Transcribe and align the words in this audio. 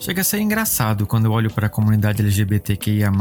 Chega 0.00 0.22
a 0.22 0.24
ser 0.24 0.40
engraçado 0.40 1.06
quando 1.06 1.26
eu 1.26 1.32
olho 1.32 1.50
para 1.50 1.66
a 1.66 1.70
comunidade 1.70 2.22
LGBTQIA, 2.22 3.12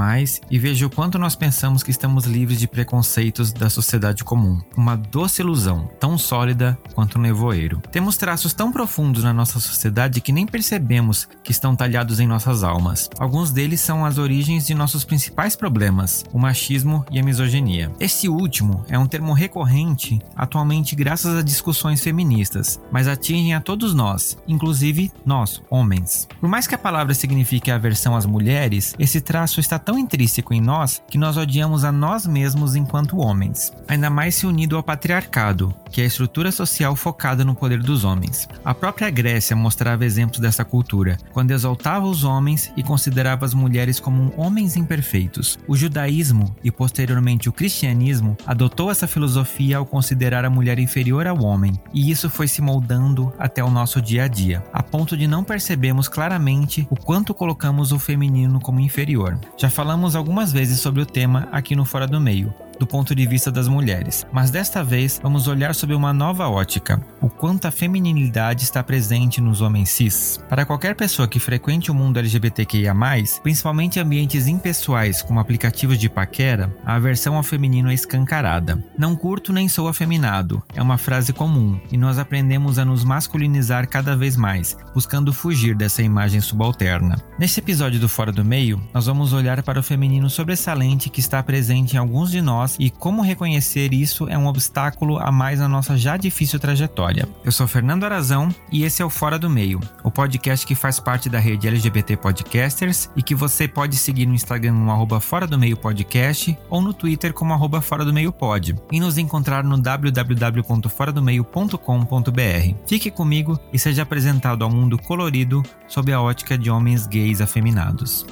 e 0.50 0.58
vejo 0.58 0.86
o 0.86 0.90
quanto 0.90 1.20
nós 1.20 1.36
pensamos 1.36 1.84
que 1.84 1.92
estamos 1.92 2.24
livres 2.24 2.58
de 2.58 2.70
preconceitos 2.70 3.52
da 3.52 3.70
sociedade 3.70 4.24
comum. 4.24 4.62
Uma 4.78 4.96
doce 4.96 5.42
ilusão, 5.42 5.90
tão 6.00 6.18
sólida 6.18 6.80
quanto 6.94 7.20
um 7.20 7.22
nevoeiro. 7.22 7.82
Temos 7.92 8.16
traços 8.16 8.54
tão 8.54 8.72
profundos 8.72 9.26
na 9.26 9.34
nossa 9.34 9.60
sociedade 9.60 10.22
que 10.22 10.32
nem 10.32 10.46
percebemos 10.48 11.28
que 11.44 11.52
estão 11.52 11.76
talhados 11.76 12.22
em 12.22 12.28
nossas 12.28 12.64
almas. 12.64 13.10
Alguns 13.20 13.52
deles 13.52 13.82
são 13.82 14.06
as 14.06 14.18
origens 14.18 14.66
de 14.66 14.74
nossos 14.74 15.04
principais 15.04 15.58
problemas, 15.58 16.24
o 16.32 16.40
machismo 16.40 17.06
e 17.12 17.20
a 17.20 17.24
misoginia. 17.24 17.92
Esse 18.00 18.30
último 18.30 18.86
é 18.88 18.98
um 18.98 19.06
termo 19.06 19.34
recorrente 19.34 20.18
atualmente 20.34 20.96
graças 20.96 21.36
a 21.36 21.44
discussões 21.44 22.02
feministas, 22.02 22.80
mas 22.90 23.06
atingem 23.06 23.54
a 23.54 23.60
todos 23.60 23.94
nós, 23.94 24.38
inclusive 24.48 25.12
nós, 25.26 25.62
homens. 25.70 26.26
Por 26.40 26.48
mais 26.48 26.70
que 26.70 26.76
a 26.76 26.79
palavra 26.80 27.14
signifique 27.14 27.70
aversão 27.70 28.16
às 28.16 28.26
mulheres, 28.26 28.96
esse 28.98 29.22
traço 29.22 29.60
está 29.60 29.78
tão 29.78 30.00
intrínseco 30.00 30.54
em 30.54 30.62
nós 30.62 31.02
que 31.08 31.18
nós 31.18 31.38
odiamos 31.38 31.84
a 31.84 31.92
nós 31.92 32.26
mesmos 32.26 32.76
enquanto 32.76 33.20
homens, 33.20 33.72
ainda 33.88 34.10
mais 34.10 34.36
se 34.36 34.48
unido 34.48 34.76
ao 34.76 34.84
patriarcado, 34.84 35.76
que 35.92 36.02
é 36.02 36.04
a 36.06 36.08
estrutura 36.08 36.52
social 36.52 36.96
focada 36.96 37.44
no 37.44 37.54
poder 37.54 37.82
dos 37.82 38.04
homens. 38.04 38.48
A 38.64 38.74
própria 38.74 39.10
Grécia 39.10 39.56
mostrava 39.56 40.06
exemplos 40.06 40.40
dessa 40.40 40.64
cultura, 40.64 41.18
quando 41.34 41.52
exaltava 41.52 42.06
os 42.06 42.24
homens 42.24 42.72
e 42.78 42.82
considerava 42.82 43.46
as 43.46 43.54
mulheres 43.54 44.00
como 44.00 44.34
homens 44.38 44.76
imperfeitos. 44.76 45.60
O 45.68 45.76
judaísmo 45.76 46.56
e 46.64 46.72
posteriormente 46.72 47.50
o 47.50 47.54
cristianismo 47.54 48.38
adotou 48.48 48.90
essa 48.90 49.08
filosofia 49.08 49.78
ao 49.78 49.86
considerar 49.86 50.46
a 50.46 50.50
mulher 50.50 50.80
inferior 50.80 51.28
ao 51.28 51.44
homem, 51.44 51.74
e 51.94 52.10
isso 52.10 52.30
foi 52.30 52.48
se 52.48 52.62
moldando 52.62 53.34
até 53.38 53.64
o 53.64 53.70
nosso 53.70 54.02
dia 54.02 54.24
a 54.24 54.28
dia, 54.28 54.64
a 54.72 54.82
ponto 54.82 55.18
de 55.18 55.28
não 55.28 55.44
percebermos 55.44 56.08
claramente 56.08 56.59
o 56.90 56.96
quanto 56.96 57.34
colocamos 57.34 57.92
o 57.92 58.00
feminino 58.00 58.60
como 58.60 58.80
inferior. 58.80 59.40
Já 59.58 59.70
falamos 59.70 60.16
algumas 60.16 60.52
vezes 60.52 60.80
sobre 60.80 61.02
o 61.02 61.06
tema 61.06 61.48
aqui 61.52 61.76
no 61.76 61.86
Fora 61.86 62.08
do 62.08 62.20
Meio, 62.20 62.54
do 62.80 62.88
ponto 62.88 63.14
de 63.14 63.28
vista 63.28 63.52
das 63.52 63.68
mulheres, 63.68 64.26
mas 64.32 64.50
desta 64.50 64.84
vez 64.84 65.20
vamos 65.22 65.48
olhar 65.48 65.76
sob 65.76 65.94
uma 65.94 66.14
nova 66.14 66.48
ótica, 66.48 67.06
o 67.22 67.30
quanto 67.30 67.68
a 67.68 67.72
feminilidade 67.72 68.64
está 68.64 68.82
presente 68.82 69.42
nos 69.42 69.62
homens 69.62 69.90
cis. 69.90 70.40
Para 70.48 70.66
qualquer 70.66 70.96
pessoa 70.96 71.28
que 71.28 71.40
frequente 71.40 71.92
o 71.92 71.94
mundo 71.94 72.18
LGBTQIA+, 72.18 72.96
principalmente 73.44 74.00
ambientes 74.00 74.48
impessoais 74.48 75.22
como 75.22 75.40
aplicativos 75.40 75.98
de 75.98 76.10
paquera, 76.10 76.74
a 76.86 76.96
aversão 76.96 77.36
ao 77.36 77.44
feminino 77.44 77.92
é 77.92 77.94
escancarada. 77.94 78.82
Não 78.98 79.16
curto 79.16 79.52
nem 79.52 79.68
sou 79.68 79.88
afeminado, 79.88 80.64
é 80.74 80.82
uma 80.82 80.98
frase 80.98 81.34
comum, 81.34 81.80
e 81.92 81.98
nós 81.98 82.18
aprendemos 82.18 82.80
a 82.80 82.86
nos 82.86 83.04
masculinizar 83.04 83.88
cada 83.90 84.16
vez 84.16 84.38
mais, 84.38 84.78
buscando 84.94 85.34
fugir 85.34 85.76
dessa 85.76 86.02
imagem 86.02 86.40
subalterna. 86.40 87.22
Nesse 87.38 87.60
episódio 87.60 88.00
do 88.00 88.08
Fora 88.08 88.32
do 88.32 88.46
Meio, 88.46 88.82
nós 88.94 89.06
vamos 89.06 89.34
olhar 89.34 89.62
para 89.64 89.80
o 89.80 89.84
feminino 89.84 90.30
sobressalente 90.30 91.10
que 91.10 91.20
está 91.20 91.44
presente 91.44 91.96
em 91.96 91.98
alguns 91.98 92.32
de 92.32 92.42
nós 92.42 92.69
nós 92.70 92.76
e 92.80 92.90
como 92.90 93.22
reconhecer 93.22 93.94
isso 93.94 94.28
é 94.30 94.38
um 94.38 94.48
obstáculo 94.48 95.18
a 95.18 95.32
mais 95.32 95.60
na 95.60 95.68
nossa 95.68 95.98
já 95.98 96.16
difícil 96.18 96.60
trajetória. 96.60 97.28
Eu 97.44 97.52
sou 97.52 97.68
Fernando 97.68 98.04
Arazão 98.04 98.54
e 98.72 98.84
esse 98.84 99.02
é 99.02 99.06
o 99.06 99.10
Fora 99.10 99.40
do 99.40 99.50
Meio, 99.50 99.80
o 100.04 100.12
podcast 100.12 100.68
que 100.68 100.76
faz 100.76 101.00
parte 101.00 101.30
da 101.30 101.40
rede 101.40 101.68
LGBT 101.68 102.18
Podcasters 102.18 103.10
e 103.16 103.24
que 103.24 103.34
você 103.34 103.68
pode 103.68 103.96
seguir 103.96 104.28
no 104.28 104.36
Instagram 104.36 104.74
no 104.74 104.92
arroba 104.92 105.20
Fora 105.20 105.48
do 105.48 105.58
Meio 105.58 105.76
Podcast 105.78 106.56
ou 106.70 106.80
no 106.82 106.94
Twitter 106.94 107.34
como 107.34 107.54
arroba 107.54 107.82
Fora 107.82 108.06
do 108.06 108.14
Meio 108.14 108.32
Pod 108.32 108.76
e 108.92 109.00
nos 109.00 109.18
encontrar 109.18 109.64
no 109.64 109.76
www.foradomeio.com.br. 109.78 112.76
Fique 112.86 113.10
comigo 113.10 113.58
e 113.74 113.80
seja 113.80 114.04
apresentado 114.04 114.64
ao 114.64 114.70
mundo 114.70 114.96
colorido 114.98 115.64
sob 115.88 116.12
a 116.12 116.22
ótica 116.22 116.58
de 116.58 116.70
homens 116.70 117.08
gays 117.08 117.40
afeminados. 117.42 118.26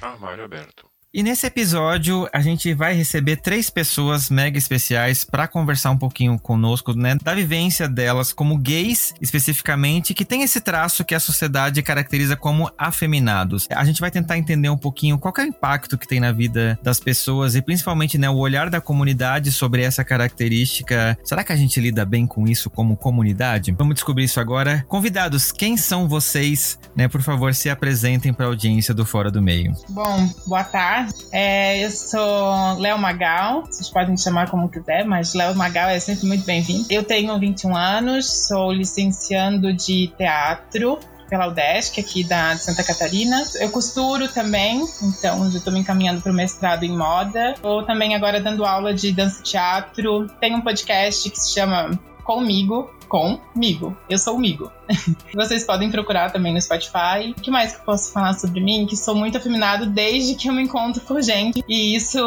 Armário 0.00 0.44
aberto. 0.44 0.95
E 1.14 1.22
nesse 1.22 1.46
episódio 1.46 2.28
a 2.32 2.40
gente 2.40 2.74
vai 2.74 2.92
receber 2.92 3.36
três 3.36 3.70
pessoas 3.70 4.28
mega 4.28 4.58
especiais 4.58 5.24
para 5.24 5.48
conversar 5.48 5.90
um 5.90 5.96
pouquinho 5.96 6.38
conosco, 6.38 6.92
né, 6.92 7.16
da 7.22 7.32
vivência 7.32 7.88
delas 7.88 8.32
como 8.32 8.58
gays, 8.58 9.14
especificamente, 9.20 10.12
que 10.12 10.24
tem 10.24 10.42
esse 10.42 10.60
traço 10.60 11.04
que 11.04 11.14
a 11.14 11.20
sociedade 11.20 11.82
caracteriza 11.82 12.36
como 12.36 12.70
afeminados. 12.76 13.66
A 13.70 13.84
gente 13.84 14.00
vai 14.00 14.10
tentar 14.10 14.36
entender 14.36 14.68
um 14.68 14.76
pouquinho 14.76 15.18
qual 15.18 15.32
é 15.38 15.42
o 15.42 15.46
impacto 15.46 15.96
que 15.96 16.08
tem 16.08 16.20
na 16.20 16.32
vida 16.32 16.78
das 16.82 17.00
pessoas 17.00 17.54
e 17.54 17.62
principalmente, 17.62 18.18
né, 18.18 18.28
o 18.28 18.36
olhar 18.36 18.68
da 18.68 18.80
comunidade 18.80 19.52
sobre 19.52 19.82
essa 19.82 20.04
característica. 20.04 21.16
Será 21.24 21.42
que 21.42 21.52
a 21.52 21.56
gente 21.56 21.80
lida 21.80 22.04
bem 22.04 22.26
com 22.26 22.46
isso 22.46 22.68
como 22.68 22.96
comunidade? 22.96 23.74
Vamos 23.78 23.94
descobrir 23.94 24.24
isso 24.24 24.40
agora. 24.40 24.84
Convidados, 24.88 25.50
quem 25.52 25.76
são 25.76 26.08
vocês, 26.08 26.78
né? 26.94 27.08
Por 27.08 27.22
favor, 27.22 27.54
se 27.54 27.70
apresentem 27.70 28.32
para 28.32 28.46
a 28.46 28.48
audiência 28.48 28.92
do 28.92 29.06
Fora 29.06 29.30
do 29.30 29.40
Meio. 29.40 29.72
Bom, 29.88 30.28
boa 30.46 30.64
tarde 30.64 31.05
é, 31.32 31.84
eu 31.84 31.90
sou 31.90 32.78
Léo 32.78 32.98
Magal, 32.98 33.64
vocês 33.66 33.88
podem 33.88 34.12
me 34.12 34.18
chamar 34.18 34.50
como 34.50 34.68
quiser, 34.68 35.04
mas 35.04 35.34
Léo 35.34 35.54
Magal 35.54 35.88
é 35.88 35.98
sempre 35.98 36.26
muito 36.26 36.44
bem-vindo. 36.44 36.86
Eu 36.90 37.02
tenho 37.02 37.38
21 37.38 37.76
anos, 37.76 38.46
sou 38.46 38.72
licenciando 38.72 39.72
de 39.72 40.08
teatro 40.16 40.98
pela 41.28 41.48
UDESC, 41.48 42.00
aqui 42.00 42.24
da, 42.24 42.56
Santa 42.56 42.82
Catarina. 42.84 43.42
Eu 43.56 43.70
costuro 43.70 44.28
também, 44.28 44.84
então 45.02 45.50
já 45.50 45.58
estou 45.58 45.72
me 45.72 45.80
encaminhando 45.80 46.20
para 46.20 46.32
o 46.32 46.34
mestrado 46.34 46.84
em 46.84 46.96
moda. 46.96 47.52
Estou 47.52 47.84
também 47.84 48.14
agora 48.14 48.40
dando 48.40 48.64
aula 48.64 48.94
de 48.94 49.12
dança 49.12 49.40
e 49.40 49.42
teatro. 49.42 50.26
Tenho 50.40 50.58
um 50.58 50.60
podcast 50.60 51.28
que 51.28 51.38
se 51.38 51.52
chama 51.52 51.98
Comigo, 52.24 52.90
comigo. 53.06 53.96
Eu 54.08 54.18
sou 54.18 54.36
o 54.36 54.38
Migo. 54.38 54.70
Vocês 55.34 55.64
podem 55.64 55.90
procurar 55.90 56.30
também 56.30 56.52
no 56.52 56.60
Spotify. 56.60 57.30
O 57.36 57.40
que 57.40 57.50
mais 57.50 57.72
que 57.72 57.80
eu 57.80 57.84
posso 57.84 58.12
falar 58.12 58.34
sobre 58.34 58.60
mim? 58.60 58.86
Que 58.86 58.96
sou 58.96 59.14
muito 59.14 59.38
afeminado 59.38 59.86
desde 59.86 60.34
que 60.34 60.48
eu 60.48 60.52
me 60.52 60.62
encontro 60.62 61.02
com 61.02 61.20
gente. 61.20 61.64
E 61.68 61.96
isso 61.96 62.18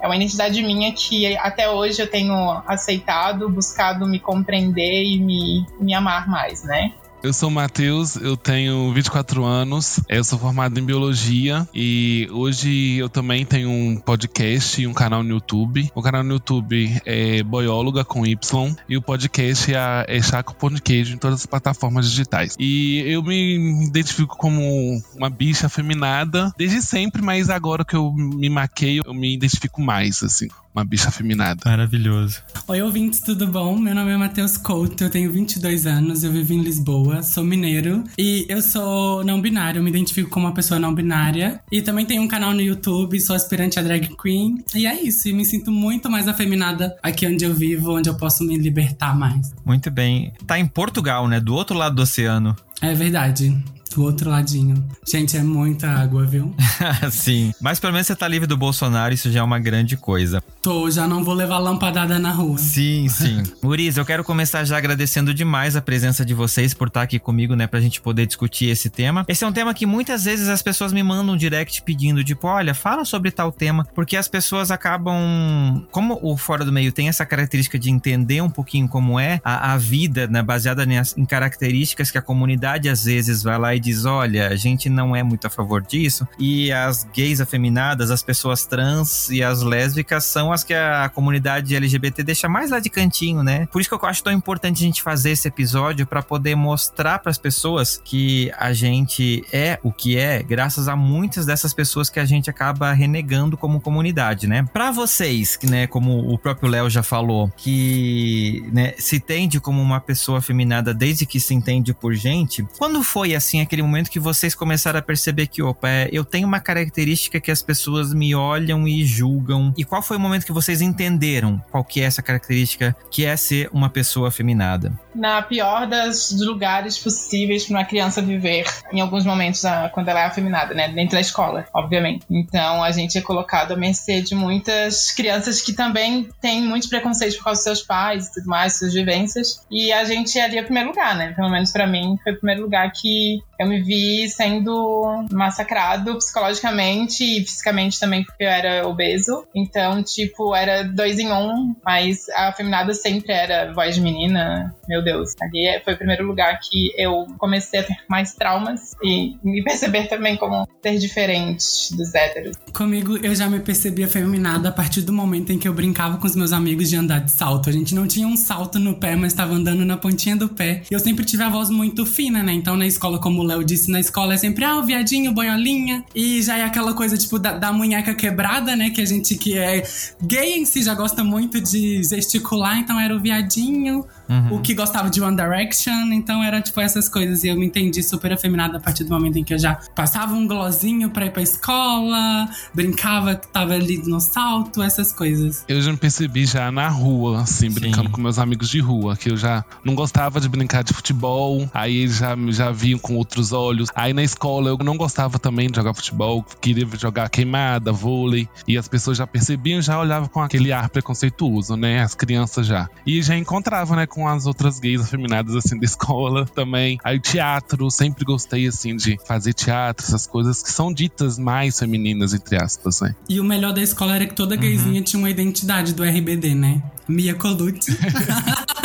é 0.00 0.06
uma 0.06 0.16
identidade 0.16 0.62
minha 0.62 0.92
que 0.92 1.36
até 1.36 1.68
hoje 1.68 2.00
eu 2.00 2.10
tenho 2.10 2.62
aceitado, 2.66 3.48
buscado 3.48 4.06
me 4.06 4.18
compreender 4.18 5.04
e 5.04 5.18
me, 5.18 5.66
me 5.80 5.94
amar 5.94 6.28
mais, 6.28 6.62
né? 6.62 6.92
Eu 7.20 7.32
sou 7.32 7.48
o 7.48 7.52
Matheus, 7.52 8.14
eu 8.14 8.36
tenho 8.36 8.92
24 8.92 9.44
anos, 9.44 9.98
eu 10.08 10.22
sou 10.22 10.38
formado 10.38 10.78
em 10.78 10.84
biologia 10.84 11.68
e 11.74 12.28
hoje 12.30 12.96
eu 12.96 13.08
também 13.08 13.44
tenho 13.44 13.68
um 13.68 13.96
podcast 13.96 14.80
e 14.80 14.86
um 14.86 14.94
canal 14.94 15.24
no 15.24 15.30
YouTube. 15.30 15.90
O 15.96 16.00
canal 16.00 16.22
no 16.22 16.34
YouTube 16.34 17.02
é 17.04 17.42
Boióloga 17.42 18.04
com 18.04 18.24
Y 18.24 18.76
e 18.88 18.96
o 18.96 19.02
podcast 19.02 19.74
é, 19.74 20.04
é 20.06 20.22
Chaco 20.22 20.54
Pão 20.54 20.70
de 20.70 20.80
Queijo 20.80 21.14
em 21.14 21.18
todas 21.18 21.40
as 21.40 21.46
plataformas 21.46 22.08
digitais. 22.08 22.54
E 22.56 23.02
eu 23.06 23.20
me 23.20 23.84
identifico 23.84 24.36
como 24.36 25.02
uma 25.16 25.28
bicha 25.28 25.66
afeminada 25.66 26.54
desde 26.56 26.80
sempre, 26.80 27.20
mas 27.20 27.50
agora 27.50 27.84
que 27.84 27.96
eu 27.96 28.12
me 28.12 28.48
maquei, 28.48 29.00
eu 29.04 29.12
me 29.12 29.34
identifico 29.34 29.82
mais, 29.82 30.22
assim 30.22 30.46
uma 30.78 30.84
bicha 30.84 31.08
afeminada. 31.08 31.60
Maravilhoso. 31.64 32.40
Oi, 32.68 32.82
ouvintes, 32.82 33.20
tudo 33.20 33.48
bom? 33.48 33.76
Meu 33.76 33.94
nome 33.94 34.12
é 34.12 34.16
Matheus 34.16 34.56
Couto, 34.56 35.04
eu 35.04 35.10
tenho 35.10 35.32
22 35.32 35.86
anos, 35.86 36.22
eu 36.22 36.30
vivo 36.30 36.52
em 36.52 36.62
Lisboa, 36.62 37.22
sou 37.22 37.42
mineiro 37.42 38.04
e 38.16 38.46
eu 38.48 38.62
sou 38.62 39.24
não 39.24 39.40
binário, 39.40 39.80
eu 39.80 39.82
me 39.82 39.90
identifico 39.90 40.30
como 40.30 40.46
uma 40.46 40.54
pessoa 40.54 40.78
não 40.78 40.94
binária. 40.94 41.60
E 41.70 41.82
também 41.82 42.06
tenho 42.06 42.22
um 42.22 42.28
canal 42.28 42.54
no 42.54 42.60
YouTube, 42.60 43.20
sou 43.20 43.34
aspirante 43.34 43.78
a 43.78 43.82
drag 43.82 44.08
queen. 44.22 44.62
E 44.74 44.86
é 44.86 45.02
isso, 45.02 45.28
e 45.28 45.32
me 45.32 45.44
sinto 45.44 45.72
muito 45.72 46.08
mais 46.08 46.28
afeminada 46.28 46.96
aqui 47.02 47.26
onde 47.26 47.44
eu 47.44 47.52
vivo, 47.52 47.96
onde 47.96 48.08
eu 48.08 48.14
posso 48.14 48.44
me 48.44 48.56
libertar 48.56 49.18
mais. 49.18 49.52
Muito 49.64 49.90
bem. 49.90 50.32
Tá 50.46 50.58
em 50.58 50.66
Portugal, 50.66 51.26
né? 51.26 51.40
Do 51.40 51.54
outro 51.54 51.76
lado 51.76 51.96
do 51.96 52.02
oceano. 52.02 52.54
É 52.80 52.94
verdade 52.94 53.56
do 53.88 54.02
outro 54.02 54.30
ladinho. 54.30 54.84
Gente, 55.06 55.36
é 55.36 55.42
muita 55.42 55.88
água, 55.88 56.24
viu? 56.24 56.54
Sim. 57.10 57.52
Mas 57.60 57.80
pelo 57.80 57.92
menos 57.92 58.06
você 58.06 58.14
tá 58.14 58.28
livre 58.28 58.46
do 58.46 58.56
Bolsonaro, 58.56 59.14
isso 59.14 59.30
já 59.30 59.40
é 59.40 59.42
uma 59.42 59.58
grande 59.58 59.96
coisa. 59.96 60.42
Tô, 60.62 60.90
já 60.90 61.06
não 61.06 61.24
vou 61.24 61.34
levar 61.34 61.58
lampadada 61.58 62.18
na 62.18 62.30
rua. 62.30 62.58
Sim, 62.58 63.08
sim. 63.08 63.42
Uriz, 63.62 63.96
eu 63.96 64.04
quero 64.04 64.22
começar 64.24 64.64
já 64.64 64.76
agradecendo 64.76 65.32
demais 65.32 65.76
a 65.76 65.80
presença 65.80 66.24
de 66.24 66.34
vocês 66.34 66.74
por 66.74 66.88
estar 66.88 67.02
aqui 67.02 67.18
comigo, 67.18 67.54
né, 67.54 67.66
pra 67.66 67.80
gente 67.80 68.00
poder 68.00 68.26
discutir 68.26 68.66
esse 68.66 68.90
tema. 68.90 69.24
Esse 69.28 69.44
é 69.44 69.46
um 69.46 69.52
tema 69.52 69.72
que 69.72 69.86
muitas 69.86 70.24
vezes 70.24 70.48
as 70.48 70.62
pessoas 70.62 70.92
me 70.92 71.02
mandam 71.02 71.34
um 71.34 71.36
direct 71.36 71.82
pedindo, 71.82 72.22
tipo, 72.22 72.46
olha, 72.46 72.74
fala 72.74 73.04
sobre 73.04 73.30
tal 73.30 73.50
tema, 73.50 73.86
porque 73.94 74.16
as 74.16 74.28
pessoas 74.28 74.70
acabam. 74.70 75.86
Como 75.90 76.18
o 76.22 76.36
Fora 76.36 76.64
do 76.64 76.72
Meio 76.72 76.92
tem 76.92 77.08
essa 77.08 77.24
característica 77.24 77.78
de 77.78 77.90
entender 77.90 78.40
um 78.42 78.50
pouquinho 78.50 78.88
como 78.88 79.18
é 79.18 79.40
a, 79.44 79.72
a 79.72 79.76
vida, 79.78 80.26
né, 80.26 80.42
baseada 80.42 80.84
em 81.16 81.24
características 81.24 82.10
que 82.10 82.18
a 82.18 82.22
comunidade 82.22 82.88
às 82.88 83.04
vezes 83.04 83.42
vai 83.42 83.58
lá 83.58 83.74
e 83.74 83.77
diz: 83.80 84.04
olha, 84.04 84.48
a 84.48 84.56
gente 84.56 84.88
não 84.88 85.14
é 85.14 85.22
muito 85.22 85.46
a 85.46 85.50
favor 85.50 85.82
disso. 85.82 86.26
E 86.38 86.72
as 86.72 87.04
gays 87.04 87.40
afeminadas, 87.40 88.10
as 88.10 88.22
pessoas 88.22 88.66
trans 88.66 89.28
e 89.30 89.42
as 89.42 89.62
lésbicas 89.62 90.24
são 90.24 90.52
as 90.52 90.64
que 90.64 90.74
a 90.74 91.08
comunidade 91.08 91.74
LGBT 91.74 92.22
deixa 92.22 92.48
mais 92.48 92.70
lá 92.70 92.80
de 92.80 92.90
cantinho, 92.90 93.42
né? 93.42 93.66
Por 93.72 93.80
isso 93.80 93.88
que 93.88 93.94
eu 93.94 94.08
acho 94.08 94.22
tão 94.22 94.32
importante 94.32 94.82
a 94.82 94.86
gente 94.86 95.02
fazer 95.02 95.30
esse 95.30 95.48
episódio 95.48 96.06
para 96.06 96.22
poder 96.22 96.54
mostrar 96.54 97.18
para 97.18 97.30
as 97.30 97.38
pessoas 97.38 98.00
que 98.04 98.50
a 98.56 98.72
gente 98.72 99.44
é 99.52 99.78
o 99.82 99.92
que 99.92 100.16
é, 100.16 100.42
graças 100.42 100.88
a 100.88 100.96
muitas 100.96 101.46
dessas 101.46 101.72
pessoas 101.72 102.10
que 102.10 102.20
a 102.20 102.24
gente 102.24 102.50
acaba 102.50 102.92
renegando 102.92 103.56
como 103.56 103.80
comunidade, 103.80 104.46
né? 104.46 104.66
Para 104.72 104.90
vocês, 104.90 105.56
que 105.56 105.66
né, 105.66 105.86
como 105.86 106.32
o 106.32 106.38
próprio 106.38 106.68
Léo 106.70 106.90
já 106.90 107.02
falou, 107.02 107.50
que 107.56 108.64
né, 108.72 108.94
se 108.98 109.20
tende 109.20 109.60
como 109.60 109.80
uma 109.80 110.00
pessoa 110.00 110.38
afeminada 110.38 110.92
desde 110.92 111.26
que 111.26 111.40
se 111.40 111.54
entende 111.54 111.92
por 111.92 112.14
gente, 112.14 112.66
quando 112.78 113.02
foi 113.02 113.34
assim 113.34 113.60
aquele 113.68 113.82
momento 113.82 114.10
que 114.10 114.18
vocês 114.18 114.54
começaram 114.54 114.98
a 114.98 115.02
perceber 115.02 115.46
que, 115.46 115.62
opa, 115.62 115.88
é, 115.88 116.08
eu 116.10 116.24
tenho 116.24 116.48
uma 116.48 116.58
característica 116.58 117.38
que 117.38 117.50
as 117.50 117.62
pessoas 117.62 118.12
me 118.12 118.34
olham 118.34 118.88
e 118.88 119.04
julgam? 119.04 119.72
E 119.76 119.84
qual 119.84 120.02
foi 120.02 120.16
o 120.16 120.20
momento 120.20 120.46
que 120.46 120.52
vocês 120.52 120.80
entenderam 120.80 121.62
qual 121.70 121.84
que 121.84 122.00
é 122.00 122.04
essa 122.04 122.22
característica 122.22 122.96
que 123.10 123.24
é 123.24 123.36
ser 123.36 123.68
uma 123.72 123.90
pessoa 123.90 124.28
afeminada? 124.28 124.98
Na 125.18 125.42
pior 125.42 125.86
das 125.86 126.30
lugares 126.30 126.96
possíveis 126.96 127.66
para 127.66 127.78
uma 127.78 127.84
criança 127.84 128.22
viver, 128.22 128.64
em 128.92 129.00
alguns 129.00 129.24
momentos, 129.24 129.62
quando 129.92 130.08
ela 130.08 130.20
é 130.20 130.24
afeminada, 130.26 130.74
né? 130.74 130.88
Dentro 130.88 131.16
da 131.16 131.20
escola, 131.20 131.66
obviamente. 131.74 132.24
Então 132.30 132.82
a 132.84 132.92
gente 132.92 133.18
é 133.18 133.20
colocado 133.20 133.72
à 133.72 133.76
mercê 133.76 134.22
de 134.22 134.34
muitas 134.34 135.10
crianças 135.10 135.60
que 135.60 135.72
também 135.72 136.28
têm 136.40 136.62
muitos 136.62 136.88
preconceitos 136.88 137.36
por 137.36 137.44
causa 137.44 137.58
dos 137.58 137.64
seus 137.64 137.82
pais 137.82 138.28
e 138.28 138.34
tudo 138.34 138.46
mais, 138.46 138.78
suas 138.78 138.94
vivências. 138.94 139.66
E 139.68 139.92
a 139.92 140.04
gente 140.04 140.38
é 140.38 140.44
ali 140.44 140.60
o 140.60 140.64
primeiro 140.64 140.90
lugar, 140.90 141.16
né? 141.16 141.32
Pelo 141.32 141.50
menos 141.50 141.72
para 141.72 141.86
mim, 141.86 142.16
foi 142.22 142.32
o 142.32 142.36
primeiro 142.36 142.62
lugar 142.62 142.90
que 142.92 143.42
eu 143.58 143.66
me 143.66 143.82
vi 143.82 144.28
sendo 144.28 145.26
massacrado 145.32 146.14
psicologicamente 146.16 147.24
e 147.24 147.44
fisicamente 147.44 147.98
também, 147.98 148.22
porque 148.22 148.44
eu 148.44 148.48
era 148.48 148.86
obeso. 148.86 149.44
Então, 149.52 150.00
tipo, 150.00 150.54
era 150.54 150.84
dois 150.84 151.18
em 151.18 151.32
um, 151.32 151.74
mas 151.84 152.28
a 152.30 152.52
feminada 152.52 152.94
sempre 152.94 153.32
era 153.32 153.72
voz 153.72 153.96
de 153.96 154.00
menina. 154.00 154.72
Meu 154.88 155.02
Deus. 155.02 155.07
Ali 155.40 155.66
é, 155.66 155.80
foi 155.80 155.94
o 155.94 155.96
primeiro 155.96 156.26
lugar 156.26 156.58
que 156.60 156.92
eu 156.96 157.26
comecei 157.38 157.80
a 157.80 157.82
ter 157.82 157.96
mais 158.08 158.34
traumas 158.34 158.92
e 159.02 159.36
me 159.42 159.62
perceber 159.64 160.08
também 160.08 160.36
como 160.36 160.66
ser 160.82 160.98
diferente 160.98 161.94
dos 161.96 162.14
héteros. 162.14 162.56
Comigo, 162.72 163.16
eu 163.18 163.34
já 163.34 163.48
me 163.48 163.60
percebi 163.60 164.04
afeminada 164.04 164.68
a 164.68 164.72
partir 164.72 165.02
do 165.02 165.12
momento 165.12 165.52
em 165.52 165.58
que 165.58 165.68
eu 165.68 165.72
brincava 165.72 166.18
com 166.18 166.26
os 166.26 166.36
meus 166.36 166.52
amigos 166.52 166.88
de 166.88 166.96
andar 166.96 167.20
de 167.20 167.32
salto. 167.32 167.68
A 167.68 167.72
gente 167.72 167.94
não 167.94 168.06
tinha 168.06 168.26
um 168.26 168.36
salto 168.36 168.78
no 168.78 168.94
pé, 168.94 169.16
mas 169.16 169.32
estava 169.32 169.54
andando 169.54 169.84
na 169.84 169.96
pontinha 169.96 170.36
do 170.36 170.48
pé. 170.48 170.82
E 170.90 170.94
eu 170.94 171.00
sempre 171.00 171.24
tive 171.24 171.42
a 171.42 171.48
voz 171.48 171.70
muito 171.70 172.04
fina, 172.06 172.42
né? 172.42 172.52
Então, 172.52 172.76
na 172.76 172.86
escola, 172.86 173.18
como 173.18 173.40
o 173.40 173.44
Léo 173.44 173.64
disse, 173.64 173.90
na 173.90 174.00
escola 174.00 174.34
é 174.34 174.36
sempre, 174.36 174.64
ah, 174.64 174.78
o 174.78 174.82
viadinho, 174.82 175.32
boiolinha. 175.32 176.04
E 176.14 176.42
já 176.42 176.58
é 176.58 176.64
aquela 176.64 176.94
coisa, 176.94 177.16
tipo, 177.16 177.38
da, 177.38 177.52
da 177.52 177.72
munheca 177.72 178.14
quebrada, 178.14 178.74
né? 178.76 178.90
Que 178.90 179.00
a 179.00 179.06
gente 179.06 179.36
que 179.36 179.58
é 179.58 179.82
gay 180.22 180.58
em 180.58 180.64
si 180.64 180.82
já 180.82 180.94
gosta 180.94 181.22
muito 181.24 181.60
de 181.60 182.02
gesticular, 182.02 182.78
então 182.78 182.98
era 182.98 183.14
o 183.14 183.20
viadinho. 183.20 184.04
Uhum. 184.28 184.56
O 184.56 184.60
que 184.60 184.74
gostava 184.74 185.08
de 185.08 185.20
One 185.20 185.36
Direction, 185.36 186.12
então 186.12 186.42
era 186.42 186.60
tipo 186.60 186.80
essas 186.80 187.08
coisas. 187.08 187.44
E 187.44 187.48
eu 187.48 187.56
me 187.56 187.66
entendi 187.66 188.02
super 188.02 188.32
afeminada 188.32 188.78
a 188.78 188.80
partir 188.80 189.04
do 189.04 189.10
momento 189.10 189.38
em 189.38 189.44
que 189.44 189.54
eu 189.54 189.58
já 189.58 189.76
passava 189.94 190.34
um 190.34 190.46
glossinho 190.46 191.10
pra 191.10 191.26
ir 191.26 191.32
pra 191.32 191.42
escola, 191.42 192.48
brincava 192.74 193.36
que 193.36 193.48
tava 193.48 193.74
ali 193.74 193.98
no 193.98 194.20
salto, 194.20 194.82
essas 194.82 195.12
coisas. 195.12 195.64
Eu 195.68 195.80
já 195.80 195.90
me 195.90 195.96
percebi 195.96 196.46
já 196.46 196.70
na 196.70 196.88
rua, 196.88 197.42
assim, 197.42 197.70
brincando 197.70 198.08
Sim. 198.08 198.12
com 198.12 198.20
meus 198.20 198.38
amigos 198.38 198.68
de 198.68 198.80
rua, 198.80 199.16
que 199.16 199.30
eu 199.30 199.36
já 199.36 199.64
não 199.84 199.94
gostava 199.94 200.40
de 200.40 200.48
brincar 200.48 200.82
de 200.82 200.92
futebol, 200.92 201.68
aí 201.72 201.96
eles 201.98 202.18
já, 202.18 202.36
já 202.48 202.70
viam 202.70 202.98
com 202.98 203.16
outros 203.16 203.52
olhos. 203.52 203.88
Aí 203.94 204.12
na 204.12 204.22
escola 204.22 204.68
eu 204.68 204.78
não 204.78 204.96
gostava 204.96 205.38
também 205.38 205.68
de 205.68 205.76
jogar 205.76 205.94
futebol, 205.94 206.44
queria 206.60 206.86
jogar 206.96 207.28
queimada, 207.28 207.92
vôlei, 207.92 208.48
e 208.66 208.76
as 208.76 208.88
pessoas 208.88 209.16
já 209.16 209.26
percebiam, 209.26 209.80
já 209.80 209.98
olhavam 209.98 210.28
com 210.28 210.40
aquele 210.40 210.72
ar 210.72 210.88
preconceituoso, 210.88 211.76
né? 211.76 212.02
As 212.02 212.14
crianças 212.14 212.66
já. 212.66 212.88
E 213.06 213.22
já 213.22 213.36
encontravam, 213.36 213.96
né, 213.96 214.06
com 214.06 214.17
as 214.26 214.46
outras 214.46 214.78
gays 214.78 215.00
afeminadas, 215.00 215.54
assim, 215.54 215.78
da 215.78 215.84
escola 215.84 216.46
também. 216.46 216.98
Aí 217.04 217.20
teatro, 217.20 217.90
sempre 217.90 218.24
gostei, 218.24 218.66
assim, 218.66 218.96
de 218.96 219.18
fazer 219.26 219.52
teatro, 219.52 220.04
essas 220.06 220.26
coisas 220.26 220.62
que 220.62 220.72
são 220.72 220.92
ditas 220.92 221.38
mais 221.38 221.78
femininas, 221.78 222.32
entre 222.32 222.56
aspas, 222.56 223.00
né? 223.00 223.14
E 223.28 223.40
o 223.40 223.44
melhor 223.44 223.72
da 223.72 223.82
escola 223.82 224.16
era 224.16 224.26
que 224.26 224.34
toda 224.34 224.56
gayzinha 224.56 224.98
uhum. 224.98 225.04
tinha 225.04 225.20
uma 225.20 225.30
identidade 225.30 225.92
do 225.94 226.02
RBD, 226.02 226.54
né? 226.54 226.82
Mia 227.06 227.34
Colucci. 227.34 227.96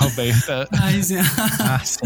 Roberta. 0.00 0.68
Ai. 0.72 1.00
Ah, 1.60 1.80
sim. 1.84 1.98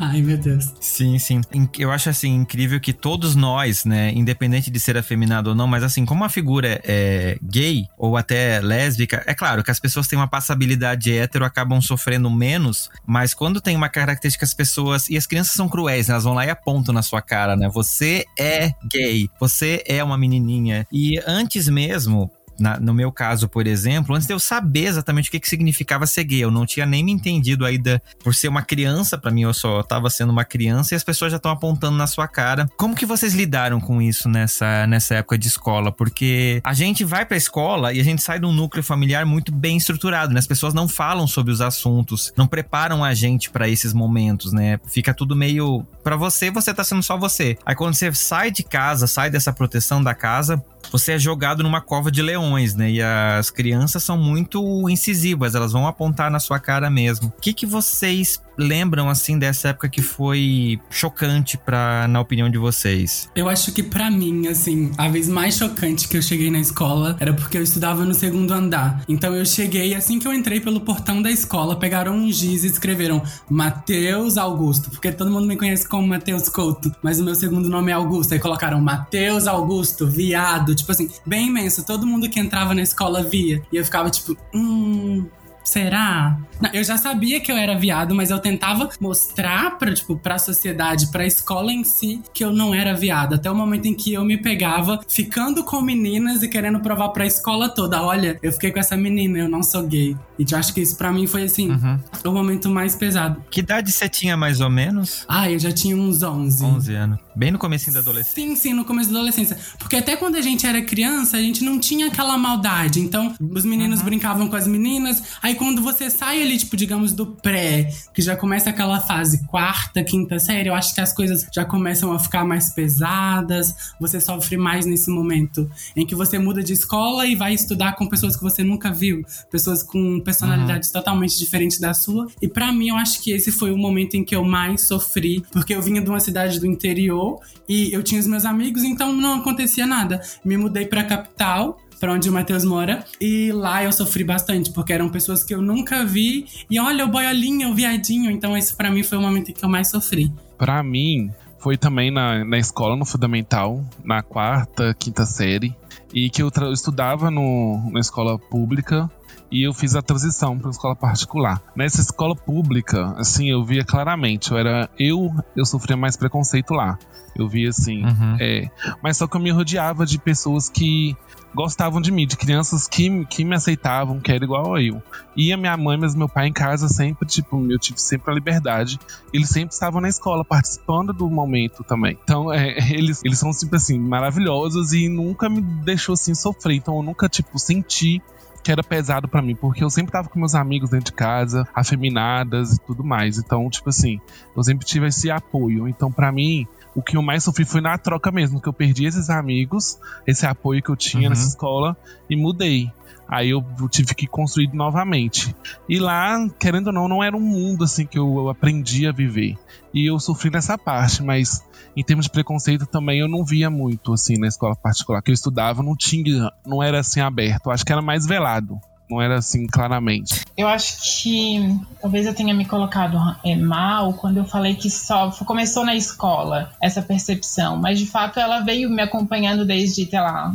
Ai, 0.00 0.22
meu 0.22 0.36
Deus. 0.36 0.72
Sim, 0.80 1.18
sim. 1.18 1.40
Eu 1.78 1.90
acho 1.90 2.08
assim 2.10 2.34
incrível 2.34 2.80
que 2.80 2.92
todos 2.92 3.34
nós, 3.34 3.84
né, 3.84 4.10
independente 4.12 4.70
de 4.70 4.80
ser 4.80 4.96
afeminado 4.96 5.50
ou 5.50 5.56
não, 5.56 5.66
mas 5.66 5.82
assim, 5.82 6.04
como 6.04 6.24
a 6.24 6.28
figura 6.28 6.80
é 6.84 7.38
gay 7.42 7.86
ou 7.96 8.16
até 8.16 8.60
lésbica, 8.60 9.22
é 9.26 9.34
claro 9.34 9.62
que 9.62 9.70
as 9.70 9.80
pessoas 9.80 10.06
têm 10.08 10.18
uma 10.18 10.28
passabilidade 10.28 11.12
hétero, 11.16 11.44
acabam 11.44 11.80
sofrendo 11.80 12.30
menos, 12.30 12.90
mas 13.06 13.34
quando 13.34 13.60
tem 13.60 13.76
uma 13.76 13.88
característica 13.88 14.42
que 14.42 14.44
as 14.44 14.54
pessoas 14.54 15.08
e 15.08 15.16
as 15.16 15.26
crianças 15.26 15.52
são 15.54 15.68
cruéis, 15.68 16.08
né, 16.08 16.12
elas 16.12 16.24
vão 16.24 16.34
lá 16.34 16.44
e 16.46 16.50
apontam 16.50 16.92
na 16.94 17.02
sua 17.02 17.22
cara, 17.22 17.54
né? 17.56 17.68
Você 17.72 18.24
é 18.38 18.72
gay, 18.90 19.28
você 19.38 19.82
é 19.86 20.02
uma 20.02 20.18
menininha. 20.18 20.86
E 20.92 21.20
antes 21.26 21.68
mesmo, 21.68 22.30
na, 22.62 22.78
no 22.78 22.94
meu 22.94 23.10
caso, 23.10 23.48
por 23.48 23.66
exemplo, 23.66 24.14
antes 24.14 24.26
de 24.26 24.32
eu 24.32 24.38
saber 24.38 24.84
exatamente 24.84 25.28
o 25.28 25.32
que, 25.32 25.40
que 25.40 25.48
significava 25.48 26.06
ser 26.06 26.22
gay, 26.22 26.44
eu 26.44 26.50
não 26.50 26.64
tinha 26.64 26.86
nem 26.86 27.04
me 27.04 27.10
entendido 27.10 27.66
ainda 27.66 28.00
por 28.22 28.36
ser 28.36 28.46
uma 28.46 28.62
criança, 28.62 29.18
para 29.18 29.32
mim 29.32 29.42
eu 29.42 29.52
só 29.52 29.80
estava 29.80 30.08
sendo 30.08 30.30
uma 30.30 30.44
criança 30.44 30.94
e 30.94 30.96
as 30.96 31.02
pessoas 31.02 31.32
já 31.32 31.38
estão 31.38 31.50
apontando 31.50 31.96
na 31.96 32.06
sua 32.06 32.28
cara. 32.28 32.70
Como 32.76 32.94
que 32.94 33.04
vocês 33.04 33.34
lidaram 33.34 33.80
com 33.80 34.00
isso 34.00 34.28
nessa, 34.28 34.86
nessa 34.86 35.16
época 35.16 35.36
de 35.36 35.48
escola? 35.48 35.90
Porque 35.90 36.60
a 36.62 36.72
gente 36.72 37.02
vai 37.04 37.26
pra 37.26 37.36
escola 37.36 37.92
e 37.92 38.00
a 38.00 38.04
gente 38.04 38.22
sai 38.22 38.38
de 38.38 38.46
um 38.46 38.52
núcleo 38.52 38.84
familiar 38.84 39.26
muito 39.26 39.50
bem 39.50 39.76
estruturado, 39.76 40.32
né? 40.32 40.38
As 40.38 40.46
pessoas 40.46 40.72
não 40.72 40.86
falam 40.86 41.26
sobre 41.26 41.52
os 41.52 41.60
assuntos, 41.60 42.32
não 42.36 42.46
preparam 42.46 43.02
a 43.02 43.12
gente 43.12 43.50
para 43.50 43.68
esses 43.68 43.92
momentos, 43.92 44.52
né? 44.52 44.78
Fica 44.86 45.12
tudo 45.12 45.34
meio 45.34 45.84
para 46.04 46.14
você, 46.14 46.48
você 46.48 46.72
tá 46.72 46.84
sendo 46.84 47.02
só 47.02 47.18
você. 47.18 47.58
Aí 47.66 47.74
quando 47.74 47.94
você 47.94 48.12
sai 48.14 48.52
de 48.52 48.62
casa, 48.62 49.08
sai 49.08 49.30
dessa 49.30 49.52
proteção 49.52 50.00
da 50.00 50.14
casa, 50.14 50.62
você 50.90 51.12
é 51.12 51.18
jogado 51.18 51.62
numa 51.62 51.80
cova 51.80 52.10
de 52.10 52.22
leões, 52.22 52.74
né? 52.74 52.90
E 52.90 53.02
as 53.02 53.50
crianças 53.50 54.02
são 54.02 54.16
muito 54.16 54.88
incisivas, 54.88 55.54
elas 55.54 55.72
vão 55.72 55.86
apontar 55.86 56.30
na 56.30 56.40
sua 56.40 56.58
cara 56.58 56.90
mesmo. 56.90 57.28
O 57.28 57.40
que, 57.40 57.52
que 57.52 57.66
vocês 57.66 58.42
lembram 58.56 59.08
assim 59.08 59.38
dessa 59.38 59.68
época 59.68 59.88
que 59.88 60.02
foi 60.02 60.80
chocante 60.90 61.56
para 61.56 62.06
na 62.08 62.20
opinião 62.20 62.50
de 62.50 62.58
vocês? 62.58 63.28
Eu 63.34 63.48
acho 63.48 63.72
que 63.72 63.82
para 63.82 64.10
mim, 64.10 64.46
assim, 64.48 64.92
a 64.96 65.08
vez 65.08 65.28
mais 65.28 65.56
chocante 65.56 66.08
que 66.08 66.16
eu 66.16 66.22
cheguei 66.22 66.50
na 66.50 66.58
escola 66.58 67.16
era 67.20 67.32
porque 67.32 67.58
eu 67.58 67.62
estudava 67.62 68.04
no 68.04 68.14
segundo 68.14 68.52
andar. 68.52 69.02
Então 69.08 69.34
eu 69.34 69.44
cheguei 69.44 69.94
assim 69.94 70.18
que 70.18 70.26
eu 70.26 70.32
entrei 70.32 70.60
pelo 70.60 70.80
portão 70.80 71.22
da 71.22 71.30
escola, 71.30 71.76
pegaram 71.76 72.14
um 72.14 72.30
giz 72.30 72.64
e 72.64 72.66
escreveram 72.66 73.22
Mateus 73.48 74.36
Augusto, 74.36 74.90
porque 74.90 75.12
todo 75.12 75.30
mundo 75.30 75.46
me 75.46 75.56
conhece 75.56 75.88
como 75.88 76.06
Mateus 76.06 76.48
Couto, 76.48 76.94
mas 77.02 77.20
o 77.20 77.24
meu 77.24 77.34
segundo 77.34 77.68
nome 77.68 77.90
é 77.90 77.94
Augusto. 77.94 78.32
Aí 78.34 78.40
colocaram 78.40 78.80
Mateus 78.80 79.46
Augusto, 79.46 80.06
viado, 80.06 80.74
tipo 80.74 80.92
assim, 80.92 81.10
bem 81.26 81.48
imenso. 81.48 81.84
Todo 81.84 82.06
mundo 82.06 82.28
que 82.28 82.40
entrava 82.40 82.74
na 82.74 82.82
escola 82.82 83.22
via. 83.22 83.62
E 83.72 83.76
eu 83.76 83.84
ficava 83.84 84.10
tipo, 84.10 84.36
hum, 84.54 85.26
será? 85.64 86.38
Não, 86.60 86.70
eu 86.72 86.84
já 86.84 86.96
sabia 86.96 87.40
que 87.40 87.50
eu 87.50 87.56
era 87.56 87.76
viado, 87.76 88.14
mas 88.14 88.30
eu 88.30 88.38
tentava 88.38 88.88
mostrar 89.00 89.78
pra, 89.78 89.92
tipo, 89.92 90.16
pra 90.16 90.38
sociedade, 90.38 91.08
pra 91.08 91.26
escola 91.26 91.72
em 91.72 91.82
si, 91.84 92.22
que 92.32 92.44
eu 92.44 92.52
não 92.52 92.74
era 92.74 92.94
viado. 92.94 93.34
Até 93.34 93.50
o 93.50 93.54
momento 93.54 93.86
em 93.86 93.94
que 93.94 94.12
eu 94.12 94.24
me 94.24 94.36
pegava 94.36 95.00
ficando 95.08 95.64
com 95.64 95.80
meninas 95.80 96.42
e 96.42 96.48
querendo 96.48 96.80
provar 96.80 97.08
pra 97.10 97.26
escola 97.26 97.68
toda: 97.68 98.02
olha, 98.02 98.38
eu 98.42 98.52
fiquei 98.52 98.70
com 98.70 98.78
essa 98.78 98.96
menina, 98.96 99.38
eu 99.38 99.48
não 99.48 99.62
sou 99.62 99.82
gay. 99.86 100.16
E 100.38 100.44
eu 100.50 100.58
acho 100.58 100.72
que 100.72 100.80
isso 100.80 100.96
pra 100.96 101.12
mim 101.12 101.26
foi 101.26 101.44
assim, 101.44 101.70
uhum. 101.70 101.98
o 102.24 102.32
momento 102.32 102.68
mais 102.68 102.94
pesado. 102.94 103.42
Que 103.50 103.60
idade 103.60 103.90
você 103.90 104.08
tinha 104.08 104.36
mais 104.36 104.60
ou 104.60 104.70
menos? 104.70 105.24
Ah, 105.28 105.50
eu 105.50 105.58
já 105.58 105.72
tinha 105.72 105.96
uns 105.96 106.22
11. 106.22 106.64
11 106.64 106.94
anos. 106.94 107.18
Bem 107.34 107.50
no 107.50 107.58
começo 107.58 107.90
da 107.90 108.00
adolescência. 108.00 108.34
Sim, 108.34 108.54
sim, 108.56 108.72
no 108.74 108.84
começo 108.84 109.10
da 109.10 109.16
adolescência. 109.16 109.56
Porque 109.78 109.96
até 109.96 110.16
quando 110.16 110.36
a 110.36 110.40
gente 110.42 110.66
era 110.66 110.82
criança, 110.82 111.38
a 111.38 111.40
gente 111.40 111.64
não 111.64 111.78
tinha 111.78 112.08
aquela 112.08 112.36
maldade. 112.36 113.00
Então, 113.00 113.34
os 113.40 113.64
meninos 113.64 114.00
uhum. 114.00 114.04
brincavam 114.04 114.48
com 114.48 114.56
as 114.56 114.66
meninas. 114.66 115.22
Aí 115.42 115.54
quando 115.54 115.80
você 115.80 116.10
sai 116.10 116.42
ali, 116.42 116.58
tipo, 116.58 116.76
digamos, 116.76 117.12
do 117.12 117.26
pré, 117.26 117.90
que 118.12 118.20
já 118.20 118.36
começa 118.36 118.68
aquela 118.68 119.00
fase 119.00 119.46
quarta, 119.46 120.04
quinta 120.04 120.38
série, 120.38 120.68
eu 120.68 120.74
acho 120.74 120.94
que 120.94 121.00
as 121.00 121.14
coisas 121.14 121.46
já 121.52 121.64
começam 121.64 122.12
a 122.12 122.18
ficar 122.18 122.44
mais 122.44 122.70
pesadas. 122.70 123.74
Você 123.98 124.20
sofre 124.20 124.58
mais 124.58 124.84
nesse 124.84 125.10
momento 125.10 125.70
em 125.96 126.04
que 126.04 126.14
você 126.14 126.38
muda 126.38 126.62
de 126.62 126.74
escola 126.74 127.26
e 127.26 127.34
vai 127.34 127.54
estudar 127.54 127.96
com 127.96 128.06
pessoas 128.06 128.36
que 128.36 128.42
você 128.42 128.62
nunca 128.62 128.92
viu. 128.92 129.24
Pessoas 129.50 129.82
com 129.82 130.20
personalidades 130.20 130.88
uhum. 130.88 130.94
totalmente 130.94 131.38
diferentes 131.38 131.78
da 131.78 131.94
sua. 131.94 132.26
E 132.42 132.48
para 132.48 132.70
mim, 132.72 132.90
eu 132.90 132.96
acho 132.96 133.22
que 133.22 133.32
esse 133.32 133.50
foi 133.50 133.72
o 133.72 133.78
momento 133.78 134.16
em 134.16 134.24
que 134.24 134.36
eu 134.36 134.44
mais 134.44 134.86
sofri. 134.86 135.42
Porque 135.50 135.74
eu 135.74 135.80
vinha 135.80 136.02
de 136.02 136.10
uma 136.10 136.20
cidade 136.20 136.60
do 136.60 136.66
interior 136.66 137.21
e 137.68 137.92
eu 137.92 138.02
tinha 138.02 138.20
os 138.20 138.26
meus 138.26 138.44
amigos, 138.44 138.82
então 138.82 139.12
não 139.12 139.40
acontecia 139.40 139.86
nada. 139.86 140.20
Me 140.44 140.56
mudei 140.56 140.86
pra 140.86 141.04
capital, 141.04 141.78
para 142.02 142.12
onde 142.12 142.28
o 142.28 142.32
Matheus 142.32 142.64
mora. 142.64 143.04
E 143.20 143.52
lá 143.52 143.84
eu 143.84 143.92
sofri 143.92 144.24
bastante, 144.24 144.72
porque 144.72 144.92
eram 144.92 145.08
pessoas 145.08 145.44
que 145.44 145.54
eu 145.54 145.62
nunca 145.62 146.04
vi. 146.04 146.46
E 146.68 146.80
olha, 146.80 147.04
o 147.04 147.08
boiolinho, 147.08 147.70
o 147.70 147.74
viadinho. 147.74 148.30
Então, 148.30 148.56
esse 148.56 148.74
para 148.74 148.90
mim 148.90 149.04
foi 149.04 149.18
o 149.18 149.20
momento 149.20 149.52
que 149.52 149.64
eu 149.64 149.68
mais 149.68 149.88
sofri. 149.88 150.32
Para 150.58 150.82
mim, 150.82 151.30
foi 151.58 151.76
também 151.76 152.10
na, 152.10 152.44
na 152.44 152.58
escola, 152.58 152.96
no 152.96 153.04
fundamental, 153.04 153.84
na 154.04 154.20
quarta, 154.20 154.92
quinta 154.98 155.24
série, 155.24 155.76
e 156.12 156.28
que 156.28 156.42
eu, 156.42 156.50
eu 156.60 156.72
estudava 156.72 157.30
no, 157.30 157.88
na 157.92 158.00
escola 158.00 158.36
pública 158.36 159.08
e 159.52 159.62
eu 159.62 159.74
fiz 159.74 159.94
a 159.94 160.00
transição 160.00 160.58
para 160.58 160.70
escola 160.70 160.96
particular. 160.96 161.62
Nessa 161.76 162.00
escola 162.00 162.34
pública, 162.34 163.14
assim, 163.18 163.50
eu 163.50 163.62
via 163.62 163.84
claramente, 163.84 164.50
eu 164.50 164.56
era 164.56 164.88
eu, 164.98 165.30
eu 165.54 165.66
sofria 165.66 165.96
mais 165.96 166.16
preconceito 166.16 166.72
lá. 166.72 166.98
Eu 167.36 167.48
via 167.48 167.70
assim, 167.70 168.04
uhum. 168.04 168.36
é, 168.40 168.70
mas 169.02 169.16
só 169.16 169.26
que 169.26 169.36
eu 169.36 169.40
me 169.40 169.50
rodeava 169.50 170.04
de 170.04 170.18
pessoas 170.18 170.68
que 170.68 171.16
gostavam 171.54 172.00
de 172.00 172.10
mim, 172.10 172.26
de 172.26 172.36
crianças 172.36 172.86
que, 172.86 173.24
que 173.26 173.44
me 173.44 173.54
aceitavam, 173.54 174.20
que 174.20 174.30
era 174.30 174.44
igual 174.44 174.74
a 174.74 174.82
eu. 174.82 175.02
E 175.36 175.52
a 175.52 175.56
minha 175.56 175.76
mãe, 175.76 175.98
mas 175.98 176.14
meu 176.14 176.28
pai 176.28 176.48
em 176.48 176.52
casa 176.52 176.88
sempre, 176.88 177.26
tipo, 177.26 177.70
eu 177.70 177.78
tive 177.78 178.00
sempre 178.00 178.30
a 178.30 178.34
liberdade. 178.34 178.98
Eles 179.32 179.48
sempre 179.48 179.72
estavam 179.72 180.00
na 180.00 180.08
escola, 180.08 180.44
participando 180.44 181.12
do 181.12 181.28
momento 181.30 181.82
também. 181.84 182.18
Então, 182.22 182.52
é, 182.52 182.76
eles, 182.92 183.22
eles 183.24 183.38
são, 183.38 183.52
sempre 183.52 183.76
assim, 183.76 183.98
maravilhosos 183.98 184.92
e 184.92 185.08
nunca 185.08 185.48
me 185.48 185.60
deixou, 185.60 186.14
assim, 186.14 186.34
sofrer. 186.34 186.76
Então, 186.76 186.96
eu 186.96 187.02
nunca, 187.02 187.28
tipo, 187.28 187.58
senti 187.58 188.20
que 188.62 188.70
era 188.70 188.82
pesado 188.82 189.26
para 189.26 189.42
mim, 189.42 189.54
porque 189.54 189.82
eu 189.82 189.90
sempre 189.90 190.12
tava 190.12 190.28
com 190.28 190.38
meus 190.38 190.54
amigos 190.54 190.90
dentro 190.90 191.06
de 191.06 191.12
casa, 191.12 191.66
afeminadas 191.74 192.74
e 192.74 192.80
tudo 192.80 193.02
mais. 193.02 193.38
Então, 193.38 193.68
tipo 193.68 193.88
assim, 193.88 194.20
eu 194.56 194.62
sempre 194.62 194.86
tive 194.86 195.06
esse 195.06 195.30
apoio. 195.30 195.88
Então, 195.88 196.12
para 196.12 196.30
mim, 196.30 196.66
o 196.94 197.02
que 197.02 197.16
eu 197.16 197.22
mais 197.22 197.42
sofri 197.42 197.64
foi 197.64 197.80
na 197.80 197.98
troca 197.98 198.30
mesmo, 198.30 198.60
que 198.60 198.68
eu 198.68 198.72
perdi 198.72 199.04
esses 199.06 199.30
amigos, 199.30 199.98
esse 200.26 200.46
apoio 200.46 200.82
que 200.82 200.90
eu 200.90 200.96
tinha 200.96 201.24
uhum. 201.24 201.30
nessa 201.30 201.48
escola 201.48 201.96
e 202.28 202.36
mudei. 202.36 202.90
Aí 203.32 203.48
eu 203.48 203.64
tive 203.88 204.14
que 204.14 204.26
construir 204.26 204.70
novamente. 204.74 205.56
E 205.88 205.98
lá, 205.98 206.36
querendo 206.60 206.88
ou 206.88 206.92
não, 206.92 207.08
não 207.08 207.24
era 207.24 207.34
um 207.34 207.40
mundo 207.40 207.82
assim 207.82 208.04
que 208.04 208.18
eu 208.18 208.50
aprendi 208.50 209.06
a 209.06 209.10
viver. 209.10 209.56
E 209.94 210.06
eu 210.06 210.20
sofri 210.20 210.50
nessa 210.50 210.76
parte, 210.76 211.22
mas 211.22 211.64
em 211.96 212.04
termos 212.04 212.26
de 212.26 212.30
preconceito 212.30 212.84
também 212.84 213.20
eu 213.20 213.28
não 213.28 213.42
via 213.42 213.70
muito 213.70 214.12
assim 214.12 214.36
na 214.36 214.48
escola 214.48 214.76
particular 214.76 215.22
que 215.22 215.30
eu 215.30 215.34
estudava, 215.34 215.82
não 215.82 215.96
tinha, 215.96 216.50
não 216.66 216.82
era 216.82 217.00
assim 217.00 217.20
aberto. 217.20 217.70
Acho 217.70 217.86
que 217.86 217.92
era 217.92 218.02
mais 218.02 218.26
velado 218.26 218.78
não 219.12 219.20
era 219.20 219.36
assim 219.38 219.66
claramente. 219.66 220.44
Eu 220.56 220.66
acho 220.66 221.22
que 221.22 221.78
talvez 222.00 222.26
eu 222.26 222.34
tenha 222.34 222.54
me 222.54 222.64
colocado 222.64 223.18
é, 223.44 223.54
mal 223.54 224.14
quando 224.14 224.38
eu 224.38 224.44
falei 224.44 224.74
que 224.74 224.90
só 224.90 225.30
começou 225.44 225.84
na 225.84 225.94
escola 225.94 226.72
essa 226.80 227.02
percepção, 227.02 227.76
mas 227.76 227.98
de 227.98 228.06
fato 228.06 228.40
ela 228.40 228.60
veio 228.60 228.88
me 228.88 229.02
acompanhando 229.02 229.64
desde, 229.66 230.06
sei 230.08 230.20
lá, 230.20 230.52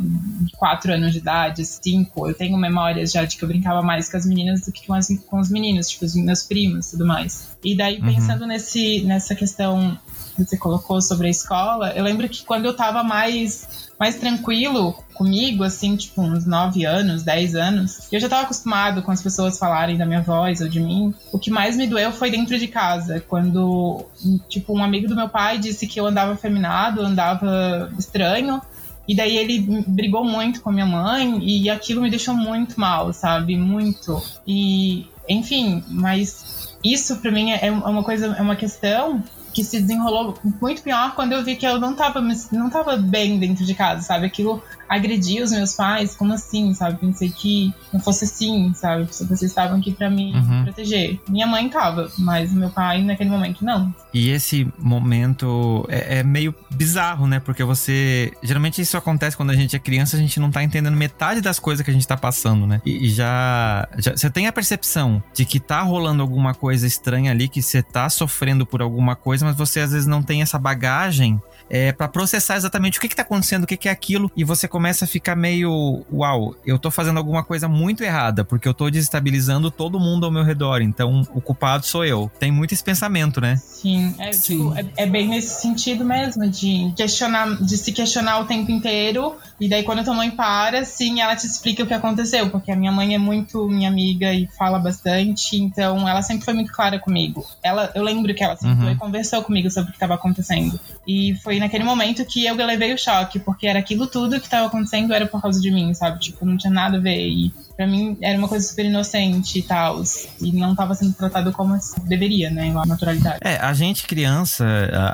quatro 0.58 0.94
anos 0.94 1.14
de 1.14 1.20
idade, 1.20 1.64
cinco. 1.66 2.28
Eu 2.28 2.34
tenho 2.34 2.58
memórias 2.58 3.12
já 3.12 3.24
de 3.24 3.38
que 3.38 3.44
eu 3.44 3.48
brincava 3.48 3.82
mais 3.82 4.10
com 4.10 4.18
as 4.18 4.26
meninas 4.26 4.62
do 4.62 4.72
que 4.72 4.88
com, 4.88 4.94
as, 4.94 5.08
com 5.28 5.40
os 5.40 5.50
meninos, 5.50 5.90
tipo 5.90 6.06
os 6.06 6.16
meus 6.16 6.44
primos 6.44 6.88
e 6.88 6.92
tudo 6.92 7.06
mais. 7.06 7.56
E 7.64 7.76
daí, 7.76 8.00
uhum. 8.00 8.06
pensando 8.06 8.42
uhum. 8.42 8.48
nesse, 8.48 9.02
nessa 9.02 9.36
questão 9.36 9.98
que 10.36 10.44
você 10.44 10.58
colocou 10.58 11.02
sobre 11.02 11.28
a 11.28 11.32
escola, 11.32 11.92
eu 11.92 12.04
lembro 12.04 12.28
que 12.30 12.44
quando 12.44 12.66
eu 12.66 12.76
tava 12.76 13.04
mais 13.04 13.87
mais 14.00 14.16
tranquilo 14.16 14.94
comigo, 15.13 15.63
assim, 15.63 15.96
tipo, 15.96 16.22
uns 16.22 16.46
9 16.46 16.86
anos, 16.86 17.24
10 17.24 17.56
anos, 17.56 18.08
eu 18.12 18.20
já 18.20 18.30
tava 18.30 18.44
acostumado 18.44 19.01
com 19.01 19.12
as 19.12 19.22
pessoas 19.22 19.58
falarem 19.58 19.98
da 19.98 20.06
minha 20.06 20.22
voz 20.22 20.62
ou 20.62 20.68
de 20.68 20.80
mim. 20.80 21.13
O 21.32 21.39
que 21.39 21.50
mais 21.50 21.75
me 21.75 21.88
doeu 21.88 22.12
foi 22.12 22.30
dentro 22.30 22.58
de 22.60 22.68
casa, 22.68 23.20
quando, 23.27 24.06
tipo, 24.48 24.77
um 24.77 24.84
amigo 24.84 25.08
do 25.08 25.16
meu 25.16 25.27
pai 25.27 25.58
disse 25.58 25.88
que 25.88 26.00
eu 26.00 26.06
andava 26.06 26.34
afeminado, 26.34 27.01
andava 27.01 27.92
estranho. 27.98 28.62
E 29.08 29.16
daí 29.16 29.38
ele 29.38 29.84
brigou 29.88 30.24
muito 30.24 30.62
com 30.62 30.70
a 30.70 30.74
minha 30.74 30.86
mãe 30.86 31.39
e 31.42 31.70
aquilo 31.70 32.01
me 32.01 32.10
deixou 32.10 32.36
muito 32.36 32.77
mal, 32.77 33.13
sabe? 33.13 33.58
Muito. 33.58 34.22
E, 34.46 35.08
enfim, 35.30 35.82
mas 35.88 36.75
isso 36.84 37.16
para 37.18 37.32
mim 37.32 37.51
é 37.51 37.72
uma 37.72 38.04
coisa, 38.04 38.36
é 38.38 38.42
uma 38.42 38.58
questão 38.58 39.24
que 39.58 39.64
se 39.64 39.82
desenrolou 39.82 40.38
muito 40.62 40.84
pior 40.84 41.16
quando 41.16 41.32
eu 41.32 41.44
vi 41.44 41.56
que 41.56 41.66
eu 41.66 41.80
não 41.80 41.96
tava, 41.96 42.22
não 42.52 42.70
tava 42.70 42.96
bem 42.96 43.40
dentro 43.40 43.66
de 43.66 43.74
casa, 43.74 44.04
sabe? 44.04 44.28
Aquilo 44.28 44.62
agredir 44.88 45.44
os 45.44 45.52
meus 45.52 45.74
pais, 45.74 46.16
como 46.16 46.32
assim, 46.32 46.74
sabe? 46.76 47.00
Pensei 47.00 47.30
que 47.30 47.74
não 47.92 48.00
fosse 48.00 48.26
assim, 48.26 48.72
sabe? 48.76 49.06
Vocês 49.06 49.42
estavam 49.42 49.80
aqui 49.80 49.92
para 49.92 50.10
me 50.10 50.34
uhum. 50.34 50.64
proteger. 50.64 51.20
Minha 51.28 51.48
mãe 51.48 51.68
tava, 51.70 52.10
mas 52.20 52.54
meu 52.54 52.70
pai 52.70 53.02
naquele 53.02 53.32
momento 53.32 53.66
não. 53.66 53.94
E 54.14 54.30
esse 54.30 54.68
momento 54.78 55.86
é, 55.90 56.20
é, 56.20 56.24
meio 56.24 56.54
bizarro, 56.72 57.28
né? 57.28 57.40
Porque 57.40 57.64
você. 57.64 58.32
Geralmente 58.42 58.82
isso 58.82 58.96
acontece 58.96 59.36
quando 59.36 59.50
a 59.50 59.56
gente 59.56 59.76
é 59.76 59.80
criança, 59.80 60.16
a 60.16 60.20
gente 60.20 60.40
não 60.40 60.50
tá 60.52 60.64
entendendo 60.64 60.96
metade 60.96 61.42
das 61.42 61.60
coisas 61.60 61.84
que 61.84 61.92
a 61.92 61.94
gente 61.94 62.08
tá 62.08 62.16
passando, 62.16 62.66
né? 62.66 62.82
E, 62.86 63.08
e 63.08 63.10
já, 63.10 63.88
já. 63.98 64.16
Você 64.16 64.30
tem 64.30 64.48
a 64.48 64.54
percepção 64.54 65.22
de 65.34 65.46
que 65.46 65.60
tá 65.60 65.82
rolando 65.82 66.22
alguma 66.22 66.54
coisa 66.54 66.88
estranha 66.88 67.32
ali, 67.32 67.50
que 67.50 67.62
você 67.62 67.82
tá 67.82 68.10
sofrendo 68.10 68.66
por 68.66 68.82
alguma 68.82 69.16
coisa, 69.16 69.46
mas 69.48 69.56
você 69.56 69.80
às 69.80 69.92
vezes 69.92 70.06
não 70.06 70.22
tem 70.22 70.42
essa 70.42 70.60
bagagem 70.60 71.42
é, 71.70 71.92
para 71.92 72.08
processar 72.08 72.56
exatamente 72.56 72.98
o 72.98 73.02
que, 73.02 73.08
que 73.08 73.16
tá 73.16 73.22
acontecendo, 73.22 73.64
o 73.64 73.68
que, 73.68 73.78
que 73.78 73.90
é 73.90 73.92
aquilo, 73.92 74.32
e 74.36 74.44
você 74.44 74.68
começa 74.68 75.06
a 75.06 75.08
ficar 75.08 75.36
meio, 75.36 76.06
uau, 76.12 76.56
eu 76.66 76.80
tô 76.80 76.90
fazendo 76.90 77.18
alguma 77.18 77.44
coisa 77.44 77.68
muito 77.68 78.04
errada, 78.04 78.44
porque 78.44 78.68
eu 78.68 78.74
tô 78.74 78.90
desestabilizando 78.90 79.70
todo 79.70 80.00
mundo 80.00 80.26
ao 80.26 80.32
meu 80.32 80.44
redor, 80.44 80.82
então 80.82 81.28
o 81.34 81.42
culpado 81.42 81.86
sou 81.86 82.06
eu. 82.06 82.32
Tem 82.40 82.52
muito 82.52 82.74
esse 82.74 82.84
pensamento, 82.84 83.42
né? 83.42 83.58
Sim, 83.58 84.16
é, 84.20 84.32
Sim. 84.32 84.58
Tipo, 84.58 84.78
é, 84.78 85.04
é 85.04 85.06
bem 85.06 85.28
nesse 85.28 85.62
sentido 85.62 86.06
mesmo, 86.06 86.50
de 86.50 86.94
questionar, 86.96 87.58
de 87.62 87.78
se 87.78 87.92
questionar 87.92 88.40
o 88.40 88.46
tempo 88.46 88.72
inteiro, 88.72 89.36
e 89.60 89.68
daí 89.68 89.84
quando 89.84 90.00
a 90.00 90.04
tua 90.04 90.14
mãe 90.14 90.32
para, 90.32 90.86
sim, 90.86 91.22
ela 91.22 91.36
te 91.36 91.46
explica 91.46 91.84
o 91.84 91.88
que 91.88 91.94
aconteceu, 91.94 92.50
porque 92.50 92.72
a 92.72 92.76
minha 92.76 92.92
mãe 92.92 93.16
é 93.16 93.18
muito 93.18 93.68
minha 93.68 93.90
amiga 93.90 94.34
e 94.34 94.48
fala 94.58 94.80
bastante, 94.80 95.58
então 95.58 96.08
ela 96.08 96.22
sempre 96.22 96.46
foi 96.46 96.54
muito 96.54 96.72
clara 96.72 97.00
comigo. 97.00 97.46
Ela, 97.64 97.92
eu 97.94 98.04
lembro 98.04 98.34
que 98.34 98.44
ela 98.44 98.56
sentou 98.56 98.86
uhum. 98.86 98.92
e 98.92 98.96
conversou 98.96 99.42
comigo 99.44 99.70
sobre 99.70 99.90
o 99.90 99.92
que 99.92 99.98
estava 99.98 100.16
acontecendo. 100.16 100.80
E 101.08 101.36
foi 101.44 101.57
naquele 101.60 101.84
momento 101.84 102.26
que 102.26 102.46
eu 102.46 102.56
levei 102.56 102.94
o 102.94 102.98
choque, 102.98 103.40
porque 103.40 103.68
era 103.68 103.80
aquilo 103.80 104.08
tudo 104.08 104.40
que 104.40 104.46
estava 104.46 104.68
acontecendo 104.68 105.14
era 105.14 105.26
por 105.26 105.42
causa 105.42 105.60
de 105.60 105.72
mim, 105.72 105.94
sabe? 105.94 106.20
Tipo, 106.20 106.46
não 106.46 106.58
tinha 106.58 106.72
nada 106.72 106.98
a 106.98 107.00
ver. 107.00 107.28
E 107.28 107.54
pra 107.76 107.88
mim 107.88 108.18
era 108.22 108.38
uma 108.38 108.48
coisa 108.48 108.68
super 108.68 108.86
inocente 108.86 109.60
e 109.60 109.62
tal. 109.62 110.02
E 110.42 110.52
não 110.52 110.72
estava 110.72 110.94
sendo 110.96 111.14
tratado 111.14 111.52
como 111.52 111.78
deveria, 112.06 112.50
né? 112.50 112.70
A 112.70 112.86
naturalidade. 112.86 113.40
É, 113.42 113.58
a 113.58 113.74
gente 113.74 114.06
criança, 114.06 114.66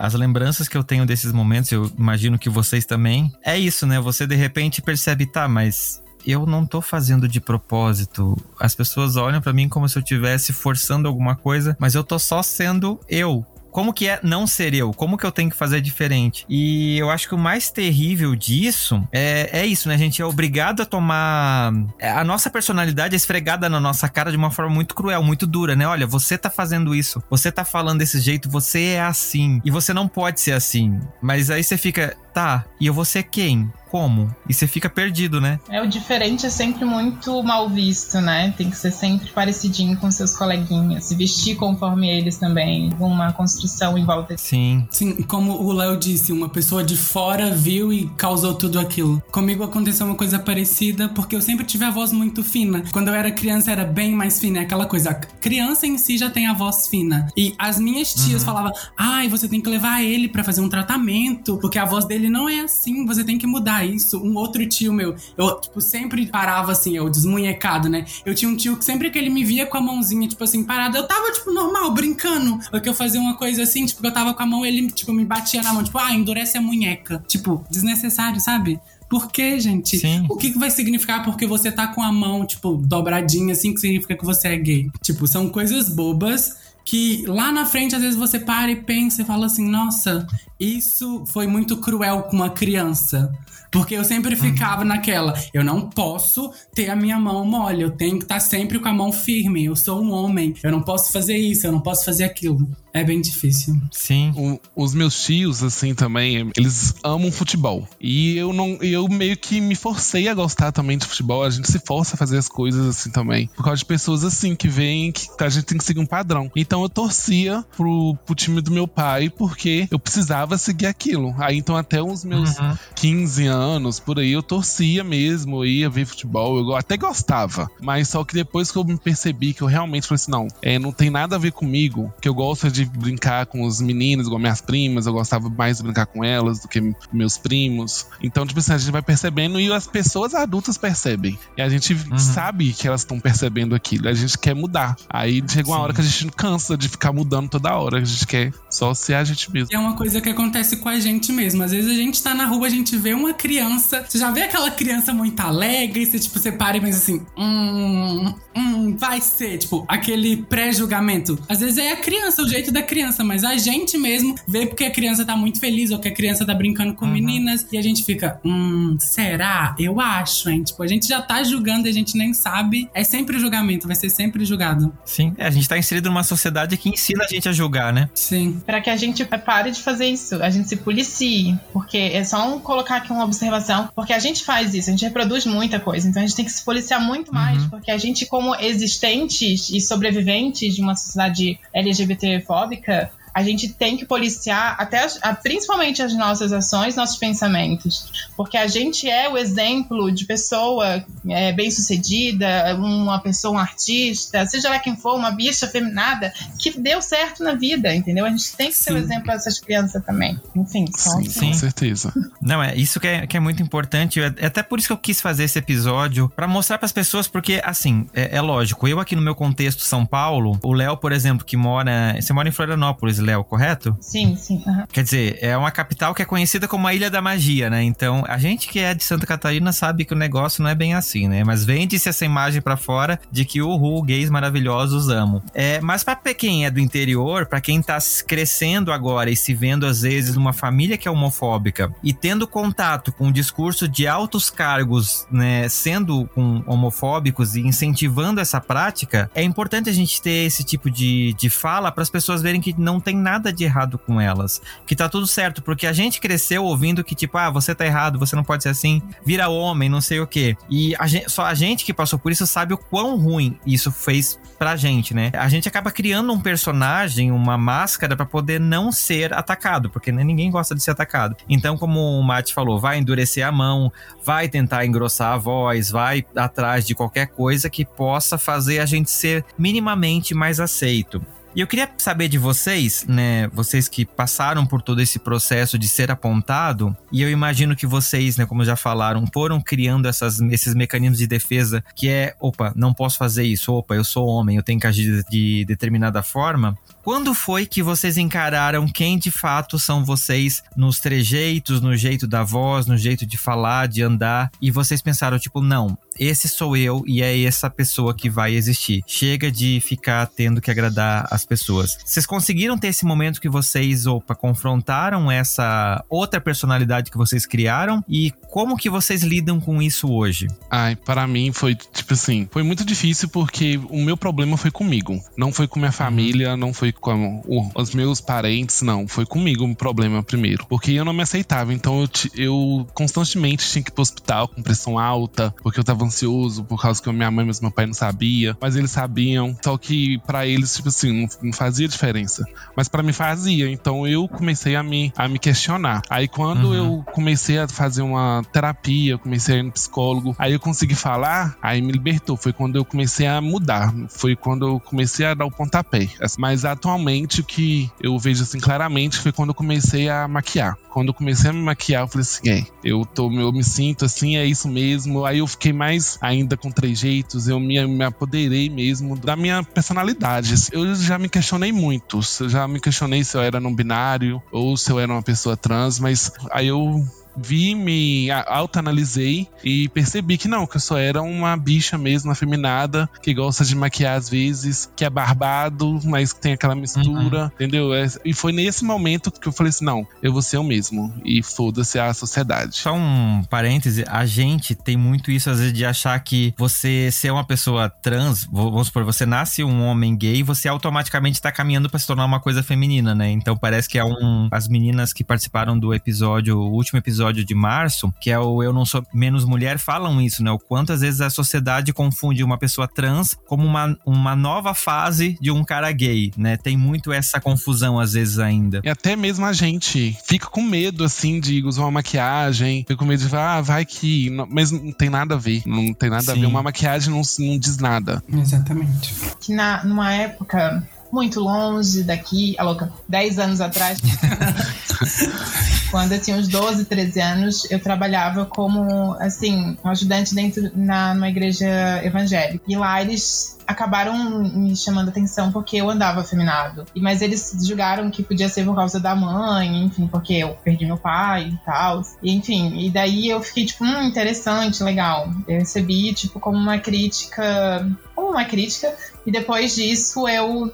as 0.01 0.13
lembranças 0.13 0.67
que 0.67 0.77
eu 0.77 0.83
tenho 0.83 1.05
desses 1.05 1.31
momentos, 1.31 1.71
eu 1.71 1.91
imagino 1.97 2.39
que 2.39 2.49
vocês 2.49 2.85
também, 2.85 3.31
é 3.43 3.57
isso, 3.57 3.85
né? 3.85 3.99
Você 3.99 4.25
de 4.25 4.35
repente 4.35 4.81
percebe, 4.81 5.25
tá, 5.25 5.47
mas 5.47 6.01
eu 6.25 6.45
não 6.45 6.65
tô 6.65 6.81
fazendo 6.81 7.27
de 7.27 7.41
propósito. 7.41 8.37
As 8.59 8.73
pessoas 8.73 9.17
olham 9.17 9.41
para 9.41 9.51
mim 9.51 9.67
como 9.67 9.87
se 9.89 9.97
eu 9.97 10.01
estivesse 10.01 10.53
forçando 10.53 11.07
alguma 11.07 11.35
coisa, 11.35 11.75
mas 11.79 11.95
eu 11.95 12.03
tô 12.03 12.17
só 12.17 12.41
sendo 12.41 12.99
eu 13.09 13.45
como 13.73 13.91
que 13.91 14.07
é 14.07 14.19
não 14.21 14.45
ser 14.45 14.73
eu? 14.75 14.93
Como 14.93 15.17
que 15.17 15.25
eu 15.25 15.31
tenho 15.31 15.49
que 15.49 15.55
fazer 15.57 15.81
diferente? 15.81 16.45
E 16.47 16.95
eu 16.97 17.09
acho 17.09 17.27
que 17.27 17.33
o 17.33 17.37
mais 17.37 17.71
terrível 17.71 18.35
disso 18.35 19.05
é, 19.11 19.49
é 19.51 19.65
isso, 19.65 19.89
né? 19.89 19.95
A 19.95 19.97
gente 19.97 20.21
é 20.21 20.25
obrigado 20.25 20.81
a 20.81 20.85
tomar. 20.85 21.73
É, 21.97 22.11
a 22.11 22.23
nossa 22.23 22.51
personalidade 22.51 23.15
é 23.15 23.17
esfregada 23.17 23.67
na 23.67 23.79
nossa 23.79 24.07
cara 24.07 24.29
de 24.29 24.37
uma 24.37 24.51
forma 24.51 24.71
muito 24.71 24.93
cruel, 24.93 25.23
muito 25.23 25.47
dura, 25.47 25.75
né? 25.75 25.87
Olha, 25.87 26.05
você 26.05 26.37
tá 26.37 26.51
fazendo 26.51 26.93
isso, 26.93 27.21
você 27.29 27.51
tá 27.51 27.65
falando 27.65 27.97
desse 27.97 28.19
jeito, 28.19 28.47
você 28.47 28.83
é 28.89 29.01
assim. 29.01 29.59
E 29.65 29.71
você 29.71 29.91
não 29.91 30.07
pode 30.07 30.39
ser 30.39 30.51
assim. 30.51 30.99
Mas 31.19 31.49
aí 31.49 31.63
você 31.63 31.75
fica, 31.75 32.15
tá, 32.33 32.65
e 32.79 32.87
eu 32.87 32.93
vou 32.93 33.05
ser 33.05 33.23
quem? 33.23 33.71
como? 33.93 34.35
E 34.49 34.53
você 34.55 34.65
fica 34.65 34.89
perdido, 34.89 35.39
né? 35.39 35.59
É, 35.69 35.79
o 35.79 35.87
diferente 35.87 36.47
é 36.47 36.49
sempre 36.49 36.83
muito 36.83 37.43
mal 37.43 37.69
visto, 37.69 38.19
né? 38.19 38.51
Tem 38.57 38.67
que 38.67 38.75
ser 38.75 38.89
sempre 38.89 39.29
parecidinho 39.29 39.95
com 39.97 40.09
seus 40.09 40.35
coleguinhas, 40.35 41.03
se 41.03 41.15
vestir 41.15 41.55
conforme 41.55 42.09
eles 42.09 42.37
também, 42.37 42.91
uma 42.99 43.31
construção 43.33 43.95
em 43.95 44.03
volta. 44.03 44.35
Sim. 44.35 44.87
Sim, 44.89 45.21
como 45.21 45.61
o 45.61 45.71
Léo 45.71 45.95
disse, 45.95 46.31
uma 46.31 46.49
pessoa 46.49 46.83
de 46.83 46.97
fora 46.97 47.51
viu 47.51 47.93
e 47.93 48.09
causou 48.17 48.55
tudo 48.55 48.79
aquilo. 48.79 49.21
Comigo 49.31 49.63
aconteceu 49.63 50.07
uma 50.07 50.15
coisa 50.15 50.39
parecida, 50.39 51.07
porque 51.09 51.35
eu 51.35 51.41
sempre 51.41 51.63
tive 51.63 51.85
a 51.85 51.91
voz 51.91 52.11
muito 52.11 52.43
fina. 52.43 52.83
Quando 52.91 53.09
eu 53.09 53.13
era 53.13 53.31
criança 53.31 53.71
era 53.71 53.85
bem 53.85 54.11
mais 54.11 54.39
fina, 54.39 54.57
é 54.57 54.61
aquela 54.63 54.87
coisa, 54.87 55.11
a 55.11 55.13
criança 55.13 55.85
em 55.85 55.99
si 55.99 56.17
já 56.17 56.31
tem 56.31 56.47
a 56.47 56.53
voz 56.53 56.87
fina. 56.87 57.27
E 57.37 57.53
as 57.59 57.77
minhas 57.77 58.11
tias 58.11 58.41
uhum. 58.41 58.47
falavam: 58.47 58.71
"Ai, 58.97 59.29
você 59.29 59.47
tem 59.47 59.61
que 59.61 59.69
levar 59.69 60.01
ele 60.01 60.27
para 60.27 60.43
fazer 60.43 60.61
um 60.61 60.69
tratamento, 60.69 61.59
porque 61.59 61.77
a 61.77 61.85
voz 61.85 62.05
dele 62.05 62.22
não 62.29 62.47
é 62.47 62.61
assim, 62.61 63.05
você 63.05 63.23
tem 63.23 63.37
que 63.37 63.47
mudar 63.47 63.85
isso. 63.85 64.17
Um 64.23 64.35
outro 64.35 64.65
tio 64.67 64.93
meu, 64.93 65.15
eu, 65.37 65.59
tipo, 65.59 65.81
sempre 65.81 66.25
parava 66.27 66.71
assim, 66.71 66.95
eu 66.95 67.09
desmunhecado, 67.09 67.89
né? 67.89 68.05
Eu 68.25 68.33
tinha 68.33 68.49
um 68.49 68.55
tio 68.55 68.77
que 68.77 68.85
sempre 68.85 69.09
que 69.09 69.17
ele 69.17 69.29
me 69.29 69.43
via 69.43 69.65
com 69.65 69.77
a 69.77 69.81
mãozinha, 69.81 70.27
tipo 70.27 70.43
assim, 70.43 70.63
parada, 70.63 70.97
eu 70.97 71.07
tava, 71.07 71.31
tipo, 71.31 71.51
normal, 71.51 71.91
brincando. 71.91 72.59
Porque 72.69 72.89
eu 72.89 72.93
fazia 72.93 73.19
uma 73.19 73.35
coisa 73.35 73.63
assim, 73.63 73.85
tipo, 73.85 74.05
eu 74.05 74.11
tava 74.11 74.33
com 74.33 74.43
a 74.43 74.45
mão, 74.45 74.65
ele, 74.65 74.91
tipo, 74.91 75.13
me 75.13 75.25
batia 75.25 75.61
na 75.61 75.73
mão, 75.73 75.83
tipo, 75.83 75.97
ah, 75.97 76.13
endurece 76.13 76.57
a 76.57 76.61
munheca. 76.61 77.23
Tipo, 77.27 77.63
desnecessário, 77.69 78.39
sabe? 78.39 78.79
Por 79.09 79.31
quê, 79.31 79.59
gente? 79.59 79.99
Sim. 79.99 80.25
O 80.27 80.35
que, 80.35 80.51
que 80.51 80.57
vai 80.57 80.71
significar 80.71 81.23
porque 81.23 81.45
você 81.45 81.71
tá 81.71 81.87
com 81.87 82.01
a 82.01 82.11
mão, 82.11 82.45
tipo, 82.45 82.75
dobradinha, 82.75 83.53
assim, 83.53 83.73
que 83.73 83.79
significa 83.79 84.15
que 84.15 84.25
você 84.25 84.47
é 84.47 84.57
gay? 84.57 84.89
Tipo, 85.03 85.27
são 85.27 85.49
coisas 85.49 85.87
bobas 85.87 86.62
que 86.85 87.25
lá 87.27 87.51
na 87.51 87.65
frente, 87.65 87.95
às 87.95 88.01
vezes, 88.01 88.17
você 88.17 88.39
para 88.39 88.71
e 88.71 88.75
pensa 88.75 89.21
e 89.21 89.25
fala 89.25 89.45
assim: 89.45 89.67
nossa, 89.69 90.27
isso 90.59 91.25
foi 91.27 91.47
muito 91.47 91.77
cruel 91.77 92.23
com 92.23 92.35
uma 92.35 92.49
criança. 92.49 93.31
Porque 93.73 93.95
eu 93.95 94.05
sempre 94.05 94.35
ficava 94.37 94.81
uhum. 94.83 94.87
naquela, 94.87 95.33
eu 95.53 95.63
não 95.63 95.89
posso 95.89 96.51
ter 96.73 96.89
a 96.89 96.95
minha 96.95 97.19
mão 97.19 97.43
mole, 97.43 97.81
eu 97.81 97.91
tenho 97.91 98.17
que 98.19 98.23
estar 98.25 98.39
sempre 98.39 98.79
com 98.79 98.87
a 98.87 98.93
mão 98.93 99.11
firme, 99.11 99.65
eu 99.65 99.75
sou 99.75 100.01
um 100.01 100.11
homem, 100.11 100.53
eu 100.63 100.71
não 100.71 100.81
posso 100.81 101.11
fazer 101.11 101.35
isso, 101.35 101.67
eu 101.67 101.71
não 101.71 101.81
posso 101.81 102.05
fazer 102.05 102.23
aquilo. 102.23 102.69
É 102.93 103.03
bem 103.03 103.19
difícil. 103.19 103.75
Sim. 103.91 104.31
O- 104.37 104.83
os 104.83 104.93
meus 104.93 105.23
tios, 105.23 105.63
assim, 105.63 105.95
também, 105.95 106.51
eles 106.55 106.93
amam 107.03 107.31
futebol. 107.31 107.87
E 107.99 108.37
eu 108.37 108.53
não. 108.53 108.77
Eu 108.81 109.07
meio 109.09 109.35
que 109.35 109.59
me 109.59 109.73
forcei 109.73 110.27
a 110.27 110.33
gostar 110.35 110.71
também 110.71 110.95
de 110.95 111.07
futebol. 111.07 111.43
A 111.43 111.49
gente 111.49 111.71
se 111.71 111.79
força 111.79 112.13
a 112.13 112.17
fazer 112.17 112.37
as 112.37 112.47
coisas 112.47 112.85
assim 112.85 113.09
também. 113.09 113.47
Por 113.55 113.63
causa 113.63 113.79
de 113.79 113.85
pessoas 113.85 114.23
assim 114.23 114.55
que 114.55 114.67
veem 114.67 115.11
que 115.11 115.27
a 115.39 115.49
gente 115.49 115.63
tem 115.65 115.75
que 115.79 115.83
seguir 115.83 115.99
um 116.01 116.05
padrão. 116.05 116.51
Então 116.55 116.83
eu 116.83 116.89
torcia 116.89 117.65
pro, 117.75 118.15
pro 118.27 118.35
time 118.35 118.61
do 118.61 118.69
meu 118.69 118.87
pai 118.87 119.27
porque 119.27 119.87
eu 119.89 119.97
precisava 119.97 120.55
seguir 120.59 120.85
aquilo. 120.85 121.33
Aí 121.39 121.57
então 121.57 121.75
até 121.75 121.99
os 121.99 122.23
meus 122.23 122.59
Uhum. 122.59 122.77
15 122.95 123.45
anos, 123.47 123.62
por 124.05 124.19
aí, 124.19 124.31
eu 124.31 124.43
torcia 124.43 125.03
mesmo, 125.03 125.63
eu 125.63 125.65
ia 125.65 125.89
ver 125.89 126.05
futebol, 126.05 126.57
eu 126.59 126.75
até 126.75 126.97
gostava. 126.97 127.69
Mas 127.81 128.09
só 128.09 128.23
que 128.23 128.33
depois 128.33 128.71
que 128.71 128.77
eu 128.77 128.83
me 128.83 128.97
percebi 128.97 129.53
que 129.53 129.61
eu 129.61 129.67
realmente 129.67 130.07
falei 130.07 130.15
assim, 130.15 130.31
não, 130.31 130.47
é, 130.61 130.79
não 130.79 130.91
tem 130.91 131.09
nada 131.09 131.35
a 131.35 131.39
ver 131.39 131.51
comigo, 131.51 132.13
que 132.21 132.27
eu 132.27 132.33
gosto 132.33 132.69
de 132.69 132.85
brincar 132.85 133.45
com 133.45 133.63
os 133.63 133.81
meninos, 133.81 134.27
igual 134.27 134.39
minhas 134.39 134.61
primas, 134.61 135.05
eu 135.05 135.13
gostava 135.13 135.49
mais 135.49 135.77
de 135.77 135.83
brincar 135.83 136.05
com 136.05 136.23
elas 136.23 136.59
do 136.59 136.67
que 136.67 136.93
meus 137.11 137.37
primos. 137.37 138.07
Então, 138.21 138.45
tipo 138.45 138.59
assim, 138.59 138.73
a 138.73 138.77
gente 138.77 138.91
vai 138.91 139.01
percebendo 139.01 139.59
e 139.59 139.71
as 139.71 139.87
pessoas 139.87 140.33
adultas 140.33 140.77
percebem. 140.77 141.37
E 141.57 141.61
a 141.61 141.69
gente 141.69 141.95
sabe 142.19 142.73
que 142.73 142.87
elas 142.87 143.01
estão 143.01 143.19
percebendo 143.19 143.75
aquilo, 143.75 144.07
a 144.07 144.13
gente 144.13 144.37
quer 144.37 144.55
mudar. 144.55 144.95
Aí 145.09 145.43
chega 145.47 145.69
uma 145.69 145.77
Sim. 145.77 145.83
hora 145.83 145.93
que 145.93 146.01
a 146.01 146.03
gente 146.03 146.31
cansa 146.31 146.77
de 146.77 146.89
ficar 146.89 147.11
mudando 147.11 147.49
toda 147.49 147.75
hora, 147.75 147.97
a 147.97 148.03
gente 148.03 148.25
quer 148.27 148.53
só 148.69 148.93
ser 148.93 149.15
a 149.15 149.23
gente 149.23 149.51
mesmo. 149.51 149.69
É 149.71 149.79
uma 149.79 149.95
coisa 149.95 150.21
que 150.21 150.29
acontece 150.29 150.77
com 150.77 150.89
a 150.89 150.99
gente 150.99 151.31
mesmo. 151.31 151.63
Às 151.63 151.71
vezes 151.71 151.89
a 151.89 151.93
gente 151.93 152.21
tá 152.21 152.33
na 152.33 152.45
rua, 152.45 152.67
a 152.67 152.69
gente 152.69 152.97
vê 152.97 153.13
uma 153.13 153.33
criança. 153.33 153.52
Você 153.59 154.17
já 154.17 154.31
vê 154.31 154.43
aquela 154.43 154.71
criança 154.71 155.13
muito 155.13 155.39
alegre, 155.39 156.05
você, 156.05 156.19
tipo, 156.19 156.39
você 156.39 156.51
para 156.51 156.77
e 156.77 156.81
pensa 156.81 156.99
assim: 156.99 157.25
hum, 157.37 158.33
hum, 158.55 158.95
vai 158.97 159.21
ser. 159.21 159.57
Tipo, 159.57 159.85
aquele 159.87 160.37
pré-julgamento. 160.37 161.39
Às 161.47 161.59
vezes 161.59 161.77
é 161.77 161.91
a 161.91 161.97
criança, 161.97 162.41
o 162.41 162.47
jeito 162.47 162.71
da 162.71 162.81
criança, 162.81 163.23
mas 163.23 163.43
a 163.43 163.55
gente 163.57 163.97
mesmo 163.97 164.35
vê 164.47 164.65
porque 164.65 164.83
a 164.83 164.91
criança 164.91 165.25
tá 165.25 165.35
muito 165.35 165.59
feliz 165.59 165.91
ou 165.91 165.99
que 165.99 166.07
a 166.07 166.13
criança 166.13 166.45
tá 166.45 166.53
brincando 166.53 166.93
com 166.93 167.05
meninas 167.05 167.65
e 167.71 167.77
a 167.77 167.81
gente 167.81 168.03
fica: 168.03 168.39
hum, 168.43 168.97
será? 168.99 169.75
Eu 169.79 169.99
acho, 169.99 170.49
hein? 170.49 170.63
Tipo, 170.63 170.83
a 170.83 170.87
gente 170.87 171.07
já 171.07 171.21
tá 171.21 171.43
julgando 171.43 171.87
e 171.87 171.89
a 171.89 171.93
gente 171.93 172.17
nem 172.17 172.33
sabe. 172.33 172.89
É 172.93 173.03
sempre 173.03 173.39
julgamento, 173.39 173.87
vai 173.87 173.95
ser 173.95 174.09
sempre 174.09 174.45
julgado. 174.45 174.95
Sim. 175.05 175.33
É, 175.37 175.47
a 175.47 175.51
gente 175.51 175.67
tá 175.67 175.77
inserido 175.77 176.09
numa 176.09 176.23
sociedade 176.23 176.77
que 176.77 176.89
ensina 176.89 177.23
a 177.23 177.27
gente 177.27 177.47
a 177.47 177.51
julgar, 177.51 177.93
né? 177.93 178.09
Sim. 178.13 178.61
Para 178.65 178.81
que 178.81 178.89
a 178.89 178.95
gente 178.95 179.23
pare 179.25 179.71
de 179.71 179.81
fazer 179.81 180.07
isso, 180.07 180.41
a 180.41 180.49
gente 180.49 180.69
se 180.69 180.77
policie, 180.77 181.57
porque 181.71 181.97
é 181.97 182.23
só 182.23 182.53
um 182.53 182.59
colocar 182.59 182.97
aqui 182.97 183.11
uma 183.11 183.25
observação, 183.49 183.89
porque 183.95 184.13
a 184.13 184.19
gente 184.19 184.43
faz 184.43 184.73
isso, 184.73 184.89
a 184.89 184.91
gente 184.91 185.05
reproduz 185.05 185.45
muita 185.45 185.79
coisa, 185.79 186.07
então 186.07 186.21
a 186.21 186.25
gente 186.25 186.35
tem 186.35 186.45
que 186.45 186.51
se 186.51 186.63
policiar 186.63 187.01
muito 187.01 187.33
mais, 187.33 187.63
porque 187.65 187.91
a 187.91 187.97
gente, 187.97 188.25
como 188.25 188.55
existentes 188.55 189.69
e 189.69 189.79
sobreviventes 189.81 190.75
de 190.75 190.81
uma 190.81 190.95
sociedade 190.95 191.59
LGBT-fóbica, 191.73 193.11
a 193.33 193.41
gente 193.43 193.69
tem 193.69 193.97
que 193.97 194.05
policiar 194.05 194.75
até 194.79 195.03
as- 195.03 195.19
a- 195.21 195.33
principalmente 195.33 196.01
as 196.01 196.13
nossas 196.15 196.51
ações, 196.53 196.95
nossos 196.95 197.17
pensamentos, 197.17 198.27
porque 198.37 198.57
a 198.57 198.67
gente 198.67 199.09
é 199.09 199.27
o 199.29 199.37
exemplo 199.37 200.11
de 200.11 200.25
pessoa 200.25 201.03
é, 201.29 201.51
bem-sucedida, 201.53 202.75
uma 202.77 203.19
pessoa, 203.19 203.55
um 203.55 203.57
artista, 203.57 204.45
seja 204.45 204.69
lá 204.69 204.79
quem 204.79 204.95
for, 204.95 205.15
uma 205.15 205.31
bicha 205.31 205.67
feminada 205.67 206.33
que 206.59 206.77
deu 206.79 207.01
certo 207.01 207.43
na 207.43 207.53
vida, 207.53 207.93
entendeu? 207.93 208.25
A 208.25 208.29
gente 208.29 208.55
tem 208.55 208.69
que 208.69 208.77
ser 208.77 208.93
o 208.93 208.97
exemplo 208.97 209.27
dessas 209.27 209.59
crianças 209.59 210.03
também. 210.03 210.39
Enfim, 210.55 210.85
só 210.95 211.11
Sim, 211.17 211.29
Sim. 211.29 211.47
com 211.47 211.53
certeza. 211.53 212.13
Não, 212.41 212.61
é 212.61 212.75
isso 212.75 212.99
que 212.99 213.07
é, 213.07 213.27
que 213.27 213.37
é 213.37 213.39
muito 213.39 213.61
importante. 213.61 214.21
É 214.21 214.33
é 214.37 214.47
até 214.47 214.61
por 214.63 214.79
isso 214.79 214.87
que 214.87 214.93
eu 214.93 214.97
quis 214.97 215.21
fazer 215.21 215.43
esse 215.43 215.57
episódio, 215.59 216.29
pra 216.35 216.47
mostrar 216.47 216.77
pras 216.77 216.91
pessoas, 216.91 217.27
porque, 217.27 217.61
assim, 217.63 218.07
é, 218.13 218.37
é 218.37 218.41
lógico, 218.41 218.87
eu 218.87 218.99
aqui 218.99 219.15
no 219.15 219.21
meu 219.21 219.35
contexto 219.35 219.81
São 219.83 220.05
Paulo, 220.05 220.59
o 220.63 220.73
Léo, 220.73 220.97
por 220.97 221.11
exemplo, 221.11 221.45
que 221.45 221.55
mora. 221.55 222.15
Você 222.19 222.33
mora 222.33 222.49
em 222.49 222.51
Florianópolis, 222.51 223.19
Léo, 223.23 223.43
correto? 223.43 223.95
Sim, 223.99 224.35
sim. 224.35 224.61
aham. 224.67 224.85
Quer 224.91 225.03
dizer, 225.03 225.37
é 225.41 225.57
uma 225.57 225.71
capital 225.71 226.13
que 226.13 226.21
é 226.21 226.25
conhecida 226.25 226.67
como 226.67 226.87
a 226.87 226.93
Ilha 226.93 227.09
da 227.09 227.21
Magia, 227.21 227.69
né? 227.69 227.83
Então, 227.83 228.23
a 228.27 228.37
gente 228.37 228.67
que 228.67 228.79
é 228.79 228.93
de 228.93 229.03
Santa 229.03 229.25
Catarina 229.25 229.71
sabe 229.71 230.05
que 230.05 230.13
o 230.13 230.17
negócio 230.17 230.61
não 230.63 230.69
é 230.69 230.75
bem 230.75 230.93
assim, 230.93 231.27
né? 231.27 231.43
Mas 231.43 231.65
vende-se 231.65 232.09
essa 232.09 232.25
imagem 232.25 232.61
pra 232.61 232.77
fora 232.77 233.19
de 233.31 233.45
que, 233.45 233.61
uhul, 233.61 234.01
gays 234.03 234.29
maravilhosos 234.29 235.09
amo. 235.09 235.41
É, 235.53 235.79
mas 235.81 236.03
pra 236.03 236.15
quem 236.33 236.65
é 236.65 236.71
do 236.71 236.79
interior, 236.79 237.45
pra 237.45 237.61
quem 237.61 237.81
tá 237.81 237.97
crescendo 238.27 238.91
agora 238.91 239.29
e 239.29 239.35
se 239.35 239.53
vendo 239.53 239.85
às 239.85 240.01
vezes 240.01 240.35
numa 240.35 240.53
família 240.53 240.97
que 240.97 241.07
é 241.07 241.11
homofóbica 241.11 241.93
e 242.03 242.13
tendo 242.13 242.47
contato 242.47 243.11
com 243.11 243.27
o 243.27 243.31
discurso 243.31 243.87
de 243.87 244.07
altos 244.07 244.49
cargos, 244.49 245.25
né, 245.31 245.67
sendo 245.69 246.27
com 246.33 246.63
homofóbicos 246.65 247.55
e 247.55 247.61
incentivando 247.61 248.39
essa 248.39 248.59
prática, 248.59 249.29
é 249.35 249.43
importante 249.43 249.89
a 249.89 249.93
gente 249.93 250.21
ter 250.21 250.45
esse 250.45 250.63
tipo 250.63 250.89
de, 250.89 251.33
de 251.33 251.49
fala 251.49 251.91
para 251.91 252.03
as 252.03 252.09
pessoas 252.09 252.41
verem 252.41 252.61
que 252.61 252.75
não 252.77 252.99
tem 252.99 253.12
nada 253.13 253.51
de 253.51 253.63
errado 253.63 253.97
com 253.97 254.19
elas, 254.19 254.61
que 254.85 254.95
tá 254.95 255.07
tudo 255.07 255.27
certo, 255.27 255.61
porque 255.61 255.87
a 255.87 255.93
gente 255.93 256.19
cresceu 256.19 256.63
ouvindo 256.63 257.03
que 257.03 257.15
tipo, 257.15 257.37
ah, 257.37 257.49
você 257.49 257.73
tá 257.73 257.85
errado, 257.85 258.19
você 258.19 258.35
não 258.35 258.43
pode 258.43 258.63
ser 258.63 258.69
assim, 258.69 259.01
vira 259.25 259.49
homem, 259.49 259.89
não 259.89 260.01
sei 260.01 260.19
o 260.19 260.27
quê. 260.27 260.55
E 260.69 260.95
a 260.97 261.07
gente, 261.07 261.31
só 261.31 261.45
a 261.45 261.53
gente 261.53 261.85
que 261.85 261.93
passou 261.93 262.19
por 262.19 262.31
isso 262.31 262.45
sabe 262.47 262.73
o 262.73 262.77
quão 262.77 263.17
ruim 263.17 263.57
isso 263.65 263.91
fez 263.91 264.39
pra 264.57 264.75
gente, 264.75 265.13
né? 265.13 265.31
A 265.33 265.49
gente 265.49 265.67
acaba 265.67 265.91
criando 265.91 266.31
um 266.31 266.39
personagem, 266.39 267.31
uma 267.31 267.57
máscara 267.57 268.15
pra 268.15 268.25
poder 268.25 268.59
não 268.59 268.91
ser 268.91 269.33
atacado, 269.33 269.89
porque 269.89 270.11
né, 270.11 270.23
ninguém 270.23 270.49
gosta 270.49 270.73
de 270.73 270.81
ser 270.81 270.91
atacado. 270.91 271.35
Então, 271.49 271.77
como 271.77 271.99
o 271.99 272.23
Mate 272.23 272.53
falou, 272.53 272.79
vai 272.79 272.97
endurecer 272.97 273.45
a 273.45 273.51
mão, 273.51 273.91
vai 274.23 274.47
tentar 274.47 274.85
engrossar 274.85 275.33
a 275.33 275.37
voz, 275.37 275.89
vai 275.89 276.25
atrás 276.35 276.85
de 276.85 276.95
qualquer 276.95 277.27
coisa 277.27 277.69
que 277.69 277.85
possa 277.85 278.37
fazer 278.37 278.79
a 278.79 278.85
gente 278.85 279.11
ser 279.11 279.45
minimamente 279.57 280.33
mais 280.33 280.59
aceito. 280.59 281.21
E 281.55 281.61
eu 281.61 281.67
queria 281.67 281.87
saber 281.97 282.27
de 282.27 282.39
vocês, 282.39 283.05
né, 283.07 283.47
vocês 283.49 283.87
que 283.87 284.05
passaram 284.05 284.65
por 284.65 284.81
todo 284.81 284.99
esse 285.01 285.19
processo 285.19 285.77
de 285.77 285.87
ser 285.87 286.09
apontado, 286.09 286.97
e 287.11 287.21
eu 287.21 287.29
imagino 287.29 287.75
que 287.75 287.85
vocês, 287.85 288.37
né, 288.37 288.45
como 288.45 288.65
já 288.65 288.75
falaram, 288.75 289.23
foram 289.31 289.61
criando 289.61 290.07
essas, 290.07 290.39
esses 290.41 290.73
mecanismos 290.73 291.19
de 291.19 291.27
defesa 291.27 291.83
que 291.95 292.09
é, 292.09 292.35
opa, 292.39 292.73
não 292.75 292.91
posso 292.91 293.19
fazer 293.19 293.43
isso, 293.43 293.71
opa, 293.71 293.93
eu 293.93 294.03
sou 294.03 294.25
homem, 294.25 294.57
eu 294.57 294.63
tenho 294.63 294.79
que 294.79 294.87
agir 294.87 295.23
de 295.29 295.63
determinada 295.65 296.23
forma. 296.23 296.75
Quando 297.03 297.33
foi 297.33 297.65
que 297.65 297.83
vocês 297.83 298.17
encararam 298.17 298.87
quem 298.87 299.19
de 299.19 299.29
fato 299.29 299.77
são 299.77 300.05
vocês 300.05 300.63
nos 300.75 300.99
trejeitos, 300.99 301.81
no 301.81 301.95
jeito 301.97 302.25
da 302.25 302.43
voz, 302.43 302.87
no 302.87 302.97
jeito 302.97 303.25
de 303.25 303.37
falar, 303.37 303.87
de 303.87 304.01
andar, 304.01 304.49
e 304.61 304.71
vocês 304.71 305.01
pensaram, 305.01 305.37
tipo, 305.37 305.61
não, 305.61 305.97
esse 306.17 306.47
sou 306.47 306.77
eu 306.77 307.03
e 307.05 307.21
é 307.21 307.43
essa 307.43 307.69
pessoa 307.69 308.15
que 308.15 308.29
vai 308.29 308.53
existir. 308.53 309.03
Chega 309.05 309.51
de 309.51 309.81
ficar 309.81 310.25
tendo 310.27 310.61
que 310.61 310.71
agradar 310.71 311.27
as 311.29 311.42
pessoas. 311.45 311.97
Vocês 312.03 312.25
conseguiram 312.25 312.77
ter 312.77 312.87
esse 312.87 313.05
momento 313.05 313.39
que 313.41 313.49
vocês, 313.49 314.05
opa, 314.05 314.35
confrontaram 314.35 315.31
essa 315.31 316.03
outra 316.09 316.39
personalidade 316.41 317.11
que 317.11 317.17
vocês 317.17 317.45
criaram? 317.45 318.03
E 318.07 318.31
como 318.51 318.77
que 318.77 318.89
vocês 318.89 319.23
lidam 319.23 319.59
com 319.59 319.81
isso 319.81 320.11
hoje? 320.11 320.47
Ai, 320.69 320.95
para 320.95 321.27
mim 321.27 321.51
foi 321.51 321.75
tipo 321.75 322.13
assim, 322.13 322.47
foi 322.51 322.63
muito 322.63 322.85
difícil 322.85 323.29
porque 323.29 323.79
o 323.89 324.01
meu 324.03 324.15
problema 324.17 324.57
foi 324.57 324.71
comigo. 324.71 325.21
Não 325.37 325.51
foi 325.51 325.67
com 325.67 325.79
minha 325.79 325.91
família, 325.91 326.55
não 326.57 326.73
foi 326.73 326.91
com 326.91 327.41
o- 327.45 327.69
os 327.75 327.93
meus 327.93 328.19
parentes, 328.21 328.81
não. 328.81 329.07
Foi 329.07 329.25
comigo 329.25 329.65
o 329.65 329.75
problema 329.75 330.23
primeiro. 330.23 330.65
Porque 330.67 330.91
eu 330.91 331.05
não 331.05 331.13
me 331.13 331.23
aceitava. 331.23 331.73
Então 331.73 332.01
eu, 332.01 332.09
eu 332.35 332.87
constantemente 332.93 333.69
tinha 333.69 333.83
que 333.83 333.89
ir 333.89 333.93
pro 333.93 334.01
hospital 334.01 334.47
com 334.47 334.61
pressão 334.61 334.97
alta, 334.97 335.53
porque 335.61 335.79
eu 335.79 335.83
tava 335.83 336.03
ansioso, 336.05 336.63
por 336.63 336.81
causa 336.81 337.01
que 337.01 337.11
minha 337.11 337.29
mãe 337.31 337.45
e 337.47 337.61
meu 337.61 337.71
pai 337.71 337.85
não 337.85 337.93
sabia. 337.93 338.57
Mas 338.61 338.75
eles 338.75 338.91
sabiam. 338.91 339.55
Só 339.63 339.77
que 339.77 340.17
pra 340.25 340.45
eles, 340.47 340.73
tipo 340.75 340.89
assim, 340.89 341.27
não, 341.41 341.53
fazia 341.53 341.87
diferença. 341.87 342.43
Mas 342.75 342.87
pra 342.87 343.03
mim 343.03 343.13
fazia. 343.13 343.69
Então 343.69 344.07
eu 344.07 344.27
comecei 344.27 344.75
a 344.75 344.83
me, 344.83 345.11
a 345.17 345.27
me 345.27 345.39
questionar. 345.39 346.01
Aí 346.09 346.27
quando 346.27 346.63
Uhum. 346.67 346.73
eu 346.73 347.05
comecei 347.13 347.57
a 347.59 347.67
fazer 347.67 348.01
uma 348.01 348.41
terapia, 348.51 349.11
eu 349.13 349.19
comecei 349.19 349.55
a 349.55 349.59
ir 349.59 349.63
no 349.63 349.71
psicólogo, 349.71 350.35
aí 350.39 350.53
eu 350.53 350.59
consegui 350.59 350.95
falar, 350.95 351.57
aí 351.61 351.81
me 351.81 351.91
libertou. 351.91 352.37
Foi 352.37 352.53
quando 352.53 352.75
eu 352.77 352.85
comecei 352.85 353.27
a 353.27 353.41
mudar. 353.41 353.93
Foi 354.09 354.35
quando 354.35 354.67
eu 354.67 354.79
comecei 354.79 355.25
a 355.25 355.33
dar 355.33 355.45
o 355.45 355.51
pontapé. 355.51 356.07
Mas 356.37 356.65
atualmente 356.65 357.41
o 357.41 357.43
que 357.43 357.89
eu 358.01 358.17
vejo 358.17 358.43
assim 358.43 358.59
claramente 358.59 359.17
foi 359.17 359.31
quando 359.31 359.49
eu 359.49 359.55
comecei 359.55 360.09
a 360.09 360.27
maquiar. 360.27 360.75
Quando 360.91 361.07
eu 361.09 361.13
comecei 361.13 361.49
a 361.49 361.53
me 361.53 361.61
maquiar, 361.61 362.03
eu 362.03 362.07
falei 362.07 362.21
assim: 362.21 362.49
é, 362.49 362.65
eu, 362.83 363.05
tô, 363.05 363.31
eu 363.31 363.51
me 363.51 363.63
sinto 363.63 364.05
assim, 364.05 364.37
é 364.37 364.45
isso 364.45 364.67
mesmo. 364.67 365.25
Aí 365.25 365.39
eu 365.39 365.47
fiquei 365.47 365.73
mais 365.73 366.17
ainda 366.21 366.55
com 366.55 366.71
trejeitos, 366.71 367.47
eu 367.47 367.59
me, 367.59 367.85
me 367.87 368.03
apoderei 368.03 368.69
mesmo 368.69 369.17
da 369.17 369.35
minha 369.35 369.63
personalidade. 369.63 370.53
Eu 370.71 370.93
já 370.95 371.17
me 371.17 371.22
questionei 371.29 371.71
muito. 371.71 372.21
Já 372.47 372.67
me 372.67 372.79
questionei 372.79 373.23
se 373.23 373.37
eu 373.37 373.41
era 373.41 373.59
não 373.59 373.73
binário 373.73 374.41
ou 374.51 374.75
se 374.77 374.91
eu 374.91 374.99
era 374.99 375.11
uma 375.11 375.23
pessoa 375.23 375.57
trans, 375.57 375.99
mas 375.99 376.31
aí 376.51 376.67
eu 376.67 377.03
vi, 377.35 377.75
me 377.75 378.29
autoanalisei 378.31 379.47
e 379.63 379.89
percebi 379.89 380.37
que 380.37 380.47
não, 380.47 380.65
que 380.65 380.77
eu 380.77 380.81
só 380.81 380.97
era 380.97 381.21
uma 381.21 381.55
bicha 381.57 381.97
mesmo, 381.97 382.31
afeminada, 382.31 383.09
que 383.21 383.33
gosta 383.33 383.63
de 383.63 383.75
maquiar 383.75 384.17
às 384.17 384.29
vezes, 384.29 384.89
que 384.95 385.05
é 385.05 385.09
barbado, 385.09 385.99
mas 386.03 386.33
que 386.33 386.41
tem 386.41 386.53
aquela 386.53 386.75
mistura, 386.75 387.43
uhum. 387.43 387.51
entendeu? 387.55 387.93
É, 387.93 388.07
e 388.23 388.33
foi 388.33 388.51
nesse 388.51 388.83
momento 388.83 389.31
que 389.31 389.47
eu 389.47 389.51
falei 389.51 389.69
assim: 389.69 389.85
não, 389.85 390.07
eu 390.21 390.31
vou 390.31 390.41
ser 390.41 390.57
eu 390.57 390.63
mesmo. 390.63 391.13
E 391.25 391.41
foda-se 391.41 391.99
a 391.99 392.13
sociedade. 392.13 392.75
Só 392.77 392.93
um 392.93 393.43
parêntese, 393.49 394.03
a 394.07 394.25
gente 394.25 394.75
tem 394.75 394.97
muito 394.97 395.31
isso 395.31 395.49
às 395.49 395.59
vezes 395.59 395.73
de 395.73 395.85
achar 395.85 396.17
que 396.19 396.53
você 396.57 397.09
ser 397.11 397.31
uma 397.31 397.43
pessoa 397.43 397.89
trans, 397.89 398.47
vamos 398.51 398.87
supor, 398.87 399.03
você 399.03 399.25
nasce 399.25 399.63
um 399.63 399.83
homem 399.83 400.15
gay, 400.15 400.43
você 400.43 400.67
automaticamente 400.67 401.41
tá 401.41 401.51
caminhando 401.51 401.89
para 401.89 401.99
se 401.99 402.07
tornar 402.07 402.25
uma 402.25 402.39
coisa 402.39 402.61
feminina, 402.61 403.15
né? 403.15 403.29
Então 403.29 403.55
parece 403.55 403.89
que 403.89 403.97
é 403.97 404.03
um. 404.03 404.47
As 404.51 404.67
meninas 404.67 405.13
que 405.13 405.23
participaram 405.23 405.77
do 405.77 405.93
episódio, 405.93 406.57
o 406.57 406.71
último 406.71 406.99
episódio 406.99 407.22
de 407.31 407.53
março, 407.55 408.11
que 408.19 408.31
é 408.31 408.39
o 408.39 408.61
Eu 408.61 408.73
Não 408.73 408.85
Sou 408.85 409.05
Menos 409.13 409.45
Mulher, 409.45 409.77
falam 409.77 410.19
isso, 410.21 410.43
né? 410.43 410.51
O 410.51 410.59
quanto 410.59 410.91
às 410.91 411.01
vezes 411.01 411.21
a 411.21 411.29
sociedade 411.29 411.93
confunde 411.93 412.43
uma 412.43 412.57
pessoa 412.57 412.87
trans 412.87 413.37
como 413.47 413.65
uma, 413.65 413.97
uma 414.05 414.35
nova 414.35 414.73
fase 414.73 415.37
de 415.39 415.51
um 415.51 415.63
cara 415.63 415.91
gay, 415.91 416.31
né? 416.35 416.57
Tem 416.57 416.75
muito 416.75 417.11
essa 417.11 417.39
confusão 417.39 417.99
às 417.99 418.13
vezes 418.13 418.39
ainda. 418.39 418.81
E 418.83 418.89
até 418.89 419.15
mesmo 419.15 419.45
a 419.45 419.53
gente 419.53 420.17
fica 420.25 420.47
com 420.47 420.61
medo, 420.61 421.03
assim, 421.03 421.39
de 421.39 421.63
usar 421.63 421.83
uma 421.83 421.91
maquiagem, 421.91 422.79
fica 422.81 422.95
com 422.95 423.05
medo 423.05 423.23
de 423.23 423.29
falar, 423.29 423.57
ah, 423.57 423.61
vai 423.61 423.85
que. 423.85 424.29
Mas 424.49 424.71
não 424.71 424.91
tem 424.91 425.09
nada 425.09 425.35
a 425.35 425.37
ver. 425.37 425.61
Não 425.65 425.93
tem 425.93 426.09
nada 426.09 426.23
Sim. 426.23 426.31
a 426.31 426.35
ver. 426.35 426.45
Uma 426.45 426.63
maquiagem 426.63 427.13
não, 427.13 427.21
não 427.39 427.57
diz 427.57 427.77
nada. 427.77 428.23
Exatamente. 428.31 429.13
Que 429.39 429.53
na, 429.53 429.83
numa 429.83 430.11
época 430.13 430.83
muito 431.13 431.39
longe 431.39 432.01
daqui, 432.01 432.55
a 432.57 432.63
louca, 432.63 432.91
10 433.07 433.37
anos 433.37 433.61
atrás, 433.61 433.99
quando 435.91 436.13
eu 436.13 436.19
tinha 436.19 436.35
uns 436.35 436.47
12, 436.47 436.85
13 436.85 437.21
anos, 437.21 437.71
eu 437.71 437.79
trabalhava 437.79 438.47
como, 438.47 439.13
assim, 439.19 439.77
um 439.85 439.89
ajudante 439.89 440.33
dentro 440.33 440.71
na 440.75 441.13
numa 441.13 441.29
igreja 441.29 441.67
evangélica. 442.03 442.63
E 442.67 442.75
lá 442.75 442.99
eles 442.99 443.53
acabaram 443.67 444.41
me 444.43 444.75
chamando 444.75 445.09
atenção 445.09 445.51
porque 445.51 445.77
eu 445.77 445.89
andava 445.89 446.21
afeminado. 446.21 446.85
Mas 446.95 447.21
eles 447.21 447.55
julgaram 447.63 448.09
que 448.09 448.23
podia 448.23 448.49
ser 448.49 448.65
por 448.65 448.75
causa 448.75 448.99
da 448.99 449.15
mãe, 449.15 449.83
enfim, 449.85 450.07
porque 450.07 450.33
eu 450.33 450.57
perdi 450.63 450.85
meu 450.85 450.97
pai 450.97 451.49
e 451.49 451.65
tal. 451.65 452.01
E, 452.21 452.31
enfim, 452.33 452.79
e 452.79 452.89
daí 452.89 453.29
eu 453.29 453.41
fiquei 453.41 453.65
tipo, 453.65 453.83
hum, 453.83 454.03
interessante, 454.03 454.83
legal. 454.83 455.29
Eu 455.47 455.59
recebi, 455.59 456.13
tipo, 456.13 456.39
como 456.39 456.57
uma 456.57 456.79
crítica. 456.79 457.87
Uma 458.33 458.45
crítica. 458.45 458.95
E 459.25 459.31
depois 459.31 459.75
disso 459.75 460.27
eu 460.27 460.71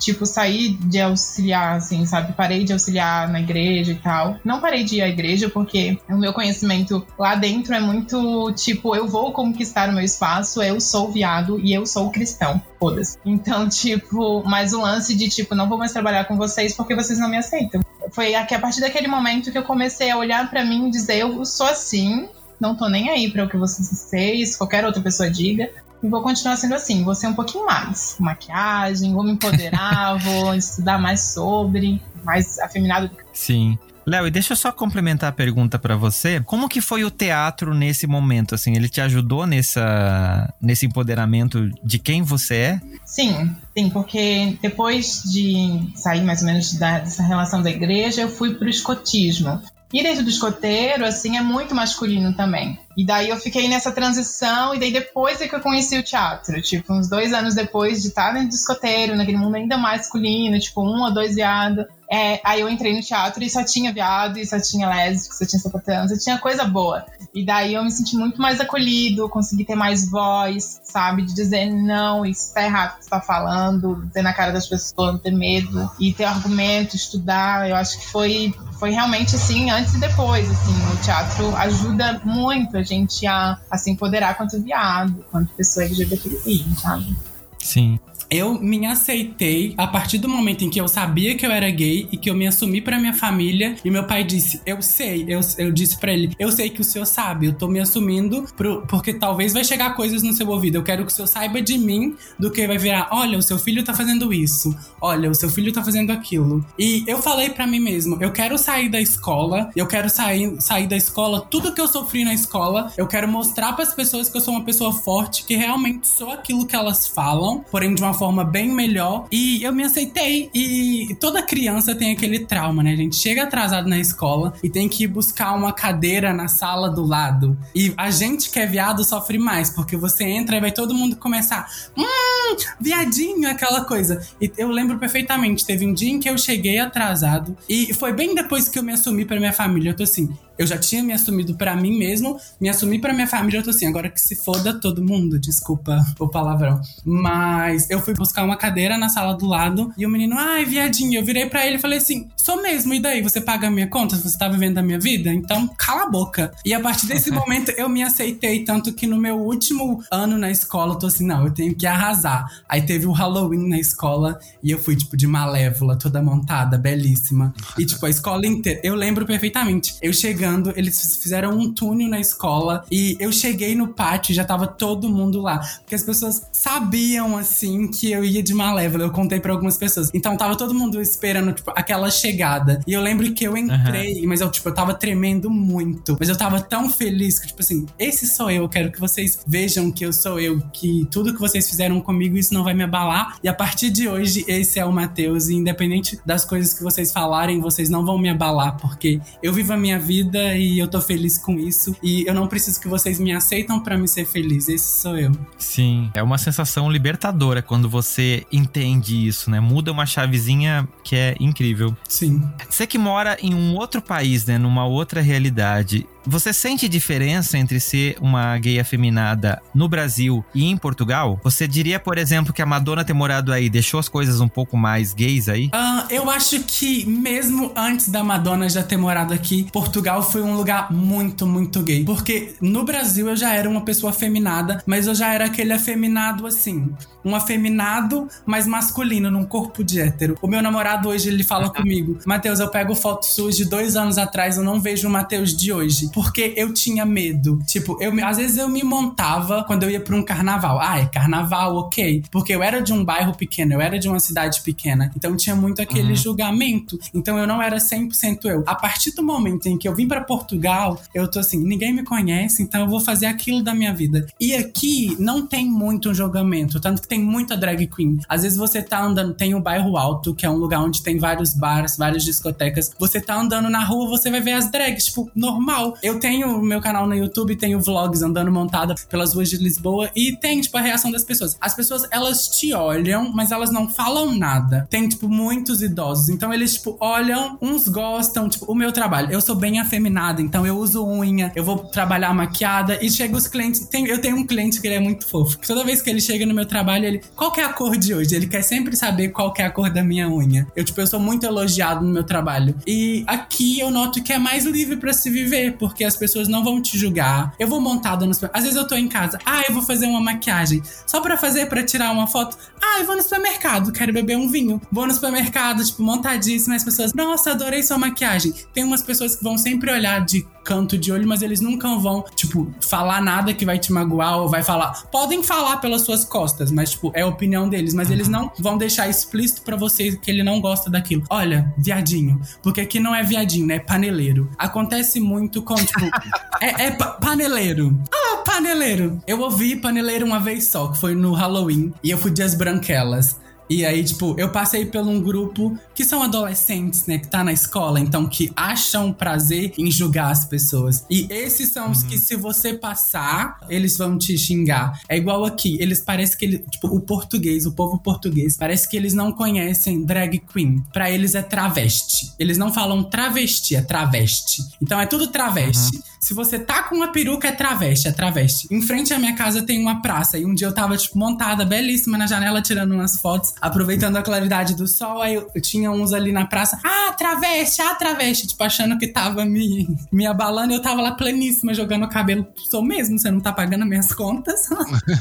tipo, 0.00 0.24
saí 0.24 0.70
de 0.70 0.98
auxiliar, 0.98 1.76
assim, 1.76 2.04
sabe? 2.06 2.32
Parei 2.32 2.64
de 2.64 2.72
auxiliar 2.72 3.28
na 3.28 3.40
igreja 3.40 3.92
e 3.92 3.96
tal. 3.96 4.38
Não 4.44 4.60
parei 4.60 4.82
de 4.82 4.96
ir 4.96 5.02
à 5.02 5.08
igreja 5.08 5.48
porque 5.48 5.98
o 6.08 6.16
meu 6.16 6.32
conhecimento 6.32 7.06
lá 7.18 7.34
dentro 7.34 7.74
é 7.74 7.80
muito, 7.80 8.50
tipo, 8.54 8.96
eu 8.96 9.06
vou 9.06 9.32
conquistar 9.32 9.90
o 9.90 9.92
meu 9.92 10.02
espaço, 10.02 10.62
eu 10.62 10.80
sou 10.80 11.12
viado 11.12 11.60
e 11.60 11.72
eu 11.72 11.86
sou 11.86 12.10
cristão. 12.10 12.60
Foda-se. 12.80 13.18
Então, 13.24 13.68
tipo, 13.68 14.42
mais 14.44 14.72
o 14.72 14.80
lance 14.80 15.14
de, 15.14 15.28
tipo, 15.28 15.54
não 15.54 15.68
vou 15.68 15.78
mais 15.78 15.92
trabalhar 15.92 16.24
com 16.24 16.36
vocês 16.36 16.74
porque 16.74 16.94
vocês 16.94 17.18
não 17.18 17.28
me 17.28 17.36
aceitam. 17.36 17.82
Foi 18.10 18.34
a 18.34 18.46
partir 18.58 18.80
daquele 18.80 19.06
momento 19.06 19.52
que 19.52 19.58
eu 19.58 19.62
comecei 19.62 20.10
a 20.10 20.16
olhar 20.16 20.48
para 20.48 20.64
mim 20.64 20.88
e 20.88 20.90
dizer, 20.90 21.18
eu 21.18 21.44
sou 21.44 21.66
assim, 21.66 22.28
não 22.58 22.74
tô 22.74 22.88
nem 22.88 23.10
aí 23.10 23.30
para 23.30 23.44
o 23.44 23.48
que 23.48 23.56
vocês, 23.56 24.56
qualquer 24.56 24.84
outra 24.84 25.02
pessoa 25.02 25.30
diga. 25.30 25.70
E 26.02 26.08
vou 26.08 26.22
continuar 26.22 26.56
sendo 26.56 26.74
assim, 26.74 27.04
vou 27.04 27.14
ser 27.14 27.26
um 27.26 27.34
pouquinho 27.34 27.66
mais. 27.66 28.16
Maquiagem, 28.18 29.12
vou 29.12 29.22
me 29.22 29.32
empoderar, 29.32 30.16
vou 30.22 30.54
estudar 30.54 30.98
mais 30.98 31.20
sobre, 31.20 32.00
mais 32.24 32.58
afeminado. 32.58 33.10
Sim. 33.32 33.78
Léo, 34.06 34.26
e 34.26 34.30
deixa 34.30 34.54
eu 34.54 34.56
só 34.56 34.72
complementar 34.72 35.28
a 35.28 35.32
pergunta 35.32 35.78
para 35.78 35.94
você. 35.94 36.40
Como 36.40 36.68
que 36.68 36.80
foi 36.80 37.04
o 37.04 37.10
teatro 37.10 37.74
nesse 37.74 38.06
momento? 38.06 38.54
Assim, 38.54 38.74
ele 38.74 38.88
te 38.88 39.00
ajudou 39.00 39.46
nessa, 39.46 40.52
nesse 40.60 40.86
empoderamento 40.86 41.70
de 41.84 41.98
quem 41.98 42.22
você 42.22 42.54
é? 42.54 42.80
Sim, 43.04 43.54
sim, 43.76 43.90
porque 43.90 44.58
depois 44.62 45.22
de 45.24 45.92
sair 45.94 46.24
mais 46.24 46.40
ou 46.40 46.46
menos 46.46 46.72
da, 46.74 47.00
dessa 47.00 47.22
relação 47.22 47.62
da 47.62 47.70
igreja, 47.70 48.22
eu 48.22 48.28
fui 48.28 48.54
pro 48.54 48.68
escotismo. 48.68 49.60
E 49.92 50.02
dentro 50.02 50.22
do 50.22 50.30
escoteiro, 50.30 51.04
assim, 51.04 51.36
é 51.36 51.40
muito 51.40 51.74
masculino 51.74 52.32
também. 52.32 52.78
E 52.96 53.04
daí 53.04 53.28
eu 53.28 53.36
fiquei 53.36 53.68
nessa 53.68 53.90
transição, 53.90 54.74
e 54.74 54.78
daí 54.78 54.92
depois 54.92 55.40
é 55.40 55.48
que 55.48 55.54
eu 55.54 55.60
conheci 55.60 55.98
o 55.98 56.02
teatro. 56.02 56.60
Tipo, 56.60 56.92
uns 56.92 57.08
dois 57.08 57.32
anos 57.32 57.54
depois 57.54 58.02
de 58.02 58.08
estar 58.08 58.32
dentro 58.32 58.50
do 58.50 58.54
escoteiro, 58.54 59.16
naquele 59.16 59.38
mundo 59.38 59.56
ainda 59.56 59.78
masculino, 59.78 60.58
tipo, 60.58 60.82
um 60.82 61.02
ou 61.02 61.12
dois 61.12 61.34
viados. 61.34 61.86
É, 62.12 62.40
aí 62.44 62.60
eu 62.60 62.68
entrei 62.68 62.94
no 62.94 63.00
teatro 63.00 63.42
e 63.42 63.48
só 63.48 63.64
tinha 63.64 63.92
viado, 63.92 64.36
e 64.36 64.44
só 64.44 64.60
tinha 64.60 64.88
lésbico, 64.88 65.34
só 65.34 65.46
tinha 65.46 65.60
sapatão, 65.60 66.08
só 66.08 66.18
tinha 66.18 66.38
coisa 66.38 66.64
boa. 66.64 67.06
E 67.32 67.44
daí 67.44 67.74
eu 67.74 67.84
me 67.84 67.90
senti 67.90 68.16
muito 68.16 68.40
mais 68.40 68.60
acolhido, 68.60 69.28
consegui 69.28 69.64
ter 69.64 69.76
mais 69.76 70.10
voz, 70.10 70.80
sabe? 70.82 71.22
De 71.22 71.32
dizer, 71.32 71.70
não, 71.70 72.26
isso 72.26 72.52
tá 72.52 72.64
errado 72.64 72.98
que 72.98 73.04
você 73.04 73.10
tá 73.10 73.20
falando, 73.20 74.04
dizer 74.06 74.22
na 74.22 74.34
cara 74.34 74.52
das 74.52 74.66
pessoas, 74.66 75.12
não 75.12 75.18
ter 75.18 75.30
medo, 75.30 75.90
e 76.00 76.12
ter 76.12 76.24
argumento, 76.24 76.96
estudar. 76.96 77.70
Eu 77.70 77.76
acho 77.76 77.98
que 78.00 78.06
foi, 78.08 78.52
foi 78.80 78.90
realmente 78.90 79.36
assim, 79.36 79.70
antes 79.70 79.94
e 79.94 80.00
depois, 80.00 80.50
assim. 80.50 80.92
O 80.92 80.96
teatro 80.96 81.54
ajuda 81.54 82.20
muito 82.24 82.78
a 82.78 82.82
gente 82.82 83.26
a, 83.26 83.60
a 83.70 83.76
se 83.76 83.90
empoderar 83.90 84.34
quanto 84.38 84.60
viado, 84.60 85.22
quanto 85.30 85.52
pessoa 85.52 85.84
LGBTI, 85.84 86.64
sabe? 86.80 87.14
Sim 87.58 88.00
eu 88.30 88.60
me 88.60 88.86
aceitei 88.86 89.74
a 89.76 89.86
partir 89.86 90.18
do 90.18 90.28
momento 90.28 90.64
em 90.64 90.70
que 90.70 90.80
eu 90.80 90.86
sabia 90.86 91.34
que 91.34 91.44
eu 91.44 91.50
era 91.50 91.68
gay 91.70 92.08
e 92.12 92.16
que 92.16 92.30
eu 92.30 92.34
me 92.34 92.46
assumi 92.46 92.80
para 92.80 92.98
minha 92.98 93.12
família. 93.12 93.74
E 93.84 93.90
meu 93.90 94.04
pai 94.04 94.22
disse: 94.22 94.60
Eu 94.64 94.80
sei. 94.80 95.24
Eu, 95.26 95.40
eu 95.58 95.72
disse 95.72 95.98
para 95.98 96.12
ele: 96.12 96.32
Eu 96.38 96.52
sei 96.52 96.70
que 96.70 96.80
o 96.80 96.84
senhor 96.84 97.04
sabe. 97.06 97.46
Eu 97.46 97.54
tô 97.54 97.66
me 97.66 97.80
assumindo 97.80 98.46
pro, 98.56 98.82
porque 98.86 99.12
talvez 99.12 99.52
vai 99.52 99.64
chegar 99.64 99.96
coisas 99.96 100.22
no 100.22 100.32
seu 100.32 100.48
ouvido. 100.48 100.76
Eu 100.76 100.82
quero 100.84 101.04
que 101.04 101.12
o 101.12 101.14
senhor 101.14 101.26
saiba 101.26 101.60
de 101.60 101.76
mim 101.76 102.14
do 102.38 102.50
que 102.50 102.66
vai 102.66 102.78
virar: 102.78 103.08
Olha, 103.10 103.36
o 103.36 103.42
seu 103.42 103.58
filho 103.58 103.82
tá 103.82 103.92
fazendo 103.92 104.32
isso. 104.32 104.74
Olha, 105.00 105.28
o 105.28 105.34
seu 105.34 105.50
filho 105.50 105.72
tá 105.72 105.82
fazendo 105.82 106.12
aquilo. 106.12 106.64
E 106.78 107.02
eu 107.08 107.20
falei 107.20 107.50
para 107.50 107.66
mim 107.66 107.80
mesmo: 107.80 108.16
Eu 108.20 108.30
quero 108.30 108.56
sair 108.56 108.88
da 108.88 109.00
escola. 109.00 109.70
Eu 109.74 109.86
quero 109.86 110.08
sair, 110.08 110.60
sair 110.60 110.86
da 110.86 110.96
escola. 110.96 111.40
Tudo 111.50 111.74
que 111.74 111.80
eu 111.80 111.88
sofri 111.88 112.24
na 112.24 112.32
escola, 112.32 112.92
eu 112.96 113.08
quero 113.08 113.26
mostrar 113.26 113.72
para 113.72 113.84
as 113.84 113.92
pessoas 113.92 114.28
que 114.28 114.36
eu 114.36 114.40
sou 114.40 114.54
uma 114.54 114.64
pessoa 114.64 114.92
forte, 114.92 115.44
que 115.44 115.56
realmente 115.56 116.06
sou 116.06 116.30
aquilo 116.30 116.66
que 116.66 116.76
elas 116.76 117.08
falam, 117.08 117.64
porém 117.70 117.94
de 117.94 118.02
uma 118.02 118.14
forma 118.20 118.44
bem 118.44 118.70
melhor. 118.70 119.26
E 119.32 119.62
eu 119.62 119.72
me 119.72 119.82
aceitei. 119.82 120.50
E 120.54 121.16
toda 121.18 121.42
criança 121.42 121.94
tem 121.94 122.12
aquele 122.12 122.40
trauma, 122.40 122.82
né? 122.82 122.92
A 122.92 122.96
gente 122.96 123.16
chega 123.16 123.44
atrasado 123.44 123.88
na 123.88 123.98
escola 123.98 124.52
e 124.62 124.68
tem 124.68 124.90
que 124.90 125.04
ir 125.04 125.06
buscar 125.06 125.54
uma 125.54 125.72
cadeira 125.72 126.30
na 126.30 126.46
sala 126.46 126.90
do 126.90 127.02
lado. 127.02 127.56
E 127.74 127.94
a 127.96 128.10
gente 128.10 128.50
que 128.50 128.58
é 128.58 128.66
viado 128.66 129.02
sofre 129.02 129.38
mais, 129.38 129.70
porque 129.70 129.96
você 129.96 130.24
entra 130.24 130.58
e 130.58 130.60
vai 130.60 130.70
todo 130.70 130.94
mundo 130.94 131.16
começar. 131.16 131.66
Hum, 131.96 132.56
viadinho, 132.78 133.48
aquela 133.48 133.84
coisa. 133.86 134.20
E 134.38 134.52
eu 134.58 134.68
lembro 134.68 134.98
perfeitamente, 134.98 135.64
teve 135.64 135.86
um 135.86 135.94
dia 135.94 136.10
em 136.10 136.20
que 136.20 136.28
eu 136.28 136.36
cheguei 136.36 136.78
atrasado. 136.78 137.56
E 137.66 137.94
foi 137.94 138.12
bem 138.12 138.34
depois 138.34 138.68
que 138.68 138.78
eu 138.78 138.82
me 138.82 138.92
assumi 138.92 139.24
pra 139.24 139.38
minha 139.38 139.52
família. 139.52 139.90
Eu 139.90 139.96
tô 139.96 140.02
assim, 140.02 140.28
eu 140.60 140.66
já 140.66 140.76
tinha 140.76 141.02
me 141.02 141.14
assumido 141.14 141.54
para 141.54 141.74
mim 141.74 141.98
mesmo, 141.98 142.38
me 142.60 142.68
assumi 142.68 142.98
para 142.98 143.14
minha 143.14 143.26
família, 143.26 143.60
eu 143.60 143.64
tô 143.64 143.70
assim, 143.70 143.86
agora 143.86 144.10
que 144.10 144.20
se 144.20 144.36
foda 144.36 144.78
todo 144.78 145.02
mundo, 145.02 145.38
desculpa 145.38 146.04
o 146.18 146.28
palavrão. 146.28 146.78
Mas 147.02 147.88
eu 147.88 147.98
fui 147.98 148.09
buscar 148.14 148.44
uma 148.44 148.56
cadeira 148.56 148.96
na 148.98 149.08
sala 149.08 149.34
do 149.34 149.46
lado 149.46 149.92
e 149.96 150.04
o 150.04 150.08
menino, 150.08 150.36
ai, 150.38 150.64
viadinho, 150.64 151.18
eu 151.18 151.24
virei 151.24 151.46
para 151.46 151.66
ele 151.66 151.76
e 151.76 151.78
falei 151.78 151.98
assim: 151.98 152.28
sou 152.36 152.62
mesmo, 152.62 152.94
e 152.94 153.00
daí? 153.00 153.22
Você 153.22 153.40
paga 153.40 153.68
a 153.68 153.70
minha 153.70 153.88
conta? 153.88 154.16
Você 154.16 154.36
tá 154.36 154.48
vivendo 154.48 154.78
a 154.78 154.82
minha 154.82 154.98
vida? 154.98 155.32
Então, 155.32 155.68
cala 155.78 156.04
a 156.04 156.10
boca. 156.10 156.52
E 156.64 156.74
a 156.74 156.80
partir 156.80 157.06
desse 157.06 157.30
momento 157.32 157.70
eu 157.72 157.88
me 157.88 158.02
aceitei, 158.02 158.64
tanto 158.64 158.92
que 158.92 159.06
no 159.06 159.18
meu 159.18 159.38
último 159.38 160.02
ano 160.10 160.36
na 160.36 160.50
escola, 160.50 160.94
eu 160.94 160.98
tô 160.98 161.06
assim, 161.06 161.26
não, 161.26 161.44
eu 161.44 161.52
tenho 161.52 161.74
que 161.74 161.86
arrasar. 161.86 162.46
Aí 162.68 162.82
teve 162.82 163.06
o 163.06 163.12
Halloween 163.12 163.68
na 163.68 163.78
escola 163.78 164.38
e 164.62 164.70
eu 164.70 164.78
fui, 164.78 164.96
tipo, 164.96 165.16
de 165.16 165.26
malévola, 165.26 165.96
toda 165.96 166.22
montada, 166.22 166.76
belíssima. 166.78 167.52
E, 167.78 167.84
tipo, 167.84 168.04
a 168.04 168.10
escola 168.10 168.46
inteira. 168.46 168.80
Eu 168.82 168.94
lembro 168.94 169.26
perfeitamente. 169.26 169.94
Eu 170.00 170.12
chegando 170.12 170.40
chegando, 170.40 170.72
eles 170.76 171.16
fizeram 171.16 171.58
um 171.58 171.72
túnel 171.72 172.08
na 172.08 172.20
escola 172.20 172.84
e 172.90 173.16
eu 173.20 173.30
cheguei 173.30 173.74
no 173.74 173.88
pátio 173.88 174.32
e 174.32 174.34
já 174.34 174.44
tava 174.44 174.66
todo 174.66 175.08
mundo 175.08 175.40
lá. 175.40 175.58
Porque 175.80 175.94
as 175.94 176.02
pessoas 176.02 176.42
sabiam, 176.52 177.36
assim, 177.36 177.88
que 177.88 177.99
eu 178.08 178.24
ia 178.24 178.42
de 178.42 178.54
Malévola. 178.54 179.04
Eu 179.04 179.10
contei 179.10 179.40
para 179.40 179.52
algumas 179.52 179.76
pessoas. 179.76 180.10
Então 180.14 180.36
tava 180.36 180.56
todo 180.56 180.74
mundo 180.74 181.00
esperando, 181.00 181.52
tipo, 181.52 181.70
aquela 181.74 182.10
chegada. 182.10 182.80
E 182.86 182.92
eu 182.92 183.00
lembro 183.00 183.32
que 183.32 183.44
eu 183.44 183.56
entrei, 183.56 184.20
uhum. 184.22 184.28
mas 184.28 184.40
eu, 184.40 184.50
tipo, 184.50 184.68
eu 184.68 184.74
tava 184.74 184.94
tremendo 184.94 185.50
muito. 185.50 186.16
Mas 186.18 186.28
eu 186.28 186.36
tava 186.36 186.60
tão 186.60 186.88
feliz 186.90 187.38
que, 187.38 187.48
tipo 187.48 187.60
assim, 187.60 187.86
esse 187.98 188.26
sou 188.26 188.50
eu. 188.50 188.62
Eu 188.62 188.68
quero 188.68 188.92
que 188.92 189.00
vocês 189.00 189.40
vejam 189.46 189.90
que 189.90 190.04
eu 190.04 190.12
sou 190.12 190.38
eu. 190.38 190.60
Que 190.72 191.06
tudo 191.10 191.32
que 191.32 191.40
vocês 191.40 191.68
fizeram 191.68 192.00
comigo, 192.00 192.36
isso 192.36 192.54
não 192.54 192.62
vai 192.62 192.74
me 192.74 192.84
abalar. 192.84 193.36
E 193.42 193.48
a 193.48 193.54
partir 193.54 193.90
de 193.90 194.08
hoje, 194.08 194.44
esse 194.46 194.78
é 194.78 194.84
o 194.84 194.92
Matheus. 194.92 195.48
E 195.48 195.54
independente 195.54 196.20
das 196.24 196.44
coisas 196.44 196.74
que 196.74 196.82
vocês 196.82 197.12
falarem, 197.12 197.60
vocês 197.60 197.88
não 197.88 198.04
vão 198.04 198.18
me 198.18 198.28
abalar. 198.28 198.76
Porque 198.76 199.20
eu 199.42 199.52
vivo 199.52 199.72
a 199.72 199.76
minha 199.76 199.98
vida 199.98 200.30
vida 200.30 200.56
e 200.56 200.78
eu 200.78 200.88
tô 200.88 201.00
feliz 201.00 201.38
com 201.38 201.58
isso. 201.58 201.94
E 202.02 202.24
eu 202.26 202.34
não 202.34 202.46
preciso 202.46 202.80
que 202.80 202.88
vocês 202.88 203.18
me 203.18 203.32
aceitam 203.32 203.80
para 203.80 203.96
me 203.96 204.06
ser 204.06 204.24
feliz. 204.26 204.68
Esse 204.68 205.00
sou 205.00 205.16
eu. 205.16 205.32
Sim, 205.58 206.10
é 206.14 206.22
uma 206.22 206.38
sensação 206.38 206.90
libertadora 206.90 207.62
quando 207.62 207.88
você 207.90 208.46
entende 208.52 209.26
isso, 209.26 209.50
né? 209.50 209.60
Muda 209.60 209.92
uma 209.92 210.06
chavezinha 210.06 210.88
que 211.04 211.16
é 211.16 211.34
incrível. 211.40 211.94
Sim. 212.08 212.42
Você 212.68 212.86
que 212.86 212.96
mora 212.96 213.36
em 213.42 213.54
um 213.54 213.74
outro 213.74 214.00
país, 214.00 214.46
né, 214.46 214.56
numa 214.56 214.86
outra 214.86 215.20
realidade, 215.20 216.06
você 216.26 216.52
sente 216.52 216.88
diferença 216.88 217.56
entre 217.56 217.80
ser 217.80 218.16
uma 218.20 218.56
gay 218.58 218.78
afeminada 218.78 219.60
no 219.74 219.88
Brasil 219.88 220.44
e 220.54 220.64
em 220.66 220.76
Portugal? 220.76 221.40
Você 221.42 221.66
diria, 221.66 221.98
por 221.98 222.18
exemplo, 222.18 222.52
que 222.52 222.62
a 222.62 222.66
Madonna 222.66 223.04
ter 223.04 223.12
morado 223.12 223.52
aí 223.52 223.70
deixou 223.70 223.98
as 223.98 224.08
coisas 224.08 224.40
um 224.40 224.48
pouco 224.48 224.76
mais 224.76 225.14
gays 225.14 225.48
aí? 225.48 225.66
Uh, 225.66 226.06
eu 226.10 226.30
acho 226.30 226.60
que 226.60 227.06
mesmo 227.06 227.72
antes 227.74 228.08
da 228.08 228.22
Madonna 228.22 228.68
já 228.68 228.82
ter 228.82 228.96
morado 228.96 229.32
aqui, 229.32 229.66
Portugal 229.72 230.22
foi 230.22 230.42
um 230.42 230.54
lugar 230.54 230.92
muito, 230.92 231.46
muito 231.46 231.82
gay. 231.82 232.04
Porque 232.04 232.54
no 232.60 232.84
Brasil 232.84 233.28
eu 233.28 233.36
já 233.36 233.54
era 233.54 233.68
uma 233.68 233.82
pessoa 233.82 234.10
afeminada, 234.10 234.82
mas 234.86 235.06
eu 235.06 235.14
já 235.14 235.32
era 235.32 235.46
aquele 235.46 235.72
afeminado 235.72 236.46
assim. 236.46 236.92
Um 237.24 237.34
afeminado, 237.34 238.28
mas 238.46 238.66
masculino, 238.66 239.30
num 239.30 239.44
corpo 239.44 239.84
de 239.84 240.00
hétero. 240.00 240.36
O 240.40 240.48
meu 240.48 240.62
namorado 240.62 241.08
hoje, 241.08 241.28
ele 241.28 241.44
fala 241.44 241.68
comigo: 241.72 242.18
Matheus, 242.26 242.60
eu 242.60 242.68
pego 242.68 242.94
fotos 242.94 243.34
suas 243.34 243.56
de 243.56 243.64
dois 243.64 243.96
anos 243.96 244.18
atrás, 244.18 244.56
eu 244.56 244.64
não 244.64 244.80
vejo 244.80 245.06
o 245.06 245.10
Matheus 245.10 245.56
de 245.56 245.72
hoje 245.72 246.09
porque 246.12 246.54
eu 246.56 246.72
tinha 246.72 247.04
medo. 247.04 247.58
Tipo, 247.66 247.96
eu, 248.00 248.12
às 248.24 248.36
vezes 248.36 248.56
eu 248.56 248.68
me 248.68 248.82
montava 248.82 249.64
quando 249.64 249.84
eu 249.84 249.90
ia 249.90 250.00
pra 250.00 250.16
um 250.16 250.22
carnaval. 250.22 250.80
Ah, 250.80 251.00
é 251.00 251.06
carnaval, 251.06 251.76
ok. 251.76 252.24
Porque 252.30 252.54
eu 252.54 252.62
era 252.62 252.80
de 252.80 252.92
um 252.92 253.04
bairro 253.04 253.34
pequeno, 253.34 253.74
eu 253.74 253.80
era 253.80 253.98
de 253.98 254.08
uma 254.08 254.20
cidade 254.20 254.60
pequena. 254.60 255.10
Então 255.16 255.36
tinha 255.36 255.56
muito 255.56 255.80
aquele 255.80 256.10
uhum. 256.10 256.16
julgamento. 256.16 256.98
Então 257.14 257.38
eu 257.38 257.46
não 257.46 257.62
era 257.62 257.76
100% 257.76 258.44
eu. 258.44 258.64
A 258.66 258.74
partir 258.74 259.12
do 259.14 259.22
momento 259.22 259.66
em 259.66 259.76
que 259.76 259.88
eu 259.88 259.94
vim 259.94 260.06
para 260.06 260.22
Portugal, 260.22 261.00
eu 261.14 261.28
tô 261.28 261.38
assim, 261.38 261.58
ninguém 261.58 261.92
me 261.92 262.04
conhece, 262.04 262.62
então 262.62 262.82
eu 262.82 262.88
vou 262.88 263.00
fazer 263.00 263.26
aquilo 263.26 263.62
da 263.62 263.74
minha 263.74 263.92
vida. 263.94 264.26
E 264.38 264.54
aqui 264.54 265.16
não 265.18 265.46
tem 265.46 265.66
muito 265.66 266.10
um 266.10 266.14
julgamento, 266.14 266.80
tanto 266.80 267.02
que 267.02 267.08
tem 267.08 267.20
muita 267.20 267.56
drag 267.56 267.86
queen. 267.86 268.18
Às 268.28 268.42
vezes 268.42 268.58
você 268.58 268.82
tá 268.82 269.02
andando, 269.02 269.34
tem 269.34 269.54
o 269.54 269.60
bairro 269.60 269.96
alto, 269.96 270.34
que 270.34 270.46
é 270.46 270.50
um 270.50 270.56
lugar 270.56 270.80
onde 270.80 271.02
tem 271.02 271.18
vários 271.18 271.54
bares, 271.54 271.96
várias 271.96 272.24
discotecas. 272.24 272.90
Você 272.98 273.20
tá 273.20 273.40
andando 273.40 273.68
na 273.68 273.84
rua, 273.84 274.08
você 274.08 274.30
vai 274.30 274.40
ver 274.40 274.52
as 274.52 274.70
drags, 274.70 275.06
tipo, 275.06 275.30
normal. 275.34 275.96
Eu 276.02 276.18
tenho 276.18 276.60
meu 276.62 276.80
canal 276.80 277.06
no 277.06 277.14
YouTube, 277.14 277.56
tenho 277.56 277.80
vlogs 277.80 278.22
andando 278.22 278.50
montada 278.50 278.94
pelas 279.08 279.34
ruas 279.34 279.48
de 279.50 279.56
Lisboa 279.56 280.10
e 280.14 280.36
tem, 280.36 280.60
tipo, 280.60 280.76
a 280.76 280.80
reação 280.80 281.10
das 281.10 281.24
pessoas. 281.24 281.56
As 281.60 281.74
pessoas, 281.74 282.06
elas 282.10 282.48
te 282.48 282.72
olham, 282.72 283.30
mas 283.32 283.50
elas 283.50 283.70
não 283.70 283.88
falam 283.88 284.36
nada. 284.36 284.86
Tem, 284.90 285.08
tipo, 285.08 285.28
muitos 285.28 285.82
idosos. 285.82 286.28
Então 286.28 286.52
eles, 286.52 286.74
tipo, 286.74 286.96
olham, 287.00 287.58
uns 287.60 287.88
gostam, 287.88 288.48
tipo, 288.48 288.70
o 288.70 288.74
meu 288.74 288.92
trabalho. 288.92 289.30
Eu 289.30 289.40
sou 289.40 289.54
bem 289.54 289.78
afeminada, 289.78 290.40
então 290.40 290.66
eu 290.66 290.76
uso 290.76 291.06
unha, 291.06 291.52
eu 291.54 291.64
vou 291.64 291.78
trabalhar 291.78 292.32
maquiada 292.34 292.98
e 293.02 293.10
chega 293.10 293.36
os 293.36 293.46
clientes. 293.46 293.86
Tem, 293.86 294.06
eu 294.06 294.20
tenho 294.20 294.36
um 294.36 294.46
cliente 294.46 294.80
que 294.80 294.86
ele 294.86 294.96
é 294.96 295.00
muito 295.00 295.26
fofo. 295.26 295.58
Toda 295.66 295.84
vez 295.84 296.02
que 296.02 296.10
ele 296.10 296.20
chega 296.20 296.46
no 296.46 296.54
meu 296.54 296.66
trabalho, 296.66 297.04
ele, 297.04 297.20
qual 297.34 297.52
que 297.52 297.60
é 297.60 297.64
a 297.64 297.72
cor 297.72 297.96
de 297.96 298.14
hoje? 298.14 298.34
Ele 298.34 298.46
quer 298.46 298.62
sempre 298.62 298.96
saber 298.96 299.28
qual 299.28 299.52
que 299.52 299.62
é 299.62 299.66
a 299.66 299.70
cor 299.70 299.90
da 299.90 300.02
minha 300.02 300.28
unha. 300.28 300.66
Eu, 300.74 300.84
tipo, 300.84 301.00
eu 301.00 301.06
sou 301.06 301.20
muito 301.20 301.44
elogiado 301.44 302.04
no 302.04 302.12
meu 302.12 302.24
trabalho. 302.24 302.74
E 302.86 303.24
aqui 303.26 303.80
eu 303.80 303.90
noto 303.90 304.22
que 304.22 304.32
é 304.32 304.38
mais 304.38 304.64
livre 304.64 304.96
para 304.96 305.12
se 305.12 305.30
viver, 305.30 305.76
porque 305.76 305.89
porque 305.90 306.04
as 306.04 306.16
pessoas 306.16 306.48
não 306.48 306.64
vão 306.64 306.80
te 306.80 306.96
julgar. 306.96 307.52
Eu 307.58 307.68
vou 307.68 307.80
montada 307.80 308.24
no 308.24 308.32
Às 308.52 308.64
vezes 308.64 308.76
eu 308.76 308.86
tô 308.86 308.94
em 308.94 309.08
casa, 309.08 309.38
ah, 309.44 309.62
eu 309.68 309.74
vou 309.74 309.82
fazer 309.82 310.06
uma 310.06 310.20
maquiagem. 310.20 310.82
Só 311.06 311.20
para 311.20 311.36
fazer, 311.36 311.66
para 311.66 311.82
tirar 311.82 312.10
uma 312.12 312.26
foto. 312.26 312.56
Ah, 312.82 313.00
eu 313.00 313.06
vou 313.06 313.16
no 313.16 313.22
supermercado, 313.22 313.92
quero 313.92 314.12
beber 314.12 314.36
um 314.36 314.48
vinho. 314.48 314.80
Vou 314.90 315.06
no 315.06 315.12
supermercado, 315.12 315.84
tipo, 315.84 316.02
montadíssima. 316.02 316.76
As 316.76 316.84
pessoas, 316.84 317.12
nossa, 317.12 317.50
adorei 317.50 317.82
sua 317.82 317.98
maquiagem. 317.98 318.54
Tem 318.72 318.84
umas 318.84 319.02
pessoas 319.02 319.36
que 319.36 319.42
vão 319.42 319.58
sempre 319.58 319.92
olhar 319.92 320.24
de 320.24 320.46
canto 320.64 320.96
de 320.98 321.12
olho, 321.12 321.26
mas 321.26 321.42
eles 321.42 321.60
nunca 321.60 321.88
vão, 321.96 322.24
tipo, 322.34 322.72
falar 322.80 323.22
nada 323.22 323.52
que 323.54 323.64
vai 323.64 323.78
te 323.78 323.92
magoar 323.92 324.38
ou 324.38 324.48
vai 324.48 324.62
falar. 324.62 325.04
Podem 325.10 325.42
falar 325.42 325.78
pelas 325.78 326.02
suas 326.02 326.24
costas, 326.24 326.70
mas, 326.70 326.90
tipo, 326.90 327.12
é 327.14 327.22
a 327.22 327.26
opinião 327.26 327.68
deles. 327.68 327.94
Mas 327.94 328.10
eles 328.10 328.28
não 328.28 328.50
vão 328.58 328.78
deixar 328.78 329.08
explícito 329.08 329.62
para 329.62 329.76
você 329.76 330.16
que 330.16 330.30
ele 330.30 330.42
não 330.42 330.60
gosta 330.60 330.90
daquilo. 330.90 331.24
Olha, 331.30 331.72
viadinho. 331.76 332.40
Porque 332.62 332.80
aqui 332.80 333.00
não 333.00 333.14
é 333.14 333.22
viadinho, 333.22 333.66
né? 333.66 333.76
É 333.76 333.78
paneleiro. 333.78 334.50
Acontece 334.58 335.20
muito 335.20 335.62
com, 335.62 335.74
tipo, 335.74 336.04
é, 336.60 336.86
é 336.86 336.90
pa 336.90 337.06
paneleiro. 337.12 337.98
Ah, 338.12 338.38
paneleiro. 338.44 339.20
Eu 339.26 339.40
ouvi 339.40 339.76
paneleiro 339.76 340.26
uma 340.26 340.40
vez 340.40 340.66
só, 340.66 340.88
que 340.88 340.98
foi 340.98 341.14
no 341.14 341.32
Halloween. 341.32 341.92
E 342.02 342.10
eu 342.10 342.18
fui 342.18 342.30
de 342.30 342.42
as 342.42 342.54
branquelas. 342.54 343.36
E 343.70 343.86
aí, 343.86 344.02
tipo, 344.02 344.34
eu 344.36 344.50
passei 344.50 344.84
por 344.84 345.06
um 345.06 345.20
grupo 345.20 345.78
que 345.94 346.04
são 346.04 346.24
adolescentes, 346.24 347.06
né, 347.06 347.18
que 347.18 347.28
tá 347.28 347.44
na 347.44 347.52
escola, 347.52 348.00
então 348.00 348.26
que 348.28 348.52
acham 348.56 349.12
prazer 349.12 349.72
em 349.78 349.88
julgar 349.90 350.32
as 350.32 350.44
pessoas. 350.44 351.06
E 351.08 351.28
esses 351.30 351.68
são 351.68 351.86
uhum. 351.86 351.92
os 351.92 352.02
que, 352.02 352.18
se 352.18 352.34
você 352.34 352.74
passar, 352.74 353.60
eles 353.68 353.96
vão 353.96 354.18
te 354.18 354.36
xingar. 354.36 355.00
É 355.08 355.16
igual 355.16 355.44
aqui, 355.44 355.78
eles 355.80 356.00
parecem 356.00 356.36
que, 356.36 356.44
ele, 356.44 356.58
tipo, 356.58 356.88
o 356.88 357.00
português, 357.00 357.64
o 357.64 357.72
povo 357.72 357.98
português, 357.98 358.56
parece 358.56 358.88
que 358.88 358.96
eles 358.96 359.14
não 359.14 359.30
conhecem 359.30 360.04
drag 360.04 360.42
queen. 360.52 360.82
Pra 360.92 361.08
eles 361.08 361.36
é 361.36 361.42
travesti. 361.42 362.32
Eles 362.40 362.58
não 362.58 362.72
falam 362.72 363.04
travesti, 363.04 363.76
é 363.76 363.82
travesti. 363.82 364.62
Então 364.82 365.00
é 365.00 365.06
tudo 365.06 365.28
travesti. 365.28 365.96
Uhum. 365.96 366.09
Se 366.20 366.34
você 366.34 366.58
tá 366.58 366.82
com 366.82 366.96
uma 366.96 367.08
peruca, 367.08 367.48
é 367.48 367.52
travesti, 367.52 368.08
é 368.08 368.12
travesti. 368.12 368.68
Em 368.70 368.82
frente 368.82 369.14
à 369.14 369.18
minha 369.18 369.34
casa 369.34 369.62
tem 369.62 369.80
uma 369.80 370.02
praça. 370.02 370.38
E 370.38 370.44
um 370.44 370.54
dia 370.54 370.66
eu 370.66 370.74
tava, 370.74 370.96
tipo, 370.96 371.18
montada, 371.18 371.64
belíssima 371.64 372.18
na 372.18 372.26
janela, 372.26 372.60
tirando 372.60 372.92
umas 372.92 373.20
fotos 373.20 373.54
aproveitando 373.60 374.16
a 374.16 374.22
claridade 374.22 374.74
do 374.74 374.86
sol, 374.86 375.22
aí 375.22 375.34
eu, 375.34 375.50
eu, 375.54 375.62
tinha 375.62 375.90
uns 375.90 376.12
ali 376.12 376.32
na 376.32 376.46
praça, 376.46 376.78
ah, 376.84 377.12
traveste, 377.12 377.80
ah, 377.80 377.94
traveste, 377.94 378.46
tipo, 378.48 378.62
achando 378.62 378.98
que 378.98 379.06
tava 379.06 379.44
me, 379.44 379.88
me 380.12 380.26
abalando, 380.26 380.74
eu 380.74 380.82
tava 380.82 381.00
lá 381.00 381.12
pleníssima, 381.12 381.72
jogando 381.72 382.04
o 382.04 382.08
cabelo, 382.08 382.46
sou 382.70 382.82
mesmo, 382.82 383.18
você 383.18 383.30
não 383.30 383.40
tá 383.40 383.52
pagando 383.52 383.86
minhas 383.86 384.12
contas. 384.12 384.68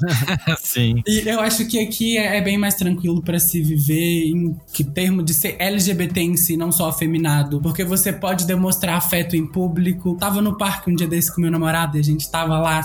Sim. 0.61 1.01
E 1.07 1.27
eu 1.27 1.39
acho 1.39 1.65
que 1.65 1.79
aqui 1.79 2.17
é, 2.17 2.37
é 2.37 2.41
bem 2.41 2.57
mais 2.57 2.75
tranquilo 2.75 3.21
para 3.21 3.39
se 3.39 3.61
viver, 3.61 4.29
em 4.29 4.55
que 4.73 4.83
termo 4.83 5.23
de 5.23 5.33
ser 5.33 5.55
LGBT 5.59 6.21
em 6.21 6.35
si, 6.35 6.57
não 6.57 6.71
só 6.71 6.89
afeminado, 6.89 7.61
porque 7.61 7.83
você 7.83 8.11
pode 8.11 8.45
demonstrar 8.45 8.97
afeto 8.97 9.35
em 9.35 9.45
público. 9.45 10.15
Tava 10.15 10.41
no 10.41 10.57
parque 10.57 10.88
um 10.91 10.95
dia 10.95 11.07
desse 11.07 11.33
com 11.33 11.41
meu 11.41 11.51
namorado 11.51 11.97
e 11.97 11.99
a 11.99 12.03
gente 12.03 12.29
tava 12.29 12.57
lá, 12.59 12.81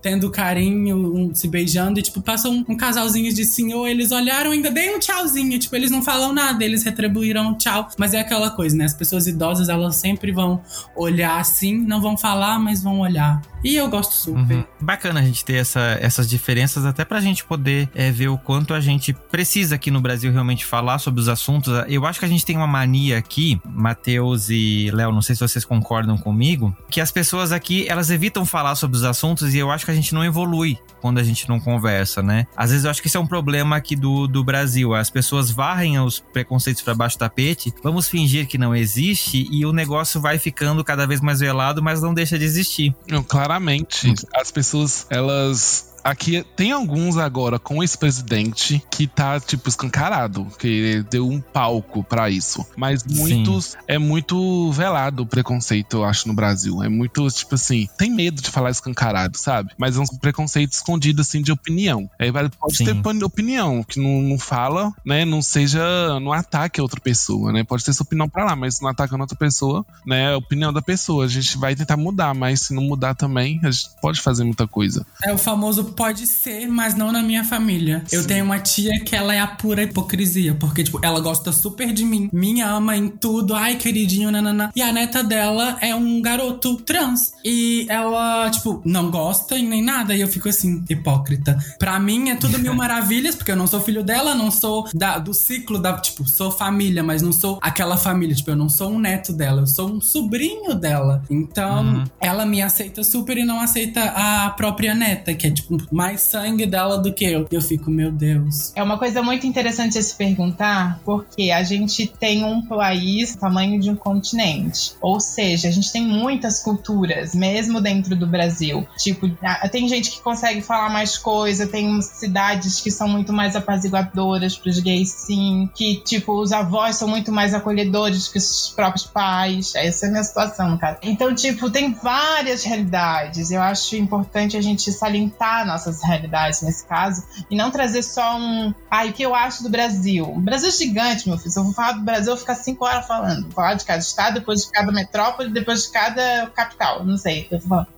tendo 0.00 0.30
carinho, 0.30 0.96
um, 0.96 1.34
se 1.34 1.48
beijando, 1.48 1.98
e 1.98 2.02
tipo, 2.02 2.20
passou 2.20 2.52
um, 2.52 2.64
um 2.68 2.76
casalzinho 2.76 3.32
de 3.32 3.44
senhor, 3.44 3.86
eles 3.86 4.12
olharam, 4.12 4.50
ainda 4.50 4.70
dei 4.70 4.94
um 4.94 4.98
tchauzinho. 4.98 5.58
Tipo, 5.58 5.76
eles 5.76 5.90
não 5.90 6.02
falam 6.02 6.32
nada, 6.32 6.64
eles 6.64 6.82
retribuíram 6.82 7.56
tchau. 7.56 7.88
Mas 7.98 8.14
é 8.14 8.20
aquela 8.20 8.50
coisa, 8.50 8.76
né? 8.76 8.84
As 8.84 8.94
pessoas 8.94 9.26
idosas, 9.26 9.68
elas 9.68 9.96
sempre 9.96 10.32
vão 10.32 10.62
olhar 10.96 11.38
assim, 11.38 11.78
não 11.78 12.00
vão 12.00 12.16
falar, 12.16 12.58
mas 12.58 12.82
vão 12.82 13.00
olhar. 13.00 13.40
E 13.62 13.76
eu 13.76 13.88
gosto 13.88 14.14
super. 14.14 14.56
Uhum. 14.56 14.64
Bacana 14.80 15.20
a 15.20 15.22
gente 15.22 15.44
ter 15.44 15.54
essa, 15.54 15.98
essas 16.00 16.28
diferenças, 16.28 16.84
até 16.84 17.04
pra 17.04 17.20
gente 17.20 17.44
poder 17.44 17.88
é, 17.94 18.10
ver 18.10 18.28
o 18.28 18.38
quanto 18.38 18.72
a 18.72 18.80
gente 18.80 19.12
precisa 19.12 19.74
aqui 19.74 19.90
no 19.90 20.00
Brasil 20.00 20.32
realmente 20.32 20.64
falar 20.64 20.98
sobre 20.98 21.20
os 21.20 21.28
assuntos. 21.28 21.72
Eu 21.86 22.06
acho 22.06 22.18
que 22.18 22.24
a 22.24 22.28
gente 22.28 22.44
tem 22.44 22.56
uma 22.56 22.66
mania 22.66 23.18
aqui, 23.18 23.60
Matheus 23.64 24.48
e 24.48 24.90
Léo, 24.92 25.12
não 25.12 25.22
sei 25.22 25.34
se 25.34 25.42
vocês 25.42 25.64
concordam 25.64 26.16
comigo, 26.16 26.74
que 26.90 27.00
as 27.00 27.12
pessoas 27.12 27.39
aqui, 27.40 27.88
elas 27.88 28.10
evitam 28.10 28.44
falar 28.44 28.74
sobre 28.74 28.96
os 28.96 29.04
assuntos 29.04 29.54
e 29.54 29.58
eu 29.58 29.70
acho 29.70 29.84
que 29.84 29.90
a 29.90 29.94
gente 29.94 30.14
não 30.14 30.24
evolui 30.24 30.78
quando 31.00 31.18
a 31.18 31.22
gente 31.22 31.48
não 31.48 31.58
conversa, 31.58 32.22
né? 32.22 32.46
Às 32.56 32.70
vezes 32.70 32.84
eu 32.84 32.90
acho 32.90 33.00
que 33.00 33.08
isso 33.08 33.16
é 33.16 33.20
um 33.20 33.26
problema 33.26 33.76
aqui 33.76 33.96
do, 33.96 34.26
do 34.26 34.44
Brasil. 34.44 34.94
As 34.94 35.08
pessoas 35.08 35.50
varrem 35.50 35.98
os 35.98 36.20
preconceitos 36.20 36.82
para 36.82 36.94
baixo 36.94 37.16
do 37.16 37.20
tapete, 37.20 37.72
vamos 37.82 38.08
fingir 38.08 38.46
que 38.46 38.58
não 38.58 38.76
existe 38.76 39.48
e 39.50 39.64
o 39.64 39.72
negócio 39.72 40.20
vai 40.20 40.38
ficando 40.38 40.84
cada 40.84 41.06
vez 41.06 41.20
mais 41.20 41.40
velado, 41.40 41.82
mas 41.82 42.02
não 42.02 42.12
deixa 42.12 42.38
de 42.38 42.44
existir. 42.44 42.94
Não, 43.08 43.22
claramente. 43.22 44.12
As 44.34 44.50
pessoas, 44.50 45.06
elas 45.08 45.89
Aqui 46.02 46.44
tem 46.56 46.72
alguns 46.72 47.16
agora 47.16 47.58
com 47.58 47.78
o 47.78 47.82
ex-presidente 47.82 48.82
que 48.90 49.06
tá, 49.06 49.38
tipo, 49.38 49.68
escancarado, 49.68 50.46
que 50.58 51.04
deu 51.10 51.28
um 51.28 51.40
palco 51.40 52.02
para 52.02 52.30
isso. 52.30 52.64
Mas 52.76 53.04
muitos 53.04 53.66
Sim. 53.66 53.78
é 53.86 53.98
muito 53.98 54.70
velado 54.72 55.22
o 55.22 55.26
preconceito, 55.26 55.98
eu 55.98 56.04
acho, 56.04 56.28
no 56.28 56.34
Brasil. 56.34 56.82
É 56.82 56.88
muito, 56.88 57.28
tipo 57.28 57.54
assim, 57.54 57.88
tem 57.98 58.10
medo 58.10 58.40
de 58.40 58.50
falar 58.50 58.70
escancarado, 58.70 59.36
sabe? 59.36 59.72
Mas 59.78 59.96
é 59.96 60.00
um 60.00 60.06
preconceito 60.06 60.72
escondido, 60.72 61.22
assim, 61.22 61.42
de 61.42 61.52
opinião. 61.52 62.08
Aí 62.18 62.32
pode 62.32 62.76
Sim. 62.76 62.84
ter 62.84 62.94
opinião, 63.24 63.82
que 63.82 64.00
não, 64.00 64.22
não 64.22 64.38
fala, 64.38 64.92
né? 65.04 65.24
Não 65.24 65.42
seja. 65.42 65.80
Não 66.20 66.32
ataque 66.32 66.80
a 66.80 66.82
outra 66.82 67.00
pessoa, 67.00 67.52
né? 67.52 67.64
Pode 67.64 67.84
ter 67.84 67.92
sua 67.92 68.04
opinião 68.04 68.28
pra 68.28 68.44
lá, 68.44 68.56
mas 68.56 68.80
não 68.80 68.88
ataca 68.88 69.14
a 69.14 69.18
outra 69.18 69.36
pessoa, 69.36 69.84
né? 70.06 70.20
É 70.20 70.34
a 70.34 70.36
opinião 70.36 70.72
da 70.72 70.82
pessoa. 70.82 71.24
A 71.24 71.28
gente 71.28 71.56
vai 71.56 71.74
tentar 71.74 71.96
mudar, 71.96 72.34
mas 72.34 72.62
se 72.62 72.74
não 72.74 72.82
mudar 72.82 73.14
também, 73.14 73.60
a 73.62 73.70
gente 73.70 73.88
pode 74.00 74.20
fazer 74.20 74.44
muita 74.44 74.66
coisa. 74.66 75.06
É 75.24 75.32
o 75.32 75.38
famoso 75.38 75.84
pode 75.92 76.26
ser, 76.26 76.66
mas 76.68 76.94
não 76.94 77.12
na 77.12 77.22
minha 77.22 77.44
família. 77.44 78.02
Sim. 78.06 78.16
Eu 78.16 78.26
tenho 78.26 78.44
uma 78.44 78.58
tia 78.58 79.00
que 79.04 79.14
ela 79.14 79.34
é 79.34 79.40
a 79.40 79.46
pura 79.46 79.82
hipocrisia, 79.82 80.54
porque, 80.54 80.84
tipo, 80.84 81.00
ela 81.02 81.20
gosta 81.20 81.52
super 81.52 81.92
de 81.92 82.04
mim, 82.04 82.28
me 82.32 82.60
ama 82.60 82.96
em 82.96 83.08
tudo, 83.08 83.54
ai, 83.54 83.76
queridinho, 83.76 84.30
nanana. 84.30 84.70
E 84.74 84.82
a 84.82 84.92
neta 84.92 85.22
dela 85.22 85.78
é 85.80 85.94
um 85.94 86.20
garoto 86.20 86.76
trans. 86.76 87.32
E 87.44 87.86
ela, 87.88 88.50
tipo, 88.50 88.80
não 88.84 89.10
gosta 89.10 89.56
e 89.56 89.66
nem 89.66 89.82
nada. 89.82 90.14
E 90.14 90.20
eu 90.20 90.28
fico 90.28 90.48
assim, 90.48 90.84
hipócrita. 90.88 91.58
Pra 91.78 91.98
mim 91.98 92.30
é 92.30 92.36
tudo 92.36 92.58
mil 92.58 92.74
maravilhas, 92.74 93.34
porque 93.34 93.50
eu 93.50 93.56
não 93.56 93.66
sou 93.66 93.80
filho 93.80 94.02
dela, 94.02 94.34
não 94.34 94.50
sou 94.50 94.88
da, 94.94 95.18
do 95.18 95.32
ciclo 95.32 95.78
da, 95.78 95.98
tipo, 95.98 96.28
sou 96.28 96.50
família, 96.50 97.02
mas 97.02 97.22
não 97.22 97.32
sou 97.32 97.58
aquela 97.62 97.96
família. 97.96 98.34
Tipo, 98.34 98.50
eu 98.50 98.56
não 98.56 98.68
sou 98.68 98.90
um 98.90 98.98
neto 98.98 99.32
dela, 99.32 99.62
eu 99.62 99.66
sou 99.66 99.90
um 99.90 100.00
sobrinho 100.00 100.74
dela. 100.74 101.22
Então, 101.30 101.84
uhum. 101.84 102.04
ela 102.20 102.44
me 102.44 102.62
aceita 102.62 103.02
super 103.02 103.36
e 103.36 103.44
não 103.44 103.60
aceita 103.60 104.02
a 104.04 104.50
própria 104.50 104.94
neta, 104.94 105.34
que 105.34 105.46
é, 105.46 105.50
tipo, 105.50 105.76
mais 105.90 106.20
sangue 106.20 106.66
dela 106.66 106.98
do 106.98 107.12
que 107.12 107.24
eu. 107.24 107.46
Eu 107.50 107.60
fico, 107.60 107.90
meu 107.90 108.10
Deus. 108.10 108.72
É 108.74 108.82
uma 108.82 108.98
coisa 108.98 109.22
muito 109.22 109.46
interessante 109.46 110.00
se 110.02 110.14
perguntar, 110.14 111.00
porque 111.04 111.50
a 111.50 111.62
gente 111.62 112.06
tem 112.06 112.44
um 112.44 112.62
país 112.62 113.36
tamanho 113.36 113.80
de 113.80 113.90
um 113.90 113.96
continente. 113.96 114.92
Ou 115.00 115.20
seja, 115.20 115.68
a 115.68 115.70
gente 115.70 115.92
tem 115.92 116.02
muitas 116.02 116.62
culturas, 116.62 117.34
mesmo 117.34 117.80
dentro 117.80 118.16
do 118.16 118.26
Brasil. 118.26 118.86
Tipo, 118.98 119.28
tem 119.70 119.88
gente 119.88 120.10
que 120.10 120.20
consegue 120.20 120.60
falar 120.60 120.90
mais 120.90 121.16
coisa, 121.16 121.66
tem 121.66 122.00
cidades 122.02 122.80
que 122.80 122.90
são 122.90 123.08
muito 123.08 123.32
mais 123.32 123.56
apaziguadoras 123.56 124.56
pros 124.56 124.78
gays, 124.78 125.10
sim. 125.10 125.68
Que, 125.74 125.96
tipo, 126.04 126.40
os 126.40 126.52
avós 126.52 126.96
são 126.96 127.08
muito 127.08 127.32
mais 127.32 127.54
acolhedores 127.54 128.28
que 128.28 128.38
os 128.38 128.72
próprios 128.74 129.06
pais. 129.06 129.74
Essa 129.74 130.06
é 130.06 130.08
a 130.08 130.12
minha 130.12 130.24
situação, 130.24 130.76
cara. 130.78 130.98
Então, 131.02 131.34
tipo, 131.34 131.70
tem 131.70 131.92
várias 131.92 132.62
realidades. 132.62 133.50
Eu 133.50 133.62
acho 133.62 133.96
importante 133.96 134.56
a 134.56 134.60
gente 134.60 134.90
salientar 134.92 135.66
nossas 135.70 136.02
realidades 136.02 136.62
nesse 136.62 136.84
caso 136.86 137.24
e 137.50 137.56
não 137.56 137.70
trazer 137.70 138.02
só 138.02 138.36
um. 138.36 138.74
Ai, 138.90 139.08
ah, 139.08 139.10
o 139.10 139.12
que 139.12 139.22
eu 139.22 139.34
acho 139.34 139.62
do 139.62 139.70
Brasil? 139.70 140.24
O 140.24 140.40
Brasil 140.40 140.68
é 140.68 140.72
gigante, 140.72 141.28
meu 141.28 141.38
filho. 141.38 141.50
Se 141.50 141.58
eu 141.58 141.64
vou 141.64 141.72
falar 141.72 141.92
do 141.92 142.02
Brasil, 142.02 142.26
eu 142.26 142.36
vou 142.36 142.38
ficar 142.38 142.54
cinco 142.54 142.84
horas 142.84 143.06
falando. 143.06 143.42
Vou 143.44 143.52
falar 143.52 143.74
de 143.74 143.84
cada 143.84 144.00
estado, 144.00 144.34
depois 144.34 144.64
de 144.64 144.70
cada 144.70 144.92
metrópole, 144.92 145.52
depois 145.52 145.84
de 145.84 145.92
cada 145.92 146.50
capital. 146.54 147.04
Não 147.04 147.16
sei. 147.16 147.48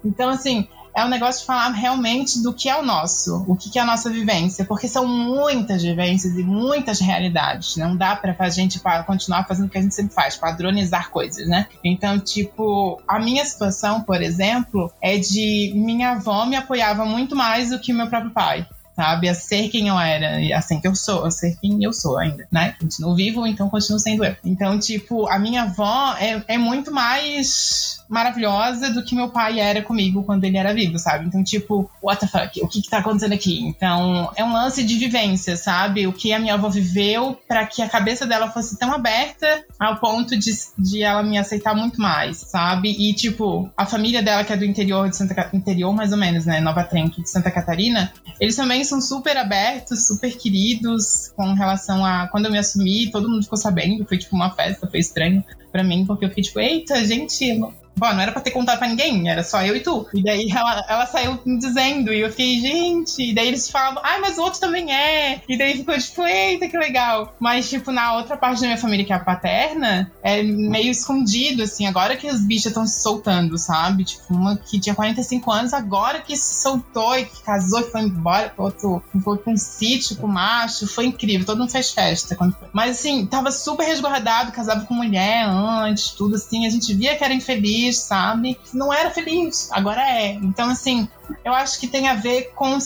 Então, 0.05 0.29
assim, 0.29 0.69
é 0.95 1.05
um 1.05 1.09
negócio 1.09 1.41
de 1.41 1.47
falar 1.47 1.71
realmente 1.71 2.43
do 2.43 2.53
que 2.53 2.69
é 2.69 2.77
o 2.79 2.83
nosso, 2.83 3.45
o 3.47 3.57
que 3.57 3.79
é 3.79 3.83
a 3.83 3.85
nossa 3.85 4.11
vivência, 4.11 4.65
porque 4.65 4.89
são 4.89 5.07
muitas 5.07 5.83
vivências 5.83 6.37
e 6.37 6.43
muitas 6.43 7.01
realidades. 7.01 7.77
Não 7.77 7.97
dá 7.97 8.15
para 8.15 8.35
a 8.39 8.49
gente 8.49 8.81
continuar 9.07 9.47
fazendo 9.47 9.67
o 9.67 9.69
que 9.69 9.79
a 9.79 9.83
gente 9.83 9.95
sempre 9.95 10.15
faz, 10.15 10.37
padronizar 10.37 11.11
coisas, 11.11 11.47
né? 11.49 11.67
Então, 11.83 12.19
tipo, 12.19 13.01
a 13.07 13.19
minha 13.19 13.45
situação, 13.45 14.03
por 14.03 14.21
exemplo, 14.23 14.93
é 15.01 15.17
de 15.19 15.73
minha 15.75 16.13
avó 16.13 16.45
me 16.45 16.57
apoiava 16.57 17.05
muito 17.05 17.35
mais 17.35 17.71
do 17.71 17.79
que 17.79 17.93
meu 17.93 18.09
próprio 18.09 18.33
pai 18.33 18.67
sabe? 18.95 19.29
A 19.29 19.35
ser 19.35 19.69
quem 19.69 19.89
eu 19.89 19.99
era, 19.99 20.41
e 20.41 20.53
assim 20.53 20.81
que 20.81 20.87
eu 20.87 20.95
sou, 20.95 21.25
a 21.25 21.31
ser 21.31 21.57
quem 21.61 21.83
eu 21.83 21.93
sou 21.93 22.19
ainda, 22.19 22.47
né? 22.51 22.75
Continuo 22.79 23.15
vivo, 23.15 23.47
então 23.47 23.69
continuo 23.69 23.99
sendo 23.99 24.25
eu. 24.25 24.37
Então, 24.45 24.79
tipo, 24.79 25.27
a 25.29 25.39
minha 25.39 25.63
avó 25.63 26.15
é, 26.19 26.43
é 26.47 26.59
muito 26.59 26.93
mais 26.93 28.02
maravilhosa 28.13 28.91
do 28.91 29.03
que 29.03 29.15
meu 29.15 29.31
pai 29.31 29.59
era 29.59 29.81
comigo 29.81 30.23
quando 30.23 30.45
ele 30.45 30.59
era 30.59 30.75
vivo, 30.75 30.99
sabe? 30.99 31.27
Então, 31.27 31.43
tipo, 31.43 31.91
what 32.03 32.21
the 32.21 32.27
fuck? 32.27 32.61
O 32.63 32.69
que 32.69 32.83
que 32.83 32.91
tá 32.91 32.99
acontecendo 32.99 33.33
aqui? 33.33 33.61
Então, 33.65 34.31
é 34.37 34.45
um 34.45 34.53
lance 34.53 34.85
de 34.85 34.97
vivência, 34.97 35.57
sabe? 35.57 36.07
O 36.07 36.13
que 36.13 36.33
a 36.33 36.39
minha 36.39 36.55
avó 36.55 36.69
viveu 36.69 37.39
para 37.49 37.67
que 37.67 37.81
a 37.81 37.89
cabeça 37.89 38.27
dela 38.27 38.51
fosse 38.51 38.79
tão 38.79 38.93
aberta 38.93 39.65
ao 39.81 39.97
ponto 39.97 40.37
de, 40.37 40.53
de 40.79 41.03
ela 41.03 41.23
me 41.23 41.39
aceitar 41.39 41.75
muito 41.75 42.01
mais, 42.01 42.37
sabe? 42.37 42.91
E, 42.91 43.15
tipo, 43.15 43.71
a 43.77 43.87
família 43.87 44.23
dela, 44.23 44.45
que 44.45 44.53
é 44.53 44.57
do 44.57 44.65
interior 44.65 45.09
de 45.09 45.17
Santa 45.17 45.49
interior 45.55 45.95
mais 45.95 46.13
ou 46.13 46.19
menos, 46.19 46.45
né? 46.45 46.61
Nova 46.61 46.85
Trento, 46.85 47.23
de 47.23 47.31
Santa 47.31 47.51
Catarina, 47.51 48.13
eles 48.39 48.57
também 48.57 48.85
são 48.85 49.01
super 49.01 49.39
abertos, 49.39 50.07
super 50.07 50.37
queridos 50.37 51.33
com 51.35 51.55
relação 51.55 52.05
a 52.05 52.29
quando 52.29 52.47
eu 52.47 52.53
me 52.53 52.59
assumi, 52.59 53.11
todo 53.11 53.29
mundo 53.29 53.43
ficou 53.43 53.59
sabendo, 53.59 54.05
foi 54.05 54.19
tipo 54.19 54.37
uma 54.37 54.51
festa, 54.51 54.87
foi 54.87 55.01
estranho 55.01 55.43
para 55.71 55.83
mim, 55.83 56.05
porque 56.05 56.27
eu 56.27 56.29
fiquei 56.29 56.45
tipo, 56.45 56.61
eita, 56.61 57.03
gente, 57.05 57.59
Bom, 57.95 58.13
não 58.13 58.21
era 58.21 58.33
pra 58.33 58.41
ter 58.41 58.51
contado 58.51 58.79
pra 58.79 58.89
ninguém, 58.89 59.29
era 59.29 59.45
só 59.45 59.63
eu 59.63 59.77
e 59.77 59.81
tu. 59.81 60.07
E 60.13 60.23
daí 60.23 60.51
ela, 60.51 60.85
ela 60.89 61.07
saiu 61.07 61.39
dizendo, 61.45 62.13
e 62.13 62.21
eu 62.21 62.31
fiquei, 62.31 62.61
gente. 62.61 63.31
E 63.31 63.35
daí 63.35 63.49
eles 63.49 63.71
falavam, 63.71 64.03
ai, 64.05 64.19
mas 64.21 64.39
o 64.39 64.43
outro 64.43 64.61
também 64.61 64.93
é. 64.93 65.43
E 65.49 65.57
daí 65.57 65.77
ficou 65.77 65.97
tipo, 65.99 66.27
eita, 66.27 66.69
que 66.69 66.77
legal. 66.77 67.35
Mas, 67.39 67.69
tipo, 67.69 67.93
na 67.93 68.15
outra 68.17 68.37
parte 68.37 68.61
da 68.61 68.67
minha 68.67 68.79
família, 68.79 69.05
que 69.05 69.13
é 69.13 69.17
a 69.17 69.21
paterna, 69.21 70.11
é 70.23 70.43
meio 70.43 70.91
escondido, 70.91 71.63
assim, 71.63 71.87
agora 71.87 72.17
que 72.17 72.27
os 72.27 72.41
bichos 72.41 72.67
estão 72.67 72.87
se 72.87 73.01
soltando, 73.03 73.59
sabe? 73.59 74.05
Tipo, 74.05 74.35
uma 74.35 74.57
que 74.57 74.81
tinha 74.81 74.95
45 74.95 75.51
anos, 75.51 75.73
agora 75.73 76.21
que 76.21 76.37
se 76.37 76.63
soltou 76.63 77.17
e 77.19 77.27
que 77.27 77.43
casou 77.43 77.81
e 77.81 77.91
foi 77.91 78.01
embora 78.01 78.53
outro, 78.57 79.03
foi 79.23 79.39
pra 79.39 79.53
um 79.53 79.57
sítio 79.57 80.17
com 80.17 80.27
macho, 80.27 80.87
foi 80.87 81.07
incrível, 81.07 81.47
todo 81.47 81.59
mundo 81.59 81.71
fez 81.71 81.93
festa. 81.93 82.37
Mas, 82.73 82.99
assim, 82.99 83.27
tava 83.27 83.53
super 83.53 83.85
resguardado, 83.85 84.53
casava 84.53 84.85
com 84.85 84.95
mulher 84.95 85.47
antes, 85.47 86.11
tudo 86.11 86.37
assim, 86.37 86.67
a 86.67 86.71
gente 86.71 86.95
via 86.95 87.17
que 87.17 87.23
era 87.23 87.35
infeliz 87.35 87.82
feliz, 87.83 87.99
sabe? 87.99 88.59
Não 88.73 88.93
era 88.93 89.11
feliz, 89.11 89.71
agora 89.73 90.03
é. 90.03 90.35
Então, 90.35 90.71
assim, 90.71 91.09
eu 91.45 91.53
acho 91.53 91.81
que 91.81 91.87
tem 91.87 92.09
a 92.09 92.15
ver 92.15 92.53
com, 92.55 92.79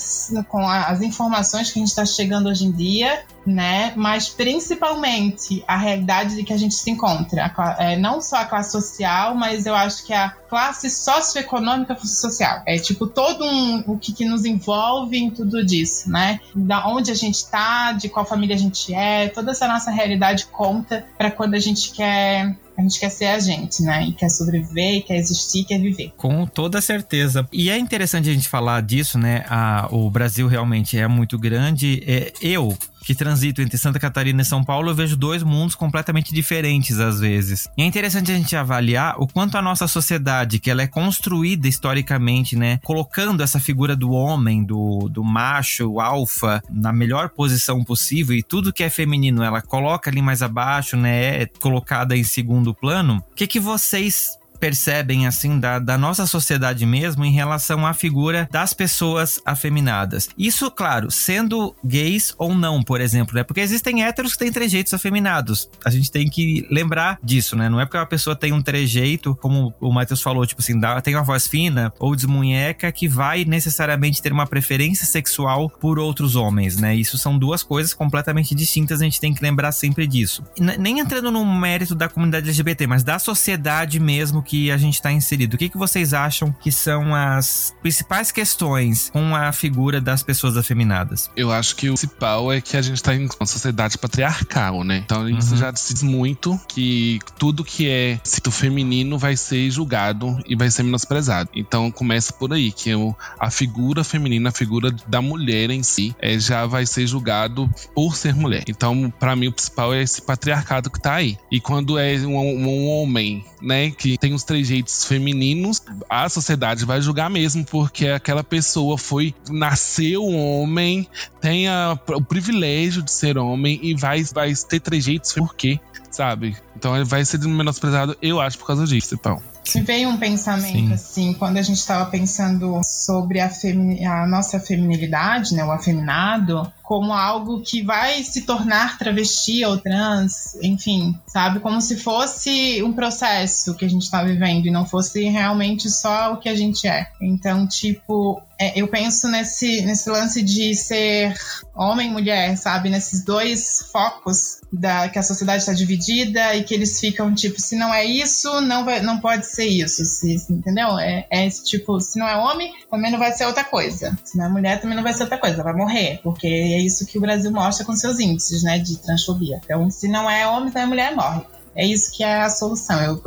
com 0.48 0.68
as 0.68 1.02
informações 1.02 1.70
que 1.70 1.78
a 1.78 1.80
gente 1.80 1.88
está 1.88 2.04
chegando 2.04 2.48
hoje 2.48 2.64
em 2.64 2.72
dia, 2.72 3.24
né? 3.44 3.92
Mas 3.96 4.28
principalmente 4.28 5.62
a 5.66 5.76
realidade 5.76 6.36
de 6.36 6.42
que 6.42 6.52
a 6.52 6.56
gente 6.56 6.74
se 6.74 6.90
encontra. 6.90 7.52
É, 7.78 7.96
não 7.96 8.20
só 8.20 8.36
a 8.36 8.44
classe 8.44 8.72
social, 8.72 9.34
mas 9.34 9.66
eu 9.66 9.74
acho 9.74 10.04
que 10.04 10.12
a 10.12 10.30
classe 10.30 10.90
socioeconômica 10.90 11.96
social. 12.04 12.62
É 12.66 12.78
tipo 12.78 13.06
todo 13.06 13.44
um, 13.44 13.84
o 13.86 13.98
que, 13.98 14.12
que 14.12 14.24
nos 14.24 14.44
envolve 14.44 15.16
em 15.16 15.30
tudo 15.30 15.64
disso, 15.64 16.10
né? 16.10 16.40
Da 16.54 16.88
onde 16.88 17.10
a 17.10 17.14
gente 17.14 17.36
está, 17.36 17.92
de 17.92 18.08
qual 18.08 18.24
família 18.24 18.54
a 18.54 18.58
gente 18.58 18.94
é, 18.94 19.28
toda 19.28 19.50
essa 19.52 19.66
nossa 19.66 19.90
realidade 19.90 20.46
conta 20.46 21.06
para 21.16 21.30
quando 21.30 21.54
a 21.54 21.60
gente 21.60 21.92
quer 21.92 22.56
a 22.76 22.82
gente 22.82 23.00
quer 23.00 23.10
ser 23.10 23.26
a 23.26 23.38
gente, 23.38 23.82
né? 23.82 24.04
E 24.06 24.12
quer 24.12 24.28
sobreviver, 24.28 24.96
e 24.96 25.02
quer 25.02 25.16
existir, 25.16 25.64
quer 25.64 25.78
viver. 25.78 26.12
Com 26.16 26.46
toda 26.46 26.80
certeza. 26.80 27.48
E 27.52 27.70
é 27.70 27.78
interessante 27.78 28.28
a 28.28 28.32
gente 28.32 28.48
falar 28.48 28.82
disso, 28.82 29.18
né? 29.18 29.44
A, 29.48 29.88
o 29.90 30.10
Brasil 30.10 30.46
realmente 30.46 30.98
é 30.98 31.08
muito 31.08 31.38
grande. 31.38 32.02
É, 32.06 32.32
eu, 32.40 32.76
que 33.06 33.14
transito 33.14 33.62
entre 33.62 33.78
Santa 33.78 34.00
Catarina 34.00 34.42
e 34.42 34.44
São 34.44 34.64
Paulo, 34.64 34.90
eu 34.90 34.94
vejo 34.94 35.16
dois 35.16 35.44
mundos 35.44 35.76
completamente 35.76 36.34
diferentes 36.34 36.98
às 36.98 37.20
vezes. 37.20 37.68
E 37.78 37.82
é 37.82 37.86
interessante 37.86 38.32
a 38.32 38.34
gente 38.34 38.56
avaliar 38.56 39.14
o 39.18 39.28
quanto 39.28 39.56
a 39.56 39.62
nossa 39.62 39.86
sociedade, 39.86 40.58
que 40.58 40.68
ela 40.68 40.82
é 40.82 40.88
construída 40.88 41.68
historicamente, 41.68 42.56
né, 42.56 42.80
colocando 42.82 43.44
essa 43.44 43.60
figura 43.60 43.94
do 43.94 44.10
homem, 44.10 44.64
do, 44.64 45.08
do 45.08 45.22
macho, 45.22 45.88
o 45.88 46.00
alfa, 46.00 46.60
na 46.68 46.92
melhor 46.92 47.28
posição 47.28 47.84
possível 47.84 48.36
e 48.36 48.42
tudo 48.42 48.72
que 48.72 48.82
é 48.82 48.90
feminino 48.90 49.44
ela 49.44 49.62
coloca 49.62 50.10
ali 50.10 50.20
mais 50.20 50.42
abaixo, 50.42 50.96
né, 50.96 51.42
é 51.42 51.46
colocada 51.46 52.16
em 52.16 52.24
segundo 52.24 52.74
plano. 52.74 53.22
O 53.30 53.34
que 53.36 53.46
que 53.46 53.60
vocês 53.60 54.36
percebem 54.56 55.26
assim 55.26 55.58
da, 55.58 55.78
da 55.78 55.98
nossa 55.98 56.26
sociedade 56.26 56.84
mesmo 56.84 57.24
em 57.24 57.32
relação 57.32 57.86
à 57.86 57.92
figura 57.92 58.48
das 58.50 58.72
pessoas 58.72 59.40
afeminadas. 59.44 60.28
Isso, 60.36 60.70
claro, 60.70 61.10
sendo 61.10 61.74
gays 61.84 62.34
ou 62.38 62.54
não, 62.54 62.82
por 62.82 63.00
exemplo, 63.00 63.34
né? 63.34 63.42
Porque 63.42 63.60
existem 63.60 64.04
héteros 64.04 64.32
que 64.32 64.38
têm 64.38 64.52
trejeitos 64.52 64.94
afeminados. 64.94 65.68
A 65.84 65.90
gente 65.90 66.10
tem 66.10 66.28
que 66.28 66.66
lembrar 66.70 67.18
disso, 67.22 67.56
né? 67.56 67.68
Não 67.68 67.80
é 67.80 67.84
porque 67.84 67.98
uma 67.98 68.06
pessoa 68.06 68.34
tem 68.34 68.52
um 68.52 68.62
trejeito, 68.62 69.34
como 69.36 69.74
o 69.80 69.92
Matheus 69.92 70.22
falou, 70.22 70.46
tipo 70.46 70.60
assim, 70.60 70.78
tem 71.02 71.14
uma 71.14 71.22
voz 71.22 71.46
fina 71.46 71.92
ou 71.98 72.14
desmunheca 72.14 72.90
que 72.92 73.08
vai 73.08 73.44
necessariamente 73.44 74.22
ter 74.22 74.32
uma 74.32 74.46
preferência 74.46 75.06
sexual 75.06 75.68
por 75.68 75.98
outros 75.98 76.36
homens, 76.36 76.76
né? 76.76 76.94
Isso 76.94 77.18
são 77.18 77.38
duas 77.38 77.62
coisas 77.62 77.92
completamente 77.94 78.54
distintas, 78.54 79.00
a 79.00 79.04
gente 79.04 79.20
tem 79.20 79.34
que 79.34 79.42
lembrar 79.42 79.72
sempre 79.72 80.06
disso. 80.06 80.42
Nem 80.78 81.00
entrando 81.00 81.30
no 81.30 81.44
mérito 81.44 81.94
da 81.94 82.08
comunidade 82.08 82.46
LGBT, 82.46 82.86
mas 82.86 83.02
da 83.02 83.18
sociedade 83.18 83.98
mesmo 84.00 84.42
que 84.46 84.70
a 84.70 84.76
gente 84.76 84.94
está 84.94 85.12
inserido. 85.12 85.54
O 85.54 85.58
que, 85.58 85.68
que 85.68 85.76
vocês 85.76 86.14
acham 86.14 86.54
que 86.60 86.72
são 86.72 87.14
as 87.14 87.74
principais 87.82 88.30
questões 88.30 89.10
com 89.10 89.34
a 89.34 89.52
figura 89.52 90.00
das 90.00 90.22
pessoas 90.22 90.56
afeminadas? 90.56 91.30
Eu 91.36 91.52
acho 91.52 91.76
que 91.76 91.90
o 91.90 91.94
principal 91.94 92.52
é 92.52 92.60
que 92.60 92.76
a 92.76 92.82
gente 92.82 92.96
está 92.96 93.14
em 93.14 93.28
uma 93.38 93.46
sociedade 93.46 93.98
patriarcal, 93.98 94.84
né? 94.84 95.02
Então 95.04 95.28
isso 95.28 95.52
uhum. 95.52 95.56
já 95.58 95.70
diz 95.70 96.02
muito 96.02 96.58
que 96.68 97.18
tudo 97.38 97.64
que 97.64 97.88
é 97.88 98.20
cito 98.22 98.50
feminino 98.50 99.18
vai 99.18 99.36
ser 99.36 99.70
julgado 99.70 100.38
e 100.46 100.54
vai 100.54 100.70
ser 100.70 100.82
menosprezado. 100.82 101.50
Então 101.54 101.90
começa 101.90 102.32
por 102.32 102.52
aí, 102.52 102.72
que 102.72 102.90
a 103.38 103.50
figura 103.50 104.04
feminina, 104.04 104.50
a 104.50 104.52
figura 104.52 104.90
da 105.06 105.20
mulher 105.20 105.70
em 105.70 105.82
si, 105.82 106.14
é, 106.20 106.38
já 106.38 106.66
vai 106.66 106.86
ser 106.86 107.06
julgado 107.06 107.68
por 107.94 108.16
ser 108.16 108.34
mulher. 108.34 108.64
Então, 108.68 109.12
para 109.18 109.34
mim, 109.34 109.48
o 109.48 109.52
principal 109.52 109.92
é 109.92 110.02
esse 110.02 110.22
patriarcado 110.22 110.90
que 110.90 111.00
tá 111.00 111.14
aí. 111.14 111.38
E 111.50 111.60
quando 111.60 111.98
é 111.98 112.16
um, 112.18 112.36
um 112.36 112.88
homem, 112.88 113.44
né, 113.60 113.90
que 113.90 114.16
tem 114.18 114.32
os 114.36 114.44
trejeitos 114.44 115.04
femininos, 115.04 115.82
a 116.08 116.28
sociedade 116.28 116.84
vai 116.84 117.00
julgar 117.00 117.28
mesmo, 117.28 117.64
porque 117.64 118.06
aquela 118.08 118.44
pessoa 118.44 118.96
foi, 118.96 119.34
nasceu 119.48 120.24
homem, 120.24 121.08
tem 121.40 121.68
a, 121.68 121.98
o 122.08 122.22
privilégio 122.22 123.02
de 123.02 123.10
ser 123.10 123.36
homem 123.36 123.80
e 123.82 123.94
vai, 123.94 124.22
vai 124.24 124.52
ter 124.54 124.80
trejeitos 124.80 125.32
por 125.32 125.54
quê, 125.54 125.80
sabe? 126.10 126.56
Então 126.76 126.94
ele 126.94 127.04
vai 127.04 127.24
ser 127.24 127.40
menosprezado, 127.40 128.16
eu 128.22 128.40
acho, 128.40 128.58
por 128.58 128.66
causa 128.66 128.86
disso, 128.86 129.14
então. 129.14 129.40
Me 129.74 129.80
veio 129.82 130.08
um 130.08 130.16
pensamento 130.16 130.88
Sim. 130.88 130.92
assim, 130.92 131.32
quando 131.34 131.56
a 131.56 131.62
gente 131.62 131.78
estava 131.78 132.08
pensando 132.08 132.80
sobre 132.84 133.40
a, 133.40 133.50
a, 133.50 134.26
nossa 134.26 134.60
feminilidade, 134.60 135.54
né, 135.54 135.64
o 135.64 135.72
afeminado, 135.72 136.72
como 136.86 137.12
algo 137.12 137.60
que 137.62 137.82
vai 137.82 138.22
se 138.22 138.42
tornar 138.42 138.96
travesti 138.96 139.64
ou 139.64 139.76
trans, 139.76 140.54
enfim, 140.62 141.18
sabe? 141.26 141.58
Como 141.58 141.80
se 141.80 141.96
fosse 141.96 142.80
um 142.80 142.92
processo 142.92 143.74
que 143.74 143.84
a 143.84 143.88
gente 143.88 144.02
está 144.02 144.22
vivendo 144.22 144.66
e 144.66 144.70
não 144.70 144.86
fosse 144.86 145.24
realmente 145.24 145.90
só 145.90 146.32
o 146.32 146.36
que 146.36 146.48
a 146.48 146.54
gente 146.54 146.86
é. 146.86 147.08
Então, 147.20 147.66
tipo, 147.66 148.40
é, 148.58 148.80
eu 148.80 148.88
penso 148.88 149.28
nesse, 149.28 149.82
nesse 149.82 150.08
lance 150.08 150.42
de 150.42 150.74
ser 150.74 151.34
homem 151.74 152.08
e 152.08 152.12
mulher, 152.12 152.56
sabe? 152.56 152.88
Nesses 152.88 153.24
dois 153.24 153.88
focos 153.92 154.60
da 154.72 155.08
que 155.08 155.18
a 155.18 155.22
sociedade 155.22 155.58
está 155.58 155.72
dividida 155.72 156.54
e 156.54 156.64
que 156.64 156.72
eles 156.72 156.98
ficam 156.98 157.34
tipo, 157.34 157.60
se 157.60 157.76
não 157.76 157.92
é 157.92 158.04
isso, 158.04 158.60
não, 158.60 158.84
vai, 158.84 159.00
não 159.00 159.18
pode 159.18 159.46
ser 159.46 159.66
isso, 159.66 160.04
se, 160.04 160.36
entendeu? 160.50 160.98
É, 160.98 161.26
é 161.30 161.46
esse 161.46 161.64
tipo, 161.64 162.00
se 162.00 162.18
não 162.18 162.26
é 162.26 162.36
homem, 162.36 162.72
também 162.90 163.10
não 163.10 163.18
vai 163.18 163.32
ser 163.32 163.44
outra 163.44 163.64
coisa. 163.64 164.16
Se 164.24 164.38
não 164.38 164.46
é 164.46 164.48
mulher, 164.48 164.80
também 164.80 164.96
não 164.96 165.02
vai 165.02 165.12
ser 165.12 165.24
outra 165.24 165.38
coisa, 165.38 165.62
vai 165.62 165.74
morrer. 165.74 166.20
Porque 166.22 166.46
é 166.76 166.80
isso 166.80 167.06
que 167.06 167.18
o 167.18 167.20
Brasil 167.20 167.50
mostra 167.50 167.84
com 167.84 167.94
seus 167.96 168.18
índices, 168.18 168.62
né, 168.62 168.78
de 168.78 168.98
transfobia. 168.98 169.60
Então, 169.64 169.90
se 169.90 170.08
não 170.08 170.28
é 170.28 170.46
homem, 170.46 170.68
então 170.68 170.82
é 170.82 170.86
mulher, 170.86 171.14
morre. 171.14 171.42
É 171.76 171.86
isso 171.86 172.10
que 172.10 172.24
é 172.24 172.40
a 172.40 172.48
solução. 172.48 173.20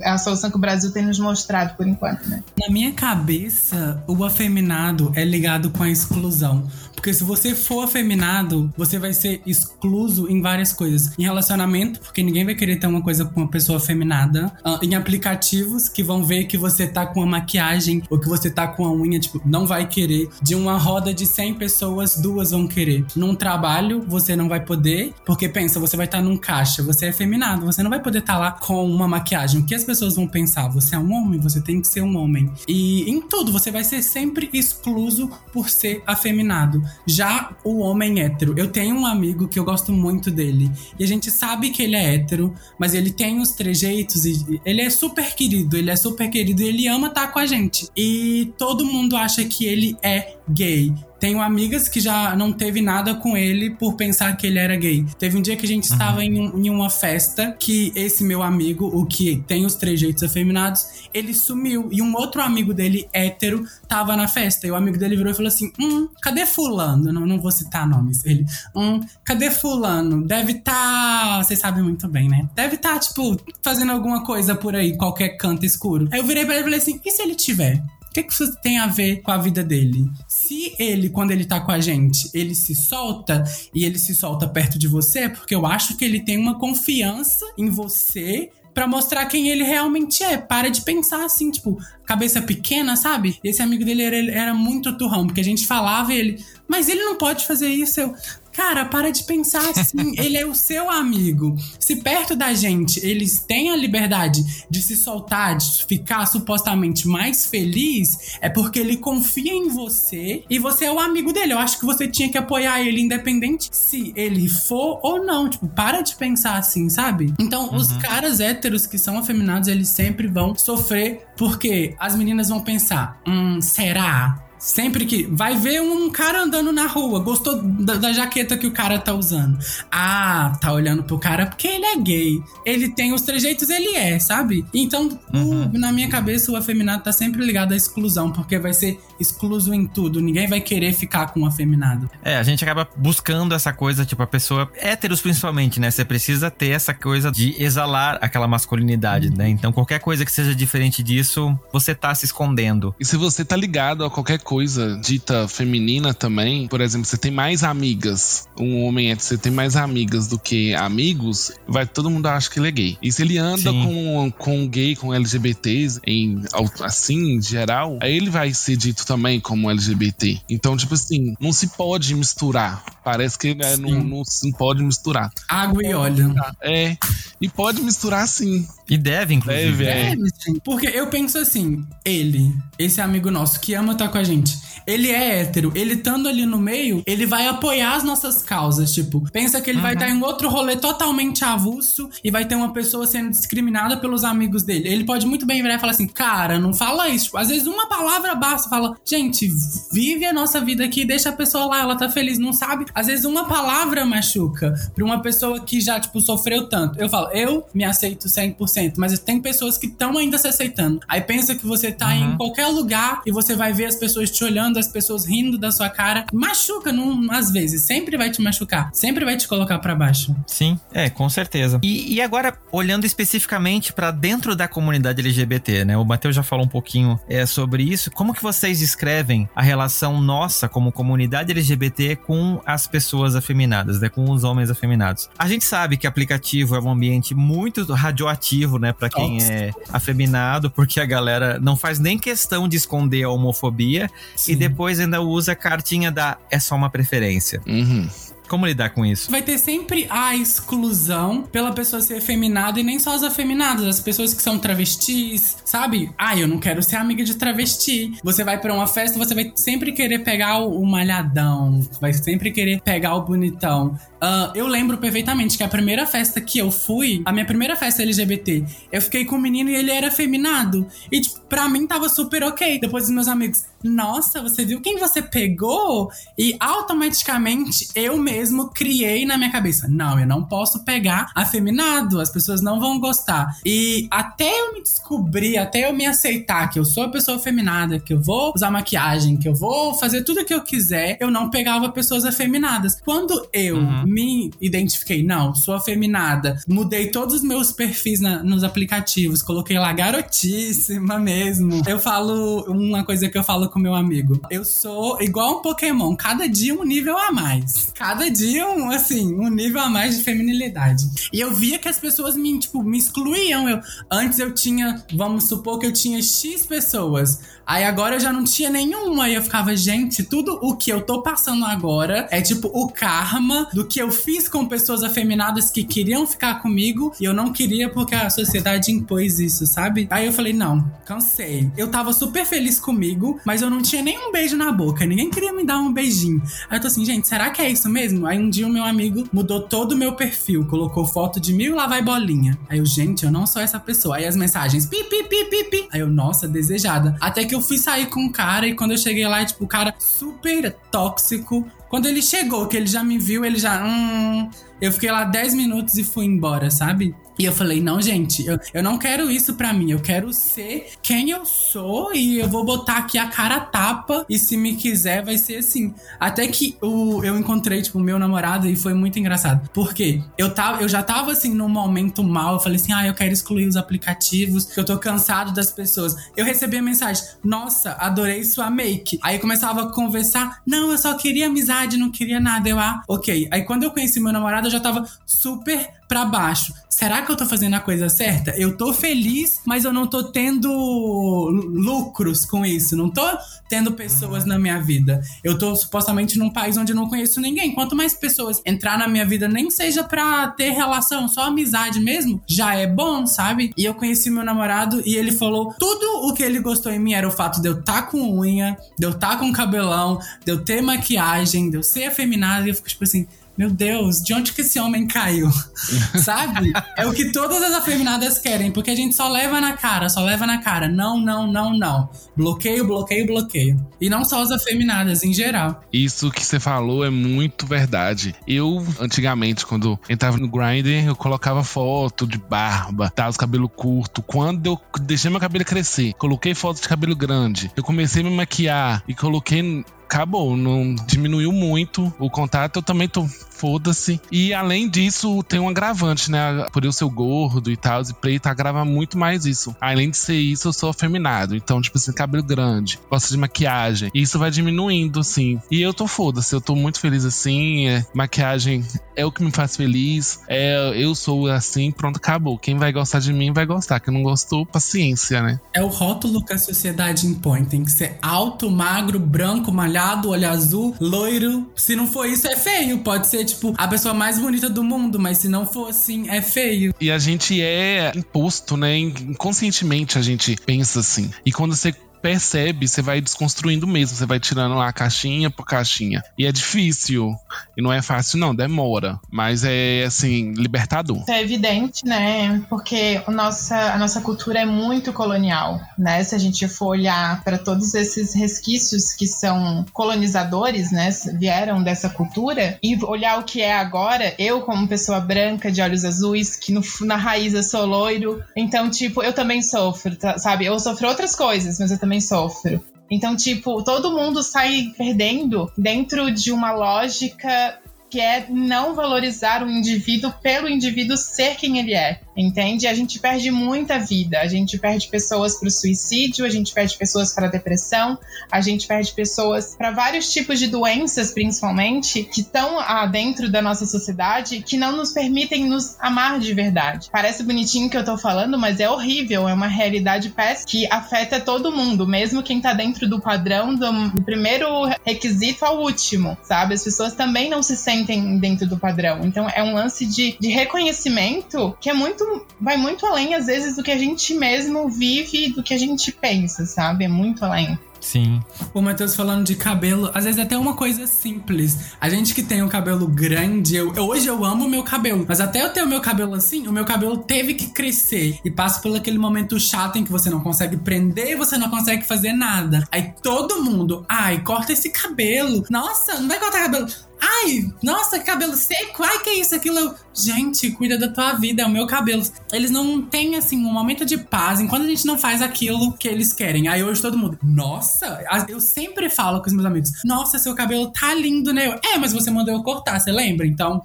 É 0.00 0.10
a 0.10 0.16
solução 0.16 0.48
que 0.48 0.56
o 0.56 0.60
Brasil 0.60 0.92
tem 0.92 1.04
nos 1.04 1.18
mostrado 1.18 1.76
por 1.76 1.88
enquanto, 1.88 2.24
né? 2.28 2.40
Na 2.56 2.72
minha 2.72 2.92
cabeça, 2.92 4.00
o 4.06 4.24
afeminado 4.24 5.12
é 5.16 5.24
ligado 5.24 5.70
com 5.70 5.82
a 5.82 5.90
exclusão. 5.90 6.70
Porque 6.96 7.12
se 7.14 7.22
você 7.22 7.54
for 7.54 7.84
afeminado, 7.84 8.72
você 8.76 8.98
vai 8.98 9.12
ser 9.12 9.40
excluso 9.46 10.28
em 10.28 10.40
várias 10.40 10.72
coisas. 10.72 11.12
Em 11.18 11.22
relacionamento, 11.22 12.00
porque 12.00 12.22
ninguém 12.22 12.44
vai 12.44 12.54
querer 12.54 12.76
ter 12.76 12.86
uma 12.86 13.02
coisa 13.02 13.24
com 13.24 13.42
uma 13.42 13.50
pessoa 13.50 13.78
afeminada. 13.78 14.52
Uh, 14.64 14.84
em 14.84 14.94
aplicativos, 14.94 15.88
que 15.88 16.02
vão 16.02 16.24
ver 16.24 16.44
que 16.44 16.56
você 16.56 16.86
tá 16.86 17.06
com 17.06 17.22
a 17.22 17.26
maquiagem 17.26 18.02
ou 18.10 18.18
que 18.18 18.28
você 18.28 18.50
tá 18.50 18.66
com 18.66 18.84
a 18.84 18.92
unha, 18.92 19.20
tipo, 19.20 19.40
não 19.44 19.66
vai 19.66 19.86
querer. 19.86 20.28
De 20.42 20.54
uma 20.54 20.76
roda 20.76 21.14
de 21.14 21.26
100 21.26 21.54
pessoas, 21.54 22.16
duas 22.16 22.50
vão 22.50 22.66
querer. 22.66 23.04
Num 23.14 23.34
trabalho, 23.34 24.04
você 24.06 24.34
não 24.34 24.48
vai 24.48 24.60
poder, 24.60 25.14
porque 25.24 25.48
pensa, 25.48 25.78
você 25.78 25.96
vai 25.96 26.06
estar 26.06 26.18
tá 26.18 26.24
num 26.24 26.36
caixa, 26.36 26.82
você 26.82 27.06
é 27.06 27.08
afeminado, 27.10 27.66
você 27.66 27.82
não 27.82 27.90
vai 27.90 28.02
poder 28.02 28.18
estar 28.18 28.34
tá 28.34 28.38
lá 28.38 28.52
com 28.52 28.88
uma 28.88 29.06
maquiagem. 29.06 29.60
O 29.60 29.64
que 29.64 29.74
as 29.74 29.84
pessoas 29.84 30.16
vão 30.16 30.26
pensar? 30.26 30.68
Você 30.68 30.94
é 30.94 30.98
um 30.98 31.12
homem, 31.12 31.38
você 31.38 31.60
tem 31.60 31.80
que 31.80 31.88
ser 31.88 32.00
um 32.00 32.16
homem. 32.16 32.50
E 32.66 33.08
em 33.10 33.20
tudo, 33.20 33.52
você 33.52 33.70
vai 33.70 33.84
ser 33.84 34.02
sempre 34.02 34.48
excluso 34.52 35.30
por 35.52 35.68
ser 35.68 36.02
afeminado. 36.06 36.82
Já 37.06 37.56
o 37.64 37.78
homem 37.78 38.20
hétero, 38.20 38.54
eu 38.56 38.70
tenho 38.70 38.96
um 38.96 39.06
amigo 39.06 39.48
que 39.48 39.58
eu 39.58 39.64
gosto 39.64 39.92
muito 39.92 40.30
dele. 40.30 40.70
E 40.98 41.04
a 41.04 41.06
gente 41.06 41.30
sabe 41.30 41.70
que 41.70 41.82
ele 41.82 41.96
é 41.96 42.14
hétero, 42.14 42.54
mas 42.78 42.94
ele 42.94 43.10
tem 43.10 43.40
os 43.40 43.52
trejeitos 43.52 44.24
e 44.24 44.60
ele 44.64 44.80
é 44.80 44.90
super 44.90 45.34
querido, 45.34 45.76
ele 45.76 45.90
é 45.90 45.96
super 45.96 46.28
querido 46.28 46.62
e 46.62 46.68
ele 46.68 46.88
ama 46.88 47.08
estar 47.08 47.26
tá 47.26 47.28
com 47.28 47.38
a 47.38 47.46
gente. 47.46 47.88
E 47.96 48.52
todo 48.58 48.84
mundo 48.84 49.16
acha 49.16 49.44
que 49.44 49.64
ele 49.64 49.96
é 50.02 50.36
gay. 50.48 50.92
Tenho 51.18 51.40
amigas 51.40 51.88
que 51.88 52.00
já 52.00 52.36
não 52.36 52.52
teve 52.52 52.80
nada 52.82 53.14
com 53.14 53.36
ele 53.36 53.70
por 53.70 53.94
pensar 53.94 54.36
que 54.36 54.46
ele 54.46 54.58
era 54.58 54.76
gay. 54.76 55.04
Teve 55.18 55.36
um 55.36 55.42
dia 55.42 55.56
que 55.56 55.64
a 55.64 55.68
gente 55.68 55.88
uhum. 55.88 55.94
estava 55.94 56.24
em, 56.24 56.38
um, 56.38 56.58
em, 56.58 56.70
uma 56.70 56.90
festa 56.90 57.52
que 57.58 57.92
esse 57.94 58.22
meu 58.22 58.42
amigo, 58.42 58.86
o 58.86 59.06
que 59.06 59.42
tem 59.46 59.64
os 59.64 59.74
trejeitos 59.74 60.22
afeminados, 60.22 61.08
ele 61.14 61.32
sumiu. 61.32 61.88
E 61.90 62.02
um 62.02 62.14
outro 62.14 62.42
amigo 62.42 62.74
dele, 62.74 63.08
hétero, 63.12 63.64
tava 63.88 64.16
na 64.16 64.28
festa. 64.28 64.66
E 64.66 64.70
o 64.70 64.76
amigo 64.76 64.98
dele 64.98 65.16
virou 65.16 65.32
e 65.32 65.34
falou 65.34 65.48
assim: 65.48 65.72
Hum, 65.80 66.08
cadê 66.20 66.44
Fulano? 66.44 67.12
Não, 67.12 67.26
não 67.26 67.40
vou 67.40 67.50
citar 67.50 67.88
nomes. 67.88 68.24
Ele, 68.24 68.44
hum, 68.74 69.00
cadê 69.24 69.50
Fulano? 69.50 70.26
Deve 70.26 70.54
tá. 70.54 71.42
Vocês 71.42 71.58
sabem 71.58 71.82
muito 71.82 72.06
bem, 72.08 72.28
né? 72.28 72.48
Deve 72.54 72.76
tá, 72.76 72.98
tipo, 72.98 73.36
fazendo 73.62 73.92
alguma 73.92 74.24
coisa 74.24 74.54
por 74.54 74.74
aí, 74.76 74.96
qualquer 74.96 75.30
canto 75.36 75.64
escuro. 75.64 76.08
Aí 76.12 76.20
eu 76.20 76.24
virei 76.24 76.44
pra 76.44 76.54
ele 76.54 76.60
e 76.60 76.64
falei 76.64 76.78
assim: 76.78 77.00
e 77.04 77.10
se 77.10 77.22
ele 77.22 77.34
tiver? 77.34 77.82
Que, 78.16 78.22
que 78.22 78.32
isso 78.32 78.56
tem 78.60 78.78
a 78.78 78.86
ver 78.86 79.20
com 79.20 79.30
a 79.30 79.36
vida 79.36 79.62
dele? 79.62 80.08
Se 80.26 80.74
ele, 80.78 81.10
quando 81.10 81.32
ele 81.32 81.44
tá 81.44 81.60
com 81.60 81.72
a 81.72 81.80
gente, 81.80 82.30
ele 82.32 82.54
se 82.54 82.74
solta 82.74 83.44
e 83.74 83.84
ele 83.84 83.98
se 83.98 84.14
solta 84.14 84.48
perto 84.48 84.78
de 84.78 84.88
você, 84.88 85.28
porque 85.28 85.54
eu 85.54 85.66
acho 85.66 85.96
que 85.96 86.04
ele 86.04 86.20
tem 86.20 86.38
uma 86.38 86.58
confiança 86.58 87.44
em 87.58 87.68
você 87.68 88.50
para 88.72 88.86
mostrar 88.86 89.24
quem 89.26 89.48
ele 89.48 89.64
realmente 89.64 90.22
é. 90.22 90.36
Para 90.36 90.68
de 90.68 90.82
pensar 90.82 91.24
assim, 91.24 91.50
tipo, 91.50 91.78
cabeça 92.04 92.42
pequena, 92.42 92.94
sabe? 92.96 93.38
Esse 93.42 93.62
amigo 93.62 93.84
dele 93.84 94.02
era, 94.02 94.16
era 94.30 94.54
muito 94.54 94.96
turrão, 94.96 95.26
porque 95.26 95.40
a 95.40 95.44
gente 95.44 95.66
falava 95.66 96.12
e 96.12 96.18
ele, 96.18 96.44
mas 96.68 96.88
ele 96.88 97.02
não 97.02 97.16
pode 97.16 97.46
fazer 97.46 97.68
isso. 97.68 98.00
Eu, 98.00 98.14
Cara, 98.56 98.86
para 98.86 99.10
de 99.10 99.24
pensar 99.24 99.68
assim. 99.70 100.14
ele 100.16 100.38
é 100.38 100.46
o 100.46 100.54
seu 100.54 100.90
amigo. 100.90 101.54
Se 101.78 101.96
perto 101.96 102.34
da 102.34 102.54
gente 102.54 103.04
eles 103.04 103.38
têm 103.38 103.70
a 103.70 103.76
liberdade 103.76 104.66
de 104.70 104.80
se 104.80 104.96
soltar, 104.96 105.56
de 105.56 105.84
ficar 105.84 106.24
supostamente 106.26 107.06
mais 107.06 107.46
feliz, 107.46 108.38
é 108.40 108.48
porque 108.48 108.78
ele 108.78 108.96
confia 108.96 109.52
em 109.52 109.68
você 109.68 110.42
e 110.48 110.58
você 110.58 110.86
é 110.86 110.92
o 110.92 110.98
amigo 110.98 111.32
dele. 111.32 111.52
Eu 111.52 111.58
acho 111.58 111.78
que 111.78 111.84
você 111.84 112.08
tinha 112.08 112.30
que 112.30 112.38
apoiar 112.38 112.80
ele, 112.80 113.02
independente 113.02 113.68
se 113.70 114.12
ele 114.16 114.48
for 114.48 114.98
ou 115.02 115.24
não. 115.24 115.50
Tipo, 115.50 115.68
para 115.68 116.00
de 116.00 116.14
pensar 116.16 116.56
assim, 116.56 116.88
sabe? 116.88 117.34
Então, 117.38 117.68
uhum. 117.68 117.76
os 117.76 117.92
caras 117.98 118.40
héteros 118.40 118.86
que 118.86 118.96
são 118.96 119.18
afeminados, 119.18 119.68
eles 119.68 119.88
sempre 119.88 120.26
vão 120.26 120.54
sofrer 120.56 121.26
porque 121.36 121.94
as 121.98 122.16
meninas 122.16 122.48
vão 122.48 122.60
pensar: 122.60 123.20
hum, 123.26 123.60
será? 123.60 124.45
Sempre 124.58 125.04
que 125.04 125.24
vai 125.24 125.56
ver 125.56 125.80
um 125.80 126.10
cara 126.10 126.42
andando 126.42 126.72
na 126.72 126.86
rua, 126.86 127.20
gostou 127.20 127.62
da, 127.62 127.94
da, 127.94 128.12
jaqueta 128.12 128.56
que 128.56 128.66
o 128.66 128.72
cara 128.72 128.98
tá 128.98 129.12
usando. 129.12 129.58
Ah, 129.90 130.56
tá 130.60 130.72
olhando 130.72 131.02
pro 131.02 131.18
cara 131.18 131.46
porque 131.46 131.68
ele 131.68 131.84
é 131.84 131.96
gay. 131.96 132.42
Ele 132.64 132.88
tem 132.88 133.12
os 133.12 133.22
trejeitos, 133.22 133.68
ele 133.68 133.94
é, 133.96 134.18
sabe? 134.18 134.64
Então, 134.72 135.18
uhum. 135.32 135.70
o, 135.74 135.78
na 135.78 135.92
minha 135.92 136.08
cabeça, 136.08 136.50
o 136.50 136.56
afeminado 136.56 137.04
tá 137.04 137.12
sempre 137.12 137.44
ligado 137.44 137.72
à 137.72 137.76
exclusão, 137.76 138.32
porque 138.32 138.58
vai 138.58 138.72
ser 138.72 138.98
excluso 139.20 139.74
em 139.74 139.86
tudo. 139.86 140.20
Ninguém 140.20 140.46
vai 140.46 140.60
querer 140.60 140.92
ficar 140.92 141.26
com 141.28 141.42
o 141.42 141.46
afeminado. 141.46 142.10
É, 142.22 142.36
a 142.36 142.42
gente 142.42 142.64
acaba 142.64 142.88
buscando 142.96 143.54
essa 143.54 143.72
coisa, 143.72 144.04
tipo, 144.04 144.22
a 144.22 144.26
pessoa, 144.26 144.70
héteros 144.76 145.20
principalmente, 145.20 145.78
né? 145.78 145.90
Você 145.90 146.04
precisa 146.04 146.50
ter 146.50 146.70
essa 146.70 146.94
coisa 146.94 147.30
de 147.30 147.54
exalar 147.62 148.18
aquela 148.20 148.48
masculinidade, 148.48 149.30
né? 149.30 149.48
Então, 149.48 149.72
qualquer 149.72 150.00
coisa 150.00 150.24
que 150.24 150.32
seja 150.32 150.54
diferente 150.54 151.02
disso, 151.02 151.58
você 151.72 151.94
tá 151.94 152.14
se 152.14 152.24
escondendo. 152.24 152.94
E 152.98 153.04
se 153.04 153.16
você 153.16 153.44
tá 153.44 153.56
ligado 153.56 154.04
a 154.04 154.10
qualquer 154.10 154.38
coisa 154.46 154.96
dita 155.02 155.48
feminina 155.48 156.14
também, 156.14 156.68
por 156.68 156.80
exemplo, 156.80 157.04
você 157.04 157.18
tem 157.18 157.32
mais 157.32 157.64
amigas, 157.64 158.48
um 158.56 158.84
homem 158.84 159.10
é 159.10 159.16
você 159.16 159.36
tem 159.36 159.50
mais 159.50 159.74
amigas 159.74 160.28
do 160.28 160.38
que 160.38 160.72
amigos, 160.72 161.50
vai 161.66 161.84
todo 161.84 162.08
mundo 162.08 162.26
acha 162.26 162.48
que 162.48 162.60
ele 162.60 162.68
é 162.68 162.70
gay. 162.70 162.98
E 163.02 163.10
se 163.10 163.22
ele 163.22 163.38
anda 163.38 163.72
com, 163.72 164.32
com 164.38 164.68
gay, 164.68 164.94
com 164.94 165.12
LGBTs, 165.12 166.00
em, 166.06 166.42
assim, 166.80 167.34
em 167.34 167.42
geral, 167.42 167.98
aí 168.00 168.16
ele 168.16 168.30
vai 168.30 168.54
ser 168.54 168.76
dito 168.76 169.04
também 169.04 169.40
como 169.40 169.68
LGBT. 169.68 170.40
Então, 170.48 170.76
tipo 170.76 170.94
assim, 170.94 171.34
não 171.40 171.52
se 171.52 171.66
pode 171.68 172.14
misturar. 172.14 172.84
Parece 173.06 173.38
que 173.38 173.54
né, 173.54 173.76
não, 173.76 174.02
não, 174.02 174.22
não 174.42 174.50
pode 174.50 174.82
misturar. 174.82 175.30
Água 175.48 175.80
e 175.80 175.94
óleo. 175.94 176.34
É. 176.60 176.96
E 177.40 177.48
pode 177.48 177.80
misturar 177.80 178.26
sim. 178.26 178.66
E 178.90 178.98
deve, 178.98 179.32
inclusive. 179.32 179.84
Deve, 179.84 179.84
é. 179.84 180.16
deve 180.16 180.28
sim. 180.36 180.58
Porque 180.64 180.88
eu 180.88 181.06
penso 181.06 181.38
assim, 181.38 181.86
ele, 182.04 182.52
esse 182.76 183.00
amigo 183.00 183.30
nosso 183.30 183.60
que 183.60 183.74
ama 183.74 183.92
estar 183.92 184.08
com 184.08 184.18
a 184.18 184.24
gente, 184.24 184.58
ele 184.86 185.10
é 185.10 185.40
hétero. 185.40 185.72
Ele 185.74 185.94
estando 185.94 186.28
ali 186.28 186.46
no 186.46 186.58
meio, 186.58 187.02
ele 187.06 187.26
vai 187.26 187.46
apoiar 187.46 187.94
as 187.94 188.02
nossas 188.02 188.42
causas. 188.42 188.92
Tipo, 188.92 189.20
pensa 189.30 189.60
que 189.60 189.70
ele 189.70 189.78
uhum. 189.78 189.82
vai 189.84 189.94
estar 189.94 190.08
em 190.08 190.20
outro 190.22 190.48
rolê 190.48 190.76
totalmente 190.76 191.44
avulso 191.44 192.08
e 192.24 192.30
vai 192.30 192.44
ter 192.44 192.56
uma 192.56 192.72
pessoa 192.72 193.06
sendo 193.06 193.30
discriminada 193.30 193.96
pelos 193.98 194.24
amigos 194.24 194.64
dele. 194.64 194.88
Ele 194.88 195.04
pode 195.04 195.26
muito 195.26 195.46
bem 195.46 195.62
virar 195.62 195.74
e 195.74 195.78
falar 195.78 195.92
assim, 195.92 196.08
cara, 196.08 196.58
não 196.58 196.72
fala 196.72 197.08
isso. 197.08 197.26
Tipo, 197.26 197.38
às 197.38 197.48
vezes 197.48 197.66
uma 197.66 197.88
palavra 197.88 198.34
basta. 198.34 198.68
Fala, 198.68 198.96
gente, 199.04 199.48
vive 199.92 200.24
a 200.24 200.32
nossa 200.32 200.60
vida 200.60 200.84
aqui, 200.84 201.04
deixa 201.04 201.28
a 201.28 201.32
pessoa 201.32 201.66
lá, 201.66 201.80
ela 201.80 201.96
tá 201.96 202.08
feliz, 202.08 202.38
não 202.38 202.52
sabe? 202.52 202.86
Às 202.96 203.08
vezes 203.08 203.26
uma 203.26 203.46
palavra 203.46 204.06
machuca 204.06 204.72
pra 204.94 205.04
uma 205.04 205.20
pessoa 205.20 205.60
que 205.60 205.82
já, 205.82 206.00
tipo, 206.00 206.18
sofreu 206.18 206.66
tanto. 206.66 206.98
Eu 206.98 207.10
falo, 207.10 207.28
eu 207.32 207.66
me 207.74 207.84
aceito 207.84 208.26
100%, 208.26 208.94
mas 208.96 209.18
tem 209.18 209.38
pessoas 209.38 209.76
que 209.76 209.86
estão 209.86 210.16
ainda 210.16 210.38
se 210.38 210.48
aceitando. 210.48 211.00
Aí 211.06 211.20
pensa 211.20 211.54
que 211.54 211.66
você 211.66 211.92
tá 211.92 212.08
uhum. 212.08 212.32
em 212.32 212.36
qualquer 212.38 212.68
lugar 212.68 213.20
e 213.26 213.30
você 213.30 213.54
vai 213.54 213.74
ver 213.74 213.84
as 213.84 213.96
pessoas 213.96 214.30
te 214.30 214.42
olhando, 214.42 214.78
as 214.78 214.88
pessoas 214.88 215.26
rindo 215.26 215.58
da 215.58 215.70
sua 215.70 215.90
cara. 215.90 216.24
Machuca, 216.32 216.90
não, 216.90 217.30
às 217.30 217.50
vezes. 217.50 217.82
Sempre 217.82 218.16
vai 218.16 218.30
te 218.30 218.40
machucar. 218.40 218.88
Sempre 218.94 219.26
vai 219.26 219.36
te 219.36 219.46
colocar 219.46 219.78
para 219.78 219.94
baixo. 219.94 220.34
Sim, 220.46 220.80
é, 220.90 221.10
com 221.10 221.28
certeza. 221.28 221.78
E, 221.82 222.14
e 222.14 222.22
agora, 222.22 222.56
olhando 222.72 223.04
especificamente 223.04 223.92
para 223.92 224.10
dentro 224.10 224.56
da 224.56 224.66
comunidade 224.66 225.20
LGBT, 225.20 225.84
né? 225.84 225.98
O 225.98 226.04
Matheus 226.04 226.34
já 226.34 226.42
falou 226.42 226.64
um 226.64 226.68
pouquinho 226.68 227.20
é, 227.28 227.44
sobre 227.44 227.82
isso. 227.82 228.10
Como 228.10 228.32
que 228.32 228.42
vocês 228.42 228.78
descrevem 228.78 229.46
a 229.54 229.60
relação 229.60 230.18
nossa 230.22 230.66
como 230.66 230.90
comunidade 230.90 231.52
LGBT 231.52 232.16
com 232.16 232.62
as 232.64 232.85
pessoas 232.86 233.34
afeminadas, 233.34 234.00
né? 234.00 234.08
Com 234.08 234.30
os 234.30 234.44
homens 234.44 234.70
afeminados? 234.70 235.28
A 235.38 235.48
gente 235.48 235.64
sabe 235.64 235.96
que 235.96 236.06
aplicativo 236.06 236.74
é 236.74 236.80
um 236.80 236.90
ambiente 236.90 237.34
muito 237.34 237.84
radioativo, 237.92 238.78
né? 238.78 238.92
Para 238.92 239.08
quem 239.08 239.34
Nossa. 239.34 239.52
é 239.52 239.70
afeminado, 239.92 240.70
porque 240.70 241.00
a 241.00 241.04
galera 241.04 241.58
não 241.60 241.76
faz 241.76 241.98
nem 241.98 242.18
questão 242.18 242.68
de 242.68 242.76
esconder 242.76 243.24
a 243.24 243.30
homofobia 243.30 244.10
Sim. 244.34 244.52
e 244.52 244.56
depois 244.56 245.00
ainda 245.00 245.20
usa 245.20 245.52
a 245.52 245.56
cartinha 245.56 246.10
da 246.10 246.38
é 246.50 246.58
só 246.58 246.74
uma 246.74 246.90
preferência. 246.90 247.60
Uhum. 247.66 248.08
Como 248.48 248.66
lidar 248.66 248.90
com 248.90 249.04
isso? 249.04 249.30
Vai 249.30 249.42
ter 249.42 249.58
sempre 249.58 250.06
a 250.08 250.34
exclusão 250.34 251.42
pela 251.42 251.72
pessoa 251.72 252.00
ser 252.00 252.18
afeminada 252.18 252.78
e 252.80 252.82
nem 252.82 252.98
só 252.98 253.14
as 253.14 253.22
afeminadas, 253.22 253.86
as 253.86 254.00
pessoas 254.00 254.32
que 254.32 254.42
são 254.42 254.58
travestis, 254.58 255.58
sabe? 255.64 256.10
Ah, 256.16 256.36
eu 256.38 256.46
não 256.46 256.58
quero 256.58 256.82
ser 256.82 256.96
amiga 256.96 257.24
de 257.24 257.34
travesti. 257.34 258.12
Você 258.22 258.44
vai 258.44 258.60
para 258.60 258.72
uma 258.72 258.86
festa, 258.86 259.18
você 259.18 259.34
vai 259.34 259.52
sempre 259.54 259.92
querer 259.92 260.20
pegar 260.20 260.58
o, 260.58 260.84
malhadão, 260.84 261.80
vai 262.00 262.12
sempre 262.12 262.50
querer 262.50 262.80
pegar 262.80 263.14
o 263.16 263.22
bonitão. 263.22 263.98
Uh, 264.26 264.50
eu 264.56 264.66
lembro 264.66 264.98
perfeitamente 264.98 265.56
que 265.56 265.62
a 265.62 265.68
primeira 265.68 266.04
festa 266.04 266.40
que 266.40 266.58
eu 266.58 266.70
fui, 266.70 267.22
a 267.24 267.32
minha 267.32 267.44
primeira 267.44 267.76
festa 267.76 268.02
LGBT, 268.02 268.64
eu 268.90 269.00
fiquei 269.00 269.24
com 269.24 269.36
um 269.36 269.40
menino 269.40 269.70
e 269.70 269.76
ele 269.76 269.90
era 269.90 270.10
feminado. 270.10 270.86
E, 271.12 271.20
tipo, 271.20 271.40
pra 271.42 271.68
mim 271.68 271.86
tava 271.86 272.08
super 272.08 272.42
ok. 272.42 272.80
Depois 272.80 273.04
os 273.04 273.10
meus 273.10 273.28
amigos, 273.28 273.64
nossa, 273.84 274.42
você 274.42 274.64
viu 274.64 274.80
quem 274.80 274.98
você 274.98 275.22
pegou? 275.22 276.10
E 276.36 276.56
automaticamente 276.58 277.88
eu 277.94 278.16
mesmo 278.16 278.70
criei 278.70 279.24
na 279.24 279.38
minha 279.38 279.52
cabeça: 279.52 279.86
não, 279.88 280.18
eu 280.18 280.26
não 280.26 280.44
posso 280.44 280.84
pegar 280.84 281.30
afeminado, 281.34 282.20
as 282.20 282.30
pessoas 282.30 282.60
não 282.60 282.80
vão 282.80 282.98
gostar. 282.98 283.56
E 283.64 284.08
até 284.10 284.50
eu 284.50 284.74
me 284.74 284.82
descobrir, 284.82 285.56
até 285.56 285.88
eu 285.88 285.92
me 285.92 286.04
aceitar 286.04 286.68
que 286.68 286.78
eu 286.78 286.84
sou 286.84 287.04
a 287.04 287.08
pessoa 287.08 287.36
afeminada, 287.36 288.00
que 288.00 288.12
eu 288.12 288.20
vou 288.20 288.52
usar 288.54 288.70
maquiagem, 288.70 289.36
que 289.36 289.48
eu 289.48 289.54
vou 289.54 289.94
fazer 289.94 290.24
tudo 290.24 290.40
o 290.40 290.44
que 290.44 290.54
eu 290.54 290.62
quiser, 290.62 291.16
eu 291.20 291.30
não 291.30 291.48
pegava 291.50 291.88
pessoas 291.90 292.24
afeminadas. 292.24 293.00
Quando 293.00 293.48
eu 293.52 293.76
uhum. 293.76 294.15
Me 294.16 294.50
identifiquei, 294.58 295.22
não, 295.22 295.54
sou 295.54 295.74
afeminada, 295.74 296.58
mudei 296.66 297.10
todos 297.10 297.34
os 297.34 297.42
meus 297.42 297.70
perfis 297.70 298.18
na, 298.18 298.42
nos 298.42 298.64
aplicativos, 298.64 299.42
coloquei 299.42 299.78
lá 299.78 299.92
garotíssima 299.92 301.18
mesmo. 301.18 301.82
Eu 301.86 302.00
falo 302.00 302.64
uma 302.66 303.04
coisa 303.04 303.28
que 303.28 303.36
eu 303.36 303.44
falo 303.44 303.68
com 303.68 303.78
meu 303.78 303.94
amigo. 303.94 304.40
Eu 304.50 304.64
sou 304.64 305.20
igual 305.20 305.58
um 305.58 305.62
Pokémon, 305.62 306.16
cada 306.16 306.48
dia 306.48 306.74
um 306.74 306.82
nível 306.82 307.18
a 307.18 307.30
mais. 307.30 307.92
Cada 307.94 308.30
dia 308.30 308.66
um, 308.66 308.90
assim, 308.90 309.34
um 309.34 309.50
nível 309.50 309.82
a 309.82 309.90
mais 309.90 310.16
de 310.16 310.24
feminilidade. 310.24 311.04
E 311.30 311.38
eu 311.38 311.52
via 311.52 311.78
que 311.78 311.88
as 311.88 311.98
pessoas 311.98 312.36
me, 312.36 312.58
tipo, 312.58 312.82
me 312.82 312.96
excluíam. 312.96 313.68
Eu, 313.68 313.80
antes 314.10 314.38
eu 314.38 314.54
tinha, 314.54 315.04
vamos 315.12 315.44
supor 315.44 315.78
que 315.78 315.84
eu 315.84 315.92
tinha 315.92 316.22
X 316.22 316.64
pessoas. 316.64 317.40
Aí 317.66 317.82
agora 317.82 318.14
eu 318.14 318.20
já 318.20 318.32
não 318.32 318.44
tinha 318.44 318.70
nenhuma. 318.70 319.24
Aí 319.24 319.34
eu 319.34 319.42
ficava, 319.42 319.76
gente, 319.76 320.22
tudo 320.22 320.56
o 320.62 320.76
que 320.76 320.90
eu 320.90 321.02
tô 321.02 321.20
passando 321.22 321.64
agora 321.64 322.28
é 322.30 322.40
tipo 322.40 322.68
o 322.68 322.88
karma 322.88 323.68
do 323.72 323.84
que 323.86 323.95
eu 323.98 324.10
fiz 324.10 324.48
com 324.48 324.66
pessoas 324.66 325.02
afeminadas 325.02 325.70
que 325.70 325.84
queriam 325.84 326.26
ficar 326.26 326.56
comigo 326.62 327.12
e 327.20 327.24
eu 327.24 327.34
não 327.34 327.52
queria 327.52 327.88
porque 327.88 328.14
a 328.14 328.30
sociedade 328.30 328.92
impôs 328.92 329.38
isso, 329.38 329.66
sabe? 329.66 330.06
Aí 330.10 330.26
eu 330.26 330.32
falei, 330.32 330.52
não, 330.52 330.90
cansei. 331.04 331.70
Eu 331.76 331.88
tava 331.88 332.12
super 332.12 332.44
feliz 332.44 332.78
comigo, 332.78 333.40
mas 333.44 333.62
eu 333.62 333.70
não 333.70 333.82
tinha 333.82 334.02
nem 334.02 334.18
um 334.18 334.32
beijo 334.32 334.56
na 334.56 334.72
boca. 334.72 335.04
Ninguém 335.04 335.30
queria 335.30 335.52
me 335.52 335.64
dar 335.64 335.78
um 335.78 335.92
beijinho. 335.92 336.42
Aí 336.68 336.78
eu 336.78 336.80
tô 336.80 336.86
assim, 336.86 337.04
gente, 337.04 337.26
será 337.28 337.50
que 337.50 337.60
é 337.62 337.70
isso 337.70 337.88
mesmo? 337.88 338.26
Aí 338.26 338.38
um 338.38 338.50
dia 338.50 338.66
o 338.66 338.70
meu 338.70 338.84
amigo 338.84 339.28
mudou 339.32 339.60
todo 339.60 339.92
o 339.92 339.96
meu 339.96 340.14
perfil, 340.14 340.66
colocou 340.66 341.06
foto 341.06 341.40
de 341.40 341.52
mil 341.52 341.74
lá 341.74 341.86
vai 341.86 342.02
bolinha. 342.02 342.58
Aí 342.68 342.78
eu, 342.78 342.86
gente, 342.86 343.24
eu 343.24 343.30
não 343.30 343.46
sou 343.46 343.62
essa 343.62 343.78
pessoa. 343.78 344.16
Aí 344.16 344.26
as 344.26 344.36
mensagens, 344.36 344.86
pi, 344.86 345.04
pi, 345.04 345.24
pi, 345.24 345.44
pi, 345.44 345.64
pi. 345.64 345.88
Aí 345.92 346.00
eu, 346.00 346.08
nossa, 346.08 346.46
desejada. 346.48 347.16
Até 347.20 347.44
que 347.44 347.54
eu 347.54 347.60
fui 347.60 347.78
sair 347.78 348.06
com 348.06 348.20
um 348.20 348.32
cara 348.32 348.66
e 348.66 348.74
quando 348.74 348.92
eu 348.92 348.98
cheguei 348.98 349.26
lá, 349.26 349.44
tipo, 349.44 349.64
o 349.64 349.68
cara 349.68 349.94
super 349.98 350.74
tóxico. 350.90 351.66
Quando 351.88 352.06
ele 352.06 352.20
chegou, 352.20 352.66
que 352.66 352.76
ele 352.76 352.86
já 352.86 353.02
me 353.04 353.18
viu, 353.18 353.44
ele 353.44 353.58
já. 353.58 353.84
Hum, 353.84 354.50
eu 354.80 354.92
fiquei 354.92 355.10
lá 355.10 355.24
10 355.24 355.54
minutos 355.54 355.96
e 355.96 356.04
fui 356.04 356.24
embora, 356.24 356.70
sabe? 356.70 357.14
E 357.38 357.44
eu 357.44 357.52
falei, 357.52 357.80
não, 357.80 358.00
gente, 358.00 358.46
eu, 358.46 358.58
eu 358.72 358.82
não 358.82 358.98
quero 358.98 359.30
isso 359.30 359.54
pra 359.54 359.72
mim. 359.72 359.90
Eu 359.90 360.00
quero 360.00 360.32
ser 360.32 360.92
quem 361.02 361.30
eu 361.30 361.44
sou 361.44 362.14
e 362.14 362.38
eu 362.38 362.48
vou 362.48 362.64
botar 362.64 362.98
aqui 362.98 363.18
a 363.18 363.28
cara 363.28 363.60
tapa. 363.60 364.24
E 364.28 364.38
se 364.38 364.56
me 364.56 364.76
quiser, 364.76 365.24
vai 365.24 365.36
ser 365.36 365.58
assim. 365.58 365.94
Até 366.18 366.46
que 366.46 366.76
o, 366.80 367.22
eu 367.22 367.38
encontrei, 367.38 367.82
tipo, 367.82 367.98
o 367.98 368.00
meu 368.00 368.18
namorado 368.18 368.68
e 368.68 368.76
foi 368.76 368.94
muito 368.94 369.18
engraçado. 369.18 369.68
Porque 369.72 370.22
eu, 370.38 370.54
tava, 370.54 370.82
eu 370.82 370.88
já 370.88 371.02
tava, 371.02 371.32
assim, 371.32 371.54
num 371.54 371.68
momento 371.68 372.24
mal. 372.24 372.54
Eu 372.54 372.60
falei 372.60 372.76
assim, 372.76 372.92
ah, 372.92 373.06
eu 373.06 373.14
quero 373.14 373.32
excluir 373.32 373.66
os 373.66 373.76
aplicativos, 373.76 374.66
que 374.66 374.80
eu 374.80 374.84
tô 374.84 374.96
cansado 374.98 375.52
das 375.52 375.70
pessoas. 375.70 376.16
Eu 376.36 376.44
recebi 376.44 376.78
a 376.78 376.82
mensagem, 376.82 377.22
nossa, 377.44 377.92
adorei 377.92 378.44
sua 378.44 378.70
make. 378.70 379.18
Aí 379.22 379.38
começava 379.38 379.82
a 379.82 379.92
conversar, 379.92 380.62
não, 380.66 380.90
eu 380.90 380.98
só 380.98 381.14
queria 381.14 381.46
amizade, 381.46 381.96
não 381.96 382.10
queria 382.10 382.40
nada. 382.40 382.68
Eu, 382.68 382.78
ah, 382.78 383.02
ok. 383.06 383.48
Aí 383.50 383.62
quando 383.62 383.82
eu 383.82 383.90
conheci 383.90 384.20
meu 384.20 384.32
namorado, 384.32 384.66
eu 384.66 384.70
já 384.70 384.80
tava 384.80 385.06
super 385.26 385.88
pra 386.08 386.24
baixo. 386.24 386.72
Será 386.96 387.20
que 387.20 387.30
eu 387.30 387.36
tô 387.36 387.44
fazendo 387.44 387.74
a 387.74 387.80
coisa 387.80 388.08
certa? 388.08 388.52
Eu 388.52 388.74
tô 388.74 388.90
feliz, 388.90 389.60
mas 389.66 389.84
eu 389.84 389.92
não 389.92 390.06
tô 390.06 390.24
tendo 390.24 390.70
lucros 390.70 392.46
com 392.46 392.64
isso. 392.64 392.96
Não 392.96 393.10
tô 393.10 393.20
tendo 393.68 393.92
pessoas 393.92 394.46
na 394.46 394.58
minha 394.58 394.80
vida. 394.80 395.20
Eu 395.44 395.58
tô 395.58 395.76
supostamente 395.76 396.38
num 396.38 396.48
país 396.48 396.78
onde 396.78 396.92
eu 396.92 396.96
não 396.96 397.06
conheço 397.06 397.38
ninguém. 397.38 397.74
Quanto 397.74 397.94
mais 397.94 398.14
pessoas 398.14 398.62
entrar 398.64 398.98
na 398.98 399.06
minha 399.06 399.26
vida, 399.26 399.46
nem 399.46 399.70
seja 399.70 400.02
pra 400.02 400.48
ter 400.48 400.70
relação, 400.70 401.28
só 401.28 401.42
amizade 401.42 402.00
mesmo, 402.00 402.40
já 402.46 402.74
é 402.74 402.86
bom, 402.86 403.26
sabe? 403.26 403.74
E 403.76 403.84
eu 403.84 403.92
conheci 403.92 404.30
meu 404.30 404.42
namorado 404.42 405.02
e 405.04 405.16
ele 405.16 405.32
falou 405.32 405.74
tudo 405.78 406.26
o 406.26 406.32
que 406.32 406.42
ele 406.42 406.60
gostou 406.60 406.90
em 406.90 406.98
mim 406.98 407.12
era 407.12 407.28
o 407.28 407.30
fato 407.30 407.60
de 407.60 407.68
eu 407.68 407.78
estar 407.78 407.92
tá 407.92 408.02
com 408.04 408.38
unha, 408.38 408.74
de 408.98 409.04
eu 409.04 409.10
estar 409.10 409.32
tá 409.32 409.36
com 409.36 409.52
cabelão, 409.52 410.18
de 410.42 410.50
eu 410.50 410.64
ter 410.64 410.80
maquiagem, 410.80 411.68
de 411.68 411.76
eu 411.76 411.82
ser 411.82 412.04
afeminada. 412.04 412.64
E 412.64 412.70
eu 412.70 412.74
fico 412.74 412.88
tipo 412.88 413.04
assim 413.04 413.26
meu 413.56 413.70
Deus, 413.70 414.22
de 414.22 414.34
onde 414.34 414.52
que 414.52 414.60
esse 414.60 414.78
homem 414.78 415.06
caiu? 415.06 415.50
Sabe? 416.22 416.72
É 416.96 417.06
o 417.06 417.12
que 417.12 417.32
todas 417.32 417.62
as 417.62 417.72
afeminadas 417.72 418.38
querem, 418.38 418.70
porque 418.70 418.90
a 418.90 418.94
gente 418.94 419.14
só 419.14 419.28
leva 419.28 419.60
na 419.60 419.76
cara, 419.76 420.08
só 420.08 420.22
leva 420.22 420.46
na 420.46 420.58
cara. 420.58 420.88
Não, 420.88 421.18
não, 421.18 421.50
não, 421.50 421.76
não. 421.76 422.10
Bloqueio, 422.36 422.86
bloqueio, 422.86 423.26
bloqueio. 423.26 423.86
E 424.00 424.10
não 424.10 424.24
só 424.24 424.42
as 424.42 424.50
afeminadas, 424.50 425.24
em 425.24 425.32
geral. 425.32 425.80
Isso 425.92 426.30
que 426.30 426.44
você 426.44 426.60
falou 426.60 427.04
é 427.04 427.10
muito 427.10 427.66
verdade. 427.66 428.34
Eu, 428.46 428.86
antigamente, 429.00 429.64
quando 429.64 429.98
entrava 430.08 430.36
no 430.36 430.48
Grindr, 430.48 431.06
eu 431.06 431.16
colocava 431.16 431.64
foto 431.64 432.26
de 432.26 432.38
barba, 432.38 433.10
tá, 433.10 433.28
os 433.28 433.36
cabelos 433.36 433.70
curto. 433.74 434.22
Quando 434.22 434.66
eu 434.66 434.80
deixei 435.00 435.30
meu 435.30 435.40
cabelo 435.40 435.64
crescer, 435.64 436.12
coloquei 436.14 436.54
foto 436.54 436.80
de 436.80 436.88
cabelo 436.88 437.16
grande, 437.16 437.70
eu 437.76 437.82
comecei 437.82 438.22
a 438.22 438.24
me 438.24 438.30
maquiar 438.34 439.02
e 439.08 439.14
coloquei 439.14 439.84
acabou, 440.06 440.56
não 440.56 440.94
diminuiu 441.06 441.52
muito 441.52 442.12
o 442.18 442.30
contato. 442.30 442.76
Eu 442.76 442.82
também 442.82 443.08
tô 443.08 443.26
foda-se. 443.56 444.20
E 444.30 444.52
além 444.52 444.88
disso, 444.88 445.42
tem 445.42 445.58
um 445.58 445.68
agravante, 445.68 446.30
né? 446.30 446.66
Por 446.72 446.84
eu 446.84 446.92
ser 446.92 447.06
gordo 447.06 447.70
e 447.70 447.76
tal, 447.76 448.02
e 448.02 448.12
preto 448.12 448.46
agrava 448.46 448.84
muito 448.84 449.18
mais 449.18 449.46
isso. 449.46 449.74
Além 449.80 450.10
de 450.10 450.16
ser 450.16 450.36
isso, 450.36 450.68
eu 450.68 450.72
sou 450.72 450.90
afeminado. 450.90 451.56
Então, 451.56 451.80
tipo 451.80 451.96
assim, 451.96 452.12
cabelo 452.12 452.44
grande, 452.44 452.98
gosto 453.10 453.30
de 453.30 453.38
maquiagem. 453.38 454.10
E 454.14 454.22
isso 454.22 454.38
vai 454.38 454.50
diminuindo, 454.50 455.20
assim. 455.20 455.60
E 455.70 455.80
eu 455.80 455.92
tô 455.92 456.06
foda-se, 456.06 456.54
eu 456.54 456.60
tô 456.60 456.74
muito 456.74 457.00
feliz 457.00 457.24
assim. 457.24 457.88
É, 457.88 458.06
maquiagem 458.14 458.84
é 459.16 459.24
o 459.24 459.32
que 459.32 459.42
me 459.42 459.50
faz 459.50 459.76
feliz. 459.76 460.40
É, 460.48 460.92
eu 460.94 461.14
sou 461.14 461.48
assim, 461.48 461.90
pronto, 461.90 462.16
acabou. 462.16 462.58
Quem 462.58 462.76
vai 462.76 462.92
gostar 462.92 463.20
de 463.20 463.32
mim 463.32 463.52
vai 463.52 463.66
gostar. 463.66 464.00
Quem 464.00 464.12
não 464.12 464.22
gostou, 464.22 464.66
paciência, 464.66 465.42
né? 465.42 465.58
É 465.72 465.82
o 465.82 465.88
rótulo 465.88 466.44
que 466.44 466.52
a 466.52 466.58
sociedade 466.58 467.26
impõe. 467.26 467.64
Tem 467.64 467.82
que 467.82 467.90
ser 467.90 468.18
alto, 468.20 468.70
magro, 468.70 469.18
branco, 469.18 469.72
malhado, 469.72 469.95
olho 470.30 470.48
azul, 470.48 470.94
loiro. 471.00 471.70
Se 471.74 471.96
não 471.96 472.06
for 472.06 472.26
isso, 472.26 472.46
é 472.46 472.56
feio. 472.56 472.98
Pode 472.98 473.26
ser 473.26 473.44
tipo, 473.44 473.74
a 473.76 473.88
pessoa 473.88 474.14
mais 474.14 474.38
bonita 474.38 474.68
do 474.68 474.82
mundo, 474.82 475.18
mas 475.18 475.38
se 475.38 475.48
não 475.48 475.66
for 475.66 475.88
assim, 475.88 476.28
é 476.28 476.40
feio. 476.42 476.94
E 477.00 477.10
a 477.10 477.18
gente 477.18 477.60
é 477.60 478.12
imposto, 478.14 478.76
né? 478.76 478.96
Inconscientemente 478.98 480.18
a 480.18 480.22
gente 480.22 480.56
pensa 480.64 481.00
assim. 481.00 481.30
E 481.44 481.52
quando 481.52 481.74
você 481.74 481.94
percebe, 482.20 482.88
você 482.88 483.02
vai 483.02 483.20
desconstruindo 483.20 483.86
mesmo, 483.86 484.16
você 484.16 484.26
vai 484.26 484.40
tirando 484.40 484.74
lá 484.74 484.92
caixinha 484.92 485.50
por 485.50 485.64
caixinha. 485.64 486.22
E 486.38 486.46
é 486.46 486.52
difícil. 486.52 487.34
E 487.76 487.82
não 487.82 487.92
é 487.92 488.02
fácil, 488.02 488.38
não, 488.38 488.54
demora. 488.54 489.20
Mas 489.30 489.64
é, 489.64 490.04
assim, 490.04 490.52
libertador. 490.52 491.24
É 491.28 491.42
evidente, 491.42 492.04
né? 492.04 492.62
Porque 492.68 493.22
a 493.26 493.30
nossa, 493.30 493.76
a 493.92 493.98
nossa 493.98 494.20
cultura 494.20 494.60
é 494.60 494.66
muito 494.66 495.12
colonial, 495.12 495.80
né? 495.98 496.22
Se 496.24 496.34
a 496.34 496.38
gente 496.38 496.66
for 496.68 496.88
olhar 496.88 497.42
para 497.44 497.58
todos 497.58 497.94
esses 497.94 498.34
resquícios 498.34 499.12
que 499.12 499.26
são 499.26 499.84
colonizadores, 499.92 500.90
né? 500.90 501.10
Vieram 501.38 501.82
dessa 501.82 502.08
cultura, 502.08 502.78
e 502.82 502.96
olhar 503.04 503.38
o 503.38 503.44
que 503.44 503.60
é 503.60 503.74
agora, 503.74 504.34
eu, 504.38 504.60
como 504.62 504.88
pessoa 504.88 505.20
branca 505.20 505.70
de 505.70 505.80
olhos 505.80 506.04
azuis, 506.04 506.56
que 506.56 506.72
no, 506.72 506.82
na 507.02 507.16
raiz 507.16 507.54
eu 507.54 507.62
sou 507.62 507.84
loiro, 507.84 508.42
então, 508.54 508.90
tipo, 508.90 509.22
eu 509.22 509.32
também 509.32 509.62
sofro, 509.62 510.16
tá, 510.16 510.38
sabe? 510.38 510.66
Eu 510.66 510.78
sofro 510.78 511.08
outras 511.08 511.34
coisas, 511.34 511.78
mas 511.78 511.90
eu 511.90 511.98
também 512.06 512.20
sofro. 512.20 512.82
Então, 513.10 513.36
tipo, 513.36 513.82
todo 513.82 514.12
mundo 514.12 514.42
sai 514.42 514.92
perdendo 514.96 515.70
dentro 515.76 516.30
de 516.30 516.52
uma 516.52 516.72
lógica 516.72 517.78
que 518.08 518.20
é 518.20 518.46
não 518.48 518.94
valorizar 518.94 519.62
o 519.62 519.70
indivíduo 519.70 520.32
pelo 520.40 520.68
indivíduo 520.68 521.16
ser 521.16 521.56
quem 521.56 521.78
ele 521.78 521.94
é 521.94 522.20
entende? 522.36 522.86
A 522.86 522.94
gente 522.94 523.18
perde 523.18 523.50
muita 523.50 523.98
vida, 523.98 524.40
a 524.40 524.46
gente 524.46 524.78
perde 524.78 525.08
pessoas 525.08 525.58
para 525.58 525.68
o 525.68 525.70
suicídio, 525.70 526.44
a 526.44 526.50
gente 526.50 526.72
perde 526.72 526.96
pessoas 526.96 527.32
para 527.32 527.48
depressão, 527.48 528.18
a 528.50 528.60
gente 528.60 528.86
perde 528.86 529.12
pessoas 529.12 529.74
para 529.76 529.90
vários 529.90 530.32
tipos 530.32 530.58
de 530.58 530.68
doenças, 530.68 531.32
principalmente, 531.32 532.24
que 532.24 532.40
estão 532.40 532.78
ah, 532.80 533.06
dentro 533.06 533.50
da 533.50 533.62
nossa 533.62 533.86
sociedade, 533.86 534.62
que 534.62 534.76
não 534.76 534.96
nos 534.96 535.12
permitem 535.12 535.64
nos 535.66 535.96
amar 535.98 536.38
de 536.38 536.52
verdade. 536.52 537.08
Parece 537.10 537.42
bonitinho 537.42 537.88
que 537.88 537.96
eu 537.96 538.04
tô 538.04 538.18
falando, 538.18 538.58
mas 538.58 538.80
é 538.80 538.88
horrível, 538.88 539.48
é 539.48 539.54
uma 539.54 539.68
realidade 539.68 540.30
péssima 540.30 540.66
que 540.66 540.86
afeta 540.90 541.40
todo 541.40 541.72
mundo, 541.72 542.06
mesmo 542.06 542.42
quem 542.42 542.60
tá 542.60 542.72
dentro 542.72 543.08
do 543.08 543.20
padrão 543.20 543.74
do 543.74 544.22
primeiro 544.22 544.66
requisito 545.04 545.64
ao 545.64 545.80
último, 545.80 546.36
sabe? 546.42 546.74
As 546.74 546.82
pessoas 546.82 547.14
também 547.14 547.48
não 547.48 547.62
se 547.62 547.76
sentem 547.76 548.38
dentro 548.38 548.66
do 548.66 548.78
padrão. 548.78 549.20
Então 549.24 549.48
é 549.48 549.62
um 549.62 549.74
lance 549.74 550.06
de, 550.06 550.36
de 550.38 550.48
reconhecimento 550.48 551.76
que 551.80 551.90
é 551.90 551.94
muito 551.94 552.25
muito, 552.26 552.46
vai 552.60 552.76
muito 552.76 553.06
além, 553.06 553.34
às 553.34 553.46
vezes, 553.46 553.76
do 553.76 553.82
que 553.82 553.90
a 553.90 553.98
gente 553.98 554.34
mesmo 554.34 554.88
vive, 554.88 555.52
do 555.52 555.62
que 555.62 555.74
a 555.74 555.78
gente 555.78 556.12
pensa, 556.12 556.66
sabe? 556.66 557.04
É 557.04 557.08
muito 557.08 557.44
além. 557.44 557.78
Sim. 558.00 558.40
O 558.72 558.80
Matheus 558.80 559.16
falando 559.16 559.44
de 559.44 559.56
cabelo, 559.56 560.10
às 560.14 560.24
vezes 560.24 560.38
é 560.38 560.42
até 560.42 560.56
uma 560.56 560.74
coisa 560.74 561.08
simples. 561.08 561.92
A 562.00 562.08
gente 562.08 562.34
que 562.34 562.42
tem 562.42 562.62
o 562.62 562.66
um 562.66 562.68
cabelo 562.68 563.08
grande, 563.08 563.74
eu, 563.74 563.92
eu, 563.94 564.06
hoje 564.06 564.28
eu 564.28 564.44
amo 564.44 564.66
o 564.66 564.68
meu 564.68 564.84
cabelo, 564.84 565.24
mas 565.28 565.40
até 565.40 565.62
eu 565.62 565.70
ter 565.70 565.82
o 565.82 565.88
meu 565.88 566.00
cabelo 566.00 566.34
assim, 566.34 566.68
o 566.68 566.72
meu 566.72 566.84
cabelo 566.84 567.18
teve 567.18 567.54
que 567.54 567.66
crescer 567.68 568.38
e 568.44 568.50
passa 568.50 568.80
por 568.80 568.94
aquele 568.96 569.18
momento 569.18 569.58
chato 569.58 569.96
em 569.96 570.04
que 570.04 570.12
você 570.12 570.30
não 570.30 570.40
consegue 570.40 570.76
prender 570.76 571.32
e 571.32 571.36
você 571.36 571.58
não 571.58 571.68
consegue 571.68 572.06
fazer 572.06 572.32
nada. 572.32 572.86
Aí 572.92 573.12
todo 573.22 573.64
mundo, 573.64 574.04
ai, 574.08 574.40
corta 574.42 574.72
esse 574.72 574.90
cabelo. 574.90 575.64
Nossa, 575.68 576.20
não 576.20 576.28
vai 576.28 576.38
cortar 576.38 576.62
cabelo. 576.62 576.86
Ai, 577.20 577.70
nossa, 577.82 578.18
cabelo 578.18 578.54
seco. 578.54 579.02
Ai, 579.02 579.18
que 579.20 579.30
isso, 579.30 579.54
aquilo. 579.54 579.94
Gente, 580.14 580.70
cuida 580.70 580.98
da 580.98 581.08
tua 581.08 581.34
vida, 581.34 581.62
é 581.62 581.66
o 581.66 581.70
meu 581.70 581.86
cabelo. 581.86 582.22
Eles 582.52 582.70
não 582.70 583.02
têm, 583.02 583.36
assim, 583.36 583.58
um 583.64 583.72
momento 583.72 584.04
de 584.04 584.16
paz 584.16 584.60
enquanto 584.60 584.84
a 584.84 584.88
gente 584.88 585.06
não 585.06 585.18
faz 585.18 585.42
aquilo 585.42 585.92
que 585.92 586.08
eles 586.08 586.32
querem. 586.32 586.68
Aí 586.68 586.82
hoje 586.82 587.02
todo 587.02 587.18
mundo, 587.18 587.38
nossa, 587.42 588.24
eu 588.48 588.60
sempre 588.60 589.10
falo 589.10 589.40
com 589.40 589.48
os 589.48 589.52
meus 589.52 589.66
amigos, 589.66 589.90
nossa, 590.04 590.38
seu 590.38 590.54
cabelo 590.54 590.90
tá 590.90 591.12
lindo, 591.14 591.52
né? 591.52 591.66
Eu, 591.66 591.80
é, 591.92 591.98
mas 591.98 592.12
você 592.12 592.30
mandou 592.30 592.54
eu 592.54 592.62
cortar, 592.62 592.98
você 592.98 593.12
lembra? 593.12 593.46
Então. 593.46 593.82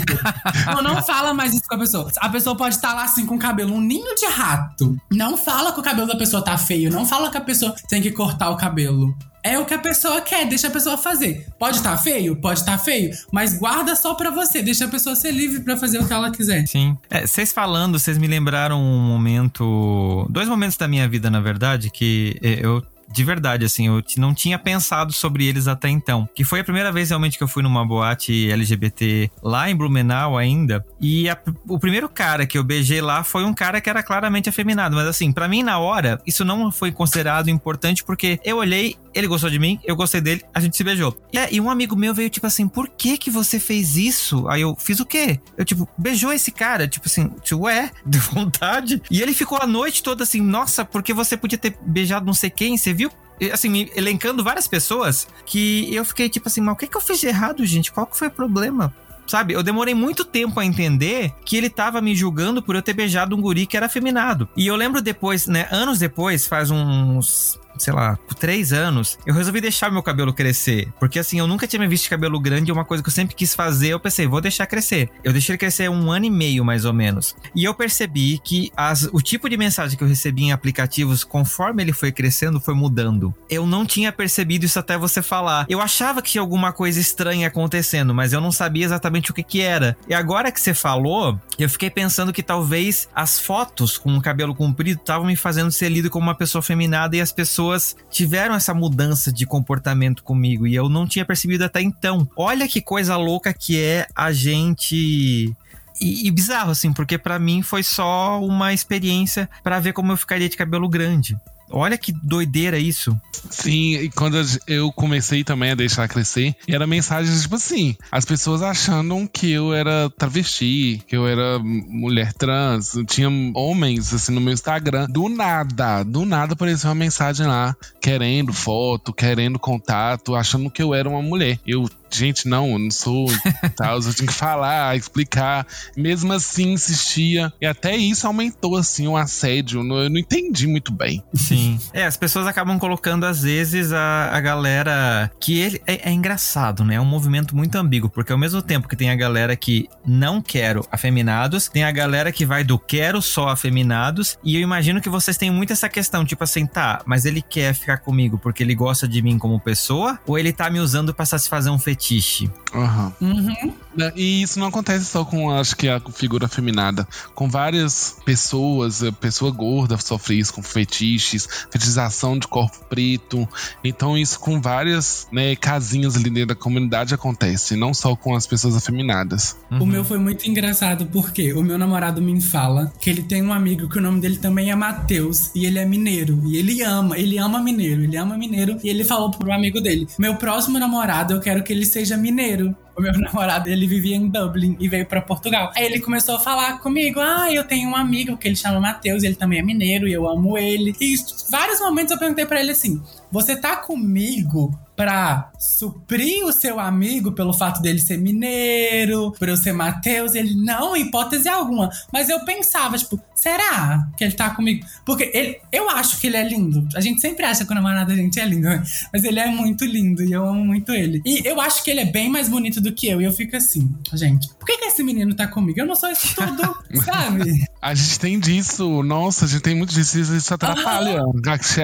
não, 0.66 0.82
não 0.82 1.02
fala 1.04 1.34
mais 1.34 1.52
isso 1.52 1.64
com 1.68 1.74
a 1.74 1.78
pessoa. 1.78 2.10
A 2.18 2.28
pessoa 2.28 2.56
pode 2.56 2.76
estar 2.76 2.90
tá 2.90 2.94
lá, 2.94 3.04
assim, 3.04 3.26
com 3.26 3.34
o 3.34 3.38
cabelo, 3.38 3.74
um 3.74 3.80
ninho 3.80 4.14
de 4.14 4.26
rato. 4.26 4.96
Não 5.10 5.36
fala 5.36 5.72
que 5.72 5.80
o 5.80 5.82
cabelo 5.82 6.06
da 6.06 6.16
pessoa 6.16 6.42
tá 6.42 6.56
feio. 6.56 6.90
Não 6.90 7.04
fala 7.04 7.30
que 7.30 7.36
a 7.36 7.42
pessoa 7.42 7.74
tem 7.88 8.00
que 8.00 8.10
cortar 8.10 8.50
o 8.50 8.56
cabelo. 8.56 9.14
É 9.42 9.58
o 9.58 9.64
que 9.64 9.74
a 9.74 9.78
pessoa 9.78 10.20
quer, 10.20 10.46
deixa 10.46 10.68
a 10.68 10.70
pessoa 10.70 10.96
fazer. 10.96 11.46
Pode 11.58 11.78
estar 11.78 11.92
tá 11.92 11.98
feio? 11.98 12.36
Pode 12.36 12.60
estar 12.60 12.72
tá 12.72 12.78
feio, 12.78 13.10
mas 13.32 13.58
guarda 13.58 13.96
só 13.96 14.14
pra 14.14 14.30
você, 14.30 14.62
deixa 14.62 14.84
a 14.84 14.88
pessoa 14.88 15.16
ser 15.16 15.30
livre 15.32 15.60
para 15.60 15.76
fazer 15.76 15.98
o 15.98 16.06
que 16.06 16.12
ela 16.12 16.30
quiser. 16.30 16.66
Sim. 16.66 16.96
É, 17.08 17.26
vocês 17.26 17.52
falando, 17.52 17.98
vocês 17.98 18.18
me 18.18 18.26
lembraram 18.26 18.80
um 18.80 19.00
momento. 19.00 20.26
Dois 20.30 20.48
momentos 20.48 20.76
da 20.76 20.86
minha 20.86 21.08
vida, 21.08 21.30
na 21.30 21.40
verdade, 21.40 21.90
que 21.90 22.38
é, 22.42 22.64
eu 22.64 22.82
de 23.12 23.24
verdade, 23.24 23.64
assim, 23.64 23.88
eu 23.88 24.02
não 24.18 24.32
tinha 24.32 24.58
pensado 24.58 25.12
sobre 25.12 25.44
eles 25.46 25.66
até 25.66 25.88
então. 25.88 26.28
Que 26.34 26.44
foi 26.44 26.60
a 26.60 26.64
primeira 26.64 26.92
vez 26.92 27.08
realmente 27.08 27.36
que 27.36 27.42
eu 27.42 27.48
fui 27.48 27.62
numa 27.62 27.84
boate 27.84 28.50
LGBT 28.50 29.30
lá 29.42 29.68
em 29.68 29.74
Blumenau 29.74 30.38
ainda. 30.38 30.84
E 31.00 31.28
a, 31.28 31.36
o 31.68 31.78
primeiro 31.78 32.08
cara 32.08 32.46
que 32.46 32.56
eu 32.56 32.62
beijei 32.62 33.00
lá 33.00 33.24
foi 33.24 33.44
um 33.44 33.52
cara 33.52 33.80
que 33.80 33.90
era 33.90 34.02
claramente 34.02 34.48
afeminado. 34.48 34.94
Mas 34.94 35.08
assim, 35.08 35.32
para 35.32 35.48
mim 35.48 35.62
na 35.62 35.78
hora, 35.78 36.20
isso 36.24 36.44
não 36.44 36.70
foi 36.70 36.92
considerado 36.92 37.50
importante 37.50 38.04
porque 38.04 38.38
eu 38.44 38.58
olhei, 38.58 38.96
ele 39.14 39.26
gostou 39.26 39.50
de 39.50 39.58
mim, 39.58 39.78
eu 39.84 39.96
gostei 39.96 40.20
dele, 40.20 40.42
a 40.54 40.60
gente 40.60 40.76
se 40.76 40.84
beijou. 40.84 41.16
E, 41.32 41.38
é, 41.38 41.48
e 41.52 41.60
um 41.60 41.70
amigo 41.70 41.96
meu 41.96 42.14
veio 42.14 42.30
tipo 42.30 42.46
assim, 42.46 42.66
por 42.68 42.88
que 42.88 43.16
que 43.16 43.30
você 43.30 43.58
fez 43.58 43.96
isso? 43.96 44.48
Aí 44.48 44.62
eu 44.62 44.76
fiz 44.76 45.00
o 45.00 45.06
quê? 45.06 45.40
Eu 45.56 45.64
tipo, 45.64 45.88
beijou 45.96 46.32
esse 46.32 46.50
cara, 46.50 46.88
tipo 46.88 47.06
assim, 47.06 47.30
ué, 47.52 47.90
de 48.06 48.18
vontade. 48.18 49.02
E 49.10 49.20
ele 49.20 49.32
ficou 49.32 49.58
a 49.60 49.66
noite 49.66 50.02
toda 50.02 50.22
assim, 50.22 50.40
nossa, 50.40 50.84
porque 50.84 51.12
você 51.12 51.36
podia 51.36 51.58
ter 51.58 51.76
beijado 51.82 52.26
não 52.26 52.34
sei 52.34 52.50
quem, 52.50 52.76
você 52.76 52.92
viu? 52.92 53.10
assim, 53.54 53.88
elencando 53.96 54.44
várias 54.44 54.68
pessoas 54.68 55.26
que 55.46 55.94
eu 55.94 56.04
fiquei 56.04 56.28
tipo 56.28 56.46
assim, 56.46 56.60
mas 56.60 56.74
o 56.74 56.76
que, 56.76 56.86
que 56.86 56.96
eu 56.96 57.00
fiz 57.00 57.18
de 57.18 57.26
errado, 57.26 57.64
gente? 57.64 57.90
Qual 57.90 58.06
que 58.06 58.18
foi 58.18 58.28
o 58.28 58.30
problema? 58.30 58.94
Sabe, 59.26 59.54
eu 59.54 59.62
demorei 59.62 59.94
muito 59.94 60.24
tempo 60.24 60.58
a 60.58 60.64
entender 60.64 61.32
que 61.44 61.56
ele 61.56 61.70
tava 61.70 62.00
me 62.00 62.16
julgando 62.16 62.60
por 62.60 62.74
eu 62.74 62.82
ter 62.82 62.92
beijado 62.92 63.36
um 63.36 63.40
guri 63.40 63.64
que 63.64 63.76
era 63.76 63.86
afeminado. 63.86 64.48
E 64.56 64.66
eu 64.66 64.74
lembro 64.74 65.00
depois, 65.00 65.46
né, 65.46 65.68
anos 65.70 66.00
depois, 66.00 66.48
faz 66.48 66.68
uns 66.68 67.56
sei 67.80 67.94
lá, 67.94 68.16
por 68.16 68.34
três 68.34 68.72
anos, 68.72 69.18
eu 69.26 69.34
resolvi 69.34 69.60
deixar 69.60 69.90
meu 69.90 70.02
cabelo 70.02 70.32
crescer. 70.32 70.88
Porque 71.00 71.18
assim, 71.18 71.38
eu 71.38 71.46
nunca 71.46 71.66
tinha 71.66 71.80
me 71.80 71.88
visto 71.88 72.04
de 72.04 72.10
cabelo 72.10 72.38
grande, 72.38 72.70
é 72.70 72.74
uma 72.74 72.84
coisa 72.84 73.02
que 73.02 73.08
eu 73.08 73.12
sempre 73.12 73.34
quis 73.34 73.54
fazer. 73.54 73.88
Eu 73.88 74.00
pensei, 74.00 74.26
vou 74.26 74.40
deixar 74.40 74.66
crescer. 74.66 75.10
Eu 75.24 75.32
deixei 75.32 75.54
ele 75.54 75.58
crescer 75.58 75.88
um 75.88 76.10
ano 76.10 76.26
e 76.26 76.30
meio, 76.30 76.64
mais 76.64 76.84
ou 76.84 76.92
menos. 76.92 77.34
E 77.54 77.64
eu 77.64 77.74
percebi 77.74 78.38
que 78.38 78.70
as, 78.76 79.08
o 79.12 79.20
tipo 79.20 79.48
de 79.48 79.56
mensagem 79.56 79.96
que 79.96 80.04
eu 80.04 80.08
recebi 80.08 80.44
em 80.44 80.52
aplicativos, 80.52 81.24
conforme 81.24 81.82
ele 81.82 81.92
foi 81.92 82.12
crescendo, 82.12 82.60
foi 82.60 82.74
mudando. 82.74 83.34
Eu 83.48 83.66
não 83.66 83.86
tinha 83.86 84.12
percebido 84.12 84.66
isso 84.66 84.78
até 84.78 84.98
você 84.98 85.22
falar. 85.22 85.66
Eu 85.68 85.80
achava 85.80 86.20
que 86.20 86.30
tinha 86.30 86.42
alguma 86.42 86.72
coisa 86.72 87.00
estranha 87.00 87.48
acontecendo, 87.48 88.14
mas 88.14 88.32
eu 88.32 88.40
não 88.40 88.52
sabia 88.52 88.84
exatamente 88.84 89.30
o 89.30 89.34
que 89.34 89.42
que 89.42 89.60
era. 89.60 89.96
E 90.08 90.14
agora 90.14 90.52
que 90.52 90.60
você 90.60 90.74
falou, 90.74 91.40
eu 91.58 91.68
fiquei 91.68 91.90
pensando 91.90 92.32
que 92.32 92.42
talvez 92.42 93.08
as 93.14 93.38
fotos 93.38 93.96
com 93.96 94.16
o 94.16 94.20
cabelo 94.20 94.54
comprido 94.54 95.00
estavam 95.00 95.26
me 95.26 95.36
fazendo 95.36 95.70
ser 95.70 95.88
lido 95.88 96.10
como 96.10 96.26
uma 96.26 96.34
pessoa 96.34 96.60
feminada 96.62 97.16
e 97.16 97.20
as 97.20 97.32
pessoas 97.32 97.69
pessoas 97.70 97.96
tiveram 98.10 98.54
essa 98.54 98.74
mudança 98.74 99.32
de 99.32 99.46
comportamento 99.46 100.22
comigo 100.22 100.66
e 100.66 100.74
eu 100.74 100.88
não 100.88 101.06
tinha 101.06 101.24
percebido 101.24 101.64
até 101.64 101.80
então. 101.80 102.28
Olha 102.36 102.66
que 102.66 102.80
coisa 102.80 103.16
louca 103.16 103.52
que 103.52 103.80
é 103.80 104.06
a 104.14 104.32
gente 104.32 105.54
e, 106.00 106.26
e, 106.26 106.30
bizarro, 106.30 106.70
assim, 106.70 106.92
porque 106.92 107.18
para 107.18 107.38
mim 107.38 107.62
foi 107.62 107.82
só 107.82 108.42
uma 108.42 108.72
experiência 108.72 109.48
para 109.62 109.78
ver 109.78 109.92
como 109.92 110.12
eu 110.12 110.16
ficaria 110.16 110.48
de 110.48 110.56
cabelo 110.56 110.88
grande. 110.88 111.36
Olha 111.70 111.96
que 111.96 112.12
doideira 112.12 112.78
isso. 112.78 113.16
Sim, 113.48 113.94
e 113.94 114.10
quando 114.10 114.36
eu 114.66 114.92
comecei 114.92 115.42
também 115.42 115.70
a 115.70 115.74
deixar 115.74 116.08
crescer, 116.08 116.54
era 116.68 116.86
mensagens 116.86 117.42
tipo 117.42 117.54
assim: 117.54 117.96
as 118.10 118.24
pessoas 118.24 118.62
achando 118.62 119.28
que 119.32 119.50
eu 119.50 119.72
era 119.72 120.10
travesti, 120.10 121.02
que 121.06 121.16
eu 121.16 121.26
era 121.26 121.58
mulher 121.58 122.32
trans, 122.32 122.94
tinha 123.06 123.28
homens 123.54 124.12
assim 124.12 124.32
no 124.32 124.40
meu 124.40 124.52
Instagram. 124.52 125.06
Do 125.08 125.28
nada, 125.28 126.02
do 126.02 126.24
nada 126.24 126.52
apareceu 126.52 126.90
uma 126.90 126.94
mensagem 126.94 127.46
lá, 127.46 127.74
querendo 128.00 128.52
foto, 128.52 129.12
querendo 129.12 129.58
contato, 129.58 130.34
achando 130.34 130.70
que 130.70 130.82
eu 130.82 130.94
era 130.94 131.08
uma 131.08 131.22
mulher. 131.22 131.58
Eu 131.66 131.88
gente, 132.12 132.48
não, 132.48 132.72
eu 132.72 132.78
não 132.78 132.90
sou 132.90 133.26
tal, 133.76 134.00
eu 134.00 134.14
tinha 134.14 134.26
que 134.26 134.34
falar, 134.34 134.96
explicar. 134.96 135.66
Mesmo 135.96 136.32
assim, 136.32 136.72
insistia. 136.72 137.52
E 137.60 137.66
até 137.66 137.96
isso 137.96 138.26
aumentou, 138.26 138.76
assim, 138.76 139.06
o 139.06 139.16
assédio. 139.16 139.80
Eu 139.80 140.10
não 140.10 140.18
entendi 140.18 140.66
muito 140.66 140.92
bem. 140.92 141.22
Sim. 141.34 141.59
É, 141.92 142.04
as 142.04 142.16
pessoas 142.16 142.46
acabam 142.46 142.78
colocando, 142.78 143.24
às 143.24 143.42
vezes, 143.42 143.92
a, 143.92 144.30
a 144.32 144.40
galera. 144.40 145.30
Que 145.40 145.58
ele 145.58 145.82
é, 145.86 146.10
é 146.10 146.12
engraçado, 146.12 146.84
né? 146.84 146.96
É 146.96 147.00
um 147.00 147.04
movimento 147.04 147.56
muito 147.56 147.76
ambíguo, 147.76 148.08
porque 148.10 148.32
ao 148.32 148.38
mesmo 148.38 148.62
tempo 148.62 148.88
que 148.88 148.96
tem 148.96 149.10
a 149.10 149.16
galera 149.16 149.56
que 149.56 149.88
não 150.06 150.40
quero 150.40 150.86
afeminados, 150.90 151.68
tem 151.68 151.84
a 151.84 151.90
galera 151.90 152.32
que 152.32 152.44
vai 152.44 152.64
do 152.64 152.78
quero 152.78 153.20
só 153.22 153.48
afeminados. 153.48 154.38
E 154.44 154.56
eu 154.56 154.60
imagino 154.60 155.00
que 155.00 155.08
vocês 155.08 155.36
têm 155.36 155.50
muito 155.50 155.72
essa 155.72 155.88
questão, 155.88 156.24
tipo 156.24 156.44
assim, 156.44 156.66
tá, 156.66 157.02
mas 157.06 157.24
ele 157.24 157.42
quer 157.42 157.74
ficar 157.74 157.98
comigo 157.98 158.38
porque 158.38 158.62
ele 158.62 158.74
gosta 158.74 159.06
de 159.06 159.22
mim 159.22 159.38
como 159.38 159.60
pessoa? 159.60 160.18
Ou 160.26 160.38
ele 160.38 160.52
tá 160.52 160.70
me 160.70 160.80
usando 160.80 161.14
pra 161.14 161.24
satisfazer 161.26 161.72
um 161.72 161.78
fetiche? 161.78 162.50
Uhum. 162.74 163.12
Uhum. 163.20 163.72
E 164.14 164.42
isso 164.42 164.58
não 164.58 164.68
acontece 164.68 165.04
só 165.04 165.24
com, 165.24 165.50
acho 165.50 165.76
que, 165.76 165.88
a 165.88 166.00
figura 166.00 166.48
feminada. 166.48 167.06
Com 167.34 167.48
várias 167.48 168.16
pessoas, 168.24 169.02
a 169.02 169.12
pessoa 169.12 169.50
gorda 169.50 169.96
sofre 169.98 170.38
isso 170.38 170.54
com 170.54 170.62
fetiches, 170.62 171.48
fetichização 171.70 172.38
de 172.38 172.46
corpo 172.46 172.84
preto. 172.88 173.48
Então, 173.82 174.16
isso 174.16 174.38
com 174.38 174.60
várias 174.60 175.26
né, 175.32 175.56
casinhas 175.56 176.16
ali 176.16 176.30
dentro 176.30 176.48
da 176.48 176.54
comunidade 176.54 177.14
acontece, 177.14 177.76
não 177.76 177.92
só 177.94 178.14
com 178.16 178.34
as 178.34 178.46
pessoas 178.46 178.76
afeminadas. 178.76 179.56
Uhum. 179.70 179.82
O 179.82 179.86
meu 179.86 180.04
foi 180.04 180.18
muito 180.18 180.48
engraçado 180.48 181.06
porque 181.06 181.52
o 181.52 181.62
meu 181.62 181.78
namorado 181.78 182.20
me 182.20 182.40
fala 182.40 182.92
que 183.00 183.10
ele 183.10 183.22
tem 183.22 183.42
um 183.42 183.52
amigo 183.52 183.88
que 183.88 183.98
o 183.98 184.02
nome 184.02 184.20
dele 184.20 184.38
também 184.38 184.70
é 184.70 184.76
Matheus 184.76 185.50
e 185.54 185.66
ele 185.66 185.78
é 185.78 185.84
mineiro. 185.84 186.40
E 186.44 186.56
ele 186.56 186.82
ama, 186.82 187.18
ele 187.18 187.38
ama 187.38 187.60
mineiro, 187.60 188.02
ele 188.02 188.16
ama 188.16 188.36
mineiro. 188.36 188.78
E 188.82 188.88
ele 188.88 189.04
falou 189.04 189.30
pro 189.30 189.52
amigo 189.52 189.80
dele: 189.80 190.06
Meu 190.18 190.36
próximo 190.36 190.78
namorado, 190.78 191.34
eu 191.34 191.40
quero 191.40 191.62
que 191.62 191.72
ele 191.72 191.86
seja 191.86 192.16
mineiro. 192.16 192.74
O 193.00 193.02
meu 193.02 193.12
namorado, 193.18 193.68
ele 193.70 193.86
vivia 193.86 194.14
em 194.14 194.28
Dublin 194.28 194.76
e 194.78 194.88
veio 194.88 195.06
para 195.06 195.22
Portugal. 195.22 195.72
Aí 195.74 195.86
ele 195.86 196.00
começou 196.00 196.36
a 196.36 196.38
falar 196.38 196.78
comigo: 196.80 197.18
Ah, 197.18 197.50
eu 197.50 197.64
tenho 197.64 197.88
um 197.88 197.96
amigo 197.96 198.36
que 198.36 198.46
ele 198.46 198.56
chama 198.56 198.78
Matheus, 198.78 199.22
ele 199.22 199.34
também 199.34 199.58
é 199.58 199.62
mineiro 199.62 200.06
e 200.06 200.12
eu 200.12 200.28
amo 200.28 200.58
ele. 200.58 200.94
E 201.00 201.14
vários 201.48 201.80
momentos 201.80 202.12
eu 202.12 202.18
perguntei 202.18 202.44
para 202.44 202.60
ele 202.60 202.72
assim: 202.72 203.02
Você 203.32 203.56
tá 203.56 203.76
comigo 203.76 204.78
pra 205.00 205.50
suprir 205.58 206.44
o 206.44 206.52
seu 206.52 206.78
amigo 206.78 207.32
pelo 207.32 207.54
fato 207.54 207.80
dele 207.80 207.98
ser 207.98 208.18
mineiro, 208.18 209.32
por 209.38 209.48
eu 209.48 209.56
ser 209.56 209.72
Matheus? 209.72 210.34
Ele, 210.34 210.54
não, 210.54 210.94
hipótese 210.94 211.48
alguma. 211.48 211.88
Mas 212.12 212.28
eu 212.28 212.44
pensava, 212.44 212.98
tipo, 212.98 213.18
será 213.34 214.06
que 214.14 214.22
ele 214.22 214.34
tá 214.34 214.50
comigo? 214.50 214.86
Porque 215.06 215.30
ele, 215.32 215.58
eu 215.72 215.88
acho 215.88 216.20
que 216.20 216.26
ele 216.26 216.36
é 216.36 216.46
lindo. 216.46 216.86
A 216.94 217.00
gente 217.00 217.18
sempre 217.18 217.46
acha 217.46 217.64
que 217.64 217.72
o 217.72 217.74
namorado 217.74 218.10
da 218.10 218.14
gente 218.14 218.38
é 218.38 218.44
lindo, 218.44 218.68
né? 218.68 218.82
mas 219.10 219.24
ele 219.24 219.40
é 219.40 219.46
muito 219.46 219.86
lindo 219.86 220.22
e 220.22 220.32
eu 220.32 220.44
amo 220.44 220.62
muito 220.62 220.92
ele. 220.92 221.22
E 221.24 221.48
eu 221.48 221.58
acho 221.62 221.82
que 221.82 221.90
ele 221.90 222.00
é 222.00 222.04
bem 222.04 222.28
mais 222.28 222.46
bonito 222.46 222.78
do 222.78 222.92
que 222.92 223.08
eu. 223.08 223.22
E 223.22 223.24
eu 223.24 223.32
fico 223.32 223.56
assim, 223.56 223.90
gente, 224.12 224.50
por 224.58 224.66
que, 224.66 224.76
que 224.76 224.84
esse 224.84 225.02
menino 225.02 225.34
tá 225.34 225.48
comigo? 225.48 225.80
Eu 225.80 225.86
não 225.86 225.96
sou 225.96 226.10
isso 226.10 226.34
tudo, 226.34 226.76
sabe? 227.06 227.64
A 227.80 227.94
gente 227.94 228.20
tem 228.20 228.38
disso, 228.38 229.02
nossa, 229.02 229.46
a 229.46 229.48
gente 229.48 229.62
tem 229.62 229.74
muito 229.74 229.94
disso, 229.94 230.18
isso 230.18 230.52
atrapalha. 230.52 231.22
Uhum. 231.24 231.40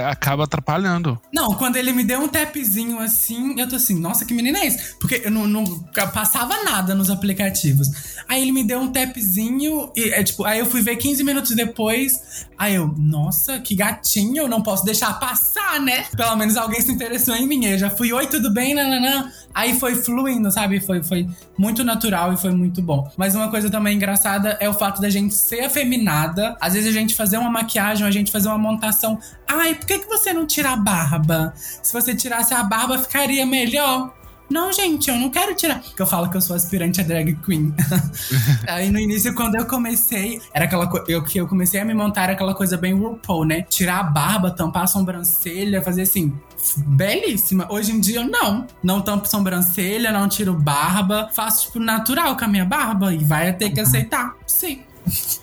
Acaba 0.06 0.44
atrapalhando. 0.44 1.18
Não, 1.32 1.54
quando 1.54 1.76
ele 1.76 1.92
me 1.92 2.04
deu 2.04 2.20
um 2.20 2.28
tapzinho 2.28 3.05
assim, 3.07 3.59
eu 3.59 3.68
tô 3.68 3.76
assim, 3.76 3.98
nossa, 3.98 4.24
que 4.24 4.34
menina 4.34 4.59
é 4.59 4.66
esse? 4.66 4.94
Porque 5.00 5.22
eu 5.24 5.30
não, 5.30 5.46
não 5.46 5.64
passava 6.12 6.62
nada 6.64 6.94
nos 6.94 7.11
aplicativos. 7.11 7.90
Aí 8.28 8.42
ele 8.42 8.52
me 8.52 8.64
deu 8.64 8.80
um 8.80 8.88
tapzinho, 8.92 9.90
e 9.96 10.11
é 10.11 10.22
tipo, 10.22 10.44
aí 10.44 10.59
eu 10.59 10.66
fui 10.66 10.82
ver 10.82 10.96
15 10.96 11.24
minutos 11.24 11.52
depois. 11.52 12.46
Aí 12.59 12.74
eu, 12.74 12.94
nossa, 12.96 13.61
que 13.61 13.74
gatinho, 13.74 14.42
eu 14.42 14.48
não 14.48 14.62
posso 14.62 14.84
deixar 14.84 15.18
passar, 15.18 15.80
né? 15.80 16.04
Pelo 16.16 16.36
menos 16.36 16.57
alguém 16.57 16.80
se 16.80 16.90
interessou 16.90 17.34
em 17.36 17.46
mim. 17.46 17.66
Eu 17.66 17.78
já 17.78 17.90
fui, 17.90 18.12
oi, 18.12 18.26
tudo 18.26 18.52
bem? 18.52 18.74
Nananã. 18.74 19.30
Aí 19.54 19.78
foi 19.78 19.94
fluindo, 19.94 20.50
sabe? 20.50 20.80
Foi, 20.80 21.02
foi 21.02 21.26
muito 21.57 21.84
natural 21.84 22.32
e 22.32 22.36
foi 22.36 22.50
muito 22.50 22.82
bom. 22.82 23.11
Mas 23.16 23.34
uma 23.34 23.48
coisa 23.48 23.70
também 23.70 23.96
engraçada 23.96 24.57
é 24.61 24.68
o 24.68 24.74
fato 24.74 25.00
da 25.00 25.09
gente 25.11 25.34
ser 25.34 25.61
afeminada. 25.61 26.57
Às 26.61 26.74
vezes 26.74 26.88
a 26.88 26.92
gente 26.92 27.14
fazer 27.14 27.38
uma 27.38 27.50
maquiagem, 27.50 28.07
a 28.07 28.11
gente 28.11 28.32
fazer 28.32 28.48
uma 28.48 28.59
montação. 28.59 29.18
Ai, 29.46 29.74
por 29.74 29.86
que, 29.86 29.98
que 29.98 30.07
você 30.07 30.32
não 30.32 30.46
tira 30.46 30.70
a 30.70 30.76
barba? 30.76 31.54
Se 31.57 31.92
você 31.92 32.14
tirasse 32.14 32.52
a 32.52 32.62
barba, 32.62 32.86
ficaria 32.99 33.45
melhor. 33.45 34.14
Não, 34.49 34.72
gente, 34.72 35.11
eu 35.11 35.16
não 35.16 35.28
quero 35.28 35.55
tirar. 35.55 35.80
Porque 35.80 36.01
eu 36.01 36.07
falo 36.07 36.30
que 36.30 36.37
eu 36.37 36.41
sou 36.41 36.55
aspirante 36.55 37.01
a 37.01 37.05
drag 37.05 37.34
queen. 37.45 37.74
Aí 38.68 38.91
no 38.91 38.99
início, 38.99 39.34
quando 39.34 39.57
eu 39.57 39.66
comecei, 39.66 40.41
era 40.55 40.66
aquela 40.66 40.87
coisa. 40.87 41.05
Eu, 41.09 41.22
que 41.24 41.39
eu 41.39 41.49
comecei 41.49 41.80
a 41.80 41.84
me 41.84 41.95
montar 41.95 42.24
era 42.24 42.32
aquela 42.32 42.55
coisa 42.55 42.76
bem 42.76 42.95
RuPaul, 42.95 43.45
né? 43.45 43.62
Tirar 43.62 43.99
a 43.99 44.03
barba, 44.05 44.51
tampar 44.51 44.84
a 44.84 44.87
sobrancelha, 44.87 45.82
fazer 45.82 46.03
assim. 46.03 46.32
Belíssima. 46.76 47.66
Hoje 47.70 47.93
em 47.93 48.01
dia, 48.01 48.20
eu 48.20 48.28
não. 48.28 48.66
Não 48.82 49.01
tampo 49.01 49.28
sobrancelha, 49.28 50.12
não 50.12 50.28
tiro 50.28 50.55
barba. 50.55 51.28
Faço, 51.34 51.66
tipo, 51.66 51.80
natural 51.80 52.37
com 52.37 52.45
a 52.45 52.49
minha 52.49 52.64
barba. 52.64 53.12
E 53.12 53.24
vai 53.24 53.53
ter 53.53 53.70
que 53.70 53.80
aceitar. 53.80 54.37
Sim. 54.47 54.86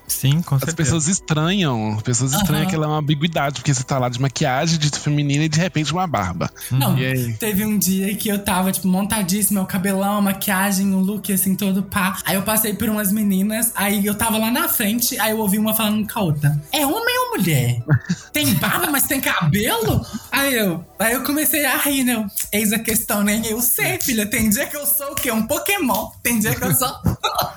Sim, 0.07 0.41
com 0.41 0.57
certeza. 0.57 0.71
As 0.71 0.75
pessoas 0.75 1.07
estranham. 1.07 1.95
As 1.95 2.01
pessoas 2.01 2.33
estranham 2.33 2.67
que 2.67 2.75
ela 2.75 2.85
é 2.85 2.87
uma 2.87 2.99
ambiguidade, 2.99 3.55
porque 3.55 3.73
você 3.73 3.83
tá 3.83 3.99
lá 3.99 4.09
de 4.09 4.21
maquiagem, 4.21 4.77
de 4.77 4.89
feminina 4.97 5.43
e 5.43 5.49
de 5.49 5.59
repente 5.59 5.91
uma 5.91 6.07
barba. 6.07 6.49
Não, 6.71 6.95
teve 7.39 7.65
um 7.65 7.77
dia 7.77 8.15
que 8.15 8.29
eu 8.29 8.39
tava, 8.39 8.71
tipo, 8.71 8.87
montadíssima, 8.87 9.61
o 9.61 9.65
cabelão, 9.65 10.17
a 10.17 10.21
maquiagem, 10.21 10.93
o 10.93 10.99
look, 10.99 11.31
assim, 11.31 11.55
todo 11.55 11.83
pá. 11.83 12.19
Aí 12.25 12.35
eu 12.35 12.41
passei 12.43 12.73
por 12.73 12.89
umas 12.89 13.11
meninas, 13.11 13.71
aí 13.75 14.05
eu 14.05 14.15
tava 14.15 14.37
lá 14.37 14.51
na 14.51 14.69
frente, 14.69 15.19
aí 15.19 15.31
eu 15.31 15.39
ouvi 15.39 15.57
uma 15.57 15.73
falando 15.73 16.07
com 16.11 16.19
a 16.19 16.21
outra. 16.21 16.61
É 16.71 16.85
homem 16.85 17.19
ou 17.19 17.37
mulher? 17.37 17.83
Tem 18.31 18.53
barba, 18.55 18.89
mas 18.89 19.03
tem 19.03 19.21
cabelo? 19.21 20.03
Aí 20.31 20.55
eu, 20.55 20.83
aí 20.97 21.13
eu 21.13 21.23
comecei 21.23 21.65
a 21.65 21.77
rir, 21.77 22.03
né? 22.03 22.25
Eis 22.51 22.73
a 22.73 22.79
questão, 22.79 23.23
nem 23.23 23.45
eu 23.45 23.61
sei, 23.61 23.99
filha. 24.01 24.25
Tem 24.25 24.49
dia 24.49 24.65
que 24.65 24.75
eu 24.75 24.87
sou 24.87 25.11
o 25.11 25.15
quê? 25.15 25.31
Um 25.31 25.45
Pokémon. 25.45 26.09
Tem 26.23 26.39
dia 26.39 26.55
que 26.55 26.63
eu 26.63 26.73
sou. 26.73 26.91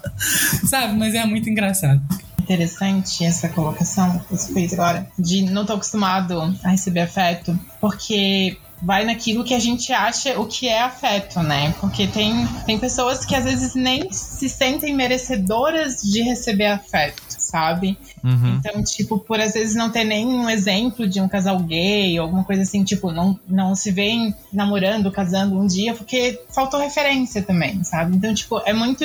Sabe? 0.69 0.99
Mas 0.99 1.15
é 1.15 1.25
muito 1.25 1.49
engraçado 1.49 1.96
interessante 2.39 3.25
essa 3.25 3.49
colocação 3.49 4.19
que 4.21 4.37
você 4.37 4.53
fez 4.53 4.73
agora, 4.73 5.09
de 5.19 5.43
não 5.43 5.67
tô 5.67 5.73
acostumado 5.73 6.41
a 6.63 6.69
receber 6.71 7.01
afeto, 7.01 7.59
porque 7.81 8.57
vai 8.83 9.05
naquilo 9.05 9.43
que 9.43 9.55
a 9.55 9.59
gente 9.59 9.93
acha 9.93 10.39
o 10.39 10.47
que 10.47 10.69
é 10.69 10.83
afeto, 10.83 11.41
né? 11.41 11.75
Porque 11.81 12.07
tem, 12.07 12.47
tem 12.67 12.79
pessoas 12.79 13.25
que 13.25 13.35
às 13.35 13.45
vezes 13.45 13.75
nem 13.75 14.13
se 14.13 14.49
sentem 14.49 14.95
merecedoras 14.95 16.03
de 16.03 16.23
receber 16.23 16.67
afeto, 16.67 17.23
sabe? 17.29 17.99
Uhum. 18.23 18.57
Então, 18.57 18.83
tipo, 18.83 19.19
por 19.19 19.41
às 19.41 19.55
vezes 19.55 19.75
não 19.75 19.91
ter 19.91 20.05
nenhum 20.05 20.49
exemplo 20.49 21.09
de 21.09 21.21
um 21.21 21.29
casal 21.29 21.59
gay, 21.61 22.19
alguma 22.19 22.45
coisa 22.45 22.63
assim, 22.63 22.85
tipo, 22.85 23.11
não, 23.11 23.39
não 23.49 23.75
se 23.75 23.91
vêem 23.91 24.35
namorando, 24.53 25.11
casando 25.11 25.59
um 25.59 25.67
dia, 25.67 25.95
porque 25.95 26.41
faltou 26.55 26.79
referência 26.79 27.43
também, 27.43 27.83
sabe? 27.83 28.17
Então, 28.17 28.35
tipo, 28.35 28.61
é 28.65 28.73
muito 28.73 29.05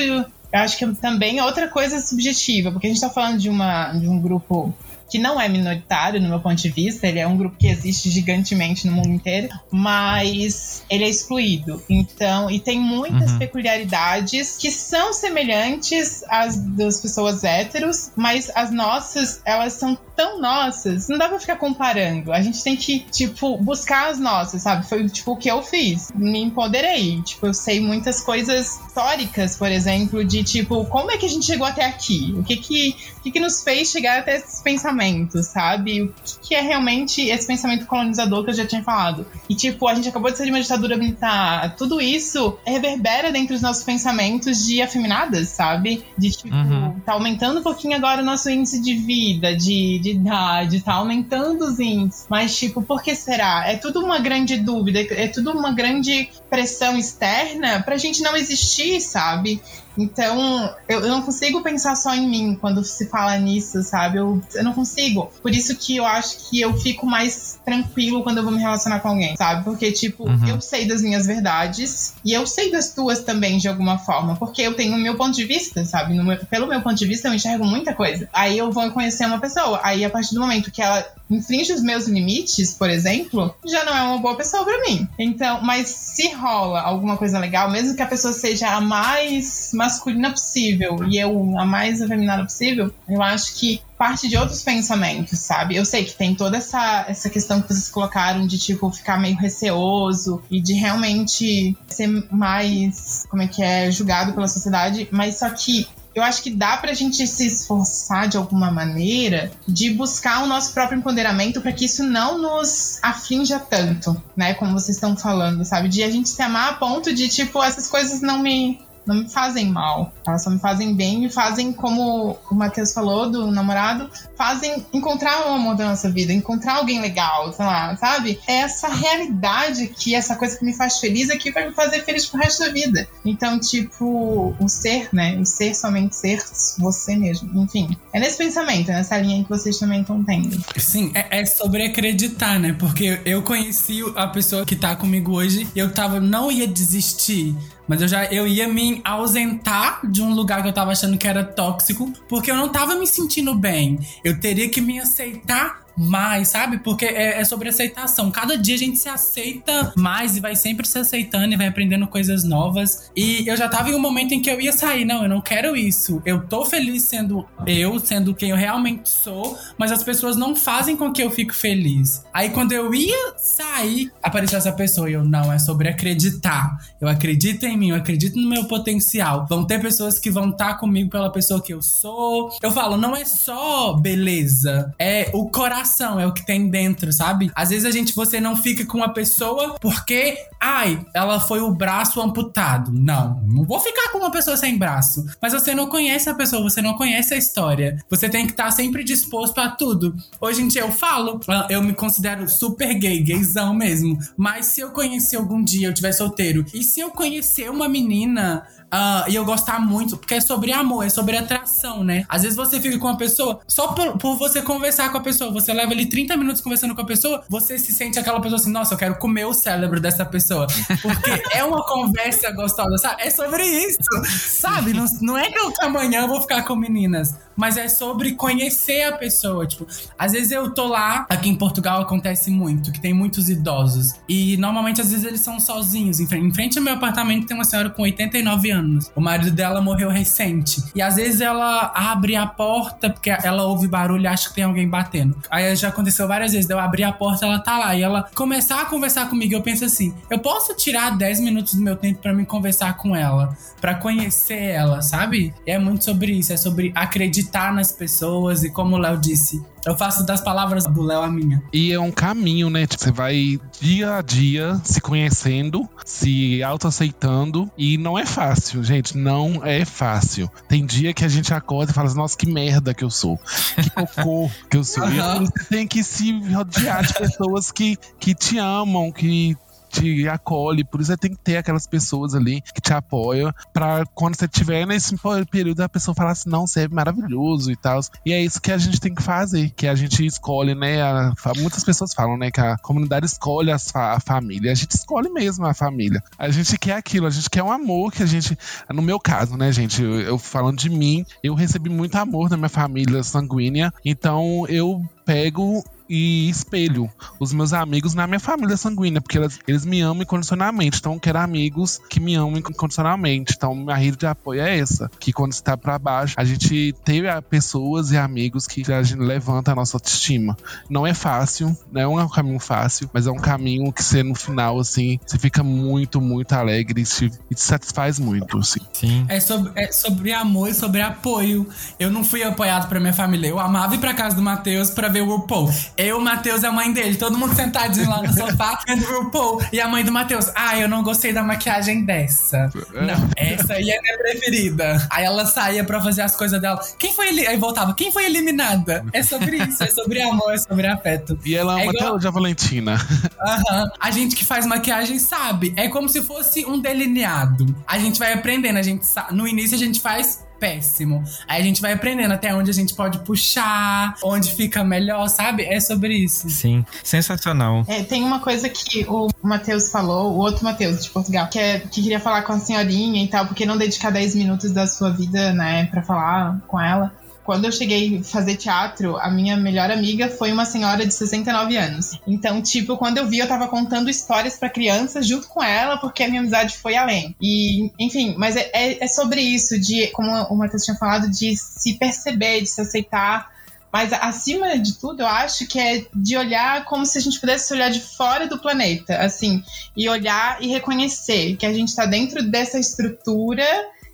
eu 0.51 0.59
acho 0.59 0.77
que 0.77 0.85
também 0.95 1.39
é 1.39 1.43
outra 1.43 1.67
coisa 1.67 1.99
subjetiva, 1.99 2.71
porque 2.71 2.87
a 2.87 2.89
gente 2.89 2.97
está 2.97 3.09
falando 3.09 3.39
de, 3.39 3.49
uma, 3.49 3.93
de 3.93 4.07
um 4.07 4.19
grupo 4.19 4.73
que 5.11 5.19
não 5.19 5.39
é 5.39 5.49
minoritário 5.49 6.21
no 6.21 6.29
meu 6.29 6.39
ponto 6.39 6.55
de 6.55 6.69
vista, 6.69 7.05
ele 7.05 7.19
é 7.19 7.27
um 7.27 7.35
grupo 7.35 7.57
que 7.57 7.67
existe 7.67 8.09
gigantemente 8.09 8.87
no 8.87 8.93
mundo 8.93 9.09
inteiro, 9.09 9.49
mas 9.69 10.85
ele 10.89 11.03
é 11.03 11.09
excluído. 11.09 11.83
Então, 11.89 12.49
e 12.49 12.61
tem 12.61 12.79
muitas 12.79 13.31
uhum. 13.31 13.39
peculiaridades 13.39 14.55
que 14.57 14.71
são 14.71 15.11
semelhantes 15.11 16.23
às 16.29 16.55
das 16.55 17.01
pessoas 17.01 17.43
héteros, 17.43 18.11
mas 18.15 18.49
as 18.55 18.71
nossas, 18.71 19.41
elas 19.43 19.73
são 19.73 19.97
tão 20.15 20.39
nossas, 20.39 21.09
não 21.09 21.17
dá 21.17 21.27
pra 21.27 21.39
ficar 21.39 21.57
comparando. 21.57 22.31
A 22.31 22.41
gente 22.41 22.63
tem 22.63 22.77
que, 22.77 22.99
tipo, 22.99 23.57
buscar 23.57 24.09
as 24.09 24.19
nossas, 24.19 24.61
sabe? 24.61 24.87
Foi, 24.87 25.09
tipo, 25.09 25.31
o 25.31 25.35
que 25.35 25.49
eu 25.49 25.61
fiz. 25.61 26.09
Me 26.15 26.39
empoderei. 26.39 27.21
Tipo, 27.23 27.47
eu 27.47 27.53
sei 27.53 27.81
muitas 27.81 28.21
coisas 28.21 28.79
históricas, 28.87 29.57
por 29.57 29.69
exemplo, 29.69 30.23
de, 30.23 30.43
tipo, 30.43 30.85
como 30.85 31.11
é 31.11 31.17
que 31.17 31.25
a 31.25 31.29
gente 31.29 31.45
chegou 31.45 31.67
até 31.67 31.85
aqui? 31.85 32.33
O 32.37 32.43
que 32.43 32.55
que, 32.55 32.95
o 33.17 33.21
que, 33.21 33.31
que 33.31 33.39
nos 33.39 33.63
fez 33.63 33.89
chegar 33.89 34.19
até 34.19 34.37
esses 34.37 34.61
pensamentos? 34.61 35.00
Pensamento, 35.01 35.41
sabe? 35.41 36.03
O 36.03 36.13
que, 36.41 36.53
é 36.53 36.61
realmente 36.61 37.21
esse 37.21 37.47
pensamento 37.47 37.85
colonizador 37.85 38.43
que 38.43 38.51
eu 38.51 38.53
já 38.53 38.65
tinha 38.65 38.83
falado. 38.83 39.25
E, 39.49 39.55
tipo, 39.55 39.87
a 39.87 39.95
gente 39.95 40.07
acabou 40.07 40.31
de 40.31 40.37
sair 40.37 40.47
de 40.47 40.51
uma 40.51 40.61
ditadura 40.61 40.95
militar. 40.95 41.75
Tudo 41.75 41.99
isso 41.99 42.57
reverbera 42.65 43.31
dentro 43.31 43.53
dos 43.53 43.61
nossos 43.61 43.83
pensamentos 43.83 44.65
de 44.65 44.81
afeminadas, 44.81 45.49
sabe? 45.49 46.03
De, 46.17 46.29
tipo, 46.29 46.53
uhum. 46.53 46.99
tá 47.05 47.13
aumentando 47.13 47.59
um 47.59 47.63
pouquinho 47.63 47.95
agora 47.95 48.21
o 48.21 48.25
nosso 48.25 48.49
índice 48.49 48.81
de 48.81 48.93
vida, 48.93 49.55
de, 49.55 49.99
de 49.99 50.11
idade, 50.11 50.81
tá 50.81 50.93
aumentando 50.93 51.65
os 51.65 51.79
índices. 51.79 52.27
Mas, 52.29 52.55
tipo, 52.55 52.81
por 52.81 53.01
que 53.01 53.15
será? 53.15 53.67
É 53.67 53.77
tudo 53.77 54.03
uma 54.03 54.19
grande 54.19 54.57
dúvida, 54.57 54.99
é 55.01 55.27
tudo 55.27 55.51
uma 55.51 55.71
grande 55.71 56.29
pressão 56.49 56.97
externa 56.97 57.81
pra 57.81 57.97
gente 57.97 58.21
não 58.21 58.35
existir, 58.35 58.99
sabe? 59.01 59.61
Então, 59.97 60.73
eu, 60.87 61.01
eu, 61.01 61.09
não 61.09 61.21
consigo 61.21 61.61
pensar 61.61 61.95
só 61.95 62.13
em 62.13 62.27
mim 62.27 62.57
quando 62.59 62.83
se 62.83 63.07
fala 63.07 63.37
nisso, 63.37 63.83
sabe? 63.83 64.17
Eu, 64.17 64.41
eu 64.53 64.63
não 64.63 64.73
consigo. 64.73 65.31
Por 65.41 65.51
isso 65.51 65.75
que 65.75 65.97
eu 65.97 66.05
acho 66.05 66.49
que 66.49 66.61
eu 66.61 66.77
fico 66.77 67.05
mais 67.05 67.59
tranquilo 67.65 68.23
quando 68.23 68.37
eu 68.37 68.43
vou 68.43 68.51
me 68.51 68.59
relacionar 68.59 68.99
com 68.99 69.09
alguém, 69.09 69.35
sabe? 69.35 69.63
Porque, 69.63 69.91
tipo, 69.91 70.27
uhum. 70.27 70.47
eu 70.47 70.61
sei 70.61 70.87
das 70.87 71.01
minhas 71.01 71.25
verdades 71.25 72.13
e 72.23 72.33
eu 72.33 72.45
sei 72.47 72.71
das 72.71 72.93
tuas 72.93 73.21
também, 73.21 73.57
de 73.57 73.67
alguma 73.67 73.97
forma. 73.97 74.35
Porque 74.35 74.61
eu 74.61 74.73
tenho 74.73 74.95
o 74.95 74.99
meu 74.99 75.15
ponto 75.15 75.35
de 75.35 75.45
vista, 75.45 75.83
sabe? 75.85 76.13
Meu, 76.13 76.37
pelo 76.45 76.67
meu 76.67 76.81
ponto 76.81 76.95
de 76.95 77.05
vista, 77.05 77.27
eu 77.27 77.33
enxergo 77.33 77.65
muita 77.65 77.93
coisa. 77.93 78.29
Aí 78.33 78.57
eu 78.57 78.71
vou 78.71 78.89
conhecer 78.91 79.25
uma 79.25 79.39
pessoa. 79.39 79.79
Aí, 79.83 80.03
a 80.05 80.09
partir 80.09 80.33
do 80.33 80.41
momento 80.41 80.71
que 80.71 80.81
ela 80.81 81.05
infringe 81.29 81.71
os 81.71 81.81
meus 81.81 82.07
limites, 82.07 82.73
por 82.73 82.89
exemplo, 82.89 83.55
já 83.65 83.85
não 83.85 83.95
é 83.95 84.01
uma 84.03 84.17
boa 84.17 84.35
pessoa 84.35 84.63
para 84.63 84.81
mim. 84.81 85.07
Então, 85.17 85.61
mas 85.61 85.87
se 85.87 86.29
rola 86.33 86.81
alguma 86.81 87.17
coisa 87.17 87.39
legal, 87.39 87.71
mesmo 87.71 87.95
que 87.95 88.01
a 88.01 88.07
pessoa 88.07 88.33
seja 88.33 88.69
a 88.69 88.81
mais 88.81 89.71
masculina 89.81 90.29
possível 90.29 91.03
e 91.09 91.17
eu 91.17 91.57
a 91.57 91.65
mais 91.65 92.01
afeminada 92.01 92.43
possível, 92.43 92.93
eu 93.09 93.21
acho 93.21 93.55
que 93.55 93.81
parte 93.97 94.27
de 94.27 94.37
outros 94.37 94.61
pensamentos, 94.61 95.39
sabe? 95.39 95.75
Eu 95.75 95.85
sei 95.85 96.05
que 96.05 96.13
tem 96.13 96.35
toda 96.35 96.57
essa, 96.57 97.05
essa 97.07 97.29
questão 97.29 97.61
que 97.61 97.67
vocês 97.67 97.89
colocaram 97.89 98.45
de, 98.45 98.57
tipo, 98.57 98.91
ficar 98.91 99.19
meio 99.19 99.35
receoso 99.35 100.43
e 100.51 100.61
de 100.61 100.73
realmente 100.73 101.75
ser 101.87 102.07
mais, 102.31 103.25
como 103.29 103.41
é 103.41 103.47
que 103.47 103.63
é, 103.63 103.91
julgado 103.91 104.33
pela 104.33 104.47
sociedade, 104.47 105.07
mas 105.11 105.39
só 105.39 105.49
que 105.49 105.87
eu 106.13 106.21
acho 106.23 106.43
que 106.43 106.51
dá 106.51 106.77
pra 106.77 106.93
gente 106.93 107.25
se 107.25 107.47
esforçar 107.47 108.27
de 108.27 108.37
alguma 108.37 108.69
maneira 108.69 109.51
de 109.67 109.91
buscar 109.91 110.43
o 110.43 110.47
nosso 110.47 110.73
próprio 110.73 110.97
empoderamento 110.99 111.61
para 111.61 111.71
que 111.71 111.85
isso 111.85 112.03
não 112.03 112.37
nos 112.37 112.99
aflinja 113.01 113.59
tanto, 113.59 114.21
né? 114.35 114.53
Como 114.53 114.73
vocês 114.73 114.97
estão 114.97 115.15
falando, 115.15 115.63
sabe? 115.63 115.87
De 115.87 116.03
a 116.03 116.11
gente 116.11 116.27
se 116.27 116.41
amar 116.41 116.69
a 116.69 116.73
ponto 116.73 117.13
de, 117.13 117.29
tipo, 117.29 117.63
essas 117.63 117.87
coisas 117.87 118.21
não 118.21 118.39
me 118.39 118.79
não 119.05 119.15
me 119.15 119.29
fazem 119.29 119.69
mal, 119.69 120.13
elas 120.25 120.43
só 120.43 120.49
me 120.49 120.59
fazem 120.59 120.95
bem, 120.95 121.19
me 121.19 121.29
fazem, 121.29 121.73
como 121.73 122.37
o 122.49 122.55
Matheus 122.55 122.93
falou, 122.93 123.29
do 123.29 123.51
namorado, 123.51 124.09
fazem 124.37 124.85
encontrar 124.93 125.47
o 125.47 125.53
amor 125.55 125.75
da 125.75 125.85
nossa 125.85 126.09
vida, 126.09 126.31
encontrar 126.31 126.75
alguém 126.75 127.01
legal, 127.01 127.51
sei 127.51 127.65
lá, 127.65 127.97
sabe? 127.97 128.39
É 128.47 128.57
essa 128.57 128.87
realidade 128.87 129.87
que 129.87 130.13
essa 130.13 130.35
coisa 130.35 130.57
que 130.57 130.63
me 130.63 130.73
faz 130.73 130.99
feliz 130.99 131.31
que 131.37 131.51
vai 131.51 131.67
me 131.67 131.73
fazer 131.73 132.03
feliz 132.03 132.25
pro 132.25 132.39
resto 132.39 132.63
da 132.63 132.69
vida. 132.69 133.07
Então, 133.25 133.59
tipo, 133.59 134.55
o 134.59 134.69
ser, 134.69 135.09
né? 135.11 135.37
O 135.37 135.45
ser 135.45 135.73
somente 135.75 136.15
ser 136.15 136.43
você 136.77 137.15
mesmo. 137.15 137.61
Enfim, 137.61 137.95
é 138.13 138.19
nesse 138.19 138.37
pensamento, 138.37 138.91
é 138.91 138.95
nessa 138.95 139.17
linha 139.17 139.43
que 139.43 139.49
vocês 139.49 139.77
também 139.77 140.01
estão 140.01 140.23
tendo. 140.23 140.63
Sim, 140.77 141.11
é, 141.13 141.41
é 141.41 141.45
sobre 141.45 141.83
acreditar, 141.83 142.59
né? 142.59 142.75
Porque 142.77 143.21
eu 143.25 143.41
conheci 143.41 144.01
a 144.15 144.27
pessoa 144.27 144.65
que 144.65 144.75
tá 144.75 144.95
comigo 144.95 145.33
hoje 145.33 145.67
e 145.75 145.79
eu 145.79 145.93
tava, 145.93 146.19
não 146.19 146.51
ia 146.51 146.67
desistir 146.67 147.55
mas 147.91 148.01
eu 148.01 148.07
já 148.07 148.23
eu 148.27 148.47
ia 148.47 148.69
me 148.69 149.01
ausentar 149.03 149.99
de 150.09 150.21
um 150.21 150.33
lugar 150.33 150.61
que 150.61 150.69
eu 150.69 150.71
tava 150.71 150.93
achando 150.93 151.17
que 151.17 151.27
era 151.27 151.43
tóxico, 151.43 152.09
porque 152.29 152.49
eu 152.49 152.55
não 152.55 152.69
tava 152.69 152.95
me 152.95 153.05
sentindo 153.05 153.53
bem. 153.53 153.99
Eu 154.23 154.39
teria 154.39 154.69
que 154.69 154.79
me 154.79 154.97
aceitar 154.97 155.81
mais, 155.97 156.49
sabe? 156.49 156.79
Porque 156.79 157.05
é, 157.05 157.39
é, 157.39 157.43
sobre 157.43 157.69
aceitação. 157.69 158.31
Cada 158.31 158.57
dia 158.57 158.75
a 158.75 158.77
gente 158.77 158.97
se 158.97 159.09
aceita 159.09 159.93
mais 159.95 160.35
e 160.35 160.39
vai 160.39 160.55
sempre 160.55 160.87
se 160.87 160.97
aceitando 160.97 161.53
e 161.53 161.57
vai 161.57 161.67
aprendendo 161.67 162.07
coisas 162.07 162.43
novas. 162.43 163.11
E 163.15 163.47
eu 163.47 163.55
já 163.55 163.67
tava 163.67 163.89
em 163.89 163.95
um 163.95 163.99
momento 163.99 164.33
em 164.33 164.41
que 164.41 164.49
eu 164.49 164.59
ia 164.59 164.71
sair. 164.71 165.05
Não, 165.05 165.23
eu 165.23 165.29
não 165.29 165.41
quero 165.41 165.75
isso. 165.75 166.21
Eu 166.25 166.47
tô 166.47 166.65
feliz 166.65 167.03
sendo 167.03 167.47
eu, 167.65 167.99
sendo 167.99 168.33
quem 168.33 168.51
eu 168.51 168.55
realmente 168.55 169.09
sou, 169.09 169.57
mas 169.77 169.91
as 169.91 170.03
pessoas 170.03 170.35
não 170.35 170.55
fazem 170.55 170.95
com 170.95 171.11
que 171.11 171.21
eu 171.21 171.29
fique 171.29 171.55
feliz. 171.55 172.23
Aí 172.33 172.49
quando 172.49 172.71
eu 172.71 172.93
ia 172.93 173.33
sair, 173.37 174.11
apareceu 174.21 174.57
essa 174.57 174.71
pessoa 174.71 175.09
e 175.09 175.13
eu, 175.13 175.23
não, 175.23 175.51
é 175.51 175.59
sobre 175.59 175.89
acreditar. 175.89 176.77
Eu 176.99 177.07
acredito 177.07 177.65
em 177.65 177.77
mim, 177.77 177.89
eu 177.89 177.95
acredito 177.95 178.39
no 178.39 178.49
meu 178.49 178.65
potencial. 178.65 179.45
Vão 179.47 179.65
ter 179.65 179.81
pessoas 179.81 180.17
que 180.17 180.31
vão 180.31 180.49
estar 180.49 180.73
tá 180.73 180.73
comigo 180.75 181.09
pela 181.09 181.31
pessoa 181.31 181.61
que 181.61 181.73
eu 181.73 181.81
sou. 181.81 182.49
Eu 182.61 182.71
falo, 182.71 182.97
não 182.97 183.15
é 183.15 183.25
só 183.25 183.93
beleza, 183.93 184.93
é 184.97 185.29
o 185.33 185.49
coração 185.49 185.80
é 186.19 186.27
o 186.27 186.33
que 186.33 186.45
tem 186.45 186.69
dentro, 186.69 187.11
sabe? 187.11 187.51
Às 187.55 187.69
vezes 187.69 187.85
a 187.85 187.91
gente, 187.91 188.15
você 188.15 188.39
não 188.39 188.55
fica 188.55 188.85
com 188.85 188.97
uma 188.97 189.13
pessoa 189.13 189.75
porque, 189.79 190.37
ai, 190.59 191.05
ela 191.13 191.39
foi 191.39 191.59
o 191.61 191.71
braço 191.71 192.21
amputado. 192.21 192.91
Não, 192.93 193.41
não 193.47 193.63
vou 193.63 193.79
ficar 193.79 194.11
com 194.11 194.19
uma 194.19 194.31
pessoa 194.31 194.57
sem 194.57 194.77
braço. 194.77 195.25
Mas 195.41 195.53
você 195.53 195.73
não 195.73 195.87
conhece 195.87 196.29
a 196.29 196.33
pessoa, 196.33 196.61
você 196.61 196.81
não 196.81 196.95
conhece 196.95 197.33
a 197.33 197.37
história. 197.37 197.97
Você 198.09 198.29
tem 198.29 198.45
que 198.45 198.53
estar 198.53 198.65
tá 198.65 198.71
sempre 198.71 199.03
disposto 199.03 199.59
a 199.59 199.69
tudo. 199.69 200.15
Hoje 200.39 200.61
em 200.61 200.67
dia 200.67 200.81
eu 200.81 200.91
falo, 200.91 201.39
eu 201.69 201.81
me 201.81 201.93
considero 201.93 202.47
super 202.47 202.93
gay, 202.93 203.21
gayzão 203.23 203.73
mesmo. 203.73 204.17
Mas 204.37 204.67
se 204.67 204.81
eu 204.81 204.91
conhecer 204.91 205.37
algum 205.37 205.63
dia, 205.63 205.87
eu 205.87 205.93
tiver 205.93 206.11
solteiro, 206.11 206.65
e 206.73 206.83
se 206.83 206.99
eu 206.99 207.11
conhecer 207.11 207.69
uma 207.69 207.87
menina 207.87 208.63
Uh, 208.93 209.29
e 209.29 209.35
eu 209.35 209.45
gostar 209.45 209.79
muito, 209.79 210.17
porque 210.17 210.35
é 210.35 210.41
sobre 210.41 210.73
amor, 210.73 211.05
é 211.05 211.09
sobre 211.09 211.37
atração, 211.37 212.03
né? 212.03 212.25
Às 212.27 212.41
vezes 212.41 212.57
você 212.57 212.79
fica 212.81 212.97
com 212.99 213.07
uma 213.07 213.17
pessoa, 213.17 213.61
só 213.65 213.93
por, 213.93 214.17
por, 214.17 214.37
você 214.37 214.61
conversar 214.61 215.09
com 215.11 215.17
a 215.17 215.21
pessoa, 215.21 215.49
você 215.49 215.71
leva 215.71 215.93
ali 215.93 216.07
30 216.07 216.35
minutos 216.35 216.61
conversando 216.61 216.93
com 216.93 217.01
a 217.01 217.05
pessoa, 217.05 217.43
você 217.47 217.79
se 217.79 217.93
sente 217.93 218.19
aquela 218.19 218.41
pessoa 218.41 218.59
assim, 218.59 218.71
nossa, 218.71 218.93
eu 218.93 218.97
quero 218.97 219.15
comer 219.15 219.45
o 219.45 219.53
cérebro 219.53 220.01
dessa 220.01 220.25
pessoa. 220.25 220.67
Porque 221.01 221.41
é 221.55 221.63
uma 221.63 221.85
conversa 221.85 222.51
gostosa, 222.51 222.97
sabe? 222.97 223.23
É 223.23 223.29
sobre 223.29 223.63
isso, 223.63 223.99
sabe? 224.27 224.93
Não, 224.93 225.05
não 225.21 225.37
é 225.37 225.49
que 225.49 225.57
eu 225.57 225.71
amanhã 225.81 226.23
eu 226.23 226.27
vou 226.27 226.41
ficar 226.41 226.63
com 226.63 226.75
meninas 226.75 227.33
mas 227.55 227.77
é 227.77 227.87
sobre 227.87 228.33
conhecer 228.33 229.03
a 229.03 229.13
pessoa. 229.13 229.65
Tipo, 229.65 229.85
às 230.17 230.31
vezes 230.31 230.51
eu 230.51 230.71
tô 230.71 230.87
lá, 230.87 231.25
aqui 231.29 231.49
em 231.49 231.55
Portugal 231.55 232.01
acontece 232.01 232.49
muito, 232.49 232.91
que 232.91 232.99
tem 232.99 233.13
muitos 233.13 233.49
idosos. 233.49 234.13
E 234.27 234.57
normalmente, 234.57 235.01
às 235.01 235.11
vezes, 235.11 235.25
eles 235.25 235.41
são 235.41 235.59
sozinhos. 235.59 236.19
Em 236.19 236.27
frente, 236.27 236.45
em 236.45 236.53
frente 236.53 236.77
ao 236.77 236.83
meu 236.83 236.93
apartamento 236.93 237.47
tem 237.47 237.55
uma 237.55 237.63
senhora 237.63 237.89
com 237.89 238.01
89 238.03 238.71
anos. 238.71 239.11
O 239.15 239.21
marido 239.21 239.51
dela 239.51 239.81
morreu 239.81 240.09
recente. 240.09 240.81
E 240.95 241.01
às 241.01 241.15
vezes 241.15 241.41
ela 241.41 241.91
abre 241.95 242.35
a 242.35 242.45
porta, 242.45 243.09
porque 243.09 243.29
ela 243.29 243.63
ouve 243.63 243.87
barulho 243.87 244.23
e 244.23 244.27
acha 244.27 244.49
que 244.49 244.55
tem 244.55 244.63
alguém 244.63 244.87
batendo. 244.87 245.35
Aí 245.49 245.75
já 245.75 245.89
aconteceu 245.89 246.27
várias 246.27 246.53
vezes. 246.53 246.69
Eu 246.69 246.79
abrir 246.79 247.03
a 247.03 247.11
porta, 247.11 247.45
ela 247.45 247.59
tá 247.59 247.77
lá. 247.77 247.95
E 247.95 248.01
ela 248.01 248.29
começar 248.35 248.81
a 248.81 248.85
conversar 248.85 249.29
comigo, 249.29 249.53
eu 249.53 249.61
penso 249.61 249.85
assim: 249.85 250.13
eu 250.29 250.39
posso 250.39 250.75
tirar 250.75 251.17
10 251.17 251.39
minutos 251.41 251.75
do 251.75 251.81
meu 251.81 251.95
tempo 251.95 252.21
para 252.21 252.33
me 252.33 252.45
conversar 252.45 252.97
com 252.97 253.15
ela, 253.15 253.55
para 253.79 253.95
conhecer 253.95 254.61
ela, 254.61 255.01
sabe? 255.01 255.53
E 255.65 255.71
é 255.71 255.79
muito 255.79 256.05
sobre 256.05 256.31
isso, 256.31 256.53
é 256.53 256.57
sobre 256.57 256.91
acreditar 256.95 257.40
acreditar 257.41 257.73
nas 257.73 257.91
pessoas 257.91 258.63
e 258.63 258.69
como 258.69 258.95
o 258.95 258.99
Léo 258.99 259.17
disse, 259.17 259.61
eu 259.85 259.97
faço 259.97 260.23
das 260.25 260.41
palavras 260.41 260.85
do 260.85 261.01
Léo 261.01 261.21
a 261.21 261.27
minha. 261.27 261.61
E 261.73 261.91
é 261.91 261.99
um 261.99 262.11
caminho, 262.11 262.69
né? 262.69 262.85
Tipo, 262.85 263.03
você 263.03 263.11
vai 263.11 263.59
dia 263.79 264.17
a 264.17 264.21
dia 264.21 264.79
se 264.83 265.01
conhecendo, 265.01 265.89
se 266.05 266.61
autoaceitando. 266.61 267.69
E 267.77 267.97
não 267.97 268.17
é 268.17 268.25
fácil, 268.25 268.83
gente. 268.83 269.17
Não 269.17 269.65
é 269.65 269.83
fácil. 269.83 270.49
Tem 270.67 270.85
dia 270.85 271.13
que 271.13 271.25
a 271.25 271.27
gente 271.27 271.53
acorda 271.53 271.91
e 271.91 271.95
fala 271.95 272.07
assim, 272.07 272.17
nossa, 272.17 272.37
que 272.37 272.45
merda 272.45 272.93
que 272.93 273.03
eu 273.03 273.09
sou. 273.09 273.39
Que 273.75 273.89
cocô 274.05 274.51
que 274.69 274.77
eu 274.77 274.83
sou. 274.83 275.03
Uhum. 275.03 275.11
E 275.11 275.45
você 275.47 275.63
tem 275.69 275.87
que 275.87 276.03
se 276.03 276.31
rodear 276.53 277.03
de 277.03 277.13
pessoas 277.15 277.71
que, 277.71 277.97
que 278.19 278.35
te 278.35 278.59
amam, 278.59 279.11
que 279.11 279.57
te 279.91 280.27
acolhe, 280.27 280.83
por 280.83 281.01
isso 281.01 281.15
tem 281.17 281.31
que 281.31 281.43
ter 281.43 281.57
aquelas 281.57 281.85
pessoas 281.85 282.33
ali 282.33 282.61
que 282.73 282.81
te 282.81 282.93
apoiam, 282.93 283.53
para 283.73 284.05
quando 284.15 284.35
você 284.35 284.45
estiver 284.45 284.85
nesse 284.87 285.15
período 285.49 285.81
a 285.81 285.89
pessoa 285.89 286.15
falar 286.15 286.31
assim, 286.31 286.49
não, 286.49 286.65
você 286.65 286.81
é 286.81 286.87
maravilhoso 286.87 287.71
e 287.71 287.75
tal. 287.75 287.99
E 288.25 288.31
é 288.31 288.41
isso 288.41 288.61
que 288.61 288.71
a 288.71 288.77
gente 288.77 288.99
tem 288.99 289.13
que 289.13 289.21
fazer, 289.21 289.69
que 289.71 289.87
a 289.87 289.95
gente 289.95 290.25
escolhe, 290.25 290.73
né? 290.73 291.01
A, 291.01 291.33
muitas 291.57 291.83
pessoas 291.83 292.13
falam, 292.13 292.37
né, 292.37 292.49
que 292.49 292.61
a 292.61 292.77
comunidade 292.77 293.25
escolhe 293.25 293.71
a 293.71 294.19
família, 294.19 294.71
a 294.71 294.75
gente 294.75 294.91
escolhe 294.91 295.29
mesmo 295.29 295.65
a 295.65 295.73
família. 295.73 296.23
A 296.37 296.49
gente 296.49 296.77
quer 296.77 296.93
aquilo, 296.93 297.27
a 297.27 297.29
gente 297.29 297.49
quer 297.49 297.63
um 297.63 297.71
amor 297.71 298.11
que 298.11 298.23
a 298.23 298.25
gente, 298.25 298.57
no 298.89 299.01
meu 299.01 299.19
caso, 299.19 299.57
né, 299.57 299.71
gente, 299.71 300.01
eu, 300.01 300.19
eu 300.21 300.37
falando 300.37 300.77
de 300.77 300.89
mim, 300.89 301.25
eu 301.43 301.53
recebi 301.53 301.89
muito 301.89 302.15
amor 302.15 302.49
da 302.49 302.57
minha 302.57 302.69
família 302.69 303.23
sanguínea, 303.23 303.93
então 304.05 304.65
eu 304.69 305.01
pego 305.25 305.83
e 306.11 306.49
espelho 306.49 307.09
os 307.39 307.53
meus 307.53 307.71
amigos 307.71 308.13
na 308.13 308.27
minha 308.27 308.39
família 308.39 308.75
sanguínea, 308.75 309.21
porque 309.21 309.37
eles, 309.37 309.59
eles 309.65 309.85
me 309.85 310.01
amam 310.01 310.23
incondicionalmente. 310.23 310.97
Então, 310.99 311.13
eu 311.13 311.19
quero 311.21 311.39
amigos 311.39 312.01
que 312.09 312.19
me 312.19 312.35
amam 312.35 312.57
incondicionalmente. 312.57 313.53
Então, 313.55 313.73
minha 313.73 313.95
rede 313.95 314.17
de 314.17 314.25
apoio 314.25 314.61
é 314.61 314.77
essa. 314.77 315.09
Que 315.17 315.31
quando 315.31 315.53
está 315.53 315.77
para 315.77 315.97
baixo, 315.97 316.35
a 316.37 316.43
gente 316.43 316.93
teve 317.05 317.29
pessoas 317.43 318.11
e 318.11 318.17
amigos 318.17 318.67
que 318.67 318.91
a 318.91 319.01
gente 319.01 319.19
levanta 319.19 319.71
a 319.71 319.75
nossa 319.75 319.95
autoestima. 319.95 320.57
Não 320.89 321.07
é 321.07 321.13
fácil, 321.13 321.75
não 321.89 322.19
é 322.19 322.23
um 322.23 322.29
caminho 322.29 322.59
fácil, 322.59 323.09
mas 323.13 323.25
é 323.25 323.31
um 323.31 323.39
caminho 323.39 323.91
que 323.93 324.03
você, 324.03 324.21
no 324.21 324.35
final, 324.35 324.79
assim, 324.79 325.17
você 325.25 325.39
fica 325.39 325.63
muito, 325.63 326.19
muito 326.19 326.51
alegre 326.51 327.01
e 327.01 327.05
te, 327.05 327.31
e 327.49 327.55
te 327.55 327.61
satisfaz 327.61 328.19
muito, 328.19 328.57
assim. 328.57 328.81
Sim. 328.91 329.25
É 329.29 329.39
sobre, 329.39 329.71
é 329.75 329.91
sobre 329.93 330.33
amor 330.33 330.69
e 330.69 330.73
sobre 330.73 331.01
apoio. 331.01 331.65
Eu 331.97 332.11
não 332.11 332.23
fui 332.25 332.43
apoiado 332.43 332.89
pra 332.89 332.99
minha 332.99 333.13
família. 333.13 333.47
Eu 333.47 333.59
amava 333.59 333.95
ir 333.95 333.99
pra 333.99 334.13
casa 334.13 334.35
do 334.35 334.41
Matheus 334.41 334.89
pra 334.89 335.07
ver 335.07 335.21
o 335.21 335.37
RuPaul. 335.37 335.71
Eu, 336.01 336.17
o 336.17 336.21
Matheus 336.21 336.63
e 336.63 336.65
a 336.65 336.71
mãe 336.71 336.91
dele, 336.91 337.15
todo 337.15 337.37
mundo 337.37 337.55
sentadinho 337.55 338.09
lá 338.09 338.23
no 338.23 338.33
sofá, 338.33 338.79
vendo 338.87 339.03
o 339.05 339.23
RuPaul. 339.23 339.61
E 339.71 339.79
a 339.79 339.87
mãe 339.87 340.03
do 340.03 340.11
Matheus, 340.11 340.51
ah, 340.55 340.77
eu 340.77 340.89
não 340.89 341.03
gostei 341.03 341.31
da 341.31 341.43
maquiagem 341.43 342.03
dessa. 342.03 342.69
É. 342.93 343.05
Não, 343.05 343.29
essa 343.35 343.73
aí 343.73 343.89
é 343.89 344.01
minha 344.01 344.17
preferida. 344.17 345.07
Aí 345.11 345.25
ela 345.25 345.45
saía 345.45 345.83
pra 345.83 346.01
fazer 346.01 346.23
as 346.23 346.35
coisas 346.35 346.59
dela. 346.59 346.81
Quem 346.97 347.13
foi 347.13 347.29
ele? 347.29 347.45
Aí 347.45 347.57
voltava, 347.57 347.93
quem 347.93 348.11
foi 348.11 348.25
eliminada? 348.25 349.05
É 349.13 349.21
sobre 349.21 349.57
isso, 349.57 349.83
é 349.83 349.87
sobre 349.87 350.21
amor, 350.21 350.53
é 350.53 350.57
sobre 350.57 350.87
afeto. 350.87 351.37
E 351.45 351.55
ela 351.55 351.73
ama 351.73 351.81
é 351.81 351.85
igual... 351.85 352.03
até 352.03 352.11
hoje 352.15 352.27
a 352.27 352.31
Valentina. 352.31 352.95
Aham. 353.39 353.83
Uhum. 353.83 353.89
A 353.99 354.11
gente 354.11 354.35
que 354.35 354.43
faz 354.43 354.65
maquiagem 354.65 355.19
sabe. 355.19 355.73
É 355.77 355.87
como 355.87 356.09
se 356.09 356.21
fosse 356.21 356.65
um 356.65 356.79
delineado. 356.79 357.75
A 357.87 357.99
gente 357.99 358.17
vai 358.17 358.33
aprendendo, 358.33 358.77
a 358.77 358.81
gente 358.81 359.05
no 359.31 359.47
início 359.47 359.75
a 359.75 359.79
gente 359.79 360.01
faz 360.01 360.43
péssimo. 360.61 361.23
Aí 361.47 361.59
a 361.59 361.65
gente 361.65 361.81
vai 361.81 361.93
aprendendo 361.93 362.31
até 362.31 362.53
onde 362.53 362.69
a 362.69 362.73
gente 362.73 362.93
pode 362.93 363.17
puxar, 363.19 364.13
onde 364.23 364.51
fica 364.51 364.83
melhor, 364.83 365.27
sabe? 365.27 365.63
É 365.63 365.79
sobre 365.79 366.13
isso. 366.13 366.47
Sim, 366.51 366.85
sensacional. 367.03 367.83
É, 367.87 368.03
tem 368.03 368.23
uma 368.23 368.39
coisa 368.39 368.69
que 368.69 369.03
o 369.09 369.27
Matheus 369.41 369.89
falou, 369.89 370.33
o 370.33 370.37
outro 370.37 370.63
Matheus 370.63 371.03
de 371.03 371.09
Portugal, 371.09 371.47
que, 371.47 371.57
é, 371.57 371.79
que 371.79 372.03
queria 372.03 372.19
falar 372.19 372.43
com 372.43 372.53
a 372.53 372.59
senhorinha 372.59 373.23
e 373.23 373.27
tal, 373.27 373.47
porque 373.47 373.65
não 373.65 373.75
dedicar 373.75 374.11
10 374.11 374.35
minutos 374.35 374.71
da 374.71 374.85
sua 374.85 375.09
vida, 375.09 375.51
né, 375.51 375.85
pra 375.85 376.03
falar 376.03 376.61
com 376.67 376.79
ela 376.79 377.11
quando 377.43 377.65
eu 377.65 377.71
cheguei 377.71 378.19
a 378.19 378.23
fazer 378.23 378.55
teatro, 378.55 379.17
a 379.17 379.29
minha 379.29 379.57
melhor 379.57 379.89
amiga 379.89 380.29
foi 380.29 380.51
uma 380.51 380.65
senhora 380.65 381.05
de 381.05 381.13
69 381.13 381.75
anos. 381.75 382.19
Então, 382.27 382.61
tipo, 382.61 382.97
quando 382.97 383.17
eu 383.17 383.27
vi, 383.27 383.39
eu 383.39 383.47
tava 383.47 383.67
contando 383.67 384.09
histórias 384.09 384.57
para 384.57 384.69
crianças 384.69 385.25
junto 385.27 385.47
com 385.47 385.63
ela, 385.63 385.97
porque 385.97 386.23
a 386.23 386.27
minha 386.27 386.41
amizade 386.41 386.77
foi 386.77 386.95
além. 386.95 387.35
E, 387.41 387.91
enfim, 387.99 388.35
mas 388.37 388.55
é, 388.55 388.69
é, 388.73 389.03
é 389.03 389.07
sobre 389.07 389.41
isso, 389.41 389.79
de, 389.79 390.07
como 390.07 390.29
o 390.29 390.55
Matheus 390.55 390.83
tinha 390.83 390.97
falado, 390.97 391.29
de 391.29 391.55
se 391.55 391.93
perceber, 391.93 392.61
de 392.61 392.67
se 392.67 392.81
aceitar. 392.81 393.51
Mas 393.91 394.13
acima 394.13 394.77
de 394.77 394.93
tudo, 394.93 395.21
eu 395.21 395.27
acho 395.27 395.67
que 395.67 395.77
é 395.77 396.05
de 396.13 396.37
olhar 396.37 396.85
como 396.85 397.05
se 397.05 397.17
a 397.17 397.21
gente 397.21 397.39
pudesse 397.39 397.73
olhar 397.73 397.89
de 397.89 397.99
fora 397.99 398.47
do 398.47 398.57
planeta, 398.59 399.17
assim, 399.17 399.61
e 399.97 400.07
olhar 400.07 400.61
e 400.61 400.67
reconhecer 400.67 401.57
que 401.57 401.65
a 401.65 401.73
gente 401.73 401.89
está 401.89 402.05
dentro 402.05 402.41
dessa 402.43 402.79
estrutura 402.79 403.65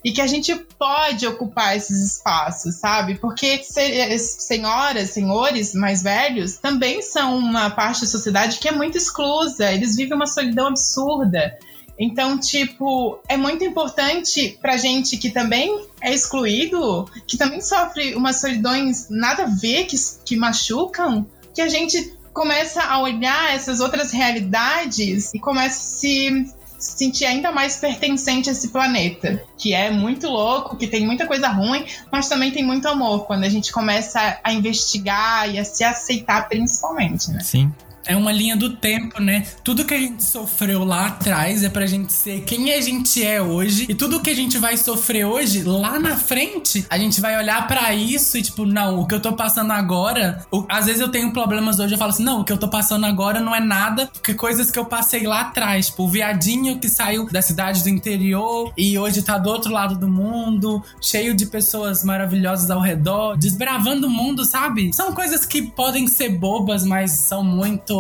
e 0.07 0.11
que 0.13 0.21
a 0.21 0.27
gente 0.27 0.55
pode 0.55 1.27
ocupar 1.27 1.75
esses 1.75 2.13
espaços, 2.13 2.75
sabe? 2.75 3.15
Porque 3.15 3.61
senhoras, 3.61 5.09
senhores 5.09 5.73
mais 5.73 6.01
velhos 6.01 6.55
também 6.55 7.01
são 7.01 7.37
uma 7.37 7.69
parte 7.69 8.03
da 8.03 8.07
sociedade 8.07 8.57
que 8.57 8.69
é 8.69 8.71
muito 8.71 8.97
exclusa, 8.97 9.69
eles 9.69 9.97
vivem 9.97 10.15
uma 10.15 10.25
solidão 10.25 10.67
absurda. 10.67 11.59
Então, 11.99 12.39
tipo, 12.39 13.19
é 13.27 13.35
muito 13.35 13.65
importante 13.65 14.57
pra 14.61 14.77
gente 14.77 15.17
que 15.17 15.29
também 15.29 15.85
é 15.99 16.13
excluído, 16.13 17.03
que 17.27 17.35
também 17.35 17.59
sofre 17.59 18.15
umas 18.15 18.39
solidões 18.39 19.07
nada 19.09 19.43
a 19.43 19.47
ver, 19.47 19.87
que, 19.87 19.97
que 20.23 20.37
machucam, 20.37 21.27
que 21.53 21.61
a 21.61 21.67
gente 21.67 22.15
começa 22.31 22.81
a 22.81 23.01
olhar 23.01 23.53
essas 23.53 23.81
outras 23.81 24.11
realidades 24.11 25.33
e 25.33 25.39
começa 25.39 25.79
a 25.79 25.99
se 25.99 26.45
se 26.77 26.97
sentir 26.97 27.25
ainda 27.25 27.51
mais 27.51 27.77
pertencente 27.77 28.49
a 28.49 28.51
esse 28.51 28.69
planeta, 28.69 29.43
que 29.57 29.73
é 29.73 29.89
muito 29.89 30.27
louco, 30.27 30.77
que 30.77 30.87
tem 30.87 31.05
muita 31.05 31.25
coisa 31.25 31.47
ruim, 31.47 31.85
mas 32.11 32.29
também 32.29 32.51
tem 32.51 32.63
muito 32.63 32.87
amor 32.87 33.25
quando 33.25 33.43
a 33.43 33.49
gente 33.49 33.71
começa 33.71 34.39
a 34.43 34.53
investigar 34.53 35.49
e 35.53 35.59
a 35.59 35.65
se 35.65 35.83
aceitar 35.83 36.47
principalmente, 36.47 37.31
né? 37.31 37.39
Sim. 37.41 37.71
É 38.07 38.15
uma 38.15 38.31
linha 38.31 38.55
do 38.55 38.75
tempo, 38.77 39.21
né? 39.21 39.45
Tudo 39.63 39.83
que 39.83 39.93
a 39.93 39.99
gente 39.99 40.23
sofreu 40.23 40.83
lá 40.85 41.07
atrás 41.07 41.63
é 41.63 41.69
pra 41.69 41.85
gente 41.85 42.13
ser 42.13 42.41
quem 42.41 42.73
a 42.73 42.79
gente 42.79 43.23
é 43.23 43.41
hoje. 43.41 43.85
E 43.89 43.93
tudo 43.93 44.21
que 44.21 44.29
a 44.29 44.35
gente 44.35 44.57
vai 44.57 44.77
sofrer 44.77 45.25
hoje, 45.25 45.63
lá 45.63 45.99
na 45.99 46.15
frente, 46.15 46.85
a 46.89 46.97
gente 46.97 47.19
vai 47.19 47.37
olhar 47.37 47.67
para 47.67 47.93
isso 47.93 48.37
e, 48.37 48.41
tipo, 48.41 48.65
não, 48.65 49.01
o 49.01 49.05
que 49.05 49.13
eu 49.13 49.19
tô 49.19 49.33
passando 49.33 49.71
agora. 49.71 50.45
O, 50.49 50.65
às 50.69 50.85
vezes 50.85 51.01
eu 51.01 51.09
tenho 51.09 51.33
problemas 51.33 51.79
hoje, 51.79 51.93
eu 51.93 51.97
falo 51.97 52.11
assim, 52.11 52.23
não, 52.23 52.41
o 52.41 52.43
que 52.45 52.53
eu 52.53 52.57
tô 52.57 52.69
passando 52.69 53.05
agora 53.05 53.41
não 53.41 53.53
é 53.53 53.59
nada, 53.59 54.07
porque 54.07 54.33
coisas 54.33 54.71
que 54.71 54.79
eu 54.79 54.85
passei 54.85 55.27
lá 55.27 55.41
atrás. 55.41 55.87
Tipo, 55.87 56.03
o 56.03 56.09
viadinho 56.09 56.79
que 56.79 56.87
saiu 56.87 57.27
da 57.29 57.41
cidade 57.41 57.83
do 57.83 57.89
interior 57.89 58.71
e 58.77 58.97
hoje 58.97 59.21
tá 59.21 59.37
do 59.37 59.49
outro 59.49 59.71
lado 59.71 59.97
do 59.97 60.07
mundo, 60.07 60.81
cheio 61.01 61.35
de 61.35 61.45
pessoas 61.45 62.03
maravilhosas 62.03 62.71
ao 62.71 62.79
redor, 62.79 63.35
desbravando 63.37 64.07
o 64.07 64.09
mundo, 64.09 64.45
sabe? 64.45 64.93
São 64.93 65.13
coisas 65.13 65.45
que 65.45 65.61
podem 65.61 66.07
ser 66.07 66.29
bobas, 66.29 66.85
mas 66.85 67.11
são 67.11 67.43
muito 67.43 67.96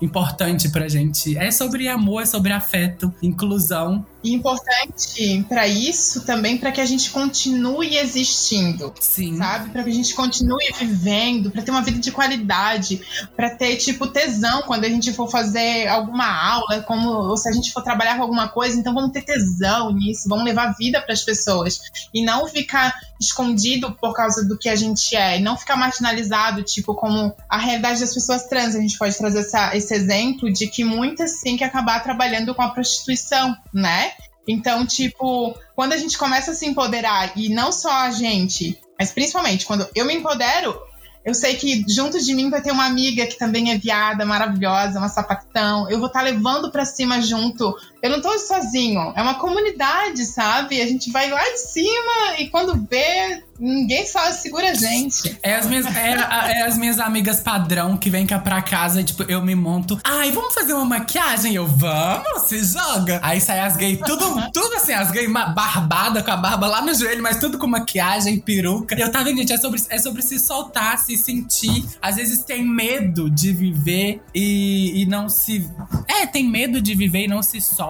importante 0.00 0.68
pra 0.70 0.88
gente. 0.88 1.36
É 1.36 1.50
sobre 1.50 1.88
amor, 1.88 2.22
é 2.22 2.26
sobre 2.26 2.52
afeto, 2.52 3.12
inclusão. 3.22 4.04
E 4.22 4.34
importante 4.34 5.44
para 5.48 5.66
isso 5.66 6.24
também 6.26 6.58
para 6.58 6.70
que 6.70 6.80
a 6.80 6.86
gente 6.86 7.10
continue 7.10 7.96
existindo. 7.96 8.92
Sim. 9.00 9.36
Sabe? 9.36 9.70
Para 9.70 9.82
que 9.82 9.90
a 9.90 9.94
gente 9.94 10.14
continue 10.14 10.70
vivendo, 10.78 11.50
para 11.50 11.62
ter 11.62 11.70
uma 11.70 11.82
vida 11.82 11.98
de 11.98 12.12
qualidade, 12.12 13.00
para 13.34 13.50
ter 13.50 13.76
tipo 13.76 14.06
tesão 14.06 14.62
quando 14.62 14.84
a 14.84 14.88
gente 14.88 15.12
for 15.12 15.30
fazer 15.30 15.86
alguma 15.88 16.26
aula, 16.26 16.82
como 16.82 17.08
ou 17.10 17.36
se 17.36 17.48
a 17.48 17.52
gente 17.52 17.72
for 17.72 17.82
trabalhar 17.82 18.16
com 18.16 18.22
alguma 18.22 18.48
coisa, 18.48 18.78
então 18.78 18.92
vamos 18.92 19.12
ter 19.12 19.22
tesão 19.22 19.92
nisso, 19.92 20.28
vamos 20.28 20.44
levar 20.44 20.74
vida 20.76 21.00
para 21.00 21.12
as 21.12 21.22
pessoas 21.22 21.80
e 22.12 22.22
não 22.22 22.46
ficar 22.46 22.94
escondido 23.20 23.92
por 23.92 24.14
causa 24.14 24.46
do 24.46 24.58
que 24.58 24.68
a 24.68 24.76
gente 24.76 25.14
é, 25.14 25.38
e 25.38 25.42
não 25.42 25.56
ficar 25.56 25.76
marginalizado, 25.76 26.62
tipo 26.62 26.94
como 26.94 27.34
a 27.48 27.58
realidade 27.58 28.00
das 28.00 28.14
pessoas 28.14 28.44
trans. 28.44 28.74
A 28.74 28.80
gente 28.80 28.96
pode 28.96 29.16
trazer 29.16 29.40
essa, 29.40 29.76
esse 29.76 29.94
exemplo 29.94 30.52
de 30.52 30.66
que 30.66 30.84
muitas 30.84 31.40
têm 31.40 31.56
que 31.56 31.64
acabar 31.64 32.02
trabalhando 32.02 32.54
com 32.54 32.62
a 32.62 32.70
prostituição, 32.70 33.54
né? 33.72 34.09
Então, 34.50 34.84
tipo, 34.84 35.54
quando 35.76 35.92
a 35.92 35.96
gente 35.96 36.18
começa 36.18 36.50
a 36.50 36.54
se 36.54 36.66
empoderar, 36.66 37.32
e 37.36 37.48
não 37.48 37.70
só 37.70 37.92
a 37.92 38.10
gente, 38.10 38.78
mas 38.98 39.12
principalmente 39.12 39.64
quando 39.64 39.88
eu 39.94 40.04
me 40.04 40.14
empodero, 40.14 40.76
eu 41.24 41.34
sei 41.34 41.54
que 41.54 41.84
junto 41.88 42.18
de 42.18 42.34
mim 42.34 42.50
vai 42.50 42.62
ter 42.62 42.72
uma 42.72 42.86
amiga 42.86 43.26
que 43.26 43.38
também 43.38 43.70
é 43.70 43.78
viada, 43.78 44.24
maravilhosa, 44.24 44.98
uma 44.98 45.08
sapatão. 45.08 45.88
Eu 45.90 45.98
vou 45.98 46.06
estar 46.06 46.20
tá 46.20 46.24
levando 46.24 46.70
para 46.72 46.84
cima 46.84 47.20
junto. 47.20 47.76
Eu 48.02 48.10
não 48.10 48.20
tô 48.20 48.36
sozinho, 48.38 49.12
é 49.14 49.22
uma 49.22 49.34
comunidade, 49.34 50.24
sabe? 50.24 50.80
A 50.80 50.86
gente 50.86 51.10
vai 51.10 51.28
lá 51.28 51.42
de 51.42 51.58
cima 51.58 52.38
e 52.38 52.48
quando 52.48 52.86
vê, 52.88 53.42
ninguém 53.58 54.06
só 54.06 54.30
segura 54.32 54.70
a 54.70 54.74
gente. 54.74 55.38
É 55.42 55.56
as 55.56 55.66
minhas, 55.66 55.84
é, 55.84 56.12
é 56.12 56.62
as 56.62 56.78
minhas 56.78 56.98
amigas 56.98 57.40
padrão 57.40 57.96
que 57.96 58.08
vêm 58.08 58.26
cá 58.26 58.38
pra 58.38 58.62
casa, 58.62 59.04
tipo, 59.04 59.22
eu 59.24 59.42
me 59.42 59.54
monto. 59.54 60.00
Ai, 60.02 60.32
vamos 60.32 60.54
fazer 60.54 60.72
uma 60.72 60.84
maquiagem? 60.84 61.54
Eu, 61.54 61.66
vamos, 61.66 62.42
se 62.46 62.64
joga. 62.64 63.20
Aí 63.22 63.40
sai 63.40 63.60
as 63.60 63.76
gays, 63.76 63.98
tudo, 63.98 64.50
tudo 64.50 64.74
assim, 64.76 64.92
as 64.92 65.10
gays 65.10 65.30
barbada 65.30 66.22
com 66.22 66.30
a 66.30 66.36
barba 66.36 66.66
lá 66.66 66.80
no 66.80 66.94
joelho, 66.94 67.22
mas 67.22 67.38
tudo 67.38 67.58
com 67.58 67.66
maquiagem, 67.66 68.40
peruca. 68.40 68.98
Eu 68.98 69.12
tava 69.12 69.28
gente, 69.30 69.52
é 69.52 69.58
sobre, 69.58 69.82
é 69.90 69.98
sobre 69.98 70.22
se 70.22 70.38
soltar, 70.38 70.98
se 70.98 71.16
sentir. 71.16 71.84
Às 72.00 72.16
vezes 72.16 72.42
tem 72.44 72.64
medo 72.64 73.28
de 73.28 73.52
viver 73.52 74.22
e, 74.34 75.02
e 75.02 75.06
não 75.06 75.28
se. 75.28 75.68
É, 76.08 76.26
tem 76.26 76.48
medo 76.48 76.80
de 76.80 76.94
viver 76.94 77.24
e 77.24 77.28
não 77.28 77.42
se 77.42 77.60
solta, 77.60 77.89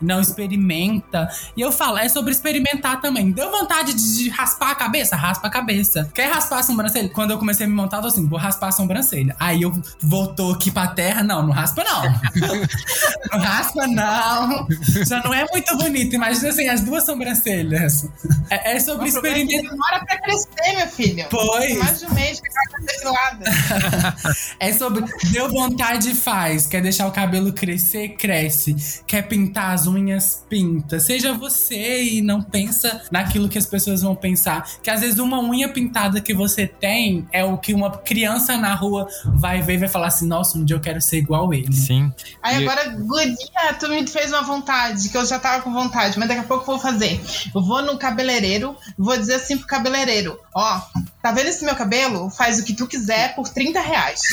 e 0.00 0.04
não 0.04 0.20
experimenta. 0.20 1.28
E 1.56 1.60
eu 1.60 1.72
falo, 1.72 1.98
é 1.98 2.08
sobre 2.08 2.32
experimentar 2.32 3.00
também. 3.00 3.32
Deu 3.32 3.50
vontade 3.50 3.94
de, 3.94 4.16
de 4.16 4.28
raspar 4.28 4.70
a 4.70 4.74
cabeça? 4.74 5.16
Raspa 5.16 5.48
a 5.48 5.50
cabeça. 5.50 6.10
Quer 6.14 6.30
raspar 6.30 6.58
a 6.58 6.62
sobrancelha? 6.62 7.08
Quando 7.08 7.30
eu 7.30 7.38
comecei 7.38 7.66
a 7.66 7.68
me 7.68 7.74
montar, 7.74 7.98
eu 7.98 8.06
assim, 8.06 8.26
vou 8.26 8.38
raspar 8.38 8.68
a 8.68 8.72
sobrancelha. 8.72 9.34
Aí 9.38 9.62
eu 9.62 9.72
voltou 10.00 10.52
aqui 10.54 10.70
pra 10.70 10.88
terra, 10.88 11.22
não, 11.22 11.42
não 11.42 11.52
raspa 11.52 11.84
não. 11.84 12.02
não 13.32 13.38
raspa 13.38 13.86
não. 13.86 14.66
Já 15.06 15.22
não 15.22 15.32
é 15.32 15.46
muito 15.50 15.76
bonito. 15.76 16.14
Imagina 16.14 16.48
assim, 16.48 16.68
as 16.68 16.80
duas 16.80 17.04
sobrancelhas. 17.04 18.08
É, 18.50 18.76
é 18.76 18.80
sobre 18.80 19.08
experimentar. 19.08 19.70
Demora 19.70 20.04
pra 20.04 20.20
crescer, 20.20 20.76
meu 20.76 20.86
filho. 20.88 21.26
Pois. 21.30 21.78
Mais 21.78 22.00
de 22.00 22.06
um 22.06 22.14
mês 22.14 22.40
que 22.40 22.48
tá 22.48 22.62
É 24.58 24.72
sobre. 24.72 25.04
Deu 25.30 25.48
vontade, 25.48 26.14
faz. 26.14 26.66
Quer 26.66 26.82
deixar 26.82 27.06
o 27.06 27.12
cabelo 27.12 27.52
crescer, 27.52 28.10
cresce. 28.10 29.02
Quer 29.06 29.21
pintar 29.22 29.72
as 29.72 29.86
unhas, 29.86 30.44
pinta. 30.48 31.00
Seja 31.00 31.32
você 31.32 32.02
e 32.02 32.22
não 32.22 32.42
pensa 32.42 33.02
naquilo 33.10 33.48
que 33.48 33.58
as 33.58 33.66
pessoas 33.66 34.02
vão 34.02 34.14
pensar 34.14 34.68
que 34.82 34.90
às 34.90 35.00
vezes 35.00 35.18
uma 35.18 35.40
unha 35.40 35.68
pintada 35.68 36.20
que 36.20 36.34
você 36.34 36.66
tem 36.66 37.26
é 37.32 37.44
o 37.44 37.58
que 37.58 37.74
uma 37.74 37.90
criança 37.90 38.56
na 38.56 38.74
rua 38.74 39.08
vai 39.24 39.62
ver 39.62 39.74
e 39.74 39.78
vai 39.78 39.88
falar 39.88 40.08
assim: 40.08 40.26
nossa, 40.26 40.58
um 40.58 40.64
dia 40.64 40.76
eu 40.76 40.80
quero 40.80 41.00
ser 41.00 41.18
igual 41.18 41.52
ele. 41.52 41.72
Sim. 41.72 42.12
Aí 42.42 42.62
e 42.62 42.68
agora, 42.68 42.88
Guria, 42.90 43.74
tu 43.78 43.88
me 43.88 44.06
fez 44.06 44.32
uma 44.32 44.42
vontade, 44.42 45.08
que 45.08 45.16
eu 45.16 45.24
já 45.24 45.38
tava 45.38 45.62
com 45.62 45.72
vontade, 45.72 46.18
mas 46.18 46.28
daqui 46.28 46.40
a 46.40 46.44
pouco 46.44 46.62
eu 46.62 46.66
vou 46.66 46.78
fazer. 46.78 47.20
Eu 47.54 47.62
vou 47.62 47.82
no 47.82 47.98
cabeleireiro, 47.98 48.76
vou 48.98 49.16
dizer 49.16 49.34
assim 49.34 49.56
pro 49.56 49.66
cabeleireiro: 49.66 50.38
ó, 50.54 50.80
tá 51.22 51.32
vendo 51.32 51.48
esse 51.48 51.64
meu 51.64 51.76
cabelo? 51.76 52.28
Faz 52.30 52.58
o 52.58 52.64
que 52.64 52.74
tu 52.74 52.86
quiser 52.86 53.34
por 53.34 53.48
30 53.48 53.80
reais. 53.80 54.20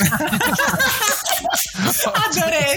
Adorei! 2.14 2.76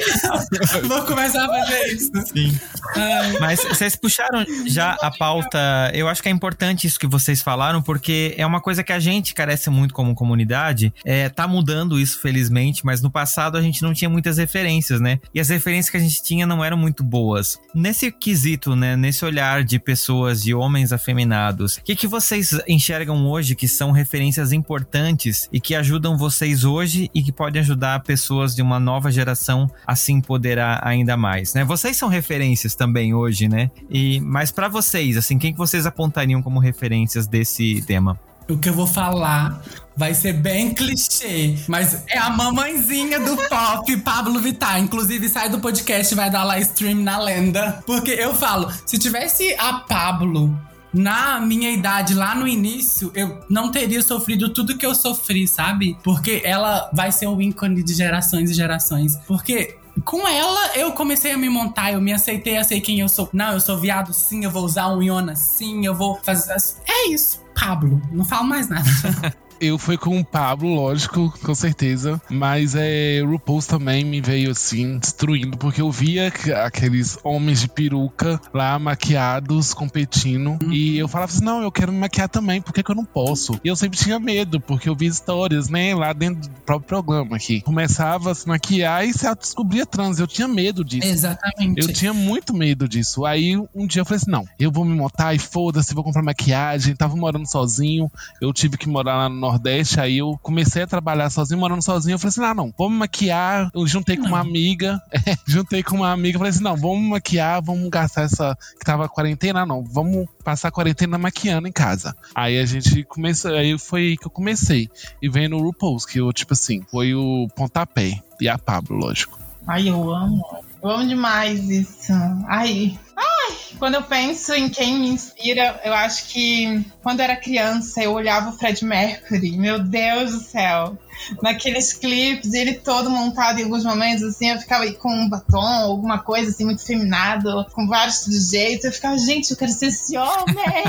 vou 0.88 1.04
começar 1.04 1.46
a 1.46 1.48
fazer 1.48 1.88
isso. 1.88 2.12
Sim. 2.28 2.60
Ai. 2.96 3.38
Mas 3.40 3.64
vocês 3.64 3.96
puxaram 3.96 4.46
já 4.66 4.98
a 5.02 5.12
pauta. 5.12 5.92
Eu 5.94 6.08
acho 6.08 6.22
que 6.22 6.30
é 6.30 6.32
importante 6.32 6.88
isso 6.88 7.00
que 7.00 7.08
vocês 7.08 7.42
falaram 7.42 7.64
falaram, 7.64 7.82
porque 7.82 8.34
é 8.38 8.46
uma 8.46 8.60
coisa 8.60 8.84
que 8.84 8.92
a 8.92 9.00
gente 9.00 9.34
carece 9.34 9.70
muito 9.70 9.94
como 9.94 10.14
comunidade. 10.14 10.94
É, 11.06 11.30
tá 11.30 11.48
mudando 11.48 12.00
isso, 12.00 12.20
felizmente, 12.20 12.86
mas 12.86 13.02
no 13.02 13.10
passado 13.10 13.58
a 13.58 13.62
gente 13.62 13.82
não 13.82 13.94
tinha 13.94 14.10
muitas 14.10 14.38
referências, 14.38 15.00
né? 15.00 15.20
E 15.34 15.40
as 15.40 15.50
referências 15.50 15.90
que 15.90 15.98
a 15.98 16.00
gente 16.00 16.22
tinha 16.22 16.46
não 16.46 16.64
eram 16.64 16.76
muito 16.76 17.04
boas. 17.04 17.60
Nesse 17.74 18.12
quesito, 18.12 18.76
né? 18.76 18.96
Nesse 18.96 19.24
olhar 19.24 19.64
de 19.64 19.80
pessoas, 19.80 20.42
de 20.42 20.54
homens 20.54 20.92
afeminados, 20.92 21.78
o 21.78 21.84
que, 21.84 21.96
que 21.96 22.08
vocês 22.08 22.60
enxergam 22.68 23.26
hoje 23.28 23.56
que 23.56 23.68
são 23.68 23.92
referências 23.92 24.03
importantes 24.52 25.50
e 25.52 25.60
que 25.60 25.76
ajudam 25.76 26.18
vocês 26.18 26.64
hoje 26.64 27.10
e 27.14 27.22
que 27.22 27.32
podem 27.32 27.62
ajudar 27.62 28.02
pessoas 28.04 28.56
de 28.56 28.62
uma 28.62 28.80
nova 28.80 29.12
geração 29.12 29.70
a 29.86 29.96
se 29.96 30.12
empoderar 30.12 30.82
ainda 30.84 31.16
mais, 31.16 31.54
né? 31.54 31.64
Vocês 31.64 31.98
são 31.98 32.10
referências 32.10 32.76
também 32.76 33.14
hoje, 33.14 33.48
né? 33.48 33.70
E 33.90 34.20
mas 34.22 34.52
para 34.52 34.68
vocês, 34.68 35.18
assim, 35.18 35.38
quem 35.38 35.52
que 35.52 35.58
vocês 35.58 35.86
apontariam 35.86 36.42
como 36.42 36.60
referências 36.60 37.28
desse 37.28 37.82
tema? 37.84 38.20
O 38.50 38.58
que 38.58 38.68
eu 38.68 38.74
vou 38.74 38.88
falar 38.88 39.62
vai 39.96 40.14
ser 40.14 40.34
bem 40.34 40.74
clichê, 40.74 41.56
mas 41.68 42.04
é 42.08 42.18
a 42.18 42.30
mamãezinha 42.30 43.20
do 43.20 43.38
pop, 43.48 43.98
Pablo 43.98 44.40
Vittar. 44.40 44.80
Inclusive, 44.80 45.30
sai 45.30 45.48
do 45.48 45.60
podcast 45.60 46.14
e 46.14 46.18
vai 46.18 46.30
dar 46.30 46.44
lá 46.44 46.60
stream 46.60 46.96
na 46.96 47.18
lenda. 47.18 47.82
Porque 47.86 48.12
eu 48.12 48.36
falo, 48.36 48.70
se 48.86 48.98
tivesse 48.98 49.56
a 49.58 49.74
Pablo 49.88 50.60
na 50.94 51.40
minha 51.40 51.72
idade, 51.72 52.14
lá 52.14 52.36
no 52.36 52.48
início, 52.48 53.12
eu 53.16 53.40
não 53.50 53.72
teria 53.72 54.02
sofrido 54.02 54.54
tudo 54.54 54.78
que 54.78 54.86
eu 54.86 54.94
sofri, 54.94 55.48
sabe? 55.48 55.98
Porque 56.04 56.42
ela 56.44 56.90
vai 56.94 57.12
ser 57.12 57.28
um 57.28 57.42
ícone 57.42 57.82
de 57.82 57.94
gerações 57.94 58.52
e 58.52 58.54
gerações. 58.54 59.18
Porque 59.28 59.78
com 60.06 60.28
ela, 60.28 60.76
eu 60.76 60.92
comecei 60.92 61.32
a 61.32 61.38
me 61.38 61.50
montar, 61.50 61.92
eu 61.94 62.02
me 62.02 62.14
aceitei, 62.14 62.58
eu 62.58 62.64
sei 62.64 62.82
quem 62.82 63.00
eu 63.00 63.10
sou. 63.10 63.30
Não, 63.34 63.54
eu 63.54 63.60
sou 63.60 63.78
viado 63.78 64.14
sim, 64.14 64.44
eu 64.44 64.52
vou 64.52 64.64
usar 64.64 64.90
um 64.90 65.02
Iona 65.02 65.36
sim, 65.36 65.86
eu 65.86 65.96
vou 65.96 66.20
fazer. 66.24 66.56
É 66.88 67.10
isso. 67.10 67.42
Pablo, 67.56 68.02
não 68.12 68.26
falo 68.26 68.46
mais 68.46 68.68
nada. 68.68 68.84
eu 69.64 69.78
fui 69.78 69.98
com 69.98 70.20
o 70.20 70.26
Pablo, 70.26 70.74
lógico, 70.74 71.34
com 71.42 71.56
certeza. 71.56 72.22
Mas 72.30 72.76
é, 72.76 73.22
o 73.24 73.32
RuPaul's 73.32 73.66
também 73.66 74.04
me 74.04 74.20
veio 74.20 74.52
assim, 74.52 74.98
destruindo, 74.98 75.58
porque 75.58 75.82
eu 75.82 75.90
via 75.92 76.32
aqueles 76.64 77.18
homens 77.24 77.62
de 77.62 77.70
peruca 77.70 78.40
lá 78.54 78.78
maquiados, 78.78 79.74
competindo. 79.74 80.58
Hum. 80.62 80.72
E 80.72 80.98
eu 80.98 81.08
falava 81.08 81.32
assim: 81.32 81.44
não, 81.44 81.62
eu 81.62 81.72
quero 81.72 81.92
me 81.92 82.00
maquiar 82.00 82.28
também, 82.28 82.62
por 82.62 82.74
que, 82.74 82.84
que 82.84 82.92
eu 82.92 82.96
não 82.96 83.06
posso? 83.06 83.60
E 83.64 83.68
eu 83.68 83.76
sempre 83.76 83.98
tinha 83.98 84.20
medo, 84.20 84.60
porque 84.60 84.90
eu 84.90 84.96
vi 84.96 85.06
histórias, 85.06 85.70
né, 85.70 85.96
lá 85.96 86.12
dentro 86.12 86.50
do 86.50 86.62
próprio 86.62 86.88
programa 86.88 87.36
aqui. 87.38 87.62
Começava 87.62 88.32
a 88.32 88.36
se 88.36 88.48
maquiar 88.48 89.08
e 89.08 89.14
se 89.14 89.34
descobria 89.36 89.86
trans. 89.86 90.20
Eu 90.20 90.28
tinha 90.28 90.48
medo 90.48 90.84
disso. 90.84 91.08
Exatamente. 91.08 91.82
Eu 91.82 91.94
tinha 91.94 92.14
muito 92.14 92.54
medo 92.54 92.88
disso. 92.88 93.26
Aí 93.26 93.56
um 93.74 93.88
dia 93.88 94.02
eu 94.02 94.06
falei 94.06 94.18
assim: 94.18 94.32
não, 94.32 94.46
eu 94.60 94.72
vou 94.72 94.84
me 94.84 94.96
montar 94.96 95.34
e 95.34 95.40
foda-se, 95.40 95.94
vou 95.94 96.04
comprar 96.04 96.22
maquiagem. 96.22 96.96
Tava 96.96 97.16
morando 97.16 97.50
sozinho, 97.50 98.12
eu 98.42 98.52
tive 98.52 98.78
que 98.78 98.90
morar 98.90 99.16
lá 99.18 99.30
no 99.30 99.53
Nordeste, 99.54 100.00
aí 100.00 100.18
eu 100.18 100.38
comecei 100.42 100.82
a 100.82 100.88
trabalhar 100.88 101.30
sozinho, 101.30 101.60
morando 101.60 101.84
sozinho. 101.84 102.16
Eu 102.16 102.20
falei 102.20 102.30
assim: 102.30 102.44
ah, 102.44 102.56
não, 102.56 102.74
vamos 102.76 102.98
maquiar. 102.98 103.70
Eu 103.74 103.86
juntei 103.86 104.18
com 104.18 104.26
uma 104.26 104.40
amiga, 104.40 105.00
é, 105.14 105.38
juntei 105.46 105.84
com 105.84 105.98
uma 105.98 106.12
amiga, 106.12 106.40
falei 106.40 106.50
assim: 106.50 106.64
não, 106.64 106.76
vamos 106.76 107.04
maquiar, 107.08 107.62
vamos 107.62 107.88
gastar 107.90 108.24
essa. 108.24 108.58
que 108.80 108.86
tava 108.86 109.08
quarentena, 109.08 109.64
não, 109.64 109.84
vamos 109.84 110.28
passar 110.44 110.70
a 110.70 110.72
quarentena 110.72 111.20
maquiando 111.20 111.68
em 111.68 111.72
casa. 111.72 112.16
Aí 112.34 112.58
a 112.58 112.66
gente 112.66 113.04
começou, 113.04 113.54
aí 113.54 113.78
foi 113.78 114.02
aí 114.02 114.18
que 114.18 114.26
eu 114.26 114.32
comecei. 114.32 114.90
E 115.22 115.30
vem 115.30 115.48
no 115.48 115.60
RuPaul's, 115.60 116.06
que 116.06 116.20
eu, 116.20 116.34
tipo 116.34 116.54
assim, 116.54 116.82
foi 116.90 117.14
o 117.14 117.48
pontapé. 117.56 118.20
E 118.42 118.50
a 118.50 118.58
Pablo, 118.58 118.98
lógico. 118.98 119.38
Ai, 119.68 119.88
eu 119.88 120.14
amo. 120.14 120.44
Eu 120.82 120.90
amo 120.90 121.08
demais 121.08 121.70
isso. 121.70 122.12
Ai, 122.48 122.98
Ai, 123.16 123.33
quando 123.80 123.96
eu 123.96 124.04
penso 124.04 124.54
em 124.54 124.70
quem 124.70 125.00
me 125.00 125.10
inspira, 125.10 125.80
eu 125.84 125.94
acho 125.94 126.28
que 126.30 126.86
quando 127.02 127.20
eu 127.20 127.26
era 127.26 127.36
criança 127.36 128.02
eu 128.02 128.14
olhava 128.14 128.50
o 128.50 128.54
Fred 128.54 128.84
Mercury. 128.86 129.58
Meu 129.58 129.80
Deus 129.80 130.32
do 130.32 130.40
céu 130.40 130.98
naqueles 131.42 131.94
clipes, 131.94 132.54
ele 132.54 132.74
todo 132.74 133.10
montado 133.10 133.60
em 133.60 133.64
alguns 133.64 133.84
momentos, 133.84 134.24
assim, 134.24 134.50
eu 134.50 134.60
ficava 134.60 134.90
com 134.94 135.10
um 135.10 135.30
batom, 135.30 135.58
alguma 135.60 136.20
coisa 136.20 136.52
assim, 136.52 136.66
muito 136.66 136.86
feminado, 136.86 137.66
com 137.72 137.88
vários 137.88 138.26
jeitos. 138.50 138.86
Eu 138.86 138.92
ficava, 138.92 139.18
gente, 139.18 139.52
eu 139.52 139.58
quero 139.58 139.72
ser 139.72 139.88
esse 139.88 140.18
homem! 140.18 140.84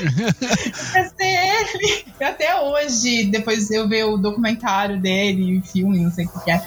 eu 0.00 0.92
quero 0.92 1.10
ser 1.16 1.24
ele! 1.24 2.04
E 2.20 2.24
até 2.24 2.60
hoje, 2.60 3.24
depois 3.26 3.70
eu 3.70 3.88
ver 3.88 4.04
o 4.04 4.16
documentário 4.16 5.00
dele, 5.00 5.58
o 5.58 5.62
filme, 5.62 6.00
não 6.00 6.10
sei 6.10 6.26
o 6.26 6.40
que 6.40 6.50
é, 6.50 6.62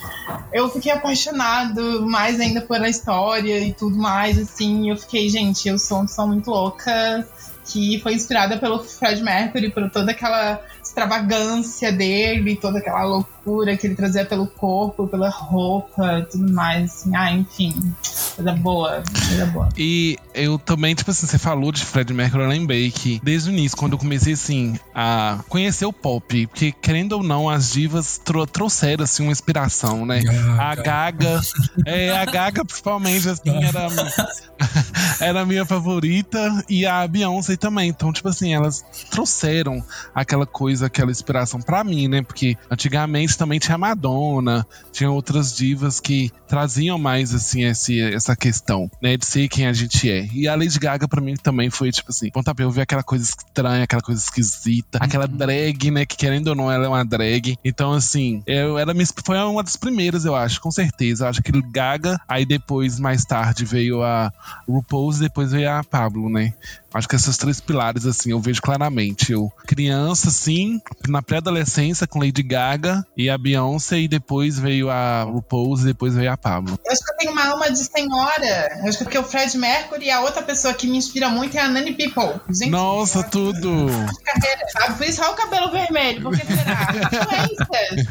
eu 0.52 0.70
fiquei 0.70 0.92
apaixonado 0.92 2.06
mais 2.08 2.40
ainda 2.40 2.62
pela 2.62 2.88
história 2.88 3.60
e 3.60 3.74
tudo 3.74 3.98
mais, 3.98 4.38
assim. 4.38 4.90
Eu 4.90 4.98
fiquei, 4.98 5.30
gente, 5.30 5.68
eu 5.68 5.78
sou 5.78 5.98
uma 5.98 6.06
pessoa 6.06 6.28
muito 6.28 6.50
louca 6.50 7.28
que 7.66 8.00
foi 8.02 8.14
inspirada 8.14 8.58
pelo 8.58 8.84
Fred 8.84 9.22
Mercury, 9.24 9.72
por 9.72 9.90
toda 9.90 10.12
aquela 10.12 10.62
extravagância 10.94 11.92
dele, 11.92 12.56
toda 12.56 12.78
aquela 12.78 13.04
loucura 13.04 13.76
que 13.76 13.88
ele 13.88 13.96
trazia 13.96 14.24
pelo 14.24 14.46
corpo, 14.46 15.08
pela 15.08 15.30
roupa 15.30 16.20
e 16.20 16.26
tudo 16.26 16.54
mais. 16.54 16.84
Assim. 16.84 17.16
Ah, 17.16 17.32
enfim. 17.32 17.94
Coisa 18.36 18.52
boa, 18.54 19.04
coisa 19.28 19.46
boa. 19.48 19.70
E 19.76 20.18
eu 20.34 20.58
também, 20.60 20.94
tipo 20.94 21.10
assim, 21.10 21.26
você 21.26 21.38
falou 21.38 21.72
de 21.72 21.84
Fred 21.84 22.14
Mercury, 22.14 22.44
eu 22.44 22.50
lembrei 22.50 22.92
que 22.92 23.20
desde 23.24 23.50
o 23.50 23.54
início, 23.54 23.78
quando 23.78 23.94
eu 23.94 23.98
comecei, 23.98 24.34
assim, 24.34 24.80
a 24.94 25.40
conhecer 25.50 25.86
o 25.86 25.94
pop, 25.94 26.48
porque 26.48 26.72
querendo 26.72 27.14
ou 27.14 27.24
não, 27.24 27.50
as 27.50 27.72
divas 27.72 28.20
tro 28.24 28.46
trouxeram, 28.46 29.04
assim, 29.04 29.24
uma 29.24 29.32
inspiração, 29.32 30.06
né? 30.06 30.22
Gaga. 30.22 30.62
A 30.62 30.76
Gaga, 30.76 31.42
é, 31.86 32.10
a 32.12 32.26
Gaga 32.26 32.66
principalmente, 32.66 33.28
assim, 33.30 33.64
era, 33.64 33.88
era 35.20 35.42
a 35.42 35.46
minha 35.46 35.66
favorita 35.66 36.64
e 36.70 36.86
a 36.86 37.08
Beyoncé 37.08 37.56
também. 37.56 37.90
Então, 37.90 38.14
tipo 38.14 38.30
assim, 38.30 38.54
elas 38.54 38.84
trouxeram 39.10 39.84
aquela 40.14 40.46
coisa, 40.46 40.83
aquela 40.84 41.12
inspiração 41.12 41.62
pra 41.62 41.84
mim, 41.84 42.08
né? 42.08 42.22
Porque 42.22 42.58
antigamente 42.70 43.38
também 43.38 43.60
tinha 43.60 43.78
Madonna, 43.78 44.66
tinha 44.92 45.10
outras 45.10 45.56
divas 45.56 46.00
que 46.00 46.32
traziam 46.48 46.98
mais, 46.98 47.34
assim, 47.34 47.64
esse, 47.64 48.00
essa 48.02 48.36
questão, 48.36 48.90
né? 49.02 49.18
De 49.18 49.26
ser 49.26 49.48
quem 49.48 49.68
a 49.68 49.74
gente 49.74 50.10
é. 50.10 50.28
E 50.34 50.48
a 50.48 50.56
Lady 50.56 50.80
Gaga, 50.80 51.08
pra 51.08 51.22
mim, 51.22 51.36
também 51.36 51.70
foi, 51.70 51.92
tipo 51.92 52.12
assim, 52.12 52.30
pontapé, 52.30 52.64
eu 52.64 52.72
vi 52.72 52.82
aquela 52.82 53.04
coisa 53.04 53.24
estranha, 53.24 53.84
aquela 53.84 54.02
coisa 54.02 54.22
esquisita, 54.22 55.00
aquela 55.02 55.28
drag, 55.28 55.92
né? 55.92 56.06
Que 56.06 56.18
querendo 56.18 56.48
ou 56.48 56.56
não, 56.56 56.72
ela 56.72 56.86
é 56.86 56.90
uma 56.90 57.06
drag. 57.06 57.58
Então, 57.64 57.94
assim, 57.94 58.44
eu, 58.46 58.78
ela 58.78 58.94
me, 58.94 59.06
foi 59.26 59.38
uma 59.38 59.64
das 59.64 59.76
primeiras, 59.76 60.26
eu 60.26 60.36
acho, 60.36 60.62
com 60.62 60.72
certeza. 60.72 61.26
Eu 61.26 61.30
acho 61.30 61.42
que 61.42 61.52
Gaga, 61.72 62.20
aí 62.28 62.46
depois, 62.46 63.00
mais 63.00 63.26
tarde, 63.26 63.66
veio 63.66 64.04
a 64.04 64.32
RuPaul's, 64.68 65.20
depois 65.20 65.52
veio 65.52 65.72
a 65.72 65.84
Pablo, 65.84 66.30
né? 66.30 66.54
Acho 66.94 67.08
que 67.08 67.16
esses 67.16 67.38
três 67.38 67.60
pilares, 67.60 68.06
assim, 68.06 68.32
eu 68.32 68.40
vejo 68.40 68.62
claramente. 68.62 69.32
Eu, 69.32 69.52
criança, 69.66 70.30
assim, 70.30 70.73
na 71.08 71.22
pré-adolescência 71.22 72.08
com 72.08 72.20
Lady 72.20 72.44
Gaga 72.44 73.06
e 73.18 73.30
a 73.30 73.38
Beyoncé, 73.38 74.00
e 74.00 74.08
depois 74.08 74.58
veio 74.60 74.90
a 74.90 75.24
RuPaul's 75.24 75.82
e 75.82 75.86
depois 75.86 76.16
veio 76.16 76.32
a 76.32 76.38
Pablo. 76.38 76.78
Eu 76.86 76.92
acho 76.92 77.02
que 77.04 77.12
eu 77.12 77.18
tenho 77.18 77.32
uma 77.32 77.46
alma 77.48 77.72
de 77.72 77.80
senhora. 77.80 78.80
Eu 78.82 78.90
acho 78.90 78.98
que 78.98 79.04
porque 79.04 79.18
o 79.18 79.24
Fred 79.24 79.58
Mercury 79.58 80.06
e 80.06 80.12
a 80.12 80.22
outra 80.22 80.42
pessoa 80.42 80.74
que 80.74 80.88
me 80.88 80.98
inspira 80.98 81.30
muito 81.30 81.58
é 81.58 81.62
a 81.62 81.68
Nani 81.68 81.94
People. 81.94 82.40
Gente, 82.50 82.70
Nossa, 82.72 83.20
eu- 83.20 83.30
tudo! 83.30 83.88
carreira, 84.24 84.66
sabe? 84.78 84.98
Por 84.98 85.08
isso 85.08 85.22
olha 85.22 85.32
o 85.32 85.36
cabelo 85.36 85.72
vermelho, 85.72 86.22
porque 86.22 86.46
será? 86.46 86.88
Influências. 87.54 88.08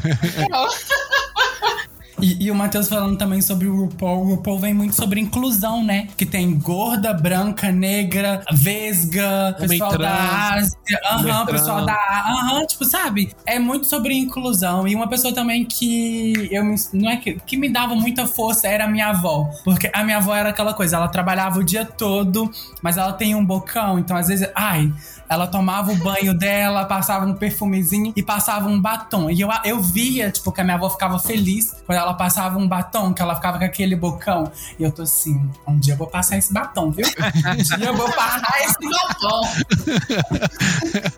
E, 2.21 2.45
e 2.45 2.51
o 2.51 2.55
Matheus 2.55 2.87
falando 2.87 3.17
também 3.17 3.41
sobre 3.41 3.67
o 3.67 3.75
RuPaul. 3.85 4.21
O 4.21 4.35
RuPaul 4.35 4.59
vem 4.59 4.73
muito 4.73 4.95
sobre 4.95 5.19
inclusão, 5.19 5.83
né? 5.83 6.07
Que 6.15 6.25
tem 6.25 6.57
gorda, 6.57 7.13
branca, 7.13 7.71
negra, 7.71 8.43
vesga, 8.51 9.55
Homem 9.57 9.69
pessoal 9.69 9.91
trans, 9.91 10.01
da 10.01 10.53
Ásia, 10.53 10.99
aham, 11.05 11.45
pessoal 11.45 11.85
da. 11.85 11.93
Aham, 11.93 12.65
tipo, 12.65 12.85
sabe? 12.85 13.33
É 13.45 13.59
muito 13.59 13.87
sobre 13.87 14.13
inclusão. 14.13 14.87
E 14.87 14.95
uma 14.95 15.07
pessoa 15.07 15.33
também 15.33 15.65
que 15.65 16.49
eu 16.51 16.63
me, 16.63 16.75
não 16.93 17.09
é 17.09 17.17
que, 17.17 17.33
que 17.45 17.57
me 17.57 17.69
dava 17.69 17.95
muita 17.95 18.27
força 18.27 18.67
era 18.67 18.85
a 18.85 18.87
minha 18.87 19.07
avó. 19.07 19.49
Porque 19.63 19.89
a 19.93 20.03
minha 20.03 20.17
avó 20.17 20.35
era 20.35 20.49
aquela 20.49 20.73
coisa, 20.73 20.97
ela 20.97 21.07
trabalhava 21.07 21.59
o 21.59 21.63
dia 21.63 21.85
todo, 21.85 22.49
mas 22.81 22.97
ela 22.97 23.13
tem 23.13 23.35
um 23.35 23.43
bocão, 23.43 23.99
então 23.99 24.15
às 24.15 24.27
vezes, 24.27 24.47
ai, 24.55 24.91
ela 25.29 25.47
tomava 25.47 25.91
o 25.91 25.95
banho 25.95 26.33
dela, 26.33 26.85
passava 26.85 27.25
um 27.25 27.33
perfumezinho 27.33 28.13
e 28.15 28.21
passava 28.21 28.67
um 28.67 28.79
batom. 28.79 29.29
E 29.29 29.41
eu, 29.41 29.49
eu 29.65 29.81
via, 29.81 30.31
tipo, 30.31 30.51
que 30.51 30.61
a 30.61 30.63
minha 30.63 30.75
avó 30.75 30.89
ficava 30.89 31.17
feliz 31.17 31.75
quando 31.85 31.97
ela 31.97 32.13
passava 32.13 32.57
um 32.59 32.67
batom, 32.67 33.13
que 33.13 33.21
ela 33.21 33.35
ficava 33.35 33.57
com 33.57 33.65
aquele 33.65 33.95
bocão. 33.95 34.51
E 34.77 34.83
eu 34.83 34.91
tô 34.91 35.03
assim, 35.03 35.49
um 35.67 35.77
dia 35.77 35.93
eu 35.93 35.97
vou 35.97 36.07
passar 36.07 36.37
esse 36.37 36.53
batom, 36.53 36.91
viu? 36.91 37.05
Um 37.07 37.77
dia 37.77 37.87
eu 37.87 37.95
vou 37.95 38.11
passar 38.11 38.61
esse 38.61 38.89
batom. 38.89 39.41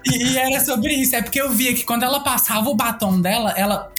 E, 0.06 0.24
e 0.32 0.38
era 0.38 0.64
sobre 0.64 0.94
isso. 0.94 1.16
É 1.16 1.22
porque 1.22 1.42
eu 1.42 1.52
via 1.52 1.74
que 1.74 1.84
quando 1.84 2.04
ela 2.04 2.20
passava 2.20 2.70
o 2.70 2.76
batom 2.76 3.20
dela, 3.20 3.52
ela. 3.52 3.92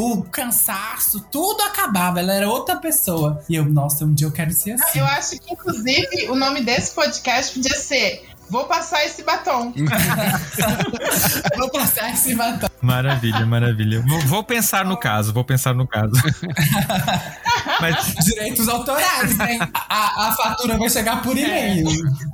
O 0.00 0.22
cansaço, 0.22 1.18
tudo 1.22 1.60
acabava. 1.62 2.20
Ela 2.20 2.32
era 2.32 2.48
outra 2.48 2.76
pessoa. 2.76 3.42
E 3.48 3.56
eu, 3.56 3.64
nossa, 3.64 4.04
um 4.04 4.14
dia 4.14 4.28
eu 4.28 4.30
quero 4.30 4.52
ser 4.52 4.74
assim. 4.74 5.00
Eu 5.00 5.04
acho 5.04 5.40
que, 5.40 5.52
inclusive, 5.52 6.30
o 6.30 6.36
nome 6.36 6.62
desse 6.62 6.94
podcast 6.94 7.52
podia 7.52 7.76
ser 7.76 8.24
Vou 8.50 8.64
Passar 8.66 9.04
Esse 9.04 9.22
Batom. 9.22 9.72
Vou 11.56 11.70
passar 11.70 12.12
esse 12.12 12.34
batom. 12.34 12.68
Maravilha, 12.80 13.44
maravilha. 13.44 14.00
Vou, 14.06 14.20
vou 14.20 14.44
pensar 14.44 14.84
no 14.84 14.96
caso, 14.96 15.32
vou 15.32 15.44
pensar 15.44 15.74
no 15.74 15.86
caso. 15.86 16.12
Mas 17.80 18.14
Direitos 18.24 18.68
autorais, 18.68 19.36
né? 19.36 19.58
A, 19.74 20.28
a 20.28 20.32
fatura 20.36 20.76
vai 20.78 20.88
chegar 20.90 21.22
por 21.22 21.36
e-mail. 21.36 21.84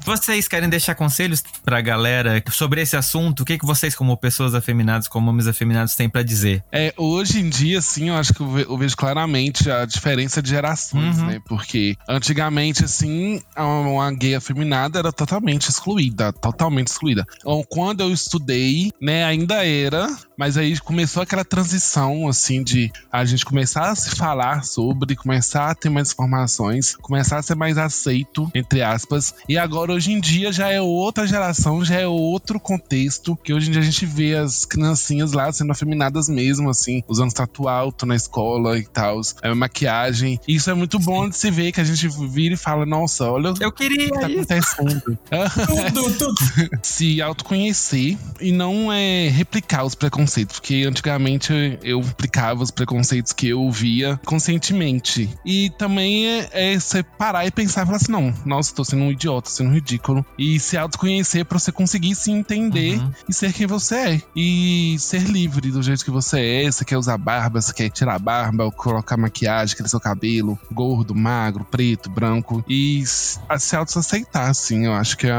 vocês 0.05 0.47
querem 0.49 0.69
deixar 0.69 0.95
conselhos 0.95 1.43
pra 1.65 1.81
galera 1.81 2.43
sobre 2.51 2.81
esse 2.83 2.97
assunto? 2.97 3.41
O 3.41 3.45
que, 3.45 3.59
que 3.59 3.67
vocês, 3.67 3.95
como 3.95 4.17
pessoas 4.17 4.55
afeminadas, 4.55 5.09
como 5.09 5.31
homens 5.31 5.47
afeminados, 5.47 5.95
têm 5.97 6.09
pra 6.09 6.23
dizer? 6.23 6.63
É, 6.73 6.93
hoje 6.97 7.41
em 7.41 7.49
dia, 7.49 7.79
assim, 7.79 8.09
eu 8.09 8.17
acho 8.17 8.33
que 8.35 8.41
eu, 8.41 8.51
ve- 8.51 8.67
eu 8.69 8.77
vejo 8.79 8.97
claramente 8.97 9.71
a 9.71 9.85
diferença 9.85 10.43
de 10.43 10.51
gerações, 10.51 11.19
Uhum. 11.19 11.27
né? 11.27 11.41
Porque 11.47 11.97
antigamente, 12.09 12.85
assim, 12.85 13.43
a- 13.57 13.65
uma 13.65 14.11
gay 14.13 14.35
afeminada 14.35 14.99
era 14.99 15.13
totalmente 15.13 15.69
excluída, 15.69 16.04
totalmente 16.41 16.89
excluída. 16.89 17.27
Então, 17.39 17.65
quando 17.69 18.01
eu 18.01 18.13
estudei, 18.13 18.93
né, 19.01 19.25
ainda 19.25 19.65
era, 19.67 20.09
mas 20.37 20.57
aí 20.57 20.79
começou 20.81 21.23
aquela 21.23 21.45
transição, 21.45 22.29
assim, 22.29 22.63
de 22.63 22.91
a 23.11 23.25
gente 23.25 23.45
começar 23.45 23.91
a 23.91 23.95
se 23.95 24.11
falar 24.11 24.65
sobre, 24.65 25.17
começar 25.17 25.71
a 25.71 25.75
ter 25.75 25.89
mais 25.89 26.13
informações, 26.13 26.97
começar 26.97 27.39
a 27.39 27.43
ser 27.43 27.55
mais 27.55 27.79
aceito, 27.79 28.51
entre 28.55 28.83
aspas. 28.83 29.35
E 29.49 29.57
agora, 29.57 29.93
hoje 29.93 30.13
em 30.13 30.21
dia, 30.21 30.53
já 30.53 30.69
é 30.71 30.81
outra 30.81 31.27
geração, 31.27 31.85
já 31.85 32.01
é 32.01 32.07
outro 32.07 32.59
contexto, 32.59 33.37
que 33.37 33.53
hoje 33.53 33.69
em 33.69 33.73
dia 33.73 33.81
a 33.81 33.85
gente 33.85 34.07
vê 34.07 34.35
as 34.35 34.65
criancinhas 34.65 35.33
lá 35.33 35.53
sendo 35.53 35.73
afeminadas 35.73 36.29
mesmo, 36.29 36.71
assim, 36.71 37.03
usando 37.09 37.33
tatu 37.33 37.69
alto 37.69 38.07
na 38.07 38.17
escola 38.17 38.79
e 38.79 38.85
tal, 38.85 39.21
é, 39.43 39.53
maquiagem. 39.55 40.41
E 40.47 40.55
isso 40.57 40.71
é 40.71 40.75
muito 40.75 40.99
bom 40.99 41.29
de 41.29 41.37
se 41.37 41.51
ver, 41.51 41.73
que 41.73 41.81
a 41.81 41.85
gente 41.85 42.09
vira 42.29 42.55
e 42.55 42.59
fala, 42.59 42.85
nossa, 42.85 43.31
olha 43.31 43.53
o 43.53 43.55
Eu 43.61 43.73
queria 43.73 44.11
que 44.11 44.19
tá 44.19 44.29
isso. 44.29 44.41
acontecendo. 44.41 45.19
Tudo, 45.95 46.35
se 46.83 47.21
autoconhecer 47.23 48.17
e 48.41 48.53
não 48.53 48.93
é 48.93 49.29
replicar 49.29 49.85
os 49.85 49.95
preconceitos, 49.95 50.59
porque 50.59 50.85
antigamente 50.89 51.53
eu 51.83 52.01
replicava 52.01 52.63
os 52.63 52.71
preconceitos 52.71 53.33
que 53.33 53.49
eu 53.49 53.71
via 53.71 54.19
conscientemente. 54.25 55.29
E 55.45 55.71
também 55.79 56.27
é, 56.27 56.49
é 56.53 56.79
você 56.79 57.03
parar 57.03 57.47
e 57.47 57.51
pensar 57.51 57.83
e 57.83 57.87
falar 57.87 57.97
assim: 57.97 58.13
não, 58.13 58.33
nossa, 58.45 58.75
tô 58.75 58.85
sendo 58.85 59.05
um 59.05 59.11
idiota, 59.13 59.51
sendo 59.51 59.71
um 59.71 59.75
ridículo. 59.75 60.25
E 60.39 60.59
se 60.61 60.77
autoconhecer 60.77 61.45
pra 61.45 61.59
você 61.59 61.73
conseguir 61.73 62.15
se 62.15 62.31
entender 62.31 62.99
Uhum. 62.99 63.13
e 63.29 63.33
ser 63.33 63.53
quem 63.53 63.67
você 63.67 63.95
é. 63.95 64.23
E 64.37 64.97
ser 64.99 65.23
livre 65.23 65.71
do 65.71 65.83
jeito 65.83 66.05
que 66.05 66.11
você 66.11 66.41
é. 66.65 66.71
Você 66.71 66.85
quer 66.85 66.97
usar 66.99 67.17
barba, 67.19 67.61
você 67.61 67.73
quer 67.73 67.89
tirar 67.91 68.15
a 68.15 68.19
barba, 68.19 68.65
ou 68.65 68.73
colocar 68.73 69.17
maquiagem, 69.17 69.77
crescer 69.77 69.97
o 69.97 70.01
cabelo, 70.01 70.59
gordo, 70.73 71.15
magro, 71.15 71.65
preto, 71.65 72.11
branco. 72.11 72.65
E 72.69 73.03
a 73.49 73.59
se 73.59 73.77
auto-aceitar, 73.77 74.51
assim, 74.51 74.87
eu 74.87 74.93
acho 74.95 75.17
que 75.17 75.27
é 75.27 75.33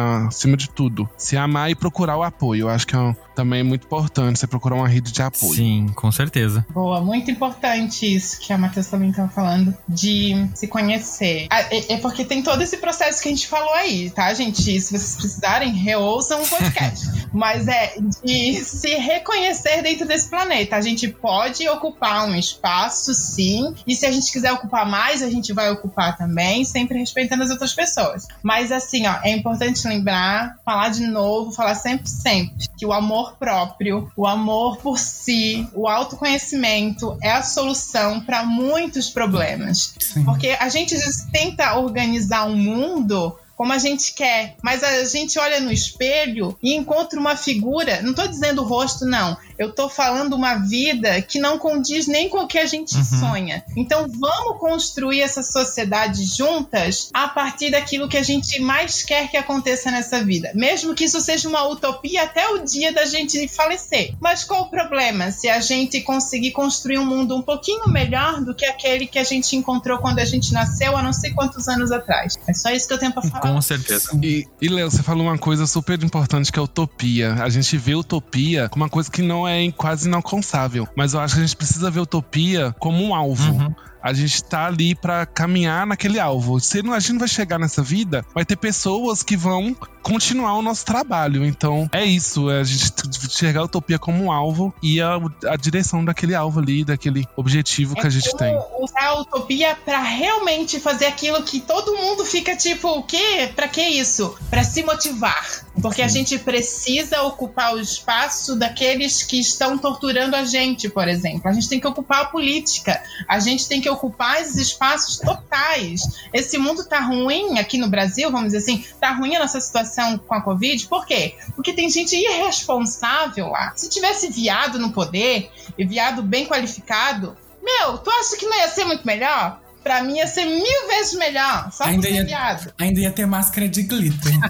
acima 0.46 0.58
de 0.58 0.70
tudo. 0.70 1.10
Se 1.18 1.36
amar 1.36 1.72
e 1.72 1.76
procurar 1.76 2.18
o 2.18 2.24
apoio. 2.24 2.62
Eu 2.62 2.70
acho 2.70 2.86
que 2.88 2.96
é, 2.96 3.16
também 3.36 3.60
é 3.60 3.64
muito 3.64 3.86
importante 3.86 4.40
você 4.40 4.48
procurar 4.48 4.76
uma 4.76 4.88
rede 4.88 5.12
de 5.12 5.22
apoio. 5.22 5.54
Sim, 5.54 5.92
com 5.96 6.12
certeza. 6.12 6.66
Boa, 6.74 7.02
muito 7.02 7.30
importante 7.30 8.06
isso 8.06 8.40
que 8.40 8.54
a 8.54 8.58
Matheus 8.58 8.88
também 8.88 9.10
estava 9.10 9.30
falando, 9.30 9.76
de 9.88 10.48
se 10.54 10.68
conhecer. 10.68 11.48
Ah, 11.50 11.62
É, 11.70 11.94
é 11.94 11.98
porque 11.98 12.24
tem 12.24 12.42
todo 12.42 12.62
esse 12.62 12.78
processo 12.78 13.22
que 13.22 13.28
a 13.28 13.32
gente 13.32 13.48
falou 13.48 13.74
aí, 13.74 14.10
tá, 14.10 14.34
gente? 14.34 14.80
Se 14.80 14.98
vocês 14.98 15.16
precisarem, 15.16 15.74
reouçam 15.74 16.42
o 16.42 16.48
podcast. 16.48 17.08
Mas 17.34 17.68
é 17.68 17.96
de 18.24 18.64
se 18.64 18.96
reconhecer 18.96 19.82
dentro 19.82 20.08
desse 20.08 20.30
planeta. 20.30 20.76
A 20.76 20.82
gente 20.82 21.08
pode 21.08 21.68
ocupar 21.68 22.28
um 22.28 22.36
espaço, 22.36 23.14
sim, 23.14 23.74
e 23.86 23.96
se 23.96 24.06
a 24.06 24.12
gente 24.12 24.32
quiser 24.32 24.54
ocupar 24.54 24.86
mais, 24.86 25.22
a 25.22 25.30
gente 25.30 25.52
vai 25.52 25.70
ocupar 25.72 26.18
também, 26.18 26.64
sempre 26.64 27.00
respeitando 27.00 27.44
as 27.44 27.50
outras 27.50 27.74
pessoas. 27.74 28.28
Mas 28.42 28.72
assim, 28.72 29.06
ó, 29.08 29.20
é 29.24 29.32
importante 29.32 29.88
lembrar, 29.88 30.58
falar 30.64 30.90
de 30.90 31.06
novo, 31.06 31.52
falar 31.52 31.76
sempre, 31.76 32.08
sempre, 32.08 32.68
que 32.78 32.86
o 32.86 32.94
amor 32.94 33.25
próprio, 33.34 34.12
o 34.16 34.26
amor 34.26 34.78
por 34.78 34.98
si, 34.98 35.68
o 35.74 35.88
autoconhecimento 35.88 37.18
é 37.22 37.32
a 37.32 37.44
solução 37.44 38.22
para 38.22 38.44
muitos 38.44 39.10
problemas. 39.10 39.96
Sim. 40.00 40.24
Porque 40.24 40.50
a 40.60 40.70
gente 40.70 40.96
tenta 41.32 41.78
organizar 41.78 42.46
um 42.46 42.56
mundo 42.56 43.38
como 43.56 43.72
a 43.72 43.78
gente 43.78 44.14
quer, 44.14 44.56
mas 44.62 44.84
a 44.84 45.06
gente 45.06 45.40
olha 45.40 45.60
no 45.60 45.72
espelho 45.72 46.58
e 46.62 46.76
encontra 46.76 47.20
uma 47.20 47.38
figura, 47.38 48.02
não 48.02 48.14
tô 48.14 48.28
dizendo 48.28 48.62
o 48.62 48.66
rosto 48.66 49.06
não, 49.06 49.38
eu 49.58 49.74
tô 49.74 49.90
falando 49.90 50.34
uma 50.36 50.56
vida 50.56 51.22
que 51.22 51.40
não 51.40 51.58
condiz 51.58 52.08
nem 52.08 52.30
com 52.30 52.40
o 52.40 52.48
que 52.48 52.58
a 52.58 52.66
gente 52.66 52.96
Uhum. 52.96 53.04
sonha. 53.04 53.64
Então 53.76 54.08
vamos 54.20 54.60
construir 54.60 55.22
essa 55.22 55.42
sociedade 55.44 56.24
juntas 56.26 57.10
a 57.14 57.28
partir 57.28 57.72
daquilo 57.72 58.08
que 58.08 58.18
a 58.18 58.24
gente 58.24 58.60
mais 58.62 59.04
quer 59.04 59.30
que 59.30 59.38
aconteça 59.38 59.90
nessa 59.92 60.24
vida, 60.24 60.52
mesmo 60.54 60.94
que 60.94 61.06
isso 61.06 61.20
seja 61.22 61.48
uma 61.50 61.68
utopia 61.68 62.24
até 62.24 62.48
o 62.50 62.60
dia 62.64 62.92
da 62.94 63.06
gente 63.06 63.48
falecer. 63.48 64.14
Mas 64.20 64.44
qual 64.44 64.64
o 64.64 64.70
problema 64.70 65.32
se 65.32 65.48
a 65.50 65.60
gente 65.60 66.02
conseguir 66.02 66.52
construir 66.52 66.98
um 67.00 67.06
mundo 67.06 67.36
um 67.36 67.42
pouquinho 67.42 67.88
melhor 67.90 68.42
do 68.42 68.54
que 68.54 68.66
aquele 68.66 69.08
que 69.08 69.20
a 69.20 69.24
gente 69.24 69.56
encontrou 69.56 70.00
quando 70.00 70.20
a 70.20 70.26
gente 70.26 70.54
nasceu 70.54 70.96
há 70.98 71.02
não 71.02 71.14
sei 71.14 71.32
quantos 71.32 71.68
anos 71.68 71.92
atrás? 71.92 72.36
É 72.48 72.54
só 72.54 72.70
isso 72.70 72.88
que 72.88 72.94
eu 72.94 72.98
tenho 72.98 73.12
pra 73.12 73.22
falar. 73.22 73.42
Com 73.42 73.62
certeza. 73.62 74.10
E, 74.22 74.46
e 74.62 74.68
Léo, 74.68 74.90
você 74.92 75.02
falou 75.04 75.26
uma 75.28 75.38
coisa 75.38 75.66
super 75.68 76.02
importante 76.04 76.52
que 76.52 76.60
é 76.60 76.62
utopia. 76.62 77.34
A 77.36 77.50
gente 77.50 77.78
vê 77.78 77.96
utopia 77.96 78.70
como 78.70 78.84
uma 78.84 78.90
coisa 78.90 79.10
que 79.10 79.22
não 79.22 79.45
é 79.48 79.72
quase 79.72 80.08
inalcançável. 80.08 80.88
Mas 80.96 81.14
eu 81.14 81.20
acho 81.20 81.36
que 81.36 81.42
a 81.42 81.44
gente 81.44 81.56
precisa 81.56 81.90
ver 81.92 82.00
utopia 82.00 82.76
como 82.80 83.04
um 83.04 83.14
alvo. 83.14 83.52
Uhum. 83.52 83.76
A 84.06 84.14
gente 84.14 84.44
tá 84.44 84.68
ali 84.68 84.94
para 84.94 85.26
caminhar 85.26 85.88
naquele 85.88 86.20
alvo. 86.20 86.60
Se 86.60 86.78
a 86.78 87.00
gente 87.00 87.14
não 87.14 87.20
vai 87.20 87.28
chegar 87.28 87.58
nessa 87.58 87.82
vida, 87.82 88.24
vai 88.36 88.46
ter 88.46 88.56
pessoas 88.56 89.24
que 89.24 89.36
vão 89.36 89.76
continuar 90.04 90.54
o 90.54 90.62
nosso 90.62 90.86
trabalho. 90.86 91.44
Então, 91.44 91.90
é 91.92 92.06
isso. 92.06 92.52
É 92.52 92.60
a 92.60 92.64
gente 92.64 92.94
enxergar 93.26 93.62
a 93.62 93.64
utopia 93.64 93.98
como 93.98 94.24
um 94.24 94.32
alvo 94.32 94.72
e 94.84 95.02
a, 95.02 95.16
a 95.48 95.56
direção 95.56 96.06
daquele 96.06 96.36
alvo 96.36 96.60
ali, 96.60 96.86
daquele 96.86 97.28
objetivo 97.36 97.96
é 97.98 98.02
que 98.02 98.06
a 98.06 98.10
gente 98.12 98.38
tem. 98.38 98.56
Usar 98.80 99.08
a 99.08 99.20
utopia 99.22 99.76
para 99.84 100.00
realmente 100.00 100.80
fazer 100.80 101.08
aquilo 101.08 101.42
que 101.42 101.60
todo 101.60 101.98
mundo 101.98 102.24
fica 102.24 102.56
tipo, 102.56 102.88
o 102.88 103.02
quê? 103.02 103.52
Pra 103.56 103.68
que 103.68 103.82
isso? 103.82 104.38
Para 104.52 104.64
se 104.64 104.84
motivar. 104.84 105.66
Porque 105.82 106.04
a 106.04 106.08
gente 106.08 106.38
precisa 106.38 107.24
ocupar 107.24 107.74
o 107.74 107.80
espaço 107.80 108.56
daqueles 108.56 109.24
que 109.24 109.40
estão 109.40 109.78
torturando 109.80 110.36
a 110.36 110.46
gente, 110.46 110.88
por 110.88 111.08
exemplo. 111.08 111.50
A 111.50 111.54
gente 111.54 111.68
tem 111.68 111.80
que 111.80 111.88
ocupar 111.88 112.22
a 112.22 112.26
política. 112.26 113.02
A 113.28 113.40
gente 113.40 113.68
tem 113.68 113.82
que 113.82 113.90
ocupar 113.96 114.42
esses 114.42 114.56
espaços 114.56 115.18
totais. 115.18 116.02
Esse 116.34 116.58
mundo 116.58 116.86
tá 116.86 117.00
ruim 117.00 117.60
aqui 117.60 117.78
no 117.78 117.90
Brasil, 117.90 118.32
vamos 118.32 118.54
dizer 118.54 118.60
assim, 118.60 118.86
tá 119.00 119.12
ruim 119.12 119.36
a 119.36 119.40
nossa 119.40 119.60
situação 119.60 120.18
com 120.18 120.36
a 120.36 120.42
Covid. 120.42 120.88
Por 120.88 121.06
quê? 121.06 121.36
Porque 121.56 121.74
tem 121.74 121.90
gente 121.90 122.16
irresponsável 122.16 123.50
lá. 123.50 123.74
Se 123.76 123.90
tivesse 123.90 124.30
viado 124.30 124.80
no 124.80 124.92
poder, 124.92 125.52
e 125.78 125.86
viado 125.86 126.24
bem 126.24 126.46
qualificado, 126.46 127.36
meu, 127.62 127.98
tu 127.98 128.10
acha 128.10 128.38
que 128.38 128.46
não 128.46 128.58
ia 128.58 128.70
ser 128.70 128.86
muito 128.86 129.06
melhor? 129.06 129.60
Pra 129.84 130.02
mim 130.02 130.18
ia 130.18 130.26
ser 130.26 130.46
mil 130.46 130.88
vezes 130.88 131.14
melhor. 131.14 131.72
Só 131.72 131.84
ainda 131.84 132.10
ia, 132.10 132.26
viado. 132.26 132.74
Ainda 132.80 133.02
ia 133.02 133.12
ter 133.12 133.28
máscara 133.28 133.70
de 133.70 133.84
glitter. 133.84 134.34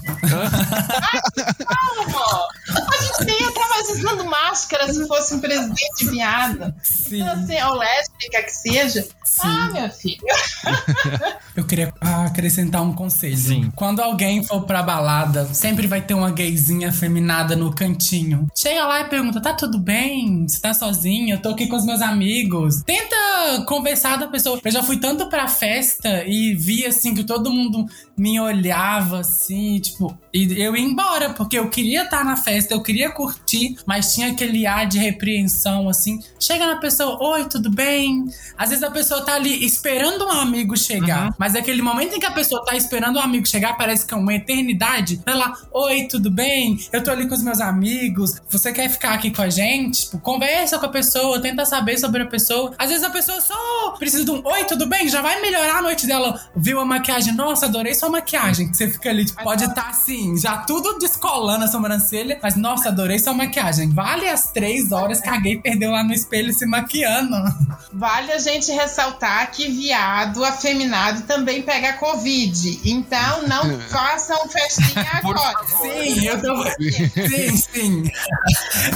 Ai, 1.12 1.20
a 2.74 2.85
gente 3.24 3.42
ia 3.42 3.48
estar 3.48 3.68
mais 3.68 3.90
usando 3.90 4.24
máscara 4.24 4.92
se 4.92 5.06
fosse 5.06 5.34
um 5.34 5.40
presidente 5.40 6.06
viado. 6.10 6.74
Sim. 6.82 7.20
Então, 7.20 7.34
assim, 7.34 7.62
ou 7.62 7.74
lésbica 7.74 8.42
que 8.42 8.50
seja. 8.50 9.02
Sim. 9.24 9.40
Ah, 9.42 9.70
meu 9.72 9.90
filho. 9.90 10.22
Eu 11.56 11.64
queria 11.64 11.92
acrescentar 12.00 12.82
um 12.82 12.92
conselho. 12.92 13.36
Sim. 13.36 13.72
Quando 13.74 14.00
alguém 14.00 14.44
for 14.44 14.62
pra 14.62 14.82
balada, 14.82 15.46
sempre 15.52 15.86
vai 15.86 16.00
ter 16.00 16.14
uma 16.14 16.30
gayzinha 16.30 16.92
feminada 16.92 17.56
no 17.56 17.74
cantinho. 17.74 18.46
Chega 18.54 18.86
lá 18.86 19.00
e 19.00 19.04
pergunta: 19.04 19.40
tá 19.40 19.52
tudo 19.52 19.78
bem? 19.78 20.46
Você 20.46 20.60
tá 20.60 20.74
sozinha? 20.74 21.34
Eu 21.34 21.42
tô 21.42 21.50
aqui 21.50 21.66
com 21.66 21.76
os 21.76 21.84
meus 21.84 22.00
amigos. 22.00 22.82
Tenta 22.82 23.16
conversar 23.66 24.16
da 24.18 24.26
pessoa. 24.26 24.60
Eu 24.64 24.70
já 24.70 24.82
fui 24.82 24.98
tanto 24.98 25.28
pra 25.28 25.48
festa 25.48 26.24
e 26.26 26.54
vi 26.54 26.86
assim 26.86 27.14
que 27.14 27.24
todo 27.24 27.50
mundo 27.50 27.86
me 28.16 28.40
olhava 28.40 29.20
assim, 29.20 29.78
tipo, 29.78 30.16
e 30.32 30.60
eu 30.60 30.74
ia 30.74 30.82
embora, 30.82 31.30
porque 31.30 31.58
eu 31.58 31.68
queria 31.68 32.04
estar 32.04 32.24
na 32.24 32.36
festa, 32.36 32.74
eu 32.74 32.82
queria 32.82 33.10
curtir, 33.10 33.76
mas 33.84 34.14
tinha 34.14 34.32
aquele 34.32 34.66
ar 34.66 34.86
de 34.86 34.98
repreensão, 34.98 35.88
assim. 35.88 36.20
Chega 36.40 36.66
na 36.66 36.76
pessoa, 36.76 37.18
oi, 37.22 37.44
tudo 37.46 37.70
bem? 37.70 38.26
Às 38.56 38.70
vezes 38.70 38.82
a 38.82 38.90
pessoa 38.90 39.24
tá 39.24 39.34
ali 39.34 39.64
esperando 39.64 40.26
um 40.26 40.30
amigo 40.30 40.76
chegar, 40.76 41.26
uhum. 41.26 41.34
mas 41.38 41.54
aquele 41.54 41.82
momento 41.82 42.16
em 42.16 42.20
que 42.20 42.26
a 42.26 42.30
pessoa 42.30 42.64
tá 42.64 42.74
esperando 42.74 43.16
um 43.16 43.22
amigo 43.22 43.46
chegar, 43.46 43.76
parece 43.76 44.06
que 44.06 44.14
é 44.14 44.16
uma 44.16 44.34
eternidade. 44.34 45.20
Vai 45.24 45.34
lá, 45.34 45.56
oi, 45.72 46.06
tudo 46.08 46.30
bem? 46.30 46.78
Eu 46.92 47.02
tô 47.02 47.10
ali 47.10 47.28
com 47.28 47.34
os 47.34 47.42
meus 47.42 47.60
amigos, 47.60 48.40
você 48.48 48.72
quer 48.72 48.88
ficar 48.88 49.12
aqui 49.12 49.30
com 49.30 49.42
a 49.42 49.50
gente? 49.50 50.06
Tipo, 50.06 50.18
conversa 50.18 50.78
com 50.78 50.86
a 50.86 50.90
pessoa, 50.90 51.40
tenta 51.40 51.64
saber 51.64 51.98
sobre 51.98 52.22
a 52.22 52.26
pessoa. 52.26 52.72
Às 52.78 52.88
vezes 52.88 53.04
a 53.04 53.10
pessoa 53.10 53.40
só 53.40 53.90
precisa 53.98 54.24
de 54.24 54.30
um 54.30 54.42
oi, 54.44 54.64
tudo 54.64 54.86
bem? 54.86 55.08
Já 55.08 55.20
vai 55.20 55.40
melhorar 55.40 55.78
a 55.78 55.82
noite 55.82 56.06
dela. 56.06 56.40
Viu 56.54 56.80
a 56.80 56.84
maquiagem? 56.84 57.34
Nossa, 57.34 57.66
adorei 57.66 57.94
sua 57.94 58.05
maquiagem. 58.10 58.68
Que 58.68 58.76
você 58.76 58.90
fica 58.90 59.10
ali, 59.10 59.24
tipo, 59.24 59.42
pode 59.42 59.64
estar 59.64 59.82
tá, 59.82 59.88
assim, 59.90 60.36
já 60.36 60.58
tudo 60.58 60.98
descolando 60.98 61.64
a 61.64 61.68
sobrancelha, 61.68 62.38
mas 62.42 62.56
nossa, 62.56 62.88
adorei 62.88 63.18
sua 63.18 63.34
maquiagem. 63.34 63.90
Vale 63.90 64.28
as 64.28 64.50
três 64.50 64.92
horas, 64.92 65.20
caguei, 65.20 65.58
perdeu 65.58 65.90
lá 65.90 66.02
no 66.02 66.12
espelho 66.12 66.52
se 66.52 66.66
maquiando. 66.66 67.36
Vale 67.92 68.32
a 68.32 68.38
gente 68.38 68.70
ressaltar 68.72 69.50
que 69.50 69.68
viado 69.68 70.44
afeminado 70.44 71.22
também 71.22 71.62
pega 71.62 71.94
Covid. 71.94 72.80
Então 72.84 73.48
não 73.48 73.80
façam 73.88 74.48
festinha 74.48 75.06
agora. 75.14 75.54
Sim, 75.80 76.26
eu 76.26 76.40
tô. 76.40 76.64
Sim, 76.78 77.56
sim. 77.56 78.12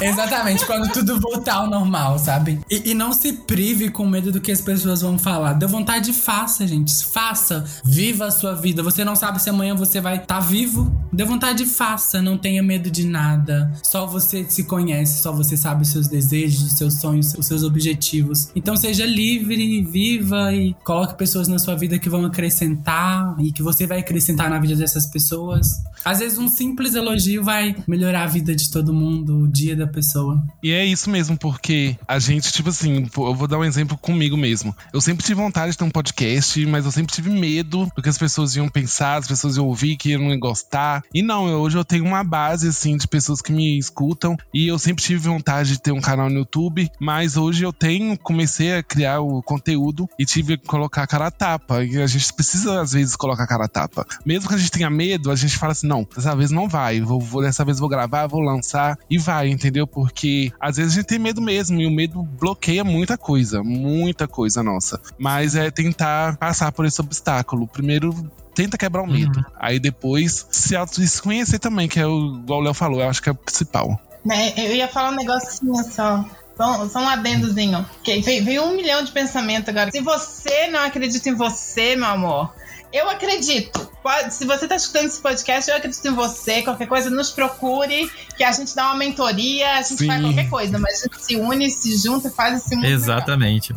Exatamente, 0.01 0.67
quando 0.67 0.93
tudo 0.93 1.21
voltar 1.21 1.55
ao 1.55 1.67
normal, 1.67 2.19
sabe? 2.19 2.61
E, 2.71 2.91
e 2.91 2.95
não 2.95 3.13
se 3.13 3.33
prive 3.33 3.91
com 3.91 4.07
medo 4.07 4.31
do 4.33 4.41
que 4.41 4.53
as 4.53 4.61
pessoas 4.61 5.01
vão 5.01 5.19
falar. 5.19 5.55
Deu 5.55 5.69
vontade, 5.69 6.13
faça, 6.13 6.67
gente. 6.67 7.05
Faça. 7.05 7.65
Viva 7.85 8.27
a 8.27 8.31
sua 8.31 8.55
vida. 8.55 8.83
Você 8.83 9.00
não 9.05 9.17
sabe 9.17 9.41
se 9.41 9.51
amanhã 9.51 9.75
você 9.75 10.01
vai 10.01 10.17
estar 10.17 10.27
tá 10.27 10.41
vivo. 10.41 10.91
Deu 11.13 11.27
vontade, 11.27 11.67
faça. 11.67 12.23
Não 12.23 12.39
tenha 12.39 12.63
medo 12.63 12.91
de 12.91 13.07
nada. 13.07 13.73
Só 13.83 14.07
você 14.07 14.45
se 14.49 14.65
conhece, 14.65 15.23
só 15.23 15.33
você 15.33 15.57
sabe 15.57 15.83
os 15.83 15.89
seus 15.89 16.09
desejos, 16.09 16.63
os 16.63 16.73
seus 16.73 16.95
sonhos, 16.95 17.35
os 17.35 17.47
seus 17.47 17.63
objetivos. 17.63 18.51
Então 18.55 18.77
seja 18.77 19.05
livre, 19.07 19.83
viva 19.83 20.53
e 20.55 20.75
coloque 20.85 21.17
pessoas 21.17 21.49
na 21.49 21.59
sua 21.59 21.77
vida 21.77 21.99
que 21.99 22.09
vão 22.09 22.25
acrescentar 22.25 23.35
e 23.39 23.53
que 23.53 23.63
você 23.63 23.87
vai 23.87 24.01
acrescentar 24.01 24.49
na 24.49 24.59
vida 24.59 24.77
dessas 24.77 25.07
pessoas. 25.07 25.83
Às 26.05 26.21
vezes 26.21 26.39
um 26.39 26.49
simples 26.49 26.95
elogio 26.95 27.45
vai 27.45 27.77
melhorar 27.87 28.25
a 28.25 28.27
vida 28.27 28.55
de 28.55 28.71
todo 28.71 28.93
mundo, 28.93 29.45
o 29.45 29.49
dia 29.49 29.77
da 29.77 29.87
pessoa. 29.87 30.43
E 30.63 30.73
é 30.73 30.85
isso 30.85 31.11
mesmo, 31.11 31.37
porque 31.37 31.97
a 32.07 32.19
gente, 32.19 32.53
tipo 32.53 32.71
assim, 32.71 33.09
eu 33.17 33.35
vou 33.35 33.47
dar 33.47 33.59
um 33.59 33.65
exemplo 33.65 33.99
comigo 33.99 34.37
mesmo. 34.37 34.75
Eu 34.93 35.01
sempre 35.01 35.25
tive 35.25 35.41
vontade 35.41 35.73
de 35.73 35.79
ter 35.79 35.85
um 35.85 35.91
podcast, 35.91 36.65
mas 36.67 36.85
eu 36.85 36.91
sempre 36.91 37.15
tive 37.15 37.31
medo 37.31 37.91
do 37.95 38.03
que 38.03 38.09
as 38.09 38.19
pessoas 38.19 38.57
iam 38.57 38.69
pensar, 38.69 38.90
as 38.91 39.27
pessoas 39.27 39.57
iam 39.57 39.67
ouvir, 39.67 39.97
que 39.97 40.11
iam 40.11 40.39
gostar. 40.39 41.03
E 41.15 41.23
não, 41.23 41.47
hoje 41.61 41.79
eu 41.79 41.85
tenho 41.85 42.05
uma 42.05 42.25
base, 42.25 42.69
assim, 42.69 42.97
de 42.97 43.07
pessoas 43.07 43.41
que 43.41 43.53
me 43.53 43.79
escutam. 43.79 44.37
E 44.53 44.69
eu 44.69 44.79
sempre 44.79 45.05
tive 45.05 45.29
vontade 45.29 45.73
de 45.73 45.81
ter 45.81 45.93
um 45.93 46.01
canal 46.01 46.29
no 46.29 46.39
YouTube, 46.39 46.91
mas 46.99 47.37
hoje 47.37 47.65
eu 47.65 47.73
tenho, 47.73 48.19
comecei 48.19 48.77
a 48.77 48.83
criar 48.83 49.21
o 49.21 49.43
conteúdo 49.43 50.09
e 50.19 50.25
tive 50.25 50.59
que 50.59 50.67
colocar 50.67 51.03
a 51.03 51.07
cara 51.07 51.27
a 51.27 51.31
tapa. 51.31 51.85
E 51.85 52.01
a 52.01 52.07
gente 52.07 52.33
precisa, 52.33 52.81
às 52.81 52.93
vezes, 52.93 53.17
colocar 53.17 53.45
a 53.45 53.47
cara 53.47 53.65
a 53.65 53.69
tapa. 53.69 54.07
Mesmo 54.25 54.49
que 54.49 54.55
a 54.55 54.59
gente 54.59 54.71
tenha 54.71 54.91
medo, 54.91 55.31
a 55.31 55.37
gente 55.37 55.57
fala 55.57 55.73
assim, 55.73 55.87
não, 55.87 56.07
dessa 56.15 56.35
vez 56.35 56.51
não 56.51 56.69
vai. 56.69 57.01
Vou, 57.01 57.21
vou, 57.21 57.43
dessa 57.43 57.65
vez 57.65 57.79
vou 57.79 57.89
gravar, 57.89 58.27
vou 58.27 58.41
lançar 58.41 58.99
e 59.09 59.19
vai, 59.19 59.49
entendeu? 59.49 59.87
Porque 59.87 60.53
às 60.61 60.77
vezes 60.77 60.93
a 60.93 60.97
gente 60.97 61.07
tem 61.07 61.19
medo 61.19 61.41
mesmo 61.41 61.81
e 61.81 61.87
o 61.87 61.91
medo 61.91 62.23
bloqueia 62.23 62.85
muita 62.85 63.17
coisa, 63.17 63.63
muita 63.63 64.27
coisa 64.27 64.63
nossa. 64.63 65.01
Mas 65.19 65.55
é 65.55 65.71
tentar 65.71 66.37
passar 66.37 66.73
por 66.73 66.85
esse 66.85 67.01
obstáculo. 67.01 67.67
Primeiro, 67.67 68.15
tenta 68.55 68.79
quebrar 68.79 69.03
o 69.03 69.07
medo. 69.07 69.39
Uhum. 69.39 69.45
Aí 69.59 69.79
depois 69.79 70.47
se, 70.51 70.77
auto, 70.77 71.01
se 71.01 71.23
conhecer 71.23 71.59
também, 71.59 71.89
que 71.89 71.99
é 71.99 72.07
o, 72.07 72.41
igual 72.43 72.61
o 72.61 72.63
Léo 72.63 72.75
falou, 72.75 73.01
eu 73.01 73.09
acho 73.09 73.23
que 73.23 73.29
é 73.29 73.33
o 73.33 73.35
principal. 73.35 74.01
É, 74.31 74.67
eu 74.67 74.77
ia 74.77 74.89
falar 74.89 75.11
um 75.11 75.17
negocinho 75.17 75.75
só. 75.85 76.25
Só, 76.57 76.89
só 76.91 76.99
um 77.01 77.09
adendozinho. 77.09 77.87
Que 78.05 78.21
veio, 78.21 78.45
veio 78.45 78.65
um 78.65 78.77
milhão 78.77 79.03
de 79.03 79.11
pensamentos 79.13 79.71
agora. 79.71 79.91
Se 79.91 80.01
você 80.03 80.67
não 80.67 80.81
acredita 80.81 81.31
em 81.31 81.35
você, 81.35 81.97
meu 81.97 82.09
amor, 82.09 82.53
eu 82.93 83.09
acredito. 83.09 83.89
Pode, 84.03 84.35
se 84.35 84.45
você 84.45 84.65
está 84.65 84.77
escutando 84.77 85.07
esse 85.07 85.21
podcast, 85.21 85.71
eu 85.71 85.77
acredito 85.77 86.07
em 86.07 86.13
você. 86.13 86.63
Qualquer 86.63 86.87
coisa, 86.87 87.09
nos 87.09 87.31
procure, 87.31 88.11
que 88.37 88.43
a 88.43 88.53
gente 88.53 88.75
dá 88.75 88.87
uma 88.87 88.97
mentoria, 88.97 89.75
a 89.75 89.83
gente 89.83 89.99
Sim. 89.99 90.07
faz 90.07 90.21
qualquer 90.21 90.51
coisa, 90.51 90.79
mas 90.79 91.01
a 91.01 91.03
gente 91.05 91.25
se 91.25 91.37
une, 91.37 91.71
se 91.71 91.97
junta, 91.97 92.31
faz 92.31 92.59
esse 92.59 92.75
mundo. 92.75 92.87
Exatamente. 92.87 93.75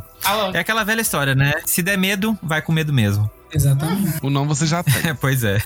É 0.53 0.59
aquela 0.59 0.83
velha 0.83 1.01
história, 1.01 1.35
né? 1.35 1.53
Se 1.65 1.81
der 1.81 1.97
medo, 1.97 2.37
vai 2.41 2.61
com 2.61 2.71
medo 2.71 2.91
mesmo. 2.91 3.29
Exatamente. 3.53 4.19
O 4.21 4.29
não 4.29 4.47
você 4.47 4.65
já 4.65 4.83
tem. 4.83 5.15
pois 5.19 5.43
é. 5.43 5.59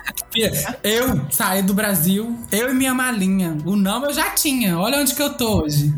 Eu 0.84 1.26
saí 1.32 1.62
do 1.62 1.74
Brasil, 1.74 2.38
eu 2.52 2.72
e 2.72 2.74
minha 2.74 2.94
malinha. 2.94 3.58
O 3.66 3.76
não 3.76 4.06
eu 4.06 4.14
já 4.14 4.32
tinha. 4.32 4.78
Olha 4.78 5.00
onde 5.00 5.16
que 5.16 5.22
eu 5.22 5.34
tô 5.34 5.62
hoje. 5.62 5.94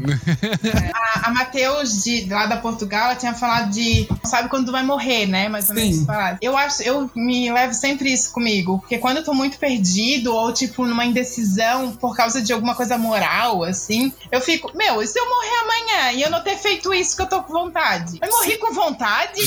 a, 0.93 1.27
a 1.27 1.33
Matheus, 1.33 2.03
de, 2.03 2.27
lá 2.29 2.45
da 2.45 2.57
Portugal, 2.57 3.05
ela 3.05 3.15
tinha 3.15 3.33
falado 3.33 3.71
de. 3.71 4.07
Sabe 4.23 4.49
quando 4.49 4.67
tu 4.67 4.71
vai 4.71 4.83
morrer, 4.83 5.25
né? 5.25 5.49
Mais 5.49 5.69
ou 5.69 5.75
menos. 5.75 6.05
Eu 6.41 6.55
acho, 6.55 6.83
eu 6.83 7.09
me 7.15 7.51
levo 7.51 7.73
sempre 7.73 8.11
isso 8.11 8.31
comigo. 8.31 8.79
Porque 8.79 8.97
quando 8.97 9.17
eu 9.17 9.23
tô 9.23 9.33
muito 9.33 9.57
perdido, 9.57 10.33
ou 10.33 10.53
tipo, 10.53 10.85
numa 10.85 11.05
indecisão 11.05 11.91
por 11.93 12.15
causa 12.15 12.41
de 12.41 12.53
alguma 12.53 12.75
coisa 12.75 12.97
moral, 12.97 13.63
assim, 13.63 14.13
eu 14.31 14.41
fico, 14.41 14.71
meu, 14.75 15.01
e 15.01 15.07
se 15.07 15.19
eu 15.19 15.25
morrer 15.27 15.57
amanhã 15.63 16.11
e 16.13 16.21
eu 16.21 16.29
não 16.29 16.41
ter 16.41 16.57
feito 16.57 16.93
isso 16.93 17.15
que 17.15 17.21
eu 17.21 17.27
tô 17.27 17.41
com 17.43 17.53
vontade? 17.53 18.19
Eu 18.21 18.29
morri 18.29 18.57
com 18.57 18.73
vontade? 18.73 19.41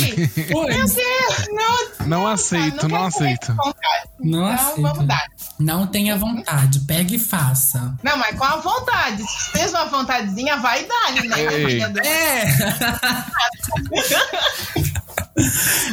meu 0.49 0.67
Deus, 0.67 1.49
não. 1.51 2.07
Não 2.07 2.32
aceito, 2.33 2.89
não, 2.89 2.99
não 2.99 3.07
aceito. 3.07 3.55
Não 4.19 4.53
então, 4.53 4.67
aceito. 4.67 4.83
vamos 4.83 5.07
dar. 5.07 5.27
Não 5.59 5.87
tenha 5.87 6.17
vontade, 6.17 6.81
pegue 6.81 7.17
e 7.17 7.19
faça. 7.19 7.95
Não, 8.03 8.17
mas 8.17 8.37
com 8.37 8.45
a 8.45 8.57
vontade. 8.57 9.23
Se 9.23 9.53
fez 9.53 9.71
uma 9.71 9.85
vontadezinha, 9.87 10.57
vai 10.57 10.85
dar, 10.85 11.13
né? 11.13 11.21
É. 12.05 12.47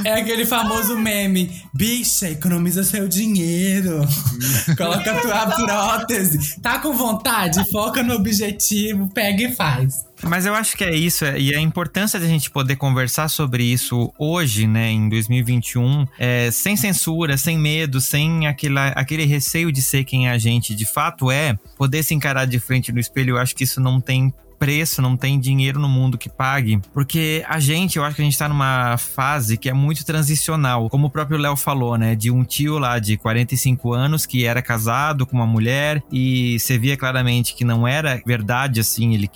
É 0.04 0.14
aquele 0.16 0.46
famoso 0.46 0.98
meme. 0.98 1.64
Bicha, 1.74 2.30
economiza 2.30 2.84
seu 2.84 3.08
dinheiro. 3.08 4.02
Coloca 4.78 5.12
a 5.12 5.22
tua 5.22 5.48
prótese. 5.48 6.60
Tá 6.62 6.80
com 6.80 6.94
vontade? 6.94 7.60
Foca 7.72 8.04
no 8.04 8.16
objetivo, 8.16 9.10
pega 9.14 9.44
e 9.44 9.56
faz. 9.56 10.10
Mas 10.24 10.46
eu 10.46 10.54
acho 10.54 10.76
que 10.76 10.84
é 10.84 10.94
isso, 10.94 11.24
e 11.26 11.56
a 11.56 11.62
importância 11.62 12.20
de 12.20 12.26
a 12.26 12.28
gente 12.28 12.52
poder 12.52 12.76
conversar 12.76 13.30
sobre 13.30 13.64
isso 13.64 14.14
hoje, 14.20 14.68
né, 14.68 14.92
em 14.92 15.08
2021, 15.08 16.06
é, 16.20 16.52
sem 16.52 16.76
censura, 16.76 17.38
sem 17.38 17.58
medo, 17.58 18.02
sem 18.02 18.46
aquela, 18.46 18.88
aquele 18.90 19.24
receio 19.24 19.72
de 19.72 19.82
ser 19.82 20.04
quem 20.04 20.28
a 20.28 20.38
gente 20.38 20.76
de 20.76 20.86
fato 20.86 21.32
é, 21.32 21.58
poder 21.78 22.04
se 22.04 22.14
encarar 22.14 22.44
de 22.46 22.60
frente 22.60 22.92
no 22.92 23.00
espelho, 23.00 23.36
eu 23.36 23.38
acho 23.38 23.56
que 23.56 23.64
isso 23.64 23.80
não 23.80 24.02
tem 24.02 24.34
preço, 24.60 25.02
não 25.02 25.16
tem 25.16 25.40
dinheiro 25.40 25.80
no 25.80 25.88
mundo 25.88 26.18
que 26.18 26.30
pague. 26.30 26.82
Porque 26.94 27.44
a 27.48 27.60
gente, 27.60 27.98
eu 27.98 28.04
acho 28.04 28.16
que 28.16 28.22
a 28.22 28.26
gente 28.26 28.38
tá 28.38 28.50
numa 28.50 28.98
fase 28.98 29.58
que 29.58 29.70
é 29.70 29.74
muito 29.74 30.06
transicional. 30.06 30.90
Como 30.90 31.08
o 31.08 31.10
próprio 31.10 31.40
Léo 31.40 31.56
falou, 31.56 31.98
né? 31.98 32.16
De 32.16 32.30
um 32.30 32.44
tio 32.44 32.78
lá 32.78 33.00
de 33.00 33.18
45 33.18 33.94
anos 33.94 34.26
que 34.26 34.46
era 34.46 34.62
casado 34.62 35.26
com 35.26 35.38
uma 35.38 35.48
mulher 35.48 36.04
e 36.12 36.60
você 36.60 36.78
via 36.78 36.98
claramente 36.98 37.56
que 37.56 37.64
não 37.64 37.88
era 37.88 38.22
verdade 38.26 38.80
assim, 38.82 39.14
ele 39.14 39.30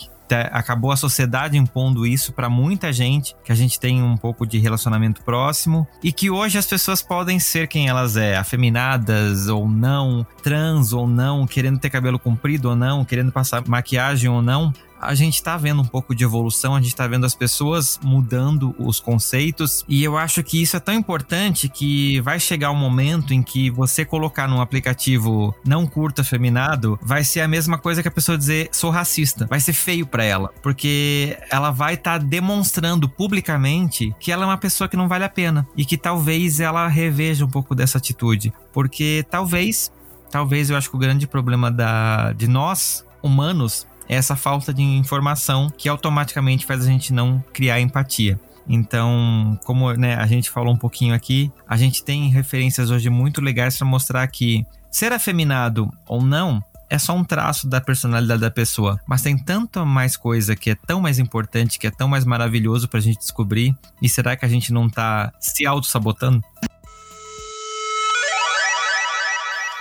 acabou 0.51 0.91
a 0.91 0.95
sociedade 0.95 1.57
impondo 1.57 2.07
isso 2.07 2.33
para 2.33 2.49
muita 2.49 2.91
gente, 2.91 3.35
que 3.43 3.51
a 3.51 3.55
gente 3.55 3.79
tem 3.79 4.01
um 4.01 4.17
pouco 4.17 4.45
de 4.45 4.57
relacionamento 4.57 5.21
próximo 5.21 5.87
e 6.03 6.11
que 6.11 6.29
hoje 6.29 6.57
as 6.57 6.65
pessoas 6.65 7.01
podem 7.01 7.39
ser 7.39 7.67
quem 7.67 7.87
elas 7.87 8.17
é, 8.17 8.35
afeminadas 8.35 9.47
ou 9.47 9.67
não, 9.69 10.25
trans 10.41 10.93
ou 10.93 11.07
não, 11.07 11.45
querendo 11.45 11.79
ter 11.79 11.89
cabelo 11.89 12.17
comprido 12.17 12.69
ou 12.69 12.75
não, 12.75 13.05
querendo 13.05 13.31
passar 13.31 13.63
maquiagem 13.67 14.29
ou 14.29 14.41
não, 14.41 14.73
a 15.05 15.15
gente 15.15 15.35
está 15.35 15.57
vendo 15.57 15.81
um 15.81 15.85
pouco 15.85 16.15
de 16.15 16.23
evolução, 16.23 16.75
a 16.75 16.79
gente 16.79 16.89
está 16.89 17.07
vendo 17.07 17.25
as 17.25 17.35
pessoas 17.35 17.99
mudando 18.01 18.75
os 18.77 18.99
conceitos 18.99 19.83
e 19.87 20.03
eu 20.03 20.17
acho 20.17 20.43
que 20.43 20.61
isso 20.61 20.75
é 20.75 20.79
tão 20.79 20.93
importante 20.93 21.69
que 21.69 22.19
vai 22.21 22.39
chegar 22.39 22.71
um 22.71 22.75
momento 22.75 23.33
em 23.33 23.41
que 23.41 23.69
você 23.69 24.05
colocar 24.05 24.47
num 24.47 24.61
aplicativo 24.61 25.55
não 25.65 25.85
curto 25.85 26.21
afeminado 26.21 26.99
vai 27.01 27.23
ser 27.23 27.41
a 27.41 27.47
mesma 27.47 27.77
coisa 27.77 28.01
que 28.01 28.07
a 28.07 28.11
pessoa 28.11 28.37
dizer 28.37 28.69
sou 28.71 28.89
racista, 28.89 29.45
vai 29.45 29.59
ser 29.59 29.73
feio 29.73 30.05
para 30.05 30.23
ela, 30.23 30.51
porque 30.61 31.37
ela 31.49 31.71
vai 31.71 31.95
estar 31.95 32.19
tá 32.19 32.25
demonstrando 32.25 33.07
publicamente 33.07 34.13
que 34.19 34.31
ela 34.31 34.43
é 34.43 34.45
uma 34.45 34.57
pessoa 34.57 34.87
que 34.87 34.97
não 34.97 35.07
vale 35.07 35.23
a 35.23 35.29
pena 35.29 35.67
e 35.75 35.85
que 35.85 35.97
talvez 35.97 36.59
ela 36.59 36.87
reveja 36.87 37.45
um 37.45 37.49
pouco 37.49 37.75
dessa 37.75 37.97
atitude, 37.97 38.53
porque 38.71 39.25
talvez 39.29 39.91
talvez 40.31 40.71
eu 40.71 40.75
acho 40.75 40.89
que 40.89 40.95
o 40.95 40.99
grande 40.99 41.27
problema 41.27 41.69
da, 41.69 42.33
de 42.33 42.47
nós 42.47 43.05
humanos 43.21 43.87
essa 44.07 44.35
falta 44.35 44.73
de 44.73 44.81
informação 44.81 45.69
que 45.69 45.89
automaticamente 45.89 46.65
faz 46.65 46.81
a 46.83 46.87
gente 46.87 47.13
não 47.13 47.43
criar 47.53 47.79
empatia. 47.79 48.39
Então, 48.67 49.59
como 49.65 49.91
né, 49.93 50.15
a 50.15 50.25
gente 50.25 50.49
falou 50.49 50.73
um 50.73 50.77
pouquinho 50.77 51.13
aqui, 51.13 51.51
a 51.67 51.75
gente 51.75 52.03
tem 52.03 52.29
referências 52.29 52.89
hoje 52.89 53.09
muito 53.09 53.41
legais 53.41 53.77
para 53.77 53.85
mostrar 53.85 54.25
que 54.27 54.65
ser 54.89 55.11
afeminado 55.11 55.91
ou 56.07 56.21
não 56.21 56.63
é 56.89 56.99
só 56.99 57.15
um 57.15 57.23
traço 57.23 57.67
da 57.67 57.81
personalidade 57.81 58.39
da 58.41 58.51
pessoa, 58.51 58.99
mas 59.07 59.23
tem 59.23 59.35
tanto 59.35 59.83
mais 59.83 60.15
coisa 60.15 60.55
que 60.55 60.69
é 60.69 60.75
tão 60.75 61.01
mais 61.01 61.17
importante, 61.17 61.79
que 61.79 61.87
é 61.87 61.91
tão 61.91 62.07
mais 62.07 62.23
maravilhoso 62.23 62.87
para 62.87 62.99
a 62.99 63.01
gente 63.01 63.17
descobrir. 63.17 63.75
E 63.99 64.07
será 64.07 64.35
que 64.35 64.45
a 64.45 64.47
gente 64.47 64.71
não 64.71 64.85
está 64.85 65.33
se 65.39 65.65
auto-sabotando? 65.65 66.39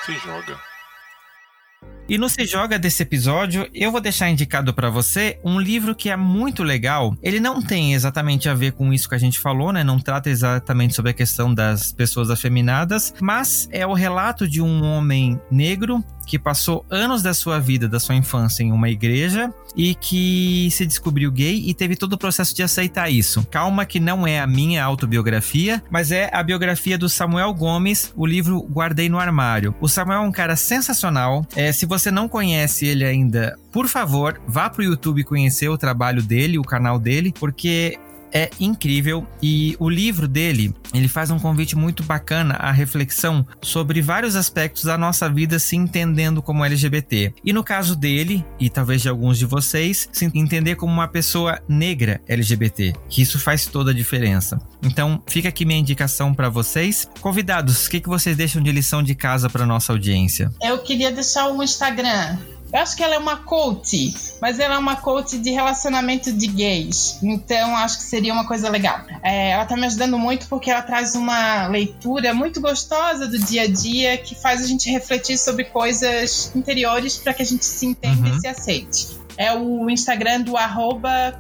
Se 0.07 0.19
joga. 0.19 0.72
E 2.13 2.19
no 2.19 2.29
Se 2.29 2.45
Joga 2.45 2.79
desse 2.79 3.03
episódio, 3.03 3.67
eu 3.73 3.91
vou 3.91 3.99
deixar 3.99 4.29
indicado 4.29 4.75
para 4.75 4.91
você 4.91 5.39
um 5.43 5.59
livro 5.59 5.95
que 5.95 6.11
é 6.11 6.17
muito 6.17 6.63
legal. 6.63 7.17
Ele 7.23 7.41
não 7.41 7.63
tem 7.63 7.95
exatamente 7.95 8.51
a 8.51 8.55
ver 8.55 8.73
com 8.73 8.93
isso 8.93 9.09
que 9.09 9.15
a 9.15 9.19
gente 9.19 9.39
falou, 9.39 9.73
né? 9.73 9.83
Não 9.83 9.99
trata 9.99 10.29
exatamente 10.29 10.95
sobre 10.95 11.13
a 11.13 11.15
questão 11.15 11.55
das 11.55 11.91
pessoas 11.91 12.29
afeminadas, 12.29 13.15
mas 13.19 13.67
é 13.73 13.87
o 13.87 13.95
relato 13.95 14.47
de 14.47 14.61
um 14.61 14.85
homem 14.85 15.41
negro 15.51 16.05
que 16.27 16.39
passou 16.39 16.85
anos 16.91 17.23
da 17.23 17.35
sua 17.35 17.59
vida, 17.59 17.89
da 17.89 18.01
sua 18.01 18.15
infância 18.15 18.63
em 18.63 18.73
uma 18.73 18.89
igreja 18.89 19.53
e 19.77 19.95
que 19.95 20.69
se 20.71 20.87
descobriu 20.87 21.31
gay 21.31 21.63
e 21.67 21.75
teve 21.75 21.97
todo 21.97 22.15
o 22.15 22.19
processo 22.19 22.55
de 22.55 22.63
aceitar 22.63 23.11
isso. 23.11 23.47
Calma 23.51 23.85
que 23.85 23.99
não 23.99 24.27
é 24.27 24.41
a 24.41 24.47
minha 24.47 24.85
autobiografia, 24.85 25.83
mas 25.91 26.13
é 26.13 26.31
a 26.33 26.43
biografia 26.43 26.99
do 26.99 27.09
Samuel 27.09 27.53
Gomes, 27.55 28.13
o 28.17 28.27
livro 28.27 28.61
Guardei 28.61 29.09
no 29.09 29.19
Armário. 29.19 29.75
O 29.81 29.89
Samuel 29.89 30.23
é 30.23 30.27
um 30.27 30.33
cara 30.33 30.57
sensacional. 30.57 31.47
É, 31.57 31.73
se 31.73 31.87
você 31.87 32.02
não 32.11 32.29
conhece 32.29 32.87
ele 32.87 33.05
ainda, 33.05 33.59
por 33.71 33.87
favor, 33.87 34.41
vá 34.47 34.69
pro 34.69 34.83
YouTube 34.83 35.25
conhecer 35.25 35.69
o 35.69 35.79
trabalho 35.79 36.23
dele, 36.23 36.59
o 36.59 36.63
canal 36.63 36.99
dele, 36.99 37.33
porque 37.39 37.99
é 38.33 38.51
incrível 38.59 39.27
e 39.43 39.77
o 39.79 39.89
livro 39.89 40.27
dele, 40.27 40.75
ele 40.95 41.09
faz 41.09 41.31
um 41.31 41.39
convite 41.39 41.77
muito 41.77 42.03
bacana 42.03 42.55
à 42.55 42.71
reflexão 42.71 43.47
sobre 43.61 44.01
vários 44.01 44.37
aspectos 44.37 44.85
da 44.85 44.97
nossa 44.97 45.29
vida 45.29 45.59
se 45.59 45.77
entendendo 45.77 46.43
como 46.43 46.65
LGBT. 46.65 47.35
E 47.45 47.53
no 47.53 47.63
caso 47.63 47.95
dele, 47.95 48.45
e 48.59 48.71
talvez 48.71 49.03
de 49.03 49.09
alguns 49.09 49.39
de 49.39 49.47
vocês, 49.47 50.09
se 50.13 50.31
entender 50.35 50.77
como 50.77 50.93
uma 50.93 51.09
pessoa 51.09 51.61
negra 51.69 52.21
LGBT, 52.27 52.95
que 53.09 53.23
isso 53.23 53.39
faz 53.39 53.67
toda 53.67 53.91
a 53.91 53.95
diferença. 53.95 54.61
Então, 54.83 55.23
fica 55.27 55.49
aqui 55.49 55.65
minha 55.65 55.79
indicação 55.79 56.35
para 56.35 56.49
vocês. 56.49 57.09
Convidados, 57.21 57.87
o 57.87 57.91
que, 57.91 58.01
que 58.01 58.09
vocês 58.09 58.37
deixam 58.37 58.63
de 58.63 58.73
lição 58.73 59.03
de 59.03 59.15
casa 59.15 59.49
para 59.49 59.67
nossa 59.67 59.93
audiência? 59.93 60.51
Eu 60.63 60.79
queria 60.79 61.13
deixar 61.13 61.49
o 61.49 61.63
Instagram 61.63 62.39
eu 62.73 62.81
acho 62.81 62.97
que 62.97 63.03
ela 63.03 63.15
é 63.15 63.19
uma 63.19 63.37
coach, 63.37 64.15
mas 64.41 64.59
ela 64.59 64.77
é 64.77 64.79
uma 64.79 64.97
coach 64.97 65.39
de 65.39 65.51
relacionamento 65.51 66.33
de 66.33 66.47
gays. 66.47 67.19
Então 67.23 67.77
acho 67.77 67.99
que 67.99 68.05
seria 68.05 68.33
uma 68.33 68.47
coisa 68.47 68.69
legal. 68.71 69.01
É, 69.23 69.51
ela 69.51 69.65
tá 69.65 69.77
me 69.77 69.87
ajudando 69.87 70.19
muito 70.19 70.47
porque 70.49 70.71
ela 70.71 70.83
traz 70.83 71.15
uma 71.15 71.67
leitura 71.67 72.33
muito 72.33 72.61
gostosa 72.61 73.27
do 73.29 73.39
dia 73.39 73.63
a 73.63 73.67
dia 73.67 74.17
que 74.17 74.35
faz 74.35 74.63
a 74.63 74.67
gente 74.67 74.91
refletir 74.91 75.37
sobre 75.37 75.65
coisas 75.65 76.51
interiores 76.55 77.17
para 77.19 77.35
que 77.35 77.43
a 77.43 77.47
gente 77.47 77.65
se 77.65 77.87
entenda 77.87 78.29
uhum. 78.29 78.37
e 78.37 78.41
se 78.41 78.47
aceite 78.47 79.23
é 79.37 79.53
o 79.57 79.89
Instagram 79.91 80.43
do 80.43 80.53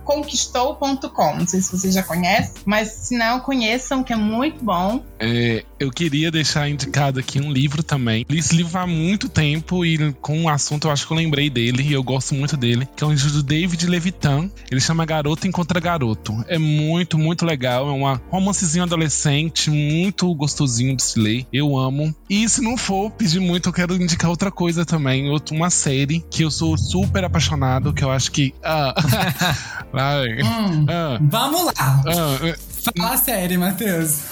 conquistou.com. 0.04 1.36
Não 1.36 1.46
sei 1.46 1.60
se 1.60 1.70
vocês 1.70 1.94
já 1.94 2.02
conhecem, 2.02 2.62
mas 2.64 2.88
se 2.88 3.16
não, 3.16 3.40
conheçam, 3.40 4.02
que 4.02 4.12
é 4.12 4.16
muito 4.16 4.64
bom. 4.64 5.02
É, 5.18 5.64
eu 5.82 5.90
queria 5.90 6.30
deixar 6.30 6.68
indicado 6.68 7.18
aqui 7.18 7.40
um 7.40 7.52
livro 7.52 7.82
também. 7.82 8.24
Li 8.28 8.38
esse 8.38 8.54
livro 8.54 8.78
há 8.78 8.86
muito 8.86 9.28
tempo 9.28 9.84
e 9.84 10.12
com 10.14 10.38
um 10.38 10.48
assunto 10.48 10.86
eu 10.86 10.92
acho 10.92 11.06
que 11.06 11.12
eu 11.12 11.16
lembrei 11.16 11.50
dele 11.50 11.82
e 11.82 11.92
eu 11.92 12.02
gosto 12.02 12.34
muito 12.34 12.56
dele, 12.56 12.88
que 12.94 13.02
é 13.02 13.06
um 13.06 13.10
livro 13.10 13.30
do 13.32 13.42
David 13.42 13.86
Levitan. 13.86 14.48
Ele 14.70 14.80
chama 14.80 15.04
Garoto 15.04 15.46
Encontra 15.46 15.80
Garoto. 15.80 16.44
É 16.46 16.56
muito, 16.56 17.18
muito 17.18 17.44
legal. 17.44 17.88
É 17.88 17.92
um 17.92 18.18
romancezinho 18.30 18.84
adolescente, 18.84 19.70
muito 19.70 20.32
gostosinho 20.34 20.96
de 20.96 21.02
se 21.02 21.18
ler. 21.18 21.46
Eu 21.52 21.76
amo. 21.76 22.14
E 22.30 22.48
se 22.48 22.62
não 22.62 22.76
for 22.76 23.10
pedir 23.10 23.40
muito, 23.40 23.68
eu 23.68 23.72
quero 23.72 23.96
indicar 23.96 24.30
outra 24.30 24.50
coisa 24.50 24.84
também. 24.84 25.32
Uma 25.50 25.70
série 25.70 26.24
que 26.30 26.44
eu 26.44 26.50
sou 26.50 26.78
super 26.78 27.24
apaixonado 27.24 27.92
que 27.92 28.04
eu 28.04 28.10
acho 28.10 28.30
que. 28.30 28.54
Ah, 28.62 28.94
hum, 29.92 30.86
ah, 30.88 31.18
vamos 31.20 31.64
lá! 31.66 32.62
Fala 32.84 33.14
a 33.14 33.16
série, 33.16 33.56
Matheus. 33.56 34.22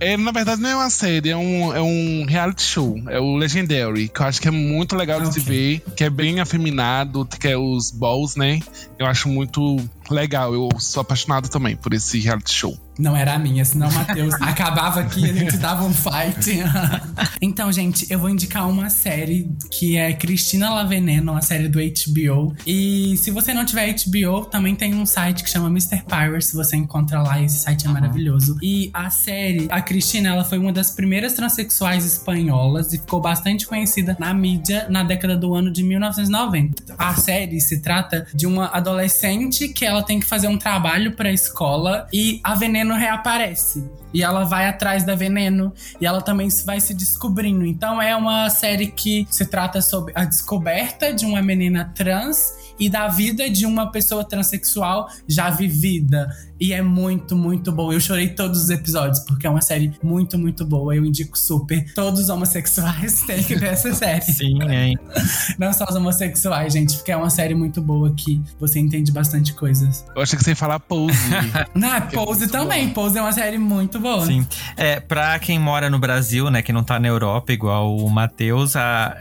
É, 0.00 0.16
na 0.16 0.32
verdade, 0.32 0.60
não 0.60 0.70
é 0.70 0.76
uma 0.76 0.90
série, 0.90 1.30
é 1.30 1.36
um, 1.36 1.74
é 1.74 1.80
um 1.80 2.24
reality 2.26 2.62
show. 2.62 3.00
É 3.08 3.20
o 3.20 3.36
Legendary, 3.36 4.08
que 4.08 4.20
eu 4.20 4.26
acho 4.26 4.40
que 4.40 4.48
é 4.48 4.50
muito 4.50 4.96
legal 4.96 5.20
de 5.20 5.32
se 5.32 5.40
ver, 5.40 5.80
que 5.94 6.04
é 6.04 6.10
bem 6.10 6.40
afeminado, 6.40 7.24
que 7.26 7.48
é 7.48 7.56
os 7.56 7.90
balls, 7.90 8.36
né? 8.36 8.60
Eu 8.98 9.06
acho 9.06 9.28
muito 9.28 9.76
legal. 10.14 10.54
Eu 10.54 10.68
sou 10.78 11.00
apaixonado 11.00 11.48
também 11.48 11.76
por 11.76 11.92
esse 11.94 12.18
reality 12.18 12.52
show. 12.52 12.78
Não 13.00 13.16
era 13.16 13.34
a 13.34 13.38
minha, 13.38 13.64
senão 13.64 13.88
o 13.88 13.92
Matheus 13.94 14.34
acabava 14.42 15.00
aqui 15.00 15.20
e 15.20 15.30
a 15.30 15.32
gente 15.32 15.56
dava 15.56 15.84
um 15.84 15.94
fight. 15.94 16.62
então, 17.40 17.72
gente, 17.72 18.06
eu 18.10 18.18
vou 18.18 18.28
indicar 18.28 18.68
uma 18.68 18.90
série 18.90 19.50
que 19.70 19.96
é 19.96 20.12
Cristina 20.12 20.68
La 20.68 20.84
Veneno, 20.84 21.32
uma 21.32 21.40
série 21.40 21.66
do 21.66 21.78
HBO. 21.78 22.54
E 22.66 23.16
se 23.16 23.30
você 23.30 23.54
não 23.54 23.64
tiver 23.64 23.94
HBO, 23.94 24.44
também 24.44 24.76
tem 24.76 24.94
um 24.94 25.06
site 25.06 25.42
que 25.42 25.48
chama 25.48 25.68
Mr. 25.68 26.02
Pirates, 26.06 26.52
você 26.52 26.76
encontra 26.76 27.22
lá, 27.22 27.40
esse 27.40 27.58
site 27.58 27.86
é 27.86 27.88
uhum. 27.88 27.94
maravilhoso. 27.94 28.58
E 28.62 28.90
a 28.92 29.08
série, 29.08 29.66
a 29.70 29.80
Cristina, 29.80 30.28
ela 30.28 30.44
foi 30.44 30.58
uma 30.58 30.72
das 30.72 30.90
primeiras 30.90 31.32
transexuais 31.32 32.04
espanholas 32.04 32.92
e 32.92 32.98
ficou 32.98 33.20
bastante 33.20 33.66
conhecida 33.66 34.14
na 34.20 34.34
mídia 34.34 34.86
na 34.90 35.02
década 35.02 35.36
do 35.36 35.54
ano 35.54 35.72
de 35.72 35.82
1990. 35.82 36.94
A 36.98 37.14
série 37.14 37.60
se 37.62 37.80
trata 37.80 38.26
de 38.34 38.46
uma 38.46 38.66
adolescente 38.66 39.68
que 39.68 39.86
ela 39.86 39.99
tem 40.02 40.20
que 40.20 40.26
fazer 40.26 40.48
um 40.48 40.58
trabalho 40.58 41.12
para 41.12 41.28
a 41.28 41.32
escola 41.32 42.06
e 42.12 42.40
a 42.42 42.54
Veneno 42.54 42.94
reaparece. 42.94 43.88
E 44.12 44.22
ela 44.22 44.44
vai 44.44 44.68
atrás 44.68 45.04
da 45.04 45.14
Veneno. 45.14 45.72
E 46.00 46.06
ela 46.06 46.20
também 46.20 46.48
vai 46.64 46.80
se 46.80 46.92
descobrindo. 46.92 47.64
Então 47.64 48.00
é 48.02 48.14
uma 48.16 48.50
série 48.50 48.88
que 48.88 49.26
se 49.30 49.46
trata 49.46 49.80
sobre 49.80 50.12
a 50.16 50.24
descoberta 50.24 51.12
de 51.12 51.24
uma 51.24 51.40
menina 51.40 51.92
trans 51.94 52.54
e 52.78 52.88
da 52.88 53.08
vida 53.08 53.48
de 53.48 53.66
uma 53.66 53.92
pessoa 53.92 54.24
transexual 54.24 55.08
já 55.28 55.50
vivida. 55.50 56.28
E 56.60 56.74
é 56.74 56.82
muito, 56.82 57.34
muito 57.34 57.72
bom. 57.72 57.90
Eu 57.90 57.98
chorei 57.98 58.28
todos 58.28 58.64
os 58.64 58.70
episódios, 58.70 59.20
porque 59.20 59.46
é 59.46 59.50
uma 59.50 59.62
série 59.62 59.92
muito, 60.02 60.38
muito 60.38 60.62
boa. 60.62 60.94
Eu 60.94 61.06
indico 61.06 61.38
super. 61.38 61.90
Todos 61.94 62.20
os 62.20 62.28
homossexuais 62.28 63.22
têm 63.26 63.42
que 63.42 63.54
ver 63.54 63.70
essa 63.70 63.94
série. 63.94 64.20
Sim, 64.20 64.62
hein? 64.70 64.98
Não 65.58 65.72
só 65.72 65.84
os 65.88 65.96
homossexuais, 65.96 66.74
gente, 66.74 66.96
porque 66.96 67.12
é 67.12 67.16
uma 67.16 67.30
série 67.30 67.54
muito 67.54 67.80
boa 67.80 68.12
que 68.14 68.42
você 68.58 68.78
entende 68.78 69.10
bastante 69.10 69.54
coisas. 69.54 70.04
Eu 70.14 70.20
achei 70.20 70.36
que 70.36 70.44
você 70.44 70.50
ia 70.50 70.56
falar 70.56 70.78
Pose. 70.80 71.16
não, 71.74 71.94
é 71.94 72.00
Pose 72.02 72.44
é 72.44 72.48
também. 72.48 72.88
Bom. 72.88 72.94
Pose 72.94 73.16
é 73.16 73.22
uma 73.22 73.32
série 73.32 73.56
muito 73.56 73.98
boa. 73.98 74.26
Sim. 74.26 74.46
É, 74.76 75.00
pra 75.00 75.38
quem 75.38 75.58
mora 75.58 75.88
no 75.88 75.98
Brasil, 75.98 76.50
né, 76.50 76.60
que 76.60 76.72
não 76.74 76.84
tá 76.84 77.00
na 77.00 77.08
Europa, 77.08 77.52
igual 77.52 77.96
o 77.96 78.10
Matheus, 78.10 78.74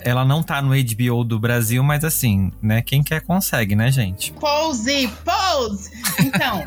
ela 0.03 0.25
não 0.25 0.43
tá 0.43 0.61
no 0.61 0.71
HBO 0.71 1.23
do 1.23 1.39
Brasil, 1.39 1.81
mas 1.83 2.03
assim, 2.03 2.51
né, 2.61 2.81
quem 2.81 3.01
quer 3.01 3.21
consegue, 3.21 3.75
né, 3.75 3.89
gente? 3.91 4.33
Pose! 4.33 5.09
Pose! 5.23 5.89
Então. 6.19 6.63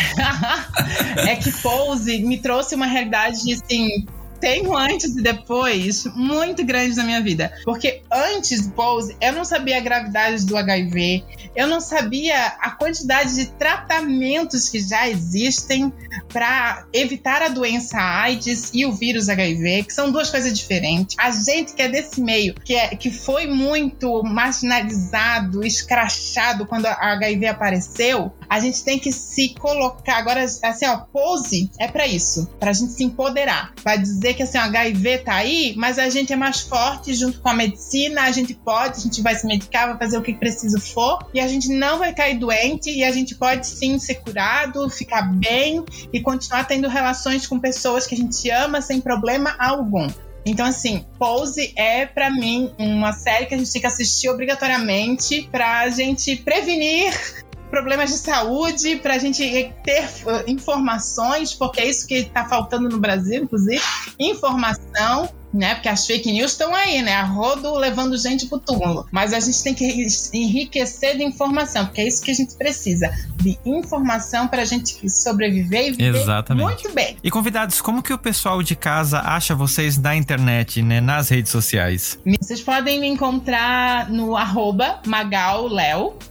é 1.28 1.36
que 1.36 1.52
Pose 1.52 2.22
me 2.22 2.38
trouxe 2.38 2.74
uma 2.74 2.86
realidade 2.86 3.52
assim 3.52 4.04
tenho 4.40 4.76
antes 4.76 5.14
e 5.14 5.22
depois 5.22 6.04
muito 6.16 6.64
grandes 6.64 6.96
na 6.96 7.04
minha 7.04 7.20
vida. 7.20 7.52
Porque 7.64 8.02
antes 8.10 8.66
do 8.66 8.72
Pose, 8.72 9.14
eu 9.20 9.32
não 9.32 9.44
sabia 9.44 9.76
a 9.76 9.80
gravidade 9.80 10.46
do 10.46 10.56
HIV, 10.56 11.22
eu 11.54 11.66
não 11.66 11.80
sabia 11.80 12.46
a 12.60 12.70
quantidade 12.70 13.34
de 13.34 13.46
tratamentos 13.46 14.68
que 14.68 14.80
já 14.80 15.08
existem 15.08 15.92
para 16.32 16.86
evitar 16.92 17.42
a 17.42 17.48
doença 17.48 17.98
AIDS 17.98 18.70
e 18.72 18.86
o 18.86 18.92
vírus 18.92 19.28
HIV, 19.28 19.84
que 19.84 19.92
são 19.92 20.10
duas 20.10 20.30
coisas 20.30 20.56
diferentes. 20.58 21.16
A 21.18 21.30
gente 21.30 21.74
que 21.74 21.82
é 21.82 21.88
desse 21.88 22.20
meio, 22.20 22.54
que, 22.54 22.74
é, 22.74 22.88
que 22.88 23.10
foi 23.10 23.46
muito 23.46 24.22
marginalizado, 24.22 25.66
escrachado 25.66 26.66
quando 26.66 26.86
a 26.86 27.12
HIV 27.12 27.46
apareceu, 27.46 28.32
a 28.50 28.58
gente 28.58 28.82
tem 28.82 28.98
que 28.98 29.12
se 29.12 29.54
colocar. 29.54 30.16
Agora, 30.16 30.42
assim, 30.42 30.86
ó, 30.86 30.96
pose 30.96 31.70
é 31.78 31.86
para 31.86 32.04
isso, 32.08 32.50
pra 32.58 32.72
gente 32.72 32.92
se 32.92 33.04
empoderar. 33.04 33.72
Pra 33.80 33.94
dizer 33.94 34.34
que 34.34 34.42
assim, 34.42 34.58
o 34.58 34.62
HIV 34.62 35.18
tá 35.18 35.34
aí, 35.34 35.72
mas 35.76 36.00
a 36.00 36.10
gente 36.10 36.32
é 36.32 36.36
mais 36.36 36.60
forte 36.60 37.14
junto 37.14 37.40
com 37.40 37.48
a 37.48 37.54
medicina, 37.54 38.22
a 38.22 38.32
gente 38.32 38.52
pode, 38.54 38.98
a 38.98 39.00
gente 39.00 39.22
vai 39.22 39.36
se 39.36 39.46
medicar, 39.46 39.88
vai 39.88 39.98
fazer 39.98 40.18
o 40.18 40.22
que 40.22 40.34
preciso 40.34 40.80
for, 40.80 41.30
e 41.32 41.38
a 41.38 41.46
gente 41.46 41.68
não 41.68 41.98
vai 41.98 42.12
cair 42.12 42.38
doente, 42.38 42.90
e 42.90 43.04
a 43.04 43.12
gente 43.12 43.36
pode 43.36 43.66
sim 43.68 43.98
ser 44.00 44.16
curado, 44.16 44.90
ficar 44.90 45.22
bem 45.22 45.84
e 46.12 46.20
continuar 46.20 46.64
tendo 46.64 46.88
relações 46.88 47.46
com 47.46 47.60
pessoas 47.60 48.04
que 48.04 48.16
a 48.16 48.18
gente 48.18 48.50
ama 48.50 48.82
sem 48.82 49.00
problema 49.00 49.54
algum. 49.60 50.08
Então, 50.44 50.64
assim, 50.64 51.04
Pose 51.18 51.72
é, 51.76 52.06
para 52.06 52.30
mim, 52.30 52.72
uma 52.78 53.12
série 53.12 53.46
que 53.46 53.54
a 53.54 53.58
gente 53.58 53.70
tem 53.70 53.80
que 53.80 53.86
assistir 53.86 54.28
obrigatoriamente 54.30 55.48
pra 55.52 55.88
gente 55.90 56.34
prevenir 56.36 57.12
problemas 57.70 58.10
de 58.10 58.18
saúde, 58.18 58.96
para 58.96 59.14
a 59.14 59.18
gente 59.18 59.72
ter 59.84 60.04
uh, 60.04 60.50
informações, 60.50 61.54
porque 61.54 61.80
é 61.80 61.86
isso 61.88 62.06
que 62.06 62.14
está 62.14 62.44
faltando 62.44 62.88
no 62.88 62.98
Brasil, 62.98 63.44
inclusive, 63.44 63.80
informação 64.18 65.30
né? 65.52 65.74
Porque 65.74 65.88
as 65.88 66.06
fake 66.06 66.32
news 66.32 66.52
estão 66.52 66.74
aí, 66.74 67.02
né? 67.02 67.14
A 67.14 67.24
rodo 67.24 67.74
levando 67.74 68.16
gente 68.16 68.46
pro 68.46 68.58
túmulo. 68.58 69.06
Mas 69.10 69.32
a 69.32 69.40
gente 69.40 69.62
tem 69.62 69.74
que 69.74 70.06
enriquecer 70.32 71.16
de 71.16 71.24
informação, 71.24 71.86
porque 71.86 72.00
é 72.00 72.08
isso 72.08 72.22
que 72.22 72.30
a 72.30 72.34
gente 72.34 72.54
precisa. 72.54 73.10
De 73.36 73.58
informação 73.64 74.48
pra 74.48 74.64
gente 74.64 75.08
sobreviver 75.10 75.88
e 75.88 75.90
viver 75.92 76.20
Exatamente. 76.20 76.64
muito 76.64 76.94
bem. 76.94 77.16
E 77.22 77.30
convidados, 77.30 77.80
como 77.80 78.02
que 78.02 78.12
o 78.12 78.18
pessoal 78.18 78.62
de 78.62 78.76
casa 78.76 79.20
acha 79.20 79.54
vocês 79.54 79.96
na 79.96 80.14
internet, 80.16 80.82
né? 80.82 81.00
Nas 81.00 81.28
redes 81.28 81.50
sociais? 81.50 82.18
Vocês 82.40 82.60
podem 82.60 83.00
me 83.00 83.08
encontrar 83.08 84.10
no 84.10 84.36
arroba 84.36 85.00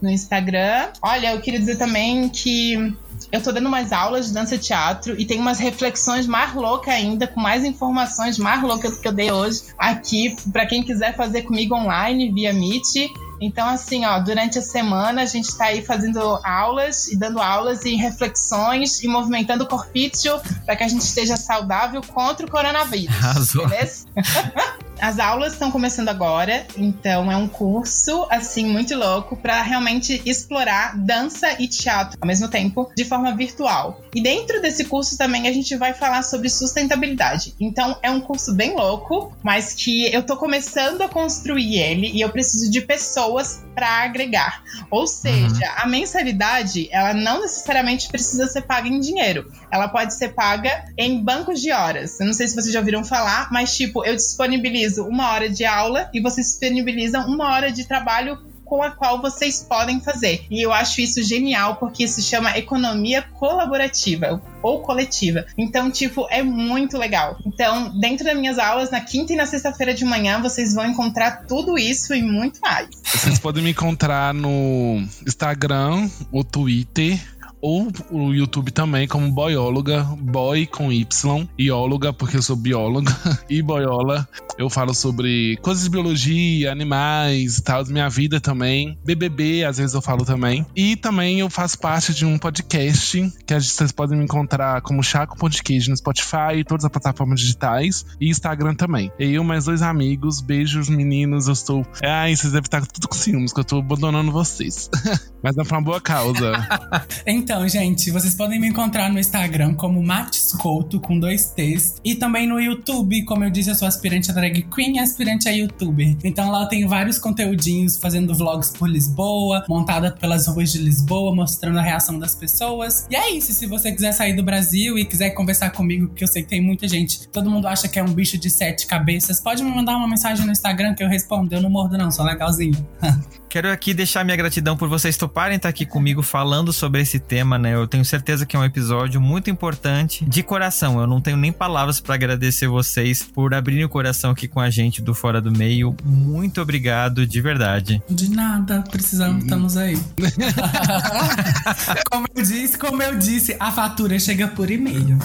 no 0.02 0.10
Instagram. 0.10 0.88
Olha, 1.02 1.34
eu 1.34 1.42
queria 1.42 1.60
dizer 1.60 1.78
também 1.78 2.30
que 2.30 2.94
eu 3.32 3.42
tô 3.42 3.52
dando 3.52 3.68
umas 3.68 3.92
aulas 3.92 4.28
de 4.28 4.34
dança 4.34 4.56
e 4.56 4.60
teatro 4.60 5.20
e 5.20 5.26
tem 5.26 5.40
umas 5.40 5.60
reflexões 5.60 6.26
mais 6.26 6.54
loucas 6.54 6.94
ainda, 6.94 7.28
com 7.28 7.40
mais 7.40 7.64
informações 7.64 8.38
mais 8.38 8.62
loucas 8.62 8.96
do 8.96 9.02
que 9.02 9.08
eu 9.08 9.12
dei 9.12 9.32
hoje 9.32 9.64
aqui, 9.78 10.36
para 10.52 10.66
quem 10.66 10.84
quiser 10.84 11.16
fazer 11.16 11.44
comigo 11.44 11.76
online 11.76 12.32
via 12.32 12.52
Meet. 12.52 13.12
Então, 13.42 13.68
assim, 13.68 14.06
ó, 14.06 14.20
durante 14.20 14.60
a 14.60 14.62
semana 14.62 15.22
a 15.22 15.26
gente 15.26 15.46
está 15.46 15.66
aí 15.66 15.82
fazendo 15.82 16.20
aulas 16.44 17.08
e 17.08 17.16
dando 17.16 17.40
aulas 17.40 17.86
e 17.86 17.96
reflexões 17.96 19.02
e 19.02 19.08
movimentando 19.08 19.64
o 19.64 19.68
corpício 19.68 20.40
para 20.66 20.76
que 20.76 20.84
a 20.84 20.88
gente 20.88 21.02
esteja 21.02 21.38
saudável 21.38 22.02
contra 22.02 22.46
o 22.46 22.50
coronavírus. 22.50 23.16
Arrasou. 23.16 23.68
Beleza? 23.68 24.06
As 25.02 25.18
aulas 25.18 25.54
estão 25.54 25.72
começando 25.72 26.10
agora, 26.10 26.68
então 26.76 27.32
é 27.32 27.38
um 27.38 27.48
curso 27.48 28.28
assim 28.30 28.66
muito 28.66 28.96
louco 28.96 29.38
para 29.38 29.62
realmente 29.62 30.22
explorar 30.26 30.98
dança 30.98 31.56
e 31.62 31.68
teatro 31.68 32.18
ao 32.20 32.28
mesmo 32.28 32.50
tempo 32.50 32.92
de 32.96 33.06
forma 33.06 33.36
virtual. 33.36 34.02
E 34.14 34.22
dentro 34.22 34.62
desse 34.62 34.86
curso 34.86 35.18
também 35.18 35.48
a 35.48 35.54
gente 35.54 35.76
vai 35.78 35.94
falar 35.94 36.22
sobre 36.24 36.50
sustentabilidade. 36.50 37.56
Então 37.60 37.98
é 38.04 38.12
um 38.12 38.20
curso 38.20 38.54
bem 38.54 38.76
louco, 38.76 39.34
mas 39.42 39.74
que 39.74 40.14
eu 40.14 40.22
tô 40.24 40.36
começando 40.36 41.02
a 41.02 41.08
construir 41.08 41.78
ele 41.78 42.12
e 42.12 42.22
eu 42.22 42.30
preciso 42.30 42.70
de 42.70 42.82
pessoas 42.82 43.64
para 43.74 44.04
agregar. 44.04 44.64
Ou 44.92 45.08
seja, 45.08 45.66
uhum. 45.66 45.74
a 45.78 45.88
mensalidade, 45.88 46.90
ela 46.92 47.14
não 47.14 47.42
necessariamente 47.42 48.10
precisa 48.10 48.48
ser 48.48 48.64
paga 48.64 48.90
em 48.90 49.00
dinheiro. 49.00 49.50
Ela 49.72 49.88
pode 49.88 50.14
ser 50.14 50.30
paga 50.30 50.86
em 50.98 51.24
bancos 51.24 51.62
de 51.62 51.72
horas. 51.72 52.20
Eu 52.20 52.26
não 52.26 52.34
sei 52.34 52.48
se 52.48 52.56
vocês 52.56 52.74
já 52.74 52.80
ouviram 52.80 53.06
falar, 53.06 53.50
mas 53.52 53.76
tipo, 53.76 54.04
eu 54.04 54.16
disponibilizo 54.16 54.89
uma 54.98 55.32
hora 55.32 55.50
de 55.50 55.66
aula 55.66 56.10
e 56.14 56.22
vocês 56.22 56.48
disponibilizam 56.48 57.28
uma 57.28 57.54
hora 57.54 57.72
de 57.72 57.86
trabalho 57.86 58.38
com 58.70 58.84
a 58.84 58.92
qual 58.92 59.20
vocês 59.20 59.66
podem 59.68 60.00
fazer. 60.00 60.46
E 60.50 60.64
eu 60.64 60.72
acho 60.72 61.02
isso 61.02 61.24
genial 61.24 61.78
porque 61.78 62.08
se 62.08 62.22
chama 62.22 62.56
economia 62.56 63.22
colaborativa 63.22 64.40
ou 64.62 64.82
coletiva. 64.82 65.46
Então, 65.58 65.90
tipo, 65.90 66.28
é 66.30 66.44
muito 66.44 66.98
legal. 66.98 67.36
Então, 67.46 68.00
dentro 68.00 68.26
das 68.26 68.38
minhas 68.38 68.60
aulas, 68.60 68.92
na 68.92 69.02
quinta 69.02 69.34
e 69.34 69.36
na 69.36 69.48
sexta-feira 69.48 69.94
de 69.94 70.06
manhã, 70.06 70.40
vocês 70.40 70.76
vão 70.76 70.86
encontrar 70.86 71.48
tudo 71.48 71.80
isso 71.80 72.14
e 72.14 72.22
muito 72.22 72.60
mais. 72.62 72.90
Vocês 73.04 73.40
podem 73.40 73.64
me 73.64 73.72
encontrar 73.72 74.34
no 74.34 75.04
Instagram, 75.26 76.08
ou 76.32 76.44
Twitter, 76.44 77.20
ou 77.62 77.88
o 78.12 78.34
YouTube 78.34 78.72
também 78.72 79.08
como 79.08 79.32
boióloga, 79.32 80.04
boy 80.20 80.66
com 80.66 80.92
Y, 80.92 81.48
ióloga, 81.58 82.14
porque 82.14 82.38
eu 82.38 82.42
sou 82.42 82.56
bióloga, 82.56 83.16
e 83.50 83.62
boiola. 83.62 84.28
Eu 84.58 84.70
falo 84.70 84.94
sobre 84.94 85.58
coisas 85.62 85.84
de 85.84 85.90
biologia, 85.90 86.72
animais, 86.72 87.62
tal, 87.62 87.86
minha 87.86 88.10
vida 88.10 88.42
também. 88.42 88.98
BBB, 89.06 89.64
às 89.64 89.78
vezes 89.78 89.94
eu 89.94 90.02
falo 90.02 90.26
também. 90.26 90.66
E 90.76 90.96
também 90.96 91.40
eu 91.40 91.50
faço 91.50 91.80
parte 91.80 92.14
de 92.14 92.26
um 92.26 92.38
podcast 92.38 93.34
que 93.46 93.54
vocês 93.54 93.92
podem 93.92 94.18
me 94.18 94.26
encontrar 94.26 94.82
como 94.82 95.02
Chaco 95.02 95.38
Podcast 95.38 95.90
no 95.90 95.96
Spotify, 95.96 96.64
todas 96.68 96.84
as 96.84 96.92
plataformas 96.92 97.40
digitais 97.40 98.06
e 98.20 98.30
Instagram 98.30 98.76
também. 98.76 99.12
E 99.18 99.34
eu, 99.34 99.44
mais 99.44 99.66
dois 99.66 99.82
amigos, 99.82 100.42
beijos 100.42 100.90
meninos, 100.90 101.48
eu 101.48 101.54
estou. 101.54 101.86
Ai, 102.04 102.36
vocês 102.36 102.52
devem 102.52 102.66
estar 102.66 102.86
tudo 102.86 103.08
com 103.08 103.16
ciúmes 103.16 103.54
que 103.54 103.60
eu 103.60 103.64
estou 103.64 103.80
abandonando 103.80 104.32
vocês. 104.32 104.90
Mas 105.42 105.58
é 105.58 105.64
pra 105.64 105.78
uma 105.78 105.84
boa 105.84 106.02
causa. 106.02 106.52
gente, 107.68 108.12
vocês 108.12 108.36
podem 108.36 108.60
me 108.60 108.68
encontrar 108.68 109.12
no 109.12 109.20
Instagram 109.20 109.74
como 109.74 110.04
Matis 110.04 110.52
Couto, 110.54 111.00
com 111.00 111.20
dois 111.20 111.52
T's. 111.52 111.96
E 112.04 112.14
também 112.14 112.48
no 112.48 112.60
YouTube, 112.60 113.24
como 113.26 113.44
eu 113.44 113.50
disse, 113.50 113.70
eu 113.70 113.76
sou 113.76 113.88
aspirante 113.88 114.30
a 114.30 114.34
drag 114.34 114.62
queen 114.64 114.98
e 114.98 115.00
aspirante 115.00 115.50
a 115.50 115.52
youtuber. 115.52 116.16
Então 116.24 116.52
lá 116.52 116.64
eu 116.64 116.68
tenho 116.68 116.88
vários 116.88 117.18
conteúdinhos 117.18 117.98
fazendo 117.98 118.36
vlogs 118.36 118.72
por 118.72 118.88
Lisboa, 118.88 119.66
montada 119.68 120.12
pelas 120.12 120.48
ruas 120.48 120.72
de 120.72 120.78
Lisboa, 120.78 121.34
mostrando 121.34 121.80
a 121.80 121.82
reação 121.82 122.20
das 122.20 122.36
pessoas. 122.36 123.08
E 123.10 123.16
é 123.16 123.32
isso, 123.32 123.52
se 123.52 123.66
você 123.66 123.92
quiser 123.92 124.12
sair 124.12 124.34
do 124.34 124.44
Brasil 124.44 124.98
e 124.98 125.06
quiser 125.06 125.32
conversar 125.32 125.72
comigo, 125.72 126.08
porque 126.08 126.24
eu 126.24 126.28
sei 126.28 126.44
que 126.44 126.50
tem 126.50 126.62
muita 126.62 126.88
gente, 126.88 127.28
todo 127.30 127.50
mundo 127.50 127.68
acha 127.68 127.88
que 127.88 127.98
é 127.98 128.04
um 128.04 128.14
bicho 128.14 128.38
de 128.38 128.50
sete 128.50 128.86
cabeças, 128.86 129.40
pode 129.40 129.64
me 129.64 129.72
mandar 129.72 129.98
uma 129.98 130.08
mensagem 130.08 130.46
no 130.46 130.52
Instagram 130.52 130.94
que 130.94 131.04
eu 131.04 131.08
respondo. 131.08 131.54
Eu 131.54 131.62
não 131.62 131.70
mordo 131.70 131.98
não, 131.98 132.12
sou 132.12 132.24
legalzinho. 132.24 132.78
Quero 133.50 133.72
aqui 133.72 133.96
deixar 133.96 134.24
minha 134.24 134.38
gratidão 134.38 134.78
por 134.78 134.88
vocês 134.88 135.18
toparem 135.18 135.58
estar 135.58 135.70
aqui 135.70 135.84
comigo 135.84 136.22
falando 136.22 136.72
sobre 136.72 137.02
esse 137.02 137.18
tema, 137.18 137.58
né? 137.58 137.74
Eu 137.74 137.88
tenho 137.88 138.06
certeza 138.06 138.46
que 138.46 138.56
é 138.56 138.60
um 138.60 138.64
episódio 138.64 139.20
muito 139.20 139.50
importante 139.50 140.24
de 140.24 140.44
coração. 140.44 141.00
Eu 141.00 141.08
não 141.08 141.20
tenho 141.20 141.36
nem 141.36 141.52
palavras 141.52 142.00
para 142.00 142.14
agradecer 142.14 142.68
vocês 142.68 143.24
por 143.24 143.56
abrirem 143.56 143.84
o 143.84 143.90
coração 143.90 144.30
aqui 144.30 144.48
com 144.48 144.60
a 144.60 144.70
gente 144.70 145.02
do 145.02 145.16
Fora 145.16 145.42
do 145.42 145.52
Meio. 145.52 145.98
Muito 146.06 146.62
obrigado, 146.62 147.26
de 147.26 147.42
verdade. 147.42 148.00
De 148.08 148.30
nada, 148.30 148.84
precisamos, 148.84 149.44
estamos 149.44 149.76
aí. 149.76 150.00
como 152.12 152.28
eu 152.36 152.44
disse, 152.44 152.78
como 152.78 153.02
eu 153.02 153.18
disse, 153.18 153.58
a 153.60 153.72
fatura 153.72 154.20
chega 154.20 154.48
por 154.48 154.70
e-mail. 154.70 155.18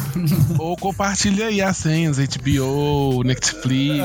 Ou 0.59 0.75
compartilha 0.79 1.49
aí 1.49 1.61
as 1.61 1.77
senhas, 1.77 2.17
HBO, 2.17 3.23
Netflix. 3.23 4.03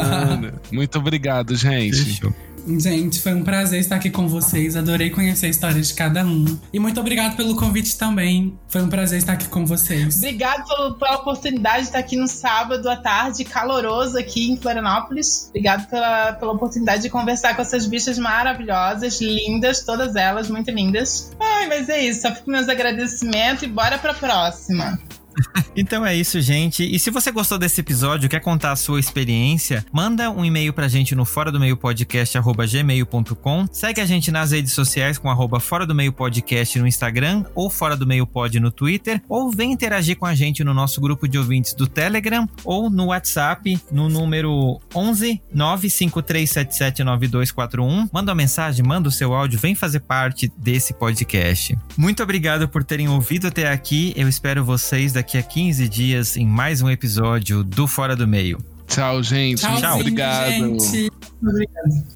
Muito 0.72 0.98
obrigado, 0.98 1.54
gente. 1.54 2.04
Fechou. 2.04 2.34
Gente, 2.66 3.20
foi 3.20 3.34
um 3.34 3.44
prazer 3.44 3.80
estar 3.80 3.96
aqui 3.96 4.10
com 4.10 4.26
vocês. 4.26 4.76
Adorei 4.76 5.10
conhecer 5.10 5.46
a 5.46 5.48
história 5.48 5.80
de 5.80 5.94
cada 5.94 6.24
um. 6.24 6.58
E 6.72 6.78
muito 6.78 6.98
obrigado 7.00 7.36
pelo 7.36 7.56
convite 7.56 7.96
também. 7.98 8.58
Foi 8.68 8.82
um 8.82 8.88
prazer 8.88 9.18
estar 9.18 9.34
aqui 9.34 9.48
com 9.48 9.66
vocês. 9.66 10.16
Obrigado 10.16 10.66
pelo, 10.66 10.94
pela 10.94 11.16
oportunidade 11.16 11.82
de 11.82 11.88
estar 11.88 11.98
aqui 11.98 12.16
no 12.16 12.26
sábado 12.26 12.88
à 12.88 12.96
tarde, 12.96 13.44
caloroso 13.44 14.18
aqui 14.18 14.50
em 14.50 14.56
Florianópolis. 14.56 15.46
Obrigado 15.50 15.88
pela, 15.88 16.32
pela 16.32 16.52
oportunidade 16.52 17.02
de 17.02 17.10
conversar 17.10 17.54
com 17.54 17.62
essas 17.62 17.86
bichas 17.86 18.18
maravilhosas, 18.18 19.20
lindas, 19.20 19.84
todas 19.84 20.16
elas, 20.16 20.48
muito 20.48 20.70
lindas. 20.70 21.32
Ai, 21.40 21.66
mas 21.66 21.88
é 21.88 22.02
isso. 22.02 22.22
Só 22.22 22.34
fico 22.34 22.50
meus 22.50 22.68
agradecimentos 22.68 23.62
e 23.62 23.66
bora 23.66 23.98
pra 23.98 24.14
próxima. 24.14 24.98
então 25.76 26.04
é 26.04 26.14
isso, 26.14 26.40
gente. 26.40 26.84
E 26.84 26.98
se 26.98 27.10
você 27.10 27.30
gostou 27.30 27.58
desse 27.58 27.80
episódio, 27.80 28.28
quer 28.28 28.40
contar 28.40 28.72
a 28.72 28.76
sua 28.76 29.00
experiência, 29.00 29.84
manda 29.92 30.30
um 30.30 30.44
e-mail 30.44 30.72
pra 30.72 30.88
gente 30.88 31.14
no 31.14 31.24
fora 31.24 31.50
do 31.50 31.60
meio 31.60 31.76
podcast 31.76 32.38
gmail.com. 32.38 33.66
Segue 33.72 34.00
a 34.00 34.06
gente 34.06 34.30
nas 34.30 34.52
redes 34.52 34.72
sociais 34.72 35.18
com 35.18 35.30
arroba 35.30 35.60
fora 35.60 35.86
do 35.86 35.94
meio 35.94 36.12
podcast 36.12 36.78
no 36.78 36.86
Instagram 36.86 37.44
ou 37.54 37.70
fora 37.70 37.96
do 37.96 38.06
meio 38.06 38.26
pod 38.26 38.58
no 38.60 38.70
Twitter, 38.70 39.22
ou 39.28 39.50
vem 39.50 39.72
interagir 39.72 40.16
com 40.16 40.26
a 40.26 40.34
gente 40.34 40.64
no 40.64 40.74
nosso 40.74 41.00
grupo 41.00 41.26
de 41.28 41.38
ouvintes 41.38 41.74
do 41.74 41.86
Telegram 41.86 42.48
ou 42.64 42.90
no 42.90 43.06
WhatsApp 43.06 43.78
no 43.90 44.08
número 44.08 44.80
11 44.94 45.40
953779241. 45.54 48.08
Manda 48.12 48.32
uma 48.32 48.36
mensagem, 48.36 48.84
manda 48.84 49.08
o 49.08 49.12
seu 49.12 49.34
áudio, 49.34 49.58
vem 49.58 49.74
fazer 49.74 50.00
parte 50.00 50.52
desse 50.56 50.94
podcast. 50.94 51.76
Muito 51.96 52.22
obrigado 52.22 52.68
por 52.68 52.84
terem 52.84 53.08
ouvido 53.08 53.48
até 53.48 53.70
aqui. 53.70 54.12
Eu 54.16 54.28
espero 54.28 54.64
vocês 54.64 55.12
daqui 55.12 55.23
daqui 55.24 55.38
a 55.38 55.42
15 55.42 55.88
dias 55.88 56.36
em 56.36 56.46
mais 56.46 56.82
um 56.82 56.90
episódio 56.90 57.64
do 57.64 57.88
Fora 57.88 58.14
do 58.14 58.28
Meio. 58.28 58.62
Tchau, 58.86 59.22
gente. 59.22 59.62
Tchau, 59.62 59.80
Tchau. 59.80 60.00
Obrigado. 60.00 60.50
Gente. 60.50 61.10
Obrigado. 61.40 62.06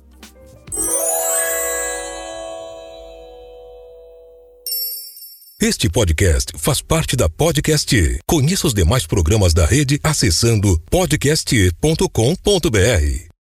Este 5.61 5.89
podcast 5.89 6.53
faz 6.59 6.83
parte 6.83 7.17
da 7.17 7.31
Podcast. 7.31 8.21
Conheça 8.27 8.67
os 8.67 8.75
demais 8.75 9.07
programas 9.07 9.55
da 9.55 9.65
rede 9.65 9.99
acessando 10.05 10.79
podcast.com.br. 10.91 13.28